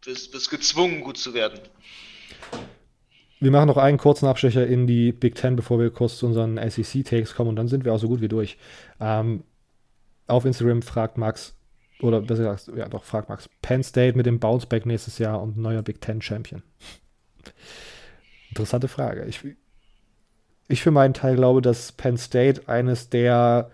Du 0.00 0.10
bist, 0.10 0.32
bist 0.32 0.50
gezwungen, 0.50 1.02
gut 1.02 1.18
zu 1.18 1.32
werden. 1.32 1.60
Wir 3.38 3.50
machen 3.50 3.68
noch 3.68 3.76
einen 3.76 3.96
kurzen 3.96 4.26
Abstecher 4.26 4.66
in 4.66 4.86
die 4.86 5.12
Big 5.12 5.34
Ten, 5.34 5.56
bevor 5.56 5.78
wir 5.78 5.90
kurz 5.90 6.18
zu 6.18 6.26
unseren 6.26 6.56
SEC-Takes 6.56 7.34
kommen 7.34 7.50
und 7.50 7.56
dann 7.56 7.68
sind 7.68 7.84
wir 7.84 7.94
auch 7.94 7.98
so 7.98 8.08
gut 8.08 8.20
wie 8.20 8.28
durch. 8.28 8.58
Ähm, 9.00 9.44
auf 10.26 10.44
Instagram 10.44 10.82
fragt 10.82 11.18
Max, 11.18 11.54
oder 12.02 12.20
besser 12.20 12.54
gesagt, 12.54 12.76
ja 12.76 12.88
doch, 12.88 13.04
fragt 13.04 13.28
Max, 13.28 13.48
Penn 13.62 13.82
State 13.82 14.16
mit 14.16 14.26
dem 14.26 14.38
Bounceback 14.38 14.86
nächstes 14.86 15.18
Jahr 15.18 15.40
und 15.40 15.56
neuer 15.56 15.82
Big 15.82 16.00
Ten 16.00 16.22
Champion. 16.22 16.62
Interessante 18.50 18.88
Frage. 18.88 19.24
Ich, 19.26 19.40
ich 20.68 20.82
für 20.82 20.90
meinen 20.90 21.14
Teil 21.14 21.36
glaube, 21.36 21.62
dass 21.62 21.92
Penn 21.92 22.16
State 22.16 22.68
eines 22.68 23.10
der 23.10 23.70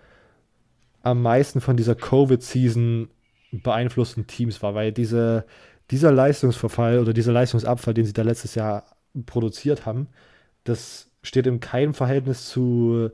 am 1.03 1.23
meisten 1.23 1.61
von 1.61 1.77
dieser 1.77 1.94
Covid-Season 1.94 3.09
beeinflussten 3.53 4.27
Teams 4.27 4.61
war, 4.62 4.74
weil 4.74 4.93
diese, 4.93 5.47
dieser 5.90 6.11
Leistungsverfall 6.11 6.98
oder 6.98 7.12
dieser 7.12 7.32
Leistungsabfall, 7.32 7.94
den 7.94 8.05
sie 8.05 8.12
da 8.12 8.23
letztes 8.23 8.57
Jahr 8.57 8.85
produziert 9.24 9.86
haben, 9.86 10.09
das 10.65 11.11
steht 11.23 11.47
in 11.47 11.61
keinem 11.61 11.94
Verhältnis 11.94 12.48
zu 12.48 13.11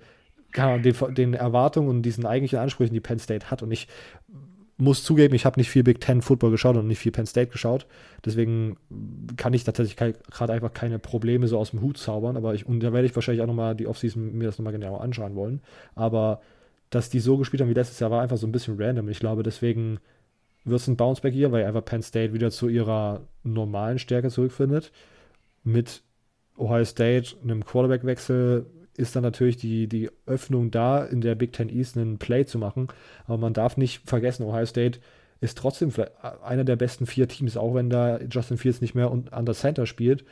den, 0.55 1.15
den, 1.15 1.35
Erwartungen 1.35 1.89
und 1.89 2.03
diesen 2.03 2.27
eigentlichen 2.27 2.59
Ansprüchen, 2.59 2.95
die 2.95 3.01
Penn 3.01 3.19
State 3.19 3.51
hat. 3.51 3.63
Und 3.63 3.71
ich 3.71 3.89
muss 4.79 5.05
zugeben, 5.05 5.35
ich 5.35 5.45
habe 5.45 5.61
nicht 5.61 5.71
viel 5.71 5.83
Big 5.83 6.01
Ten 6.01 6.23
Football 6.23 6.51
geschaut 6.51 6.77
und 6.77 6.87
nicht 6.87 6.99
viel 6.99 7.13
Penn 7.13 7.27
State 7.27 7.51
geschaut. 7.53 7.87
Deswegen 8.25 8.77
kann 9.37 9.55
ich 9.55 9.65
tatsächlich 9.65 9.97
gerade 9.97 10.53
einfach 10.53 10.73
keine 10.73 10.99
Probleme 10.99 11.47
so 11.47 11.59
aus 11.59 11.71
dem 11.71 11.83
Hut 11.83 11.99
zaubern. 11.99 12.37
Aber 12.37 12.55
ich, 12.55 12.67
und 12.67 12.81
da 12.81 12.93
werde 12.93 13.07
ich 13.07 13.15
wahrscheinlich 13.15 13.43
auch 13.43 13.47
nochmal 13.47 13.77
die 13.77 13.87
Offseason 13.87 14.37
mir 14.37 14.47
das 14.47 14.59
nochmal 14.59 14.73
genauer 14.73 15.03
anschauen 15.03 15.35
wollen. 15.37 15.61
Aber 15.95 16.41
dass 16.91 17.11
die 17.11 17.21
so 17.21 17.37
gespielt 17.37 17.61
haben 17.61 17.69
wie 17.69 17.75
letztes 17.75 18.01
Jahr, 18.01 18.11
war 18.11 18.23
einfach 18.23 18.37
so 18.37 18.47
ein 18.47 18.53
bisschen 18.53 18.81
random. 18.81 19.09
Ich 19.09 19.21
glaube, 19.21 19.43
deswegen 19.43 19.99
wird 20.65 20.81
es 20.81 20.89
ein 20.89 20.97
Bounceback 20.97 21.33
hier, 21.33 21.53
weil 21.53 21.65
einfach 21.65 21.85
Penn 21.85 22.03
State 22.03 22.33
wieder 22.33 22.51
zu 22.51 22.69
ihrer 22.69 23.23
normalen 23.43 23.99
Stärke 23.99 24.31
zurückfindet. 24.31 24.93
Mit 25.65 26.03
Ohio 26.57 26.85
State, 26.85 27.37
einem 27.43 27.65
Quarterback-Wechsel, 27.65 28.67
ist 28.97 29.17
dann 29.17 29.23
natürlich 29.23 29.57
die, 29.57 29.89
die 29.89 30.11
Öffnung 30.27 30.71
da, 30.71 31.05
in 31.05 31.21
der 31.21 31.35
Big 31.35 31.53
Ten 31.53 31.69
East 31.69 31.97
einen 31.97 32.19
Play 32.19 32.45
zu 32.45 32.59
machen. 32.59 32.89
Aber 33.27 33.39
man 33.39 33.55
darf 33.55 33.77
nicht 33.77 34.09
vergessen, 34.09 34.45
Ohio 34.45 34.67
State 34.67 35.01
ist 35.41 35.59
trotzdem 35.59 35.91
einer 36.45 36.65
der 36.65 36.77
besten 36.77 37.07
vier 37.07 37.27
Teams, 37.27 37.57
auch 37.57 37.75
wenn 37.75 37.91
da 37.91 38.21
Justin 38.21 38.59
Fields 38.59 38.81
nicht 38.81 38.95
mehr 38.95 39.11
an 39.31 39.45
der 39.45 39.55
Center 39.55 39.87
spielt. 39.87 40.25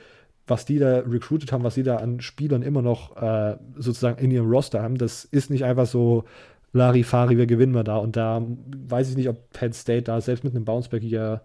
Was 0.47 0.65
die 0.65 0.79
da 0.79 1.01
recruited 1.01 1.53
haben, 1.53 1.65
was 1.65 1.75
sie 1.75 1.83
da 1.83 1.97
an 1.97 2.21
Spielern 2.21 2.63
immer 2.63 2.83
noch 2.83 3.17
äh, 3.17 3.57
sozusagen 3.77 4.23
in 4.23 4.31
ihrem 4.31 4.49
Roster 4.49 4.83
haben, 4.83 4.99
das 4.99 5.25
ist 5.25 5.51
nicht 5.51 5.65
einfach 5.65 5.87
so 5.87 6.25
Larifari, 6.73 7.37
wir 7.37 7.47
gewinnen 7.47 7.75
wir 7.75 7.85
da. 7.85 7.97
Und 7.97 8.17
da 8.17 8.43
weiß 8.87 9.11
ich 9.11 9.17
nicht, 9.17 9.29
ob 9.29 9.51
Penn 9.53 9.73
State 9.73 10.03
da 10.03 10.21
selbst 10.21 10.45
mit 10.45 10.55
einem 10.55 10.65
Bounceback 10.65 11.03
hier 11.03 11.43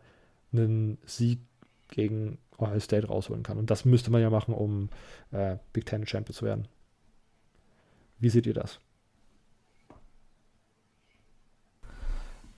einen 0.54 0.98
Sieg 1.06 1.40
gegen 1.90 2.38
Ohio 2.58 2.80
State 2.80 3.08
rausholen 3.08 3.44
kann. 3.44 3.58
Und 3.58 3.72
das 3.72 3.86
müsste 3.86 4.12
man 4.12 4.22
ja 4.22 4.30
machen, 4.30 4.54
um 4.54 4.90
äh, 5.32 5.58
Big 5.74 5.86
Ten 5.86 6.06
Champion 6.06 6.36
zu 6.36 6.46
werden. 6.46 6.68
Wie 8.20 8.30
seht 8.30 8.46
ihr 8.46 8.54
das? 8.54 8.80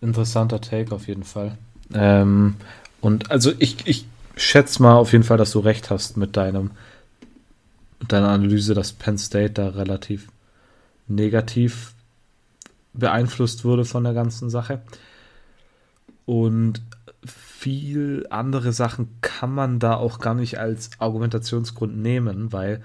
Interessanter 0.02 0.62
Take 0.62 0.94
auf 0.94 1.08
jeden 1.08 1.24
Fall. 1.24 1.58
Ähm, 1.94 2.56
und 3.02 3.32
also 3.32 3.52
ich, 3.58 3.88
ich 3.88 4.06
schätze 4.36 4.82
mal 4.82 4.96
auf 4.96 5.12
jeden 5.12 5.24
Fall, 5.24 5.38
dass 5.38 5.52
du 5.52 5.60
recht 5.60 5.90
hast 5.90 6.18
mit 6.18 6.38
deinem 6.38 6.72
mit 8.00 8.12
deiner 8.12 8.30
Analyse, 8.30 8.76
dass 8.76 8.94
Penn 8.94 9.18
State 9.18 9.54
da 9.54 9.70
relativ 9.70 10.28
negativ 11.08 11.94
beeinflusst 12.94 13.66
wurde 13.66 13.86
von 13.86 14.04
der 14.04 14.14
ganzen 14.14 14.50
Sache. 14.50 14.82
Und 16.26 16.82
viel 17.26 18.28
andere 18.30 18.72
Sachen 18.72 19.10
kann 19.22 19.54
man 19.54 19.80
da 19.80 19.96
auch 19.96 20.20
gar 20.20 20.34
nicht 20.34 20.60
als 20.60 20.92
Argumentationsgrund 21.00 21.98
nehmen, 21.98 22.52
weil 22.54 22.84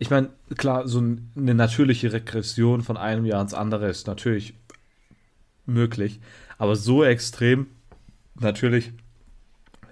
ich 0.00 0.08
meine, 0.08 0.30
klar, 0.56 0.88
so 0.88 0.98
eine 0.98 1.54
natürliche 1.54 2.12
Regression 2.12 2.80
von 2.80 2.96
einem 2.96 3.26
Jahr 3.26 3.42
ins 3.42 3.52
andere 3.52 3.86
ist 3.88 4.06
natürlich 4.06 4.54
möglich, 5.66 6.20
aber 6.56 6.74
so 6.74 7.04
extrem, 7.04 7.66
natürlich, 8.34 8.92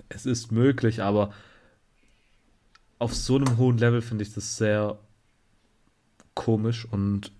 es 0.09 0.25
ist 0.25 0.51
möglich, 0.51 1.03
aber 1.03 1.35
auf 2.99 3.15
so 3.15 3.37
einem 3.37 3.59
hohen 3.59 3.77
Level 3.77 4.01
finde 4.01 4.25
ich 4.25 4.33
das 4.33 4.57
sehr 4.57 4.99
komisch 6.33 6.87
und 6.91 7.31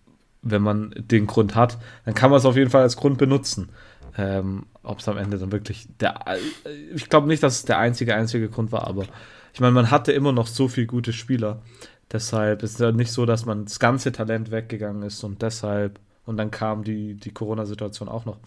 wenn 0.43 0.61
man 0.61 0.95
den 0.95 1.27
Grund 1.27 1.55
hat, 1.55 1.79
dann 2.05 2.15
kann 2.15 2.31
man 2.31 2.39
es 2.39 2.45
auf 2.45 2.57
jeden 2.57 2.71
Fall 2.71 2.83
als 2.83 2.99
Grund 2.99 3.17
benutzen. 3.17 3.71
Ähm, 4.19 4.67
Ob 4.83 4.99
es 4.99 5.09
am 5.09 5.17
Ende 5.17 5.39
dann 5.39 5.53
wirklich 5.53 5.89
der, 6.01 6.23
ich 6.95 7.09
glaube 7.09 7.29
nicht, 7.29 7.43
dass 7.43 7.57
es 7.57 7.65
der 7.65 7.79
einzige, 7.79 8.15
einzige 8.15 8.51
Grund 8.51 8.73
war, 8.73 8.87
aber 8.87 9.07
ich 9.55 9.61
meine, 9.61 9.73
man 9.73 9.91
hatte 9.91 10.13
immer 10.13 10.33
noch 10.33 10.47
so 10.47 10.69
viele 10.69 10.87
gute 10.87 11.15
Spieler. 11.15 11.63
Deshalb 12.11 12.63
ist 12.63 12.75
es 12.75 12.79
ja 12.79 12.93
nicht 12.93 13.13
so, 13.13 13.27
dass 13.27 13.45
man 13.45 13.65
das 13.65 13.79
ganze 13.79 14.13
Talent 14.13 14.51
weggegangen 14.51 15.03
ist 15.03 15.23
und 15.25 15.43
deshalb, 15.43 16.01
und 16.25 16.37
dann 16.37 16.51
kam 16.51 16.85
die, 16.85 17.15
die 17.15 17.33
Corona-Situation 17.33 18.09
auch 18.09 18.25
noch. 18.25 18.39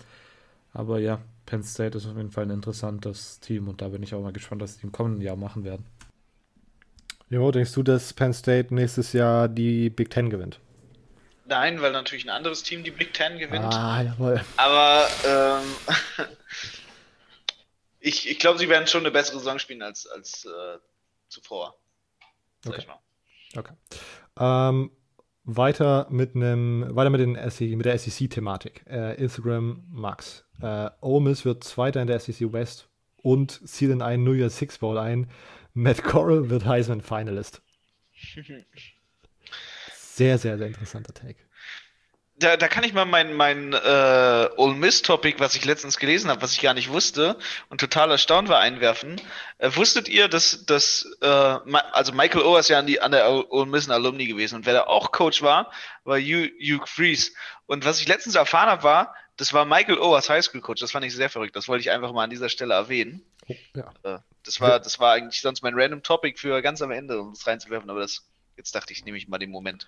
Aber 0.73 0.99
ja, 0.99 1.19
Penn 1.45 1.63
State 1.63 1.97
ist 1.97 2.07
auf 2.07 2.17
jeden 2.17 2.31
Fall 2.31 2.45
ein 2.45 2.49
interessantes 2.49 3.39
Team 3.39 3.67
und 3.67 3.81
da 3.81 3.89
bin 3.89 4.01
ich 4.03 4.15
auch 4.15 4.21
mal 4.21 4.33
gespannt, 4.33 4.61
was 4.61 4.77
die 4.77 4.83
im 4.83 4.91
kommenden 4.91 5.21
Jahr 5.21 5.35
machen 5.35 5.63
werden. 5.63 5.85
Jo, 7.29 7.51
denkst 7.51 7.73
du, 7.73 7.83
dass 7.83 8.13
Penn 8.13 8.33
State 8.33 8.73
nächstes 8.73 9.13
Jahr 9.13 9.47
die 9.47 9.89
Big 9.89 10.09
Ten 10.09 10.29
gewinnt? 10.29 10.59
Nein, 11.45 11.81
weil 11.81 11.91
natürlich 11.91 12.25
ein 12.25 12.29
anderes 12.29 12.63
Team 12.63 12.83
die 12.83 12.91
Big 12.91 13.13
Ten 13.13 13.37
gewinnt. 13.37 13.65
Ah, 13.65 14.01
jawohl. 14.01 14.41
Aber 14.57 15.07
ähm, 15.25 16.27
ich, 17.99 18.29
ich 18.29 18.39
glaube, 18.39 18.57
sie 18.57 18.69
werden 18.69 18.87
schon 18.87 19.01
eine 19.01 19.11
bessere 19.11 19.37
Saison 19.39 19.59
spielen 19.59 19.81
als, 19.81 20.07
als 20.07 20.45
äh, 20.45 20.77
zuvor. 21.29 21.75
Sag 22.63 22.73
okay. 22.73 22.81
ich 22.81 22.87
mal. 22.87 22.99
Okay. 23.55 23.73
Ähm, 24.39 24.91
weiter 25.43 26.07
mit 26.09 26.35
einem, 26.35 26.85
weiter 26.95 27.09
mit, 27.09 27.21
den 27.21 27.35
SEC, 27.49 27.75
mit 27.75 27.85
der 27.85 27.97
SEC-Thematik. 27.97 28.85
Äh, 28.87 29.15
Instagram 29.21 29.83
Max. 29.89 30.45
Äh, 30.61 30.89
Ole 31.01 31.23
Miss 31.23 31.45
wird 31.45 31.63
Zweiter 31.63 32.01
in 32.01 32.07
der 32.07 32.19
SEC 32.19 32.53
West 32.53 32.89
und 33.17 33.67
zieht 33.67 33.89
in 33.89 34.01
einen 34.01 34.23
New 34.23 34.33
Year 34.33 34.49
Six 34.49 34.77
Bowl 34.77 34.97
ein. 34.97 35.29
Matt 35.73 36.03
Corral 36.03 36.49
wird 36.49 36.65
Heisman 36.65 37.01
Finalist. 37.01 37.61
Sehr, 39.93 40.37
sehr, 40.37 40.57
sehr 40.57 40.67
interessanter 40.67 41.13
Take 41.13 41.37
da, 42.41 42.57
da 42.57 42.67
kann 42.67 42.83
ich 42.83 42.93
mal 42.93 43.05
mein, 43.05 43.33
mein 43.33 43.73
äh, 43.73 44.49
Ole 44.57 44.75
Miss-Topic, 44.75 45.39
was 45.39 45.55
ich 45.55 45.63
letztens 45.65 45.97
gelesen 45.97 46.29
habe, 46.29 46.41
was 46.41 46.53
ich 46.53 46.61
gar 46.61 46.73
nicht 46.73 46.89
wusste 46.89 47.37
und 47.69 47.79
total 47.79 48.11
erstaunt 48.11 48.49
war, 48.49 48.59
einwerfen. 48.59 49.21
Äh, 49.59 49.71
wusstet 49.75 50.09
ihr, 50.09 50.27
dass, 50.27 50.65
dass 50.65 51.07
äh, 51.21 51.25
also 51.25 52.11
Michael 52.13 52.43
O 52.43 52.57
ist 52.57 52.69
ja 52.69 52.79
an, 52.79 52.87
die, 52.87 53.01
an 53.01 53.11
der 53.11 53.51
Ole 53.51 53.67
Miss 53.67 53.87
ein 53.87 53.91
Alumni 53.91 54.27
gewesen 54.27 54.55
und 54.55 54.65
wer 54.65 54.73
da 54.73 54.83
auch 54.83 55.11
Coach 55.11 55.41
war, 55.41 55.71
war 56.03 56.19
Hugh, 56.19 56.85
Freeze. 56.85 57.31
Und 57.67 57.85
was 57.85 58.01
ich 58.01 58.07
letztens 58.07 58.35
erfahren 58.35 58.69
habe, 58.69 58.83
war, 58.83 59.15
das 59.37 59.53
war 59.53 59.65
Michael 59.65 59.99
O 59.99 60.13
als 60.13 60.29
Highschool-Coach. 60.29 60.81
Das 60.81 60.91
fand 60.91 61.05
ich 61.05 61.15
sehr 61.15 61.29
verrückt. 61.29 61.55
Das 61.55 61.67
wollte 61.67 61.81
ich 61.81 61.91
einfach 61.91 62.11
mal 62.11 62.23
an 62.23 62.29
dieser 62.29 62.49
Stelle 62.49 62.73
erwähnen. 62.73 63.23
Oh, 63.47 63.55
ja. 63.75 63.93
Äh, 64.03 64.19
das, 64.43 64.59
war, 64.59 64.79
das 64.79 64.99
war 64.99 65.13
eigentlich 65.13 65.41
sonst 65.41 65.61
mein 65.63 65.73
random 65.75 66.03
Topic 66.03 66.39
für 66.39 66.61
ganz 66.61 66.81
am 66.81 66.91
Ende, 66.91 67.19
um 67.21 67.31
es 67.31 67.47
reinzuwerfen, 67.47 67.89
aber 67.89 68.01
das, 68.01 68.27
jetzt 68.57 68.75
dachte 68.75 68.93
ich, 68.93 69.05
nehme 69.05 69.17
ich 69.17 69.27
mal 69.27 69.37
den 69.37 69.51
Moment. 69.51 69.87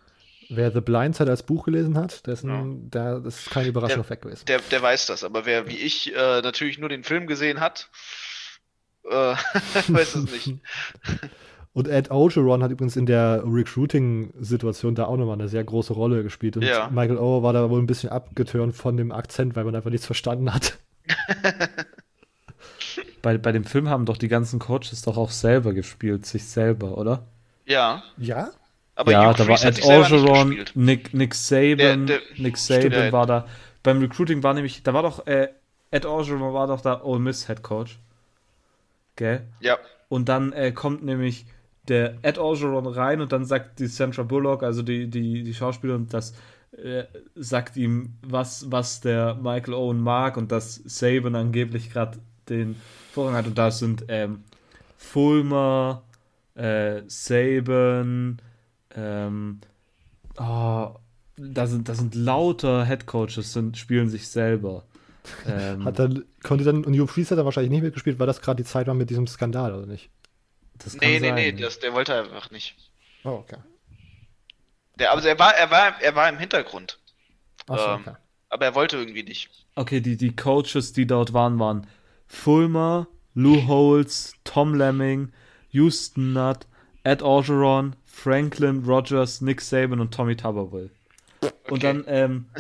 Wer 0.56 0.72
The 0.72 0.82
Blind 0.82 1.16
Side 1.16 1.30
als 1.30 1.44
Buch 1.44 1.66
gelesen 1.66 1.98
hat, 1.98 2.26
dessen, 2.28 2.50
ja. 2.50 2.64
der, 2.66 3.20
das 3.20 3.40
ist 3.40 3.50
keine 3.50 3.70
Überraschung 3.70 3.96
der, 3.96 4.02
auf 4.02 4.10
weg 4.10 4.22
gewesen. 4.22 4.46
Der, 4.46 4.60
der 4.60 4.82
weiß 4.82 5.08
das, 5.08 5.24
aber 5.24 5.46
wer 5.46 5.68
wie 5.68 5.78
ich 5.78 6.14
äh, 6.16 6.42
natürlich 6.42 6.78
nur 6.78 6.90
den 6.90 7.04
Film 7.04 7.28
gesehen 7.28 7.60
hat, 7.60 7.90
äh, 9.06 9.10
weiß 9.88 10.16
es 10.16 10.32
nicht. 10.32 10.60
Und 11.74 11.88
Ed 11.88 12.12
Ogeron 12.12 12.62
hat 12.62 12.70
übrigens 12.70 12.96
in 12.96 13.08
der 13.08 13.42
Recruiting-Situation 13.44 14.94
da 14.94 15.06
auch 15.06 15.18
nochmal 15.18 15.40
eine 15.40 15.48
sehr 15.48 15.64
große 15.64 15.94
Rolle 15.94 16.22
gespielt. 16.22 16.56
Und 16.56 16.64
ja. 16.64 16.88
Michael 16.92 17.18
O 17.18 17.42
war 17.42 17.52
da 17.52 17.68
wohl 17.72 17.82
ein 17.82 17.88
bisschen 17.88 18.12
abgetürnt 18.12 18.76
von 18.76 18.96
dem 18.96 19.12
Akzent, 19.12 19.56
weil 19.56 19.64
man 19.64 19.76
einfach 19.76 19.90
nichts 19.90 20.06
verstanden 20.06 20.54
hat. 20.54 20.78
bei, 23.24 23.40
bei 23.40 23.52
dem 23.52 23.64
Film 23.64 23.90
haben 23.90 24.06
doch 24.06 24.18
die 24.18 24.28
ganzen 24.28 24.60
Coaches 24.60 25.02
doch 25.02 25.18
auch 25.18 25.32
selber 25.32 25.74
gespielt, 25.74 26.28
sich 26.28 26.46
selber, 26.46 26.96
oder? 26.96 27.26
Ja. 27.66 28.04
Ja? 28.18 28.52
Aber 28.96 29.12
ja, 29.12 29.30
Hugh 29.30 29.38
da 29.38 29.48
war 29.48 29.64
Ed 29.64 29.84
Orgeron, 29.84 30.66
Nick, 30.76 31.14
Nick 31.14 31.34
Saban, 31.34 31.78
der, 32.08 32.20
der, 32.20 32.20
Nick 32.38 32.58
Saban 32.58 32.92
stimmt, 32.92 33.12
war 33.12 33.26
da. 33.26 33.48
Beim 33.82 34.00
Recruiting 34.00 34.44
war 34.44 34.54
nämlich, 34.54 34.84
da 34.84 34.94
war 34.94 35.04
doch, 35.04 35.26
äh, 35.26 35.50
Ed 35.92 36.06
Orgeron 36.06 36.54
war 36.54 36.68
doch 36.68 36.82
da 36.82 37.02
Ole 37.04 37.20
Miss 37.20 37.48
Head 37.48 37.64
Coach. 37.64 38.00
Gell? 39.16 39.42
Ja. 39.60 39.78
Und 40.10 40.30
dann 40.30 40.54
äh, 40.54 40.72
kommt 40.72 41.04
nämlich 41.04 41.46
der 41.88 42.18
Ed 42.22 42.38
Orgeron 42.38 42.88
rein 42.88 43.22
und 43.22 43.32
dann 43.32 43.46
sagt 43.46 43.80
die 43.80 43.88
Sandra 43.88 44.24
Bullock, 44.24 44.64
also 44.64 44.84
die, 44.84 45.08
die, 45.08 45.44
die 45.44 45.54
Schauspielerin, 45.54 46.08
dass 46.08 46.34
äh, 46.78 47.04
sagt 47.36 47.78
ihm, 47.78 48.14
was, 48.22 48.72
was 48.72 49.02
der 49.02 49.36
Michael 49.36 49.74
Owen 49.74 50.00
mag 50.00 50.38
und 50.38 50.52
dass 50.52 50.76
Saban 50.86 51.36
angeblich 51.36 51.92
gerade 51.92 52.20
den 52.50 52.76
Vorrang 53.12 53.36
hat. 53.36 53.46
Und 53.46 53.58
da 53.58 53.70
sind 53.70 54.06
ähm, 54.08 54.44
Fulmer, 54.98 56.04
äh, 56.56 57.02
Saban, 57.08 58.40
ähm, 58.96 59.62
oh, 60.38 60.96
da 61.38 61.68
sind, 61.68 61.90
da 61.90 61.96
sind 61.96 62.16
lauter 62.16 62.86
Headcoaches, 62.86 63.54
sind, 63.54 63.78
spielen 63.78 64.10
sich 64.10 64.28
selber. 64.28 64.86
Ähm, 65.48 65.86
hat 65.86 66.00
dann, 66.00 66.26
konnte 66.44 66.64
dann, 66.64 66.84
und 66.84 66.94
Hugh 66.94 67.08
Freeze 67.08 67.32
hat 67.32 67.38
er 67.38 67.46
wahrscheinlich 67.46 67.72
nicht 67.72 67.84
mitgespielt, 67.84 68.20
weil 68.20 68.28
das 68.28 68.42
gerade 68.42 68.62
die 68.62 68.68
Zeit 68.68 68.88
war 68.88 68.94
mit 68.94 69.10
diesem 69.10 69.28
Skandal, 69.28 69.74
oder 69.74 69.86
nicht? 69.86 70.10
Das 70.78 70.96
nee, 70.96 71.20
nee, 71.20 71.28
sein. 71.28 71.36
nee, 71.36 71.52
das, 71.54 71.80
der 71.80 71.94
wollte 71.94 72.16
einfach 72.16 72.52
nicht. 72.52 72.76
Oh, 73.24 73.30
okay. 73.30 73.58
Der, 74.96 75.12
aber 75.12 75.24
er 75.24 75.40
war, 75.40 75.56
er 75.56 75.72
war, 75.72 76.02
er 76.02 76.16
war 76.16 76.30
im 76.30 76.38
Hintergrund. 76.38 77.00
Ach 77.68 77.80
so, 77.80 77.86
ähm, 77.86 78.02
okay. 78.02 78.16
Aber 78.50 78.66
er 78.66 78.76
wollte 78.76 78.98
irgendwie 78.98 79.24
nicht. 79.24 79.50
Okay, 79.76 80.02
die, 80.02 80.18
die 80.18 80.36
Coaches, 80.36 80.94
die 80.94 81.08
dort 81.08 81.34
waren, 81.34 81.58
waren 81.58 81.88
Fulmer, 82.28 83.08
Lou 83.34 83.66
Holtz, 83.68 84.34
Tom 84.44 84.76
Lemming, 84.76 85.32
Houston 85.72 86.34
Nutt, 86.34 86.68
Ed 87.04 87.24
Orgeron, 87.24 87.96
Franklin 88.14 88.84
Rogers, 88.86 89.42
Nick 89.42 89.60
Saban 89.60 90.00
und 90.00 90.14
Tommy 90.14 90.36
Tuberville. 90.38 90.92
Okay. 91.42 91.52
Und 91.72 91.84
dann, 91.84 92.06
ähm, 92.08 92.46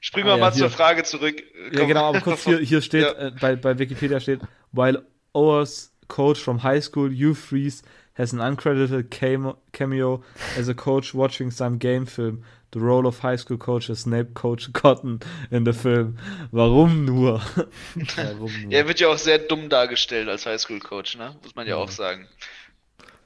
Springen 0.00 0.26
wir 0.26 0.34
ah, 0.34 0.36
ja, 0.36 0.40
mal 0.44 0.52
hier. 0.52 0.58
zur 0.58 0.70
Frage 0.70 1.04
zurück. 1.04 1.42
Komm. 1.70 1.78
Ja, 1.78 1.86
genau, 1.86 2.08
aber 2.08 2.20
kurz 2.20 2.44
hier, 2.44 2.58
hier 2.58 2.82
steht, 2.82 3.04
ja. 3.04 3.12
äh, 3.12 3.32
bei, 3.40 3.56
bei 3.56 3.78
Wikipedia 3.78 4.20
steht, 4.20 4.40
while 4.72 5.02
Ower's 5.32 5.92
coach 6.08 6.42
from 6.42 6.62
high 6.62 6.82
school, 6.84 7.08
Hugh 7.08 7.34
Freeze, 7.34 7.82
has 8.14 8.34
an 8.34 8.40
uncredited 8.40 9.10
cameo 9.10 10.22
as 10.58 10.68
a 10.68 10.74
coach 10.74 11.14
watching 11.14 11.50
some 11.50 11.78
game 11.78 12.04
film. 12.04 12.44
The 12.72 12.80
role 12.80 13.06
of 13.06 13.20
high 13.20 13.36
school 13.36 13.56
coach 13.56 13.88
is 13.88 14.00
Snape 14.00 14.34
Coach 14.34 14.72
Cotton 14.72 15.20
in 15.52 15.64
the 15.64 15.72
film. 15.72 16.18
Warum 16.50 17.04
nur? 17.04 17.40
Warum 18.16 18.50
nur? 18.62 18.72
er 18.72 18.88
wird 18.88 18.98
ja 18.98 19.08
auch 19.08 19.18
sehr 19.18 19.38
dumm 19.38 19.68
dargestellt 19.68 20.28
als 20.28 20.44
High 20.44 20.60
School 20.60 20.80
Coach, 20.80 21.16
ne? 21.16 21.36
Muss 21.42 21.54
man 21.54 21.68
ja, 21.68 21.76
ja. 21.76 21.82
auch 21.82 21.88
sagen. 21.88 22.26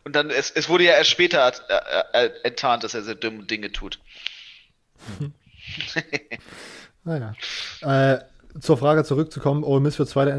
Und 0.04 0.16
dann, 0.16 0.30
es, 0.30 0.50
es 0.50 0.68
wurde 0.68 0.84
ja 0.84 0.92
erst 0.92 1.10
später 1.10 1.52
äh, 1.68 2.26
äh, 2.26 2.30
enttarnt, 2.44 2.84
dass 2.84 2.94
er 2.94 3.02
sehr 3.02 3.14
dumme 3.14 3.44
Dinge 3.44 3.72
tut. 3.72 3.98
naja. 7.04 7.34
Äh, 7.82 8.18
zur 8.60 8.78
Frage 8.78 9.04
zurückzukommen, 9.04 9.62
Ole 9.64 9.80
Miss 9.80 9.98
wird 9.98 10.08
Zweiter 10.08 10.36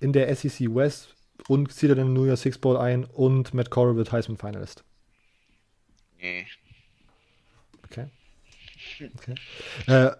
in 0.00 0.12
der 0.12 0.34
SEC 0.34 0.74
West 0.74 1.14
und 1.48 1.72
zieht 1.72 1.90
er 1.90 1.96
den 1.96 2.12
New 2.12 2.24
Year 2.24 2.36
Six 2.36 2.58
Bowl 2.58 2.76
ein 2.76 3.04
und 3.04 3.54
Matt 3.54 3.70
Corral 3.70 3.96
wird 3.96 4.12
Heisman 4.12 4.38
Finalist. 4.38 4.82
Nee. 6.18 6.46
Okay. 7.84 8.06
okay. 9.18 9.34
Äh, 9.86 10.16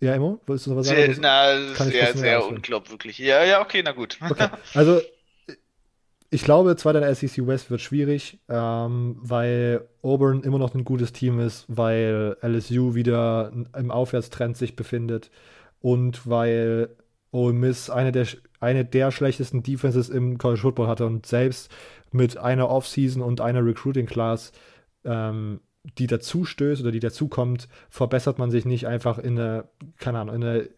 ja, 0.00 0.14
Emo, 0.14 0.40
willst 0.46 0.66
du 0.66 0.70
noch 0.70 0.78
was 0.78 0.88
sagen? 0.88 1.14
Sehr, 1.14 1.20
na, 1.20 1.74
sehr, 1.74 2.16
sehr 2.16 2.44
unglaubwürdig. 2.44 3.18
Ja, 3.18 3.44
ja, 3.44 3.62
okay, 3.62 3.82
na 3.82 3.92
gut. 3.92 4.18
Okay. 4.20 4.48
Also, 4.74 5.00
ich 6.30 6.42
glaube, 6.42 6.76
Zweiter 6.76 7.00
der 7.00 7.14
SEC 7.14 7.46
West 7.46 7.70
wird 7.70 7.80
schwierig, 7.80 8.40
ähm, 8.48 9.16
weil 9.20 9.86
Auburn 10.02 10.42
immer 10.42 10.58
noch 10.58 10.74
ein 10.74 10.84
gutes 10.84 11.12
Team 11.12 11.38
ist, 11.40 11.64
weil 11.68 12.36
LSU 12.42 12.94
wieder 12.94 13.52
im 13.76 13.90
Aufwärtstrend 13.90 14.56
sich 14.56 14.76
befindet 14.76 15.30
und 15.80 16.28
weil 16.28 16.90
Ole 17.30 17.52
Miss 17.52 17.90
eine 17.90 18.12
der, 18.12 18.26
eine 18.60 18.84
der 18.84 19.10
schlechtesten 19.10 19.62
Defenses 19.62 20.08
im 20.08 20.38
College 20.38 20.62
Football 20.62 20.88
hatte 20.88 21.06
und 21.06 21.26
selbst 21.26 21.70
mit 22.12 22.38
einer 22.38 22.70
Offseason 22.70 23.22
und 23.22 23.40
einer 23.40 23.64
Recruiting 23.64 24.06
Class, 24.06 24.52
ähm, 25.04 25.60
die 25.98 26.06
dazu 26.06 26.44
stößt 26.44 26.82
oder 26.82 26.90
die 26.90 27.00
dazukommt, 27.00 27.68
verbessert 27.88 28.38
man 28.38 28.50
sich 28.50 28.64
nicht 28.64 28.86
einfach 28.86 29.18
in 29.18 29.38
eine, 29.38 29.68
keine 29.98 30.20
Ahnung, 30.20 30.36
in 30.36 30.44
eine 30.44 30.68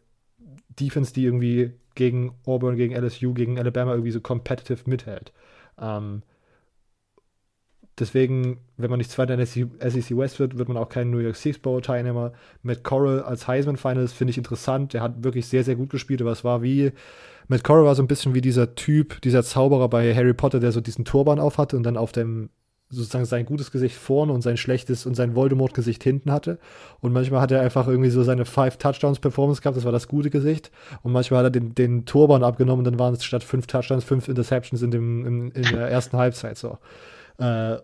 Defense, 0.78 1.14
die 1.14 1.24
irgendwie 1.24 1.72
gegen 1.98 2.32
Auburn, 2.46 2.76
gegen 2.76 2.94
LSU, 2.94 3.34
gegen 3.34 3.58
Alabama 3.58 3.92
irgendwie 3.92 4.12
so 4.12 4.20
competitive 4.20 4.88
mithält. 4.88 5.32
Ähm, 5.78 6.22
deswegen, 7.98 8.60
wenn 8.76 8.88
man 8.88 8.98
nicht 8.98 9.10
Zweiter 9.10 9.34
in 9.34 9.38
der 9.38 9.46
SEC 9.46 10.16
West 10.16 10.38
wird, 10.38 10.56
wird 10.56 10.68
man 10.68 10.76
auch 10.76 10.88
kein 10.88 11.10
New 11.10 11.18
York 11.18 11.34
Six 11.34 11.58
Bowl 11.58 11.82
Teilnehmer. 11.82 12.32
Matt 12.62 12.84
Corral 12.84 13.20
als 13.22 13.48
Heisman 13.48 13.76
Finalist 13.76 14.14
finde 14.14 14.30
ich 14.30 14.38
interessant. 14.38 14.94
Der 14.94 15.02
hat 15.02 15.24
wirklich 15.24 15.48
sehr, 15.48 15.64
sehr 15.64 15.74
gut 15.74 15.90
gespielt, 15.90 16.22
aber 16.22 16.30
es 16.30 16.44
war 16.44 16.62
wie, 16.62 16.92
Matt 17.48 17.64
Corral 17.64 17.84
war 17.84 17.96
so 17.96 18.02
ein 18.02 18.08
bisschen 18.08 18.32
wie 18.34 18.40
dieser 18.40 18.76
Typ, 18.76 19.20
dieser 19.22 19.42
Zauberer 19.42 19.88
bei 19.88 20.14
Harry 20.14 20.34
Potter, 20.34 20.60
der 20.60 20.70
so 20.70 20.80
diesen 20.80 21.04
Turban 21.04 21.40
aufhatte 21.40 21.76
und 21.76 21.82
dann 21.82 21.96
auf 21.96 22.12
dem 22.12 22.50
sozusagen 22.90 23.26
sein 23.26 23.44
gutes 23.44 23.70
Gesicht 23.70 23.96
vorne 23.96 24.32
und 24.32 24.40
sein 24.42 24.56
schlechtes 24.56 25.04
und 25.04 25.14
sein 25.14 25.34
Voldemort-Gesicht 25.34 26.02
hinten 26.02 26.32
hatte. 26.32 26.58
Und 27.00 27.12
manchmal 27.12 27.40
hat 27.40 27.50
er 27.50 27.60
einfach 27.60 27.86
irgendwie 27.86 28.10
so 28.10 28.22
seine 28.22 28.46
Five 28.46 28.78
Touchdowns-Performance 28.78 29.60
gehabt, 29.60 29.76
das 29.76 29.84
war 29.84 29.92
das 29.92 30.08
gute 30.08 30.30
Gesicht. 30.30 30.70
Und 31.02 31.12
manchmal 31.12 31.40
hat 31.40 31.46
er 31.46 31.50
den, 31.50 31.74
den 31.74 32.06
Turban 32.06 32.42
abgenommen 32.42 32.86
und 32.86 32.92
dann 32.92 32.98
waren 32.98 33.14
es 33.14 33.24
statt 33.24 33.44
fünf 33.44 33.66
Touchdowns 33.66 34.04
fünf 34.04 34.28
Interceptions 34.28 34.82
in, 34.82 34.90
dem, 34.90 35.26
in, 35.26 35.50
in 35.50 35.62
der 35.62 35.88
ersten 35.90 36.16
Halbzeit 36.16 36.56
so. 36.56 36.78
Äh, 37.36 37.76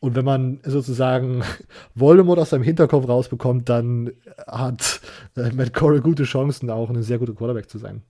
und 0.00 0.14
wenn 0.14 0.24
man 0.24 0.60
sozusagen 0.62 1.42
Voldemort 1.94 2.38
aus 2.38 2.50
seinem 2.50 2.62
Hinterkopf 2.62 3.08
rausbekommt, 3.08 3.68
dann 3.68 4.12
hat 4.46 5.00
äh, 5.36 5.50
Matt 5.52 5.72
Corey 5.72 6.00
gute 6.00 6.24
Chancen, 6.24 6.70
auch 6.70 6.90
ein 6.90 7.02
sehr 7.02 7.18
guter 7.18 7.34
Quarterback 7.34 7.70
zu 7.70 7.78
sein. 7.78 8.02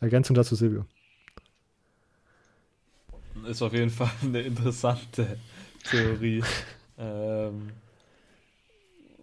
Ergänzung 0.00 0.34
dazu, 0.34 0.54
Silvio 0.54 0.84
ist 3.48 3.62
auf 3.62 3.72
jeden 3.72 3.90
Fall 3.90 4.10
eine 4.22 4.42
interessante 4.42 5.38
Theorie. 5.90 6.42
ähm, 6.98 7.70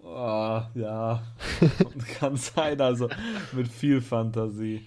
oh, 0.04 0.62
ja, 0.74 1.24
kann 2.20 2.36
sein, 2.36 2.82
also 2.82 3.10
mit 3.54 3.68
viel 3.68 4.02
Fantasie. 4.02 4.86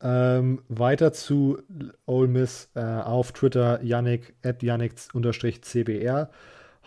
Ähm, 0.00 0.62
weiter 0.68 1.12
zu 1.12 1.58
Ole 2.06 2.28
Miss 2.28 2.70
äh, 2.74 2.80
auf 2.80 3.32
Twitter, 3.32 3.82
Yannick, 3.82 4.34
at 4.44 4.62
Yannick-CBR. 4.62 6.30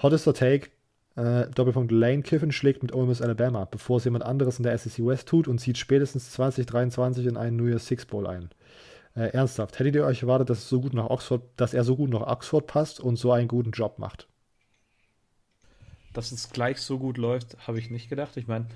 Hottester 0.02 0.34
Take, 0.34 0.70
äh, 1.18 1.48
Doppelpunkt 1.54 1.92
Lane 1.92 2.22
Kiffin 2.22 2.54
schlägt 2.54 2.84
mit 2.84 2.94
Ole 2.94 3.08
Miss 3.08 3.22
Alabama, 3.22 3.66
bevor 3.66 3.98
es 3.98 4.06
jemand 4.06 4.24
anderes 4.24 4.60
in 4.60 4.64
der 4.64 4.78
SEC 4.78 5.06
West 5.06 5.28
tut 5.28 5.48
und 5.50 5.60
zieht 5.60 5.78
spätestens 5.78 6.32
2023 6.32 7.26
in 7.26 7.38
einen 7.38 7.58
New 7.58 7.68
Year's 7.68 7.86
Six 7.86 8.06
Bowl 8.06 8.26
ein. 8.28 8.50
Äh, 9.16 9.34
ernsthaft, 9.34 9.78
hättet 9.80 9.96
ihr 9.96 10.06
euch 10.06 10.22
erwartet, 10.22 10.50
dass, 10.50 10.70
so 10.70 10.82
gut 10.82 10.94
nach 10.94 11.10
Oxford, 11.10 11.44
dass 11.58 11.74
er 11.74 11.84
so 11.84 11.96
gut 11.98 12.10
nach 12.10 12.22
Oxford 12.22 12.66
passt 12.68 13.00
und 13.00 13.18
so 13.18 13.32
einen 13.32 13.48
guten 13.48 13.72
Job 13.72 14.00
macht? 14.00 14.28
Dass 16.14 16.32
es 16.32 16.50
gleich 16.50 16.80
so 16.80 16.98
gut 16.98 17.18
läuft, 17.18 17.68
habe 17.68 17.80
ich 17.80 17.90
nicht 17.90 18.10
gedacht. 18.10 18.38
Ich 18.38 18.48
meine, 18.48 18.68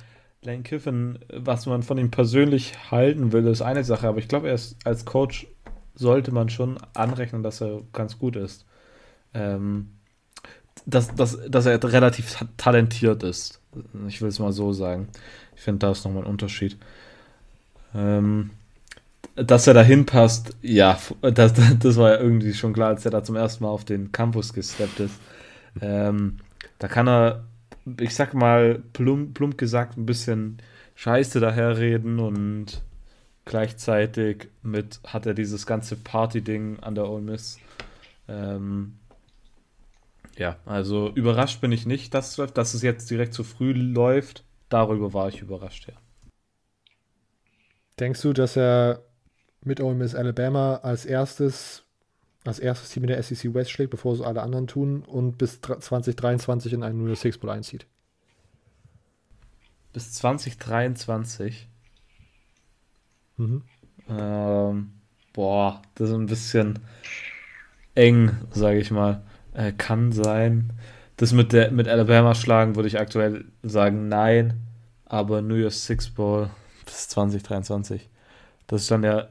Lane 0.41 0.63
Kiffin, 0.63 1.19
was 1.33 1.65
man 1.65 1.83
von 1.83 1.97
ihm 1.97 2.11
persönlich 2.11 2.91
halten 2.91 3.31
will, 3.31 3.47
ist 3.47 3.61
eine 3.61 3.83
Sache, 3.83 4.07
aber 4.07 4.19
ich 4.19 4.27
glaube, 4.27 4.49
er 4.49 4.59
als 4.83 5.05
Coach 5.05 5.47
sollte 5.95 6.31
man 6.31 6.49
schon 6.49 6.77
anrechnen, 6.93 7.41
dass 7.41 7.61
er 7.61 7.81
ganz 7.93 8.19
gut 8.19 8.35
ist. 8.35 8.65
Ähm, 9.33 9.91
dass, 10.85 11.15
dass, 11.15 11.39
dass 11.49 11.65
er 11.65 11.81
relativ 11.83 12.45
talentiert 12.57 13.23
ist. 13.23 13.61
Ich 14.07 14.21
will 14.21 14.29
es 14.29 14.39
mal 14.39 14.51
so 14.51 14.73
sagen. 14.73 15.07
Ich 15.55 15.61
finde, 15.61 15.79
da 15.79 15.91
ist 15.91 16.05
nochmal 16.05 16.23
ein 16.23 16.29
Unterschied. 16.29 16.77
Ähm, 17.93 18.51
dass 19.35 19.67
er 19.67 19.73
dahin 19.73 20.05
passt, 20.05 20.55
ja, 20.61 20.97
das, 21.21 21.53
das 21.53 21.97
war 21.97 22.11
ja 22.11 22.19
irgendwie 22.19 22.53
schon 22.53 22.73
klar, 22.73 22.89
als 22.89 23.05
er 23.05 23.11
da 23.11 23.23
zum 23.23 23.35
ersten 23.35 23.63
Mal 23.63 23.69
auf 23.69 23.85
den 23.85 24.11
Campus 24.11 24.53
gesteppt 24.53 25.01
ist. 25.01 25.19
Ähm, 25.81 26.37
da 26.79 26.87
kann 26.87 27.07
er, 27.07 27.43
ich 27.99 28.15
sag 28.15 28.33
mal, 28.33 28.81
plump, 28.93 29.33
plump 29.33 29.57
gesagt, 29.57 29.97
ein 29.97 30.05
bisschen 30.05 30.57
Scheiße 30.95 31.39
daherreden 31.41 32.19
und 32.19 32.81
gleichzeitig 33.43 34.47
mit 34.63 34.99
hat 35.05 35.25
er 35.25 35.33
dieses 35.33 35.65
ganze 35.65 35.97
Party-Ding 35.97 36.79
an 36.79 36.95
der 36.95 37.09
Ole 37.09 37.21
Miss. 37.21 37.59
Ähm, 38.27 38.97
ja, 40.37 40.57
also 40.65 41.11
überrascht 41.13 41.61
bin 41.61 41.71
ich 41.71 41.85
nicht, 41.85 42.13
dass, 42.13 42.35
dass 42.35 42.73
es 42.73 42.81
jetzt 42.81 43.09
direkt 43.11 43.33
zu 43.33 43.43
früh 43.43 43.73
läuft. 43.73 44.43
Darüber 44.69 45.13
war 45.13 45.27
ich 45.29 45.41
überrascht, 45.41 45.87
ja. 45.87 45.93
Denkst 47.99 48.21
du, 48.21 48.33
dass 48.33 48.57
er 48.57 49.04
mit 49.65 49.81
Ole 49.81 49.95
Miss 49.95 50.15
Alabama 50.15 50.75
als 50.77 51.05
erstes, 51.05 51.83
als 52.43 52.59
erstes 52.59 52.89
Team 52.89 53.03
in 53.03 53.09
der 53.09 53.21
SEC 53.21 53.53
West 53.53 53.71
schlägt, 53.71 53.91
bevor 53.91 54.13
es 54.13 54.21
alle 54.21 54.41
anderen 54.41 54.67
tun 54.67 55.03
und 55.03 55.37
bis 55.37 55.61
2023 55.61 56.73
in 56.73 56.83
einen 56.83 57.03
New 57.03 57.15
Six 57.15 57.37
Bowl 57.37 57.49
einzieht. 57.49 57.85
Bis 59.93 60.13
2023? 60.13 61.67
Mhm. 63.37 63.63
Ähm, 64.09 64.91
boah, 65.33 65.81
das 65.95 66.09
ist 66.09 66.15
ein 66.15 66.25
bisschen 66.25 66.79
eng, 67.95 68.37
sage 68.51 68.79
ich 68.79 68.91
mal. 68.91 69.23
Äh, 69.53 69.71
kann 69.71 70.11
sein. 70.11 70.73
Das 71.17 71.31
mit, 71.31 71.53
der, 71.53 71.71
mit 71.71 71.87
Alabama 71.87 72.35
schlagen 72.35 72.75
würde 72.75 72.87
ich 72.87 72.99
aktuell 72.99 73.45
sagen, 73.63 74.07
nein. 74.09 74.61
Aber 75.05 75.41
New 75.41 75.55
Year's 75.55 75.85
Six 75.85 76.09
Bowl 76.09 76.49
bis 76.83 77.07
2023. 77.09 78.09
Das 78.67 78.81
ist 78.81 78.91
dann 78.91 79.03
ja 79.03 79.29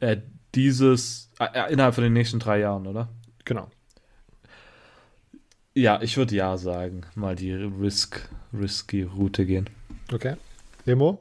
äh, 0.00 0.18
dieses 0.54 1.30
äh, 1.38 1.46
äh, 1.52 1.72
innerhalb 1.72 1.94
von 1.94 2.04
den 2.04 2.12
nächsten 2.12 2.38
drei 2.38 2.60
Jahren, 2.60 2.86
oder? 2.86 3.08
Genau. 3.44 3.70
Ja, 5.74 6.00
ich 6.02 6.16
würde 6.16 6.34
ja 6.34 6.56
sagen. 6.56 7.04
Mal 7.14 7.34
die 7.34 7.52
Risk, 7.52 8.28
risky 8.52 9.02
Route 9.02 9.44
gehen. 9.44 9.68
Okay. 10.12 10.36
Emo? 10.86 11.20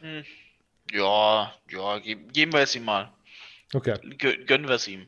Hm. 0.00 0.24
Ja, 0.92 1.52
ja, 1.70 1.98
geben, 1.98 2.28
geben 2.32 2.52
wir 2.52 2.60
es 2.60 2.74
ihm 2.74 2.84
mal. 2.84 3.10
Okay. 3.72 3.96
gönnen 4.46 4.68
wir 4.68 4.76
es 4.76 4.88
ihm. 4.88 5.06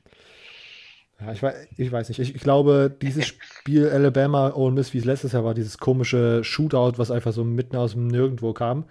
Ja, 1.20 1.32
ich 1.32 1.42
weiß, 1.42 1.68
ich 1.76 1.92
weiß 1.92 2.08
nicht. 2.08 2.18
Ich, 2.18 2.34
ich 2.34 2.42
glaube, 2.42 2.94
dieses 3.00 3.26
Spiel 3.26 3.88
Alabama 3.92 4.52
Ole 4.54 4.74
Miss, 4.74 4.92
wie 4.92 4.98
es 4.98 5.04
letztes 5.04 5.32
Jahr 5.32 5.44
war, 5.44 5.54
dieses 5.54 5.78
komische 5.78 6.44
Shootout, 6.44 6.98
was 6.98 7.10
einfach 7.10 7.32
so 7.32 7.44
mitten 7.44 7.76
aus 7.76 7.92
dem 7.92 8.08
Nirgendwo 8.08 8.52
kam, 8.52 8.84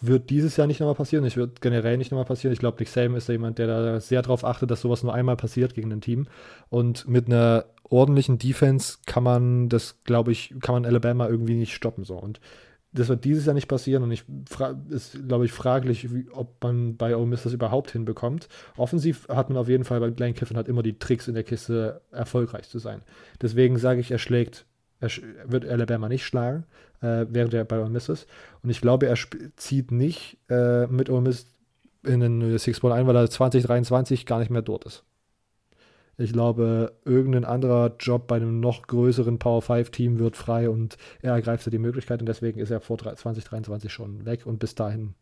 wird 0.00 0.30
dieses 0.30 0.56
Jahr 0.56 0.66
nicht 0.66 0.80
nochmal 0.80 0.96
passieren. 0.96 1.24
Es 1.24 1.36
wird 1.36 1.60
generell 1.60 1.96
nicht 1.96 2.10
nochmal 2.10 2.24
passieren. 2.24 2.52
Ich 2.52 2.58
glaube, 2.58 2.78
Nick 2.78 2.88
Saban 2.88 3.16
ist 3.16 3.28
da 3.28 3.32
jemand, 3.32 3.58
der 3.58 3.66
da 3.66 4.00
sehr 4.00 4.22
darauf 4.22 4.44
achtet, 4.44 4.70
dass 4.70 4.80
sowas 4.80 5.02
nur 5.02 5.14
einmal 5.14 5.36
passiert 5.36 5.74
gegen 5.74 5.92
ein 5.92 6.00
Team. 6.00 6.26
Und 6.68 7.06
mit 7.08 7.26
einer 7.26 7.66
ordentlichen 7.84 8.38
Defense 8.38 8.98
kann 9.06 9.22
man 9.22 9.68
das, 9.68 10.02
glaube 10.04 10.32
ich, 10.32 10.54
kann 10.60 10.74
man 10.74 10.84
Alabama 10.84 11.28
irgendwie 11.28 11.54
nicht 11.54 11.74
stoppen. 11.74 12.04
So. 12.04 12.16
Und 12.16 12.40
das 12.94 13.08
wird 13.08 13.24
dieses 13.24 13.44
Jahr 13.44 13.54
nicht 13.54 13.68
passieren 13.68 14.04
und 14.04 14.12
ich 14.12 14.24
ist, 14.88 15.26
glaube 15.26 15.44
ich, 15.44 15.52
fraglich, 15.52 16.14
wie, 16.14 16.28
ob 16.30 16.62
man 16.62 16.96
bei 16.96 17.16
Ole 17.16 17.26
Miss 17.26 17.42
das 17.42 17.52
überhaupt 17.52 17.90
hinbekommt. 17.90 18.48
Offensiv 18.76 19.28
hat 19.28 19.48
man 19.48 19.58
auf 19.58 19.68
jeden 19.68 19.84
Fall 19.84 19.98
bei 19.98 20.12
Lane 20.16 20.34
Kiffin 20.34 20.56
hat 20.56 20.68
immer 20.68 20.82
die 20.82 20.98
Tricks 20.98 21.26
in 21.26 21.34
der 21.34 21.42
Kiste, 21.42 22.00
erfolgreich 22.12 22.68
zu 22.68 22.78
sein. 22.78 23.02
Deswegen 23.42 23.78
sage 23.78 24.00
ich, 24.00 24.12
er 24.12 24.18
schlägt, 24.18 24.64
er 25.04 25.50
wird 25.50 25.66
Alabama 25.66 26.08
nicht 26.08 26.24
schlagen, 26.24 26.64
äh, 27.00 27.26
während 27.28 27.54
er 27.54 27.64
bei 27.64 27.80
Ole 27.80 27.90
Miss 27.90 28.08
ist. 28.08 28.26
Und 28.62 28.70
ich 28.70 28.80
glaube, 28.80 29.06
er 29.06 29.16
zieht 29.56 29.90
nicht 29.90 30.38
äh, 30.48 30.86
mit 30.86 31.10
Ole 31.10 31.22
Miss 31.22 31.46
in 32.04 32.20
den 32.20 32.58
Six 32.58 32.80
Bowl 32.80 32.92
ein, 32.92 33.06
weil 33.06 33.16
er 33.16 33.28
2023 33.28 34.26
gar 34.26 34.38
nicht 34.38 34.50
mehr 34.50 34.62
dort 34.62 34.84
ist. 34.84 35.04
Ich 36.16 36.32
glaube, 36.32 36.92
irgendein 37.04 37.44
anderer 37.44 37.96
Job 37.98 38.28
bei 38.28 38.36
einem 38.36 38.60
noch 38.60 38.86
größeren 38.86 39.38
Power 39.38 39.62
5 39.62 39.90
Team 39.90 40.18
wird 40.20 40.36
frei 40.36 40.70
und 40.70 40.96
er 41.22 41.32
ergreift 41.32 41.70
die 41.72 41.78
Möglichkeit 41.78 42.20
und 42.20 42.26
deswegen 42.26 42.60
ist 42.60 42.70
er 42.70 42.80
vor 42.80 42.98
2023 42.98 43.92
schon 43.92 44.24
weg 44.24 44.46
und 44.46 44.60
bis 44.60 44.76
dahin, 44.76 45.14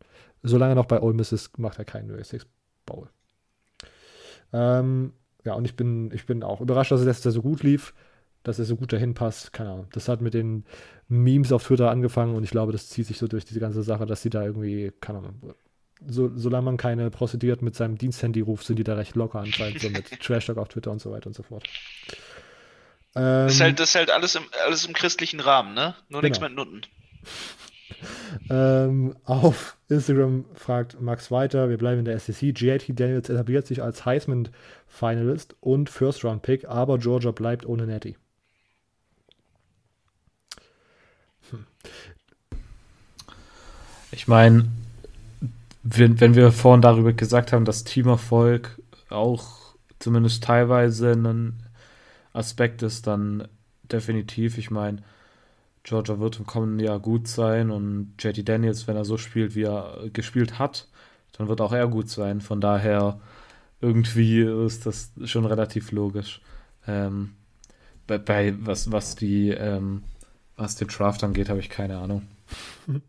solange 0.43 0.73
er 0.73 0.75
noch 0.75 0.85
bei 0.85 1.01
Ole 1.01 1.15
Miss 1.15 1.31
ist, 1.31 1.57
macht 1.57 1.79
er 1.79 1.85
keinen 1.85 2.11
US6 2.11 2.45
Bowl. 2.85 3.07
Ähm, 4.51 5.13
ja, 5.45 5.53
und 5.55 5.65
ich 5.65 5.75
bin, 5.75 6.11
ich 6.13 6.27
bin 6.27 6.43
auch 6.43 6.61
überrascht, 6.61 6.91
dass 6.91 7.01
es 7.01 7.23
so 7.23 7.41
gut 7.41 7.63
lief, 7.63 7.95
dass 8.43 8.59
er 8.59 8.65
so 8.65 8.75
gut 8.75 8.93
dahin 8.93 9.13
passt. 9.13 9.53
Keine 9.53 9.71
Ahnung. 9.71 9.87
Das 9.93 10.07
hat 10.07 10.21
mit 10.21 10.33
den 10.33 10.65
Memes 11.07 11.51
auf 11.51 11.63
Twitter 11.63 11.89
angefangen 11.89 12.35
und 12.35 12.43
ich 12.43 12.51
glaube, 12.51 12.71
das 12.71 12.89
zieht 12.89 13.07
sich 13.07 13.17
so 13.17 13.27
durch 13.27 13.45
diese 13.45 13.59
ganze 13.59 13.83
Sache, 13.83 14.05
dass 14.05 14.21
sie 14.21 14.29
da 14.29 14.43
irgendwie, 14.43 14.91
keine 14.99 15.19
Ahnung, 15.19 15.55
so, 16.07 16.31
solange 16.35 16.65
man 16.65 16.77
keine 16.77 17.09
Prostituierten 17.09 17.63
mit 17.63 17.75
seinem 17.75 17.97
Diensthandy 17.97 18.41
ruft, 18.41 18.65
sind 18.65 18.77
die 18.77 18.83
da 18.83 18.95
recht 18.95 19.15
locker 19.15 19.39
anscheinend, 19.39 19.81
so 19.81 19.89
mit 19.89 20.19
Trash 20.21 20.45
Talk 20.45 20.57
auf 20.57 20.67
Twitter 20.67 20.91
und 20.91 20.99
so 20.99 21.11
weiter 21.11 21.27
und 21.27 21.33
so 21.33 21.43
fort. 21.43 21.63
Ähm, 23.15 23.45
das, 23.45 23.53
ist 23.53 23.61
halt, 23.61 23.79
das 23.79 23.89
ist 23.89 23.95
halt 23.95 24.11
alles 24.11 24.35
im, 24.35 24.43
alles 24.65 24.85
im 24.85 24.93
christlichen 24.93 25.39
Rahmen, 25.39 25.73
ne? 25.73 25.95
Nur 26.09 26.21
genau. 26.21 26.29
nichts 26.29 26.39
mit 26.41 26.53
Nutten. 26.55 26.81
Ähm, 28.49 29.15
auf 29.23 29.77
Instagram 29.87 30.45
fragt 30.55 30.99
Max 30.99 31.31
weiter, 31.31 31.69
wir 31.69 31.77
bleiben 31.77 31.99
in 31.99 32.05
der 32.05 32.19
SEC. 32.19 32.59
JT 32.59 32.99
Daniels 32.99 33.29
etabliert 33.29 33.67
sich 33.67 33.81
als 33.81 34.05
Heisman-Finalist 34.05 35.55
und 35.61 35.89
First-Round-Pick, 35.89 36.67
aber 36.67 36.97
Georgia 36.97 37.31
bleibt 37.31 37.65
ohne 37.65 37.85
Nettie. 37.85 38.17
Ich 44.11 44.27
meine, 44.27 44.69
wenn, 45.83 46.19
wenn 46.19 46.35
wir 46.35 46.51
vorhin 46.51 46.81
darüber 46.81 47.13
gesagt 47.13 47.51
haben, 47.51 47.65
dass 47.65 47.83
Teamerfolg 47.83 48.79
auch 49.09 49.75
zumindest 49.99 50.43
teilweise 50.43 51.11
ein 51.11 51.63
Aspekt 52.31 52.83
ist, 52.83 53.07
dann 53.07 53.47
definitiv. 53.83 54.57
Ich 54.57 54.71
meine, 54.71 55.03
Georgia 55.83 56.19
wird 56.19 56.39
im 56.39 56.45
kommenden 56.45 56.79
Jahr 56.79 56.99
gut 56.99 57.27
sein 57.27 57.69
und 57.69 58.13
JT 58.19 58.47
Daniels, 58.47 58.87
wenn 58.87 58.95
er 58.95 59.05
so 59.05 59.17
spielt, 59.17 59.55
wie 59.55 59.63
er 59.63 60.09
gespielt 60.13 60.57
hat, 60.59 60.87
dann 61.33 61.47
wird 61.47 61.59
auch 61.61 61.73
er 61.73 61.87
gut 61.87 62.09
sein. 62.09 62.39
Von 62.39 62.61
daher 62.61 63.19
irgendwie 63.81 64.41
ist 64.41 64.85
das 64.85 65.11
schon 65.25 65.45
relativ 65.45 65.91
logisch. 65.91 66.41
Ähm, 66.87 67.33
bei, 68.07 68.17
bei, 68.17 68.53
was, 68.59 68.91
was 68.91 69.15
die 69.15 69.49
ähm, 69.49 70.03
was 70.55 70.75
den 70.75 70.87
Draft 70.87 71.23
angeht, 71.23 71.49
habe 71.49 71.59
ich 71.59 71.69
keine 71.69 71.97
Ahnung. 71.97 72.27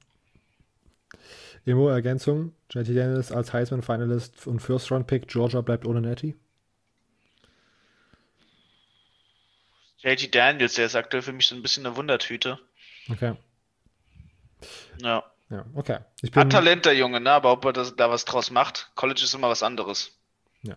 Emo, 1.67 1.89
Ergänzung. 1.89 2.53
JT 2.71 2.89
Daniels 2.89 3.33
als 3.33 3.53
Heisman-Finalist 3.53 4.47
und 4.47 4.61
First-Round-Pick. 4.61 5.29
Georgia 5.29 5.61
bleibt 5.61 5.87
ohne 5.87 6.01
Nettie. 6.01 6.35
JT 9.99 10.35
Daniels, 10.35 10.75
der 10.75 10.87
ist 10.87 10.97
aktuell 10.97 11.23
für 11.23 11.33
mich 11.33 11.47
so 11.47 11.55
ein 11.55 11.63
bisschen 11.63 11.87
eine 11.87 11.97
Wundertüte. 11.97 12.59
Okay. 13.11 13.37
Ja. 15.03 15.25
Ja, 15.51 15.65
okay. 15.75 15.99
Bin... 16.21 16.35
Hat 16.35 16.51
Talent, 16.51 16.85
der 16.85 16.95
Junge, 16.95 17.21
ne? 17.21 17.31
aber 17.31 17.53
ob 17.53 17.65
er 17.65 17.73
das, 17.73 17.95
da 17.97 18.11
was 18.11 18.25
draus 18.25 18.51
macht, 18.51 18.91
College 18.95 19.23
ist 19.23 19.35
immer 19.35 19.49
was 19.49 19.63
anderes. 19.63 20.19
Ja. 20.63 20.77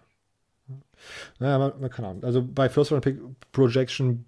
Naja, 1.39 1.57
man, 1.57 1.79
man 1.81 1.89
kann 1.89 2.05
auch. 2.05 2.23
Also 2.23 2.43
bei 2.43 2.69
First 2.69 2.91
Round 2.91 3.03
Pick 3.03 3.19
Projection 3.51 4.25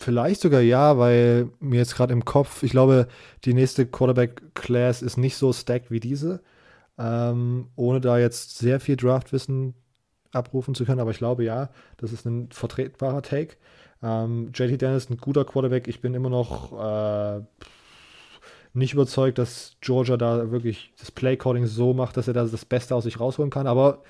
Vielleicht 0.00 0.40
sogar 0.40 0.60
ja, 0.60 0.96
weil 0.96 1.50
mir 1.58 1.78
jetzt 1.78 1.96
gerade 1.96 2.12
im 2.12 2.24
Kopf, 2.24 2.62
ich 2.62 2.70
glaube, 2.70 3.08
die 3.44 3.52
nächste 3.52 3.84
Quarterback-Class 3.84 5.02
ist 5.02 5.16
nicht 5.16 5.36
so 5.36 5.52
stacked 5.52 5.90
wie 5.90 5.98
diese. 5.98 6.40
Ähm, 6.98 7.68
ohne 7.74 8.00
da 8.00 8.18
jetzt 8.18 8.58
sehr 8.58 8.78
viel 8.78 8.96
Draftwissen 8.96 9.74
abrufen 10.32 10.74
zu 10.74 10.84
können, 10.84 11.00
aber 11.00 11.10
ich 11.10 11.18
glaube 11.18 11.42
ja, 11.42 11.70
das 11.96 12.12
ist 12.12 12.26
ein 12.26 12.48
vertretbarer 12.50 13.22
Take. 13.22 13.56
Ähm, 14.02 14.52
JT 14.54 14.80
Dennis 14.80 15.04
ist 15.04 15.10
ein 15.10 15.16
guter 15.16 15.44
Quarterback. 15.44 15.88
Ich 15.88 16.00
bin 16.00 16.14
immer 16.14 16.30
noch 16.30 16.72
äh, 16.72 17.40
nicht 18.72 18.94
überzeugt, 18.94 19.38
dass 19.38 19.76
Georgia 19.80 20.16
da 20.16 20.52
wirklich 20.52 20.92
das 20.98 21.10
Playcalling 21.10 21.66
so 21.66 21.92
macht, 21.92 22.16
dass 22.16 22.28
er 22.28 22.34
da 22.34 22.44
das 22.44 22.64
Beste 22.64 22.94
aus 22.94 23.04
sich 23.04 23.18
rausholen 23.18 23.50
kann. 23.50 23.66
Aber 23.66 24.02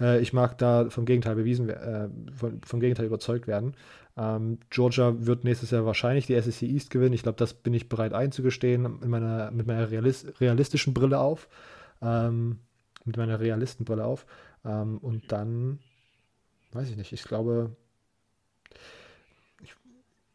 äh, 0.00 0.20
ich 0.20 0.32
mag 0.32 0.58
da 0.58 0.88
vom 0.90 1.04
Gegenteil 1.04 1.34
bewiesen, 1.34 1.68
äh, 1.68 2.08
vom, 2.34 2.60
vom, 2.62 2.80
Gegenteil 2.80 3.06
überzeugt 3.06 3.46
werden. 3.46 3.74
Ähm, 4.16 4.58
Georgia 4.70 5.14
wird 5.26 5.44
nächstes 5.44 5.70
Jahr 5.70 5.86
wahrscheinlich 5.86 6.26
die 6.26 6.40
SEC 6.40 6.62
East 6.62 6.90
gewinnen. 6.90 7.14
Ich 7.14 7.22
glaube, 7.22 7.38
das 7.38 7.54
bin 7.54 7.74
ich 7.74 7.88
bereit 7.88 8.12
einzugestehen 8.12 9.02
in 9.02 9.10
meiner, 9.10 9.50
mit 9.50 9.66
meiner 9.66 9.90
realist, 9.90 10.40
realistischen 10.40 10.94
Brille 10.94 11.18
auf. 11.18 11.48
Ähm, 12.00 12.60
mit 13.04 13.16
meiner 13.16 13.40
Realistenbrille 13.40 14.04
auf. 14.04 14.26
Ähm, 14.64 14.98
und 14.98 15.30
dann, 15.30 15.78
weiß 16.72 16.90
ich 16.90 16.96
nicht, 16.96 17.12
ich 17.12 17.24
glaube, 17.24 17.76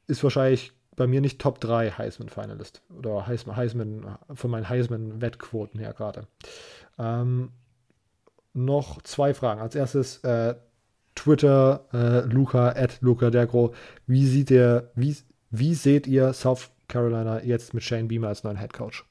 ist 0.08 0.24
wahrscheinlich 0.24 0.72
bei 0.96 1.08
mir 1.08 1.22
nicht 1.22 1.40
Top 1.40 1.62
3 1.62 1.92
Heisman-Finalist 1.92 2.82
oder 2.98 3.28
Heisman, 3.28 3.56
Heisman 3.56 4.18
von 4.34 4.52
meinen 4.52 4.68
Heisman-Wettquoten 4.68 5.80
her 5.80 5.94
gerade. 5.94 6.28
Ähm, 6.98 7.52
noch 8.54 9.02
zwei 9.04 9.34
Fragen. 9.34 9.62
Als 9.62 9.76
erstes 9.76 10.18
äh, 10.24 10.56
Twitter, 11.20 11.86
äh, 11.94 12.22
Luca, 12.32 12.70
at 12.70 13.02
Luca 13.02 13.30
Dergro. 13.30 13.74
Wie 14.08 14.26
sieht 14.26 14.52
ihr, 14.52 14.90
wie, 14.96 15.18
wie 15.52 15.74
seht 15.74 16.08
ihr 16.08 16.32
South 16.34 16.70
Carolina 16.88 17.44
jetzt 17.44 17.74
mit 17.74 17.84
Shane 17.84 18.08
Beamer 18.08 18.30
als 18.30 18.46
neuen 18.46 18.58
Head 18.58 18.72
Coach? 18.72 19.04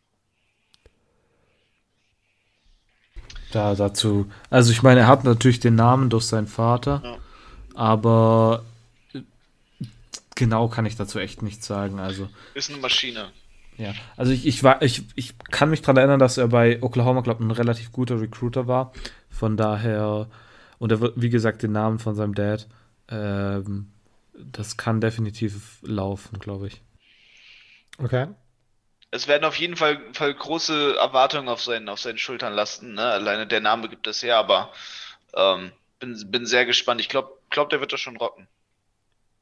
Da 3.52 3.74
dazu, 3.74 4.26
also 4.48 4.72
ich 4.72 4.82
meine, 4.82 5.00
er 5.00 5.06
hat 5.06 5.24
natürlich 5.24 5.60
den 5.60 5.74
Namen 5.74 6.08
durch 6.08 6.24
seinen 6.24 6.46
Vater, 6.46 7.02
ja. 7.04 7.18
aber 7.74 8.64
genau 10.34 10.68
kann 10.68 10.86
ich 10.86 10.96
dazu 10.96 11.18
echt 11.18 11.42
nichts 11.42 11.66
sagen. 11.66 11.98
Also 11.98 12.28
ist 12.54 12.70
eine 12.70 12.80
Maschine. 12.80 13.30
Ja, 13.76 13.92
also 14.16 14.32
ich, 14.32 14.46
ich, 14.46 14.64
war, 14.64 14.82
ich, 14.82 15.04
ich 15.14 15.34
kann 15.50 15.70
mich 15.70 15.82
daran 15.82 15.98
erinnern, 15.98 16.18
dass 16.18 16.36
er 16.36 16.48
bei 16.48 16.82
Oklahoma, 16.82 17.20
glaube 17.20 17.44
ein 17.44 17.50
relativ 17.50 17.92
guter 17.92 18.20
Recruiter 18.20 18.66
war. 18.66 18.92
Von 19.30 19.56
daher, 19.56 20.26
und 20.78 20.92
er 20.92 21.00
wird, 21.00 21.14
wie 21.16 21.30
gesagt, 21.30 21.62
den 21.62 21.72
Namen 21.72 21.98
von 21.98 22.14
seinem 22.14 22.34
Dad, 22.34 22.68
ähm, 23.10 23.90
das 24.34 24.76
kann 24.76 25.00
definitiv 25.00 25.78
laufen, 25.82 26.38
glaube 26.38 26.68
ich. 26.68 26.82
Okay. 27.98 28.28
Es 29.10 29.26
werden 29.26 29.44
auf 29.44 29.56
jeden 29.56 29.76
Fall, 29.76 30.00
Fall 30.12 30.34
große 30.34 30.96
Erwartungen 30.96 31.48
auf 31.48 31.62
seinen, 31.62 31.88
auf 31.88 31.98
seinen 31.98 32.18
Schultern 32.18 32.52
lasten. 32.52 32.94
Ne? 32.94 33.02
Alleine 33.02 33.46
der 33.46 33.60
Name 33.60 33.88
gibt 33.88 34.06
es 34.06 34.22
her, 34.22 34.36
aber 34.36 34.70
ähm, 35.34 35.72
bin, 35.98 36.30
bin 36.30 36.46
sehr 36.46 36.66
gespannt. 36.66 37.00
Ich 37.00 37.08
glaube, 37.08 37.32
glaub, 37.50 37.70
der 37.70 37.80
wird 37.80 37.92
das 37.92 38.00
schon 38.00 38.16
rocken. 38.16 38.46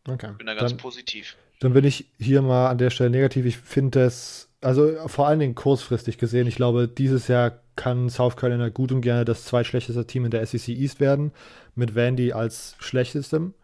Okay. 0.08 0.30
Bin 0.38 0.46
da 0.46 0.54
ganz 0.54 0.70
dann, 0.70 0.78
positiv. 0.78 1.36
Dann 1.60 1.72
bin 1.72 1.84
ich 1.84 2.06
hier 2.18 2.42
mal 2.42 2.68
an 2.68 2.78
der 2.78 2.90
Stelle 2.90 3.10
negativ. 3.10 3.44
Ich 3.44 3.58
finde 3.58 4.04
es, 4.04 4.48
also 4.60 5.08
vor 5.08 5.26
allen 5.26 5.40
Dingen 5.40 5.56
kurzfristig 5.56 6.16
gesehen, 6.16 6.46
ich 6.46 6.56
glaube, 6.56 6.86
dieses 6.86 7.26
Jahr 7.28 7.60
kann 7.76 8.08
South 8.10 8.36
Carolina 8.36 8.70
gut 8.70 8.92
und 8.92 9.02
gerne 9.02 9.24
das 9.24 9.44
zweitschlechteste 9.44 10.06
Team 10.06 10.24
in 10.24 10.30
der 10.30 10.44
SEC 10.44 10.68
East 10.68 11.00
werden, 11.00 11.32
mit 11.74 11.94
Vandy 11.94 12.32
als 12.32 12.76
schlechtestem. 12.78 13.54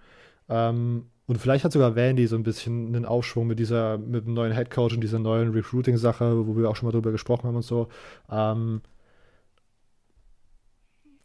Ähm, 0.48 1.06
und 1.26 1.38
vielleicht 1.38 1.64
hat 1.64 1.72
sogar 1.72 1.96
Vandy 1.96 2.26
so 2.26 2.36
ein 2.36 2.42
bisschen 2.42 2.88
einen 2.88 3.06
Aufschwung 3.06 3.46
mit 3.46 3.58
dieser, 3.58 3.98
mit 3.98 4.26
dem 4.26 4.34
neuen 4.34 4.52
Headcoach 4.52 4.92
und 4.92 5.00
dieser 5.00 5.18
neuen 5.18 5.52
Recruiting-Sache, 5.52 6.46
wo 6.46 6.56
wir 6.56 6.68
auch 6.68 6.76
schon 6.76 6.86
mal 6.88 6.92
drüber 6.92 7.12
gesprochen 7.12 7.44
haben 7.44 7.56
und 7.56 7.64
so. 7.64 7.88
Ähm, 8.30 8.82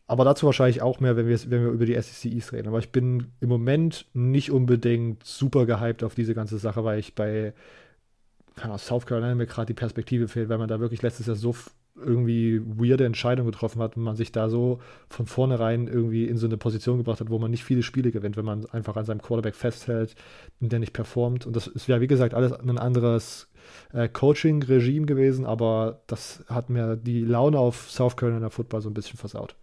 aber 0.07 0.23
dazu 0.23 0.45
wahrscheinlich 0.45 0.81
auch 0.81 1.01
mehr, 1.01 1.17
wenn 1.17 1.27
wir, 1.27 1.37
wenn 1.51 1.63
wir 1.63 1.71
über 1.71 1.85
die 1.85 2.01
SEC 2.01 2.31
East 2.31 2.53
reden. 2.53 2.69
Aber 2.69 2.79
ich 2.79 2.93
bin 2.93 3.33
im 3.41 3.49
Moment 3.49 4.05
nicht 4.13 4.51
unbedingt 4.51 5.25
super 5.25 5.65
gehypt 5.65 6.03
auf 6.03 6.15
diese 6.15 6.33
ganze 6.33 6.57
Sache, 6.57 6.85
weil 6.85 6.99
ich 6.99 7.13
bei 7.13 7.53
kann 8.55 8.75
South 8.77 9.05
Carolina 9.05 9.35
mir 9.35 9.45
gerade 9.45 9.67
die 9.67 9.73
Perspektive 9.73 10.27
fehlt, 10.27 10.49
weil 10.49 10.57
man 10.57 10.67
da 10.67 10.79
wirklich 10.79 11.01
letztes 11.01 11.27
Jahr 11.27 11.35
so 11.35 11.55
irgendwie 11.97 12.61
weirde 12.63 13.05
Entscheidungen 13.05 13.51
getroffen 13.51 13.81
hat 13.81 13.97
und 13.97 14.03
man 14.03 14.15
sich 14.15 14.31
da 14.31 14.49
so 14.49 14.79
von 15.09 15.25
vornherein 15.25 15.87
irgendwie 15.87 16.25
in 16.25 16.37
so 16.37 16.45
eine 16.45 16.57
Position 16.57 16.97
gebracht 16.97 17.19
hat, 17.19 17.29
wo 17.29 17.39
man 17.39 17.51
nicht 17.51 17.63
viele 17.63 17.83
Spiele 17.83 18.11
gewinnt, 18.11 18.37
wenn 18.37 18.45
man 18.45 18.65
einfach 18.67 18.95
an 18.95 19.05
seinem 19.05 19.21
Quarterback 19.21 19.55
festhält 19.55 20.15
und 20.59 20.71
der 20.71 20.79
nicht 20.79 20.93
performt. 20.93 21.45
Und 21.45 21.55
das 21.55 21.67
ist 21.67 21.87
ja, 21.87 22.01
wie 22.01 22.07
gesagt, 22.07 22.33
alles 22.33 22.53
ein 22.53 22.77
anderes 22.77 23.47
äh, 23.93 24.07
Coaching-Regime 24.07 25.05
gewesen, 25.05 25.45
aber 25.45 26.01
das 26.07 26.43
hat 26.47 26.69
mir 26.69 26.95
die 26.95 27.21
Laune 27.21 27.59
auf 27.59 27.89
South 27.89 28.15
Carolina 28.15 28.49
Football 28.49 28.81
so 28.81 28.89
ein 28.89 28.93
bisschen 28.93 29.17
versaut. 29.17 29.55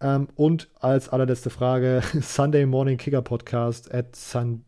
Ähm, 0.00 0.28
und 0.36 0.68
als 0.80 1.08
allerletzte 1.08 1.50
Frage: 1.50 2.02
Sunday 2.20 2.66
Morning 2.66 2.98
Kicker 2.98 3.22
Podcast 3.22 3.92
at 3.92 4.14
SunDY 4.14 4.62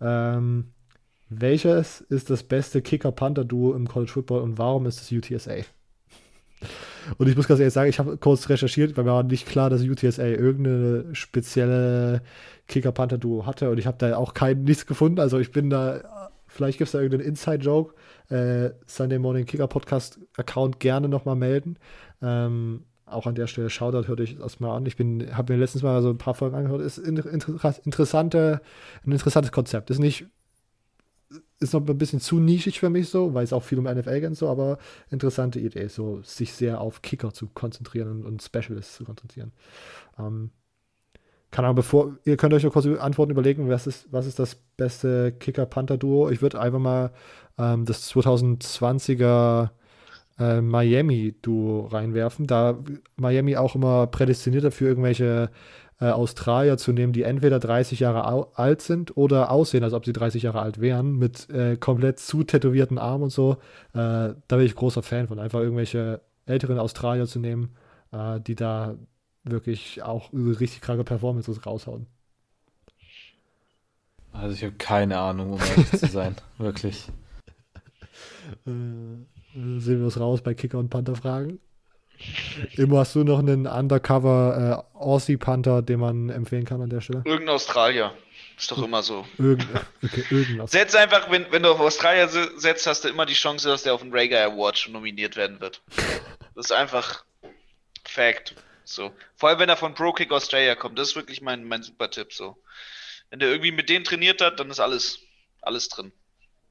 Ähm, 0.00 0.71
welches 1.40 2.00
ist 2.00 2.30
das 2.30 2.42
beste 2.42 2.82
Kicker-Panther-Duo 2.82 3.74
im 3.74 3.88
College 3.88 4.12
Football 4.12 4.42
und 4.42 4.58
warum 4.58 4.86
ist 4.86 5.00
es 5.00 5.12
UTSA? 5.12 5.64
Und 7.18 7.28
ich 7.28 7.36
muss 7.36 7.48
ganz 7.48 7.60
ehrlich 7.60 7.74
sagen, 7.74 7.90
ich 7.90 7.98
habe 7.98 8.16
kurz 8.16 8.48
recherchiert, 8.48 8.96
weil 8.96 9.04
mir 9.04 9.12
war 9.12 9.22
nicht 9.22 9.46
klar, 9.46 9.70
dass 9.70 9.82
UTSA 9.82 10.24
irgendeine 10.24 11.14
spezielle 11.14 12.22
Kicker-Panther-Duo 12.68 13.46
hatte 13.46 13.70
und 13.70 13.78
ich 13.78 13.86
habe 13.86 13.98
da 13.98 14.16
auch 14.16 14.34
kein 14.34 14.62
nichts 14.62 14.86
gefunden. 14.86 15.18
Also 15.20 15.38
ich 15.38 15.50
bin 15.50 15.70
da, 15.70 16.30
vielleicht 16.46 16.78
gibt 16.78 16.88
es 16.88 16.92
da 16.92 17.00
irgendeinen 17.00 17.28
Inside-Joke. 17.28 17.94
Äh, 18.28 18.70
Sunday 18.86 19.18
Morning 19.18 19.46
Kicker 19.46 19.66
Podcast 19.66 20.20
Account 20.36 20.80
gerne 20.80 21.08
nochmal 21.08 21.36
melden. 21.36 21.76
Ähm, 22.22 22.84
auch 23.06 23.26
an 23.26 23.34
der 23.34 23.46
Stelle 23.46 23.68
Shoutout 23.68 24.08
hört 24.08 24.20
euch 24.20 24.36
das 24.38 24.60
mal 24.60 24.76
an. 24.76 24.86
Ich 24.86 24.96
habe 24.98 25.52
mir 25.52 25.58
letztens 25.58 25.82
mal 25.82 26.00
so 26.02 26.10
ein 26.10 26.18
paar 26.18 26.34
Folgen 26.34 26.56
angehört. 26.56 26.80
Ist 26.80 26.98
ein, 26.98 27.16
interessante, 27.16 28.60
ein 29.04 29.12
interessantes 29.12 29.52
Konzept. 29.52 29.90
Ist 29.90 29.98
nicht 29.98 30.26
ist 31.62 31.72
noch 31.74 31.86
ein 31.86 31.98
bisschen 31.98 32.20
zu 32.20 32.38
nischig 32.40 32.80
für 32.80 32.90
mich 32.90 33.08
so, 33.08 33.34
weil 33.34 33.44
es 33.44 33.52
auch 33.52 33.62
viel 33.62 33.78
um 33.78 33.84
NFL 33.84 34.20
geht 34.20 34.36
so, 34.36 34.48
aber 34.48 34.78
interessante 35.10 35.60
Idee, 35.60 35.88
so 35.88 36.20
sich 36.22 36.52
sehr 36.52 36.80
auf 36.80 37.02
Kicker 37.02 37.32
zu 37.32 37.48
konzentrieren 37.48 38.10
und, 38.10 38.24
und 38.24 38.42
Specialists 38.42 38.96
zu 38.96 39.04
konzentrieren. 39.04 39.52
Ähm, 40.18 40.50
kann 41.50 41.66
aber 41.66 41.74
bevor, 41.74 42.16
ihr 42.24 42.38
könnt 42.38 42.54
euch 42.54 42.64
noch 42.64 42.72
kurz 42.72 42.86
Antworten 42.86 43.32
überlegen, 43.32 43.68
was 43.68 43.86
ist, 43.86 44.10
was 44.10 44.26
ist 44.26 44.38
das 44.38 44.56
beste 44.76 45.32
Kicker-Panther-Duo? 45.32 46.30
Ich 46.30 46.40
würde 46.40 46.58
einfach 46.58 46.78
mal 46.78 47.12
ähm, 47.58 47.84
das 47.84 48.10
2020er 48.10 49.68
äh, 50.38 50.60
Miami-Duo 50.62 51.88
reinwerfen, 51.88 52.46
da 52.46 52.78
Miami 53.16 53.56
auch 53.56 53.74
immer 53.74 54.06
prädestiniert 54.06 54.64
dafür, 54.64 54.88
irgendwelche 54.88 55.50
äh, 56.02 56.10
Australier 56.10 56.78
zu 56.78 56.92
nehmen, 56.92 57.12
die 57.12 57.22
entweder 57.22 57.60
30 57.60 58.00
Jahre 58.00 58.56
alt 58.58 58.82
sind 58.82 59.16
oder 59.16 59.52
aussehen, 59.52 59.84
als 59.84 59.92
ob 59.92 60.04
sie 60.04 60.12
30 60.12 60.42
Jahre 60.42 60.60
alt 60.60 60.80
wären, 60.80 61.16
mit 61.16 61.48
äh, 61.50 61.76
komplett 61.76 62.18
zu 62.18 62.42
tätowierten 62.42 62.98
Armen 62.98 63.24
und 63.24 63.30
so. 63.30 63.52
Äh, 63.92 63.94
da 63.94 64.34
bin 64.48 64.62
ich 64.62 64.74
großer 64.74 65.04
Fan 65.04 65.28
von, 65.28 65.38
einfach 65.38 65.60
irgendwelche 65.60 66.20
älteren 66.44 66.80
Australier 66.80 67.26
zu 67.26 67.38
nehmen, 67.38 67.76
äh, 68.10 68.40
die 68.40 68.56
da 68.56 68.96
wirklich 69.44 70.02
auch 70.02 70.32
richtig 70.32 70.80
kranke 70.80 71.04
Performances 71.04 71.64
raushauen. 71.64 72.08
Also 74.32 74.54
ich 74.56 74.64
habe 74.64 74.74
keine 74.74 75.18
Ahnung, 75.18 75.52
um 75.52 75.60
ehrlich 75.60 75.90
zu 75.90 76.06
sein, 76.06 76.34
wirklich. 76.58 77.08
Äh, 78.66 78.70
sehen 79.54 80.00
wir 80.00 80.06
es 80.06 80.18
raus 80.18 80.42
bei 80.42 80.54
Kicker 80.54 80.78
und 80.78 80.88
Panther 80.88 81.14
Fragen. 81.14 81.60
Immer 82.76 83.00
hast 83.00 83.14
du 83.14 83.24
noch 83.24 83.38
einen 83.38 83.66
Undercover 83.66 84.86
äh, 84.94 84.98
Aussie 84.98 85.36
Panther, 85.36 85.82
den 85.82 86.00
man 86.00 86.28
empfehlen 86.30 86.64
kann 86.64 86.80
an 86.80 86.90
der 86.90 87.00
Stelle? 87.00 87.22
Irgendein 87.24 87.54
Australier. 87.54 88.12
Ist 88.58 88.70
doch 88.70 88.82
immer 88.82 89.02
so. 89.02 89.26
Irgend, 89.38 89.66
okay, 90.04 90.24
irgendein 90.30 90.66
Setz 90.68 90.94
einfach, 90.94 91.30
wenn, 91.30 91.46
wenn 91.50 91.62
du 91.62 91.70
auf 91.70 91.80
Australier 91.80 92.28
setzt, 92.28 92.86
hast 92.86 93.04
du 93.04 93.08
immer 93.08 93.26
die 93.26 93.34
Chance, 93.34 93.68
dass 93.68 93.82
der 93.82 93.94
auf 93.94 94.02
den 94.02 94.12
Rager 94.14 94.44
Award 94.44 94.78
schon 94.78 94.92
nominiert 94.92 95.36
werden 95.36 95.60
wird. 95.60 95.82
Das 96.54 96.66
ist 96.66 96.72
einfach 96.72 97.24
Fact. 98.04 98.54
So. 98.84 99.10
Vor 99.36 99.48
allem, 99.48 99.58
wenn 99.58 99.70
er 99.70 99.78
von 99.78 99.94
Pro 99.94 100.12
Kick 100.12 100.30
Australia 100.32 100.74
kommt. 100.74 100.98
Das 100.98 101.08
ist 101.08 101.16
wirklich 101.16 101.40
mein, 101.40 101.64
mein 101.64 101.82
super 101.82 102.10
Tipp. 102.10 102.34
So. 102.34 102.58
Wenn 103.30 103.38
der 103.38 103.48
irgendwie 103.48 103.72
mit 103.72 103.88
denen 103.88 104.04
trainiert 104.04 104.42
hat, 104.42 104.60
dann 104.60 104.70
ist 104.70 104.80
alles, 104.80 105.20
alles 105.62 105.88
drin. 105.88 106.12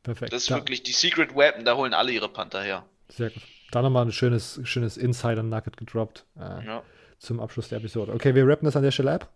Perfekt. 0.04 0.32
Das 0.32 0.44
ist 0.44 0.52
da. 0.52 0.56
wirklich 0.56 0.84
die 0.84 0.92
Secret 0.92 1.36
Weapon, 1.36 1.66
da 1.66 1.76
holen 1.76 1.96
alle 1.96 2.12
ihre 2.12 2.30
Panther 2.30 2.62
her. 2.62 2.86
Sehr 3.10 3.32
gut. 3.32 3.42
Da 3.72 3.82
nochmal 3.82 4.06
ein 4.06 4.12
schönes, 4.12 4.60
schönes 4.64 4.98
Insider-Nugget 4.98 5.78
gedroppt 5.78 6.26
äh, 6.38 6.66
ja. 6.66 6.84
zum 7.20 7.40
Abschluss 7.40 7.70
der 7.70 7.80
Episode. 7.80 8.14
Okay, 8.14 8.36
wir 8.36 8.48
rappen 8.48 8.66
das 8.66 8.76
an 8.76 8.84
der 8.84 8.92
Stelle 8.92 9.14
ab. 9.14 9.30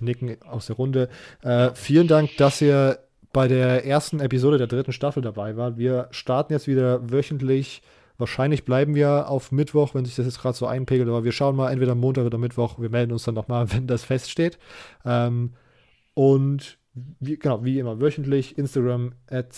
Nicken 0.00 0.36
aus 0.42 0.66
der 0.66 0.76
Runde. 0.76 1.08
Äh, 1.42 1.70
vielen 1.74 2.08
Dank, 2.08 2.36
dass 2.36 2.60
ihr 2.60 2.98
bei 3.32 3.48
der 3.48 3.86
ersten 3.86 4.20
Episode 4.20 4.58
der 4.58 4.66
dritten 4.66 4.92
Staffel 4.92 5.22
dabei 5.22 5.56
wart. 5.56 5.78
Wir 5.78 6.08
starten 6.10 6.52
jetzt 6.52 6.66
wieder 6.66 7.10
wöchentlich. 7.10 7.82
Wahrscheinlich 8.18 8.64
bleiben 8.64 8.94
wir 8.94 9.28
auf 9.28 9.52
Mittwoch, 9.52 9.94
wenn 9.94 10.04
sich 10.04 10.16
das 10.16 10.26
jetzt 10.26 10.40
gerade 10.40 10.56
so 10.56 10.66
einpegelt, 10.66 11.08
aber 11.08 11.24
wir 11.24 11.32
schauen 11.32 11.56
mal 11.56 11.70
entweder 11.70 11.94
Montag 11.94 12.26
oder 12.26 12.38
Mittwoch. 12.38 12.78
Wir 12.78 12.90
melden 12.90 13.12
uns 13.12 13.24
dann 13.24 13.34
nochmal, 13.34 13.72
wenn 13.72 13.86
das 13.86 14.04
feststeht. 14.04 14.58
Ähm, 15.04 15.54
und 16.14 16.78
wie, 17.20 17.38
genau, 17.38 17.64
wie 17.64 17.78
immer 17.78 18.00
wöchentlich, 18.00 18.58
Instagram 18.58 19.14
at 19.30 19.54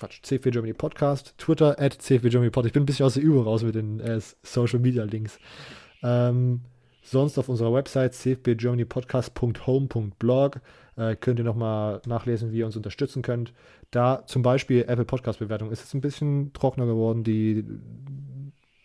Quatsch, 0.00 0.20
CFW 0.22 0.50
Germany 0.50 0.72
Podcast, 0.72 1.34
Twitter 1.36 1.78
at 1.78 1.92
CFW 1.92 2.30
Germany 2.30 2.50
Pod. 2.50 2.64
Ich 2.64 2.72
bin 2.72 2.84
ein 2.84 2.86
bisschen 2.86 3.04
aus 3.04 3.12
der 3.14 3.22
Übung 3.22 3.44
raus 3.44 3.62
mit 3.62 3.74
den 3.74 4.00
äh, 4.00 4.18
Social 4.42 4.78
Media 4.78 5.04
Links. 5.04 5.38
Ähm, 6.02 6.62
sonst 7.02 7.36
auf 7.36 7.50
unserer 7.50 7.74
Website 7.74 8.14
cfbgermanypodcast.home.blog 8.14 10.60
äh, 10.96 11.16
könnt 11.16 11.38
ihr 11.38 11.44
nochmal 11.44 12.00
nachlesen, 12.06 12.50
wie 12.50 12.60
ihr 12.60 12.66
uns 12.66 12.76
unterstützen 12.76 13.20
könnt. 13.20 13.52
Da 13.90 14.24
zum 14.24 14.40
Beispiel 14.40 14.86
Apple 14.88 15.04
Podcast 15.04 15.40
Bewertung 15.40 15.70
ist 15.70 15.80
jetzt 15.80 15.92
ein 15.92 16.00
bisschen 16.00 16.54
trockener 16.54 16.86
geworden, 16.86 17.22
die, 17.22 17.66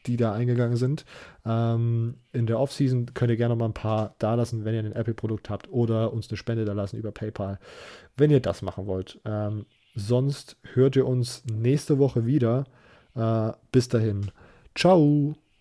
die 0.07 0.17
da 0.17 0.33
eingegangen 0.33 0.75
sind. 0.75 1.05
Ähm, 1.45 2.15
in 2.33 2.45
der 2.45 2.59
Offseason 2.59 3.13
könnt 3.13 3.31
ihr 3.31 3.37
gerne 3.37 3.55
mal 3.55 3.67
ein 3.67 3.73
paar 3.73 4.15
da 4.19 4.35
lassen, 4.35 4.65
wenn 4.65 4.75
ihr 4.75 4.83
ein 4.83 4.91
Apple-Produkt 4.91 5.49
habt 5.49 5.71
oder 5.71 6.11
uns 6.11 6.29
eine 6.29 6.35
Spende 6.35 6.65
da 6.65 6.73
lassen 6.73 6.97
über 6.97 7.13
PayPal, 7.13 7.57
wenn 8.17 8.31
ihr 8.31 8.41
das 8.41 8.61
machen 8.61 8.85
wollt. 8.85 9.21
Ähm, 9.23 9.65
Sonst 9.95 10.57
hört 10.73 10.95
ihr 10.95 11.07
uns 11.07 11.43
nächste 11.45 11.97
Woche 11.97 12.25
wieder. 12.25 12.65
Äh, 13.15 13.51
bis 13.71 13.87
dahin. 13.87 14.31
Ciao. 14.75 15.35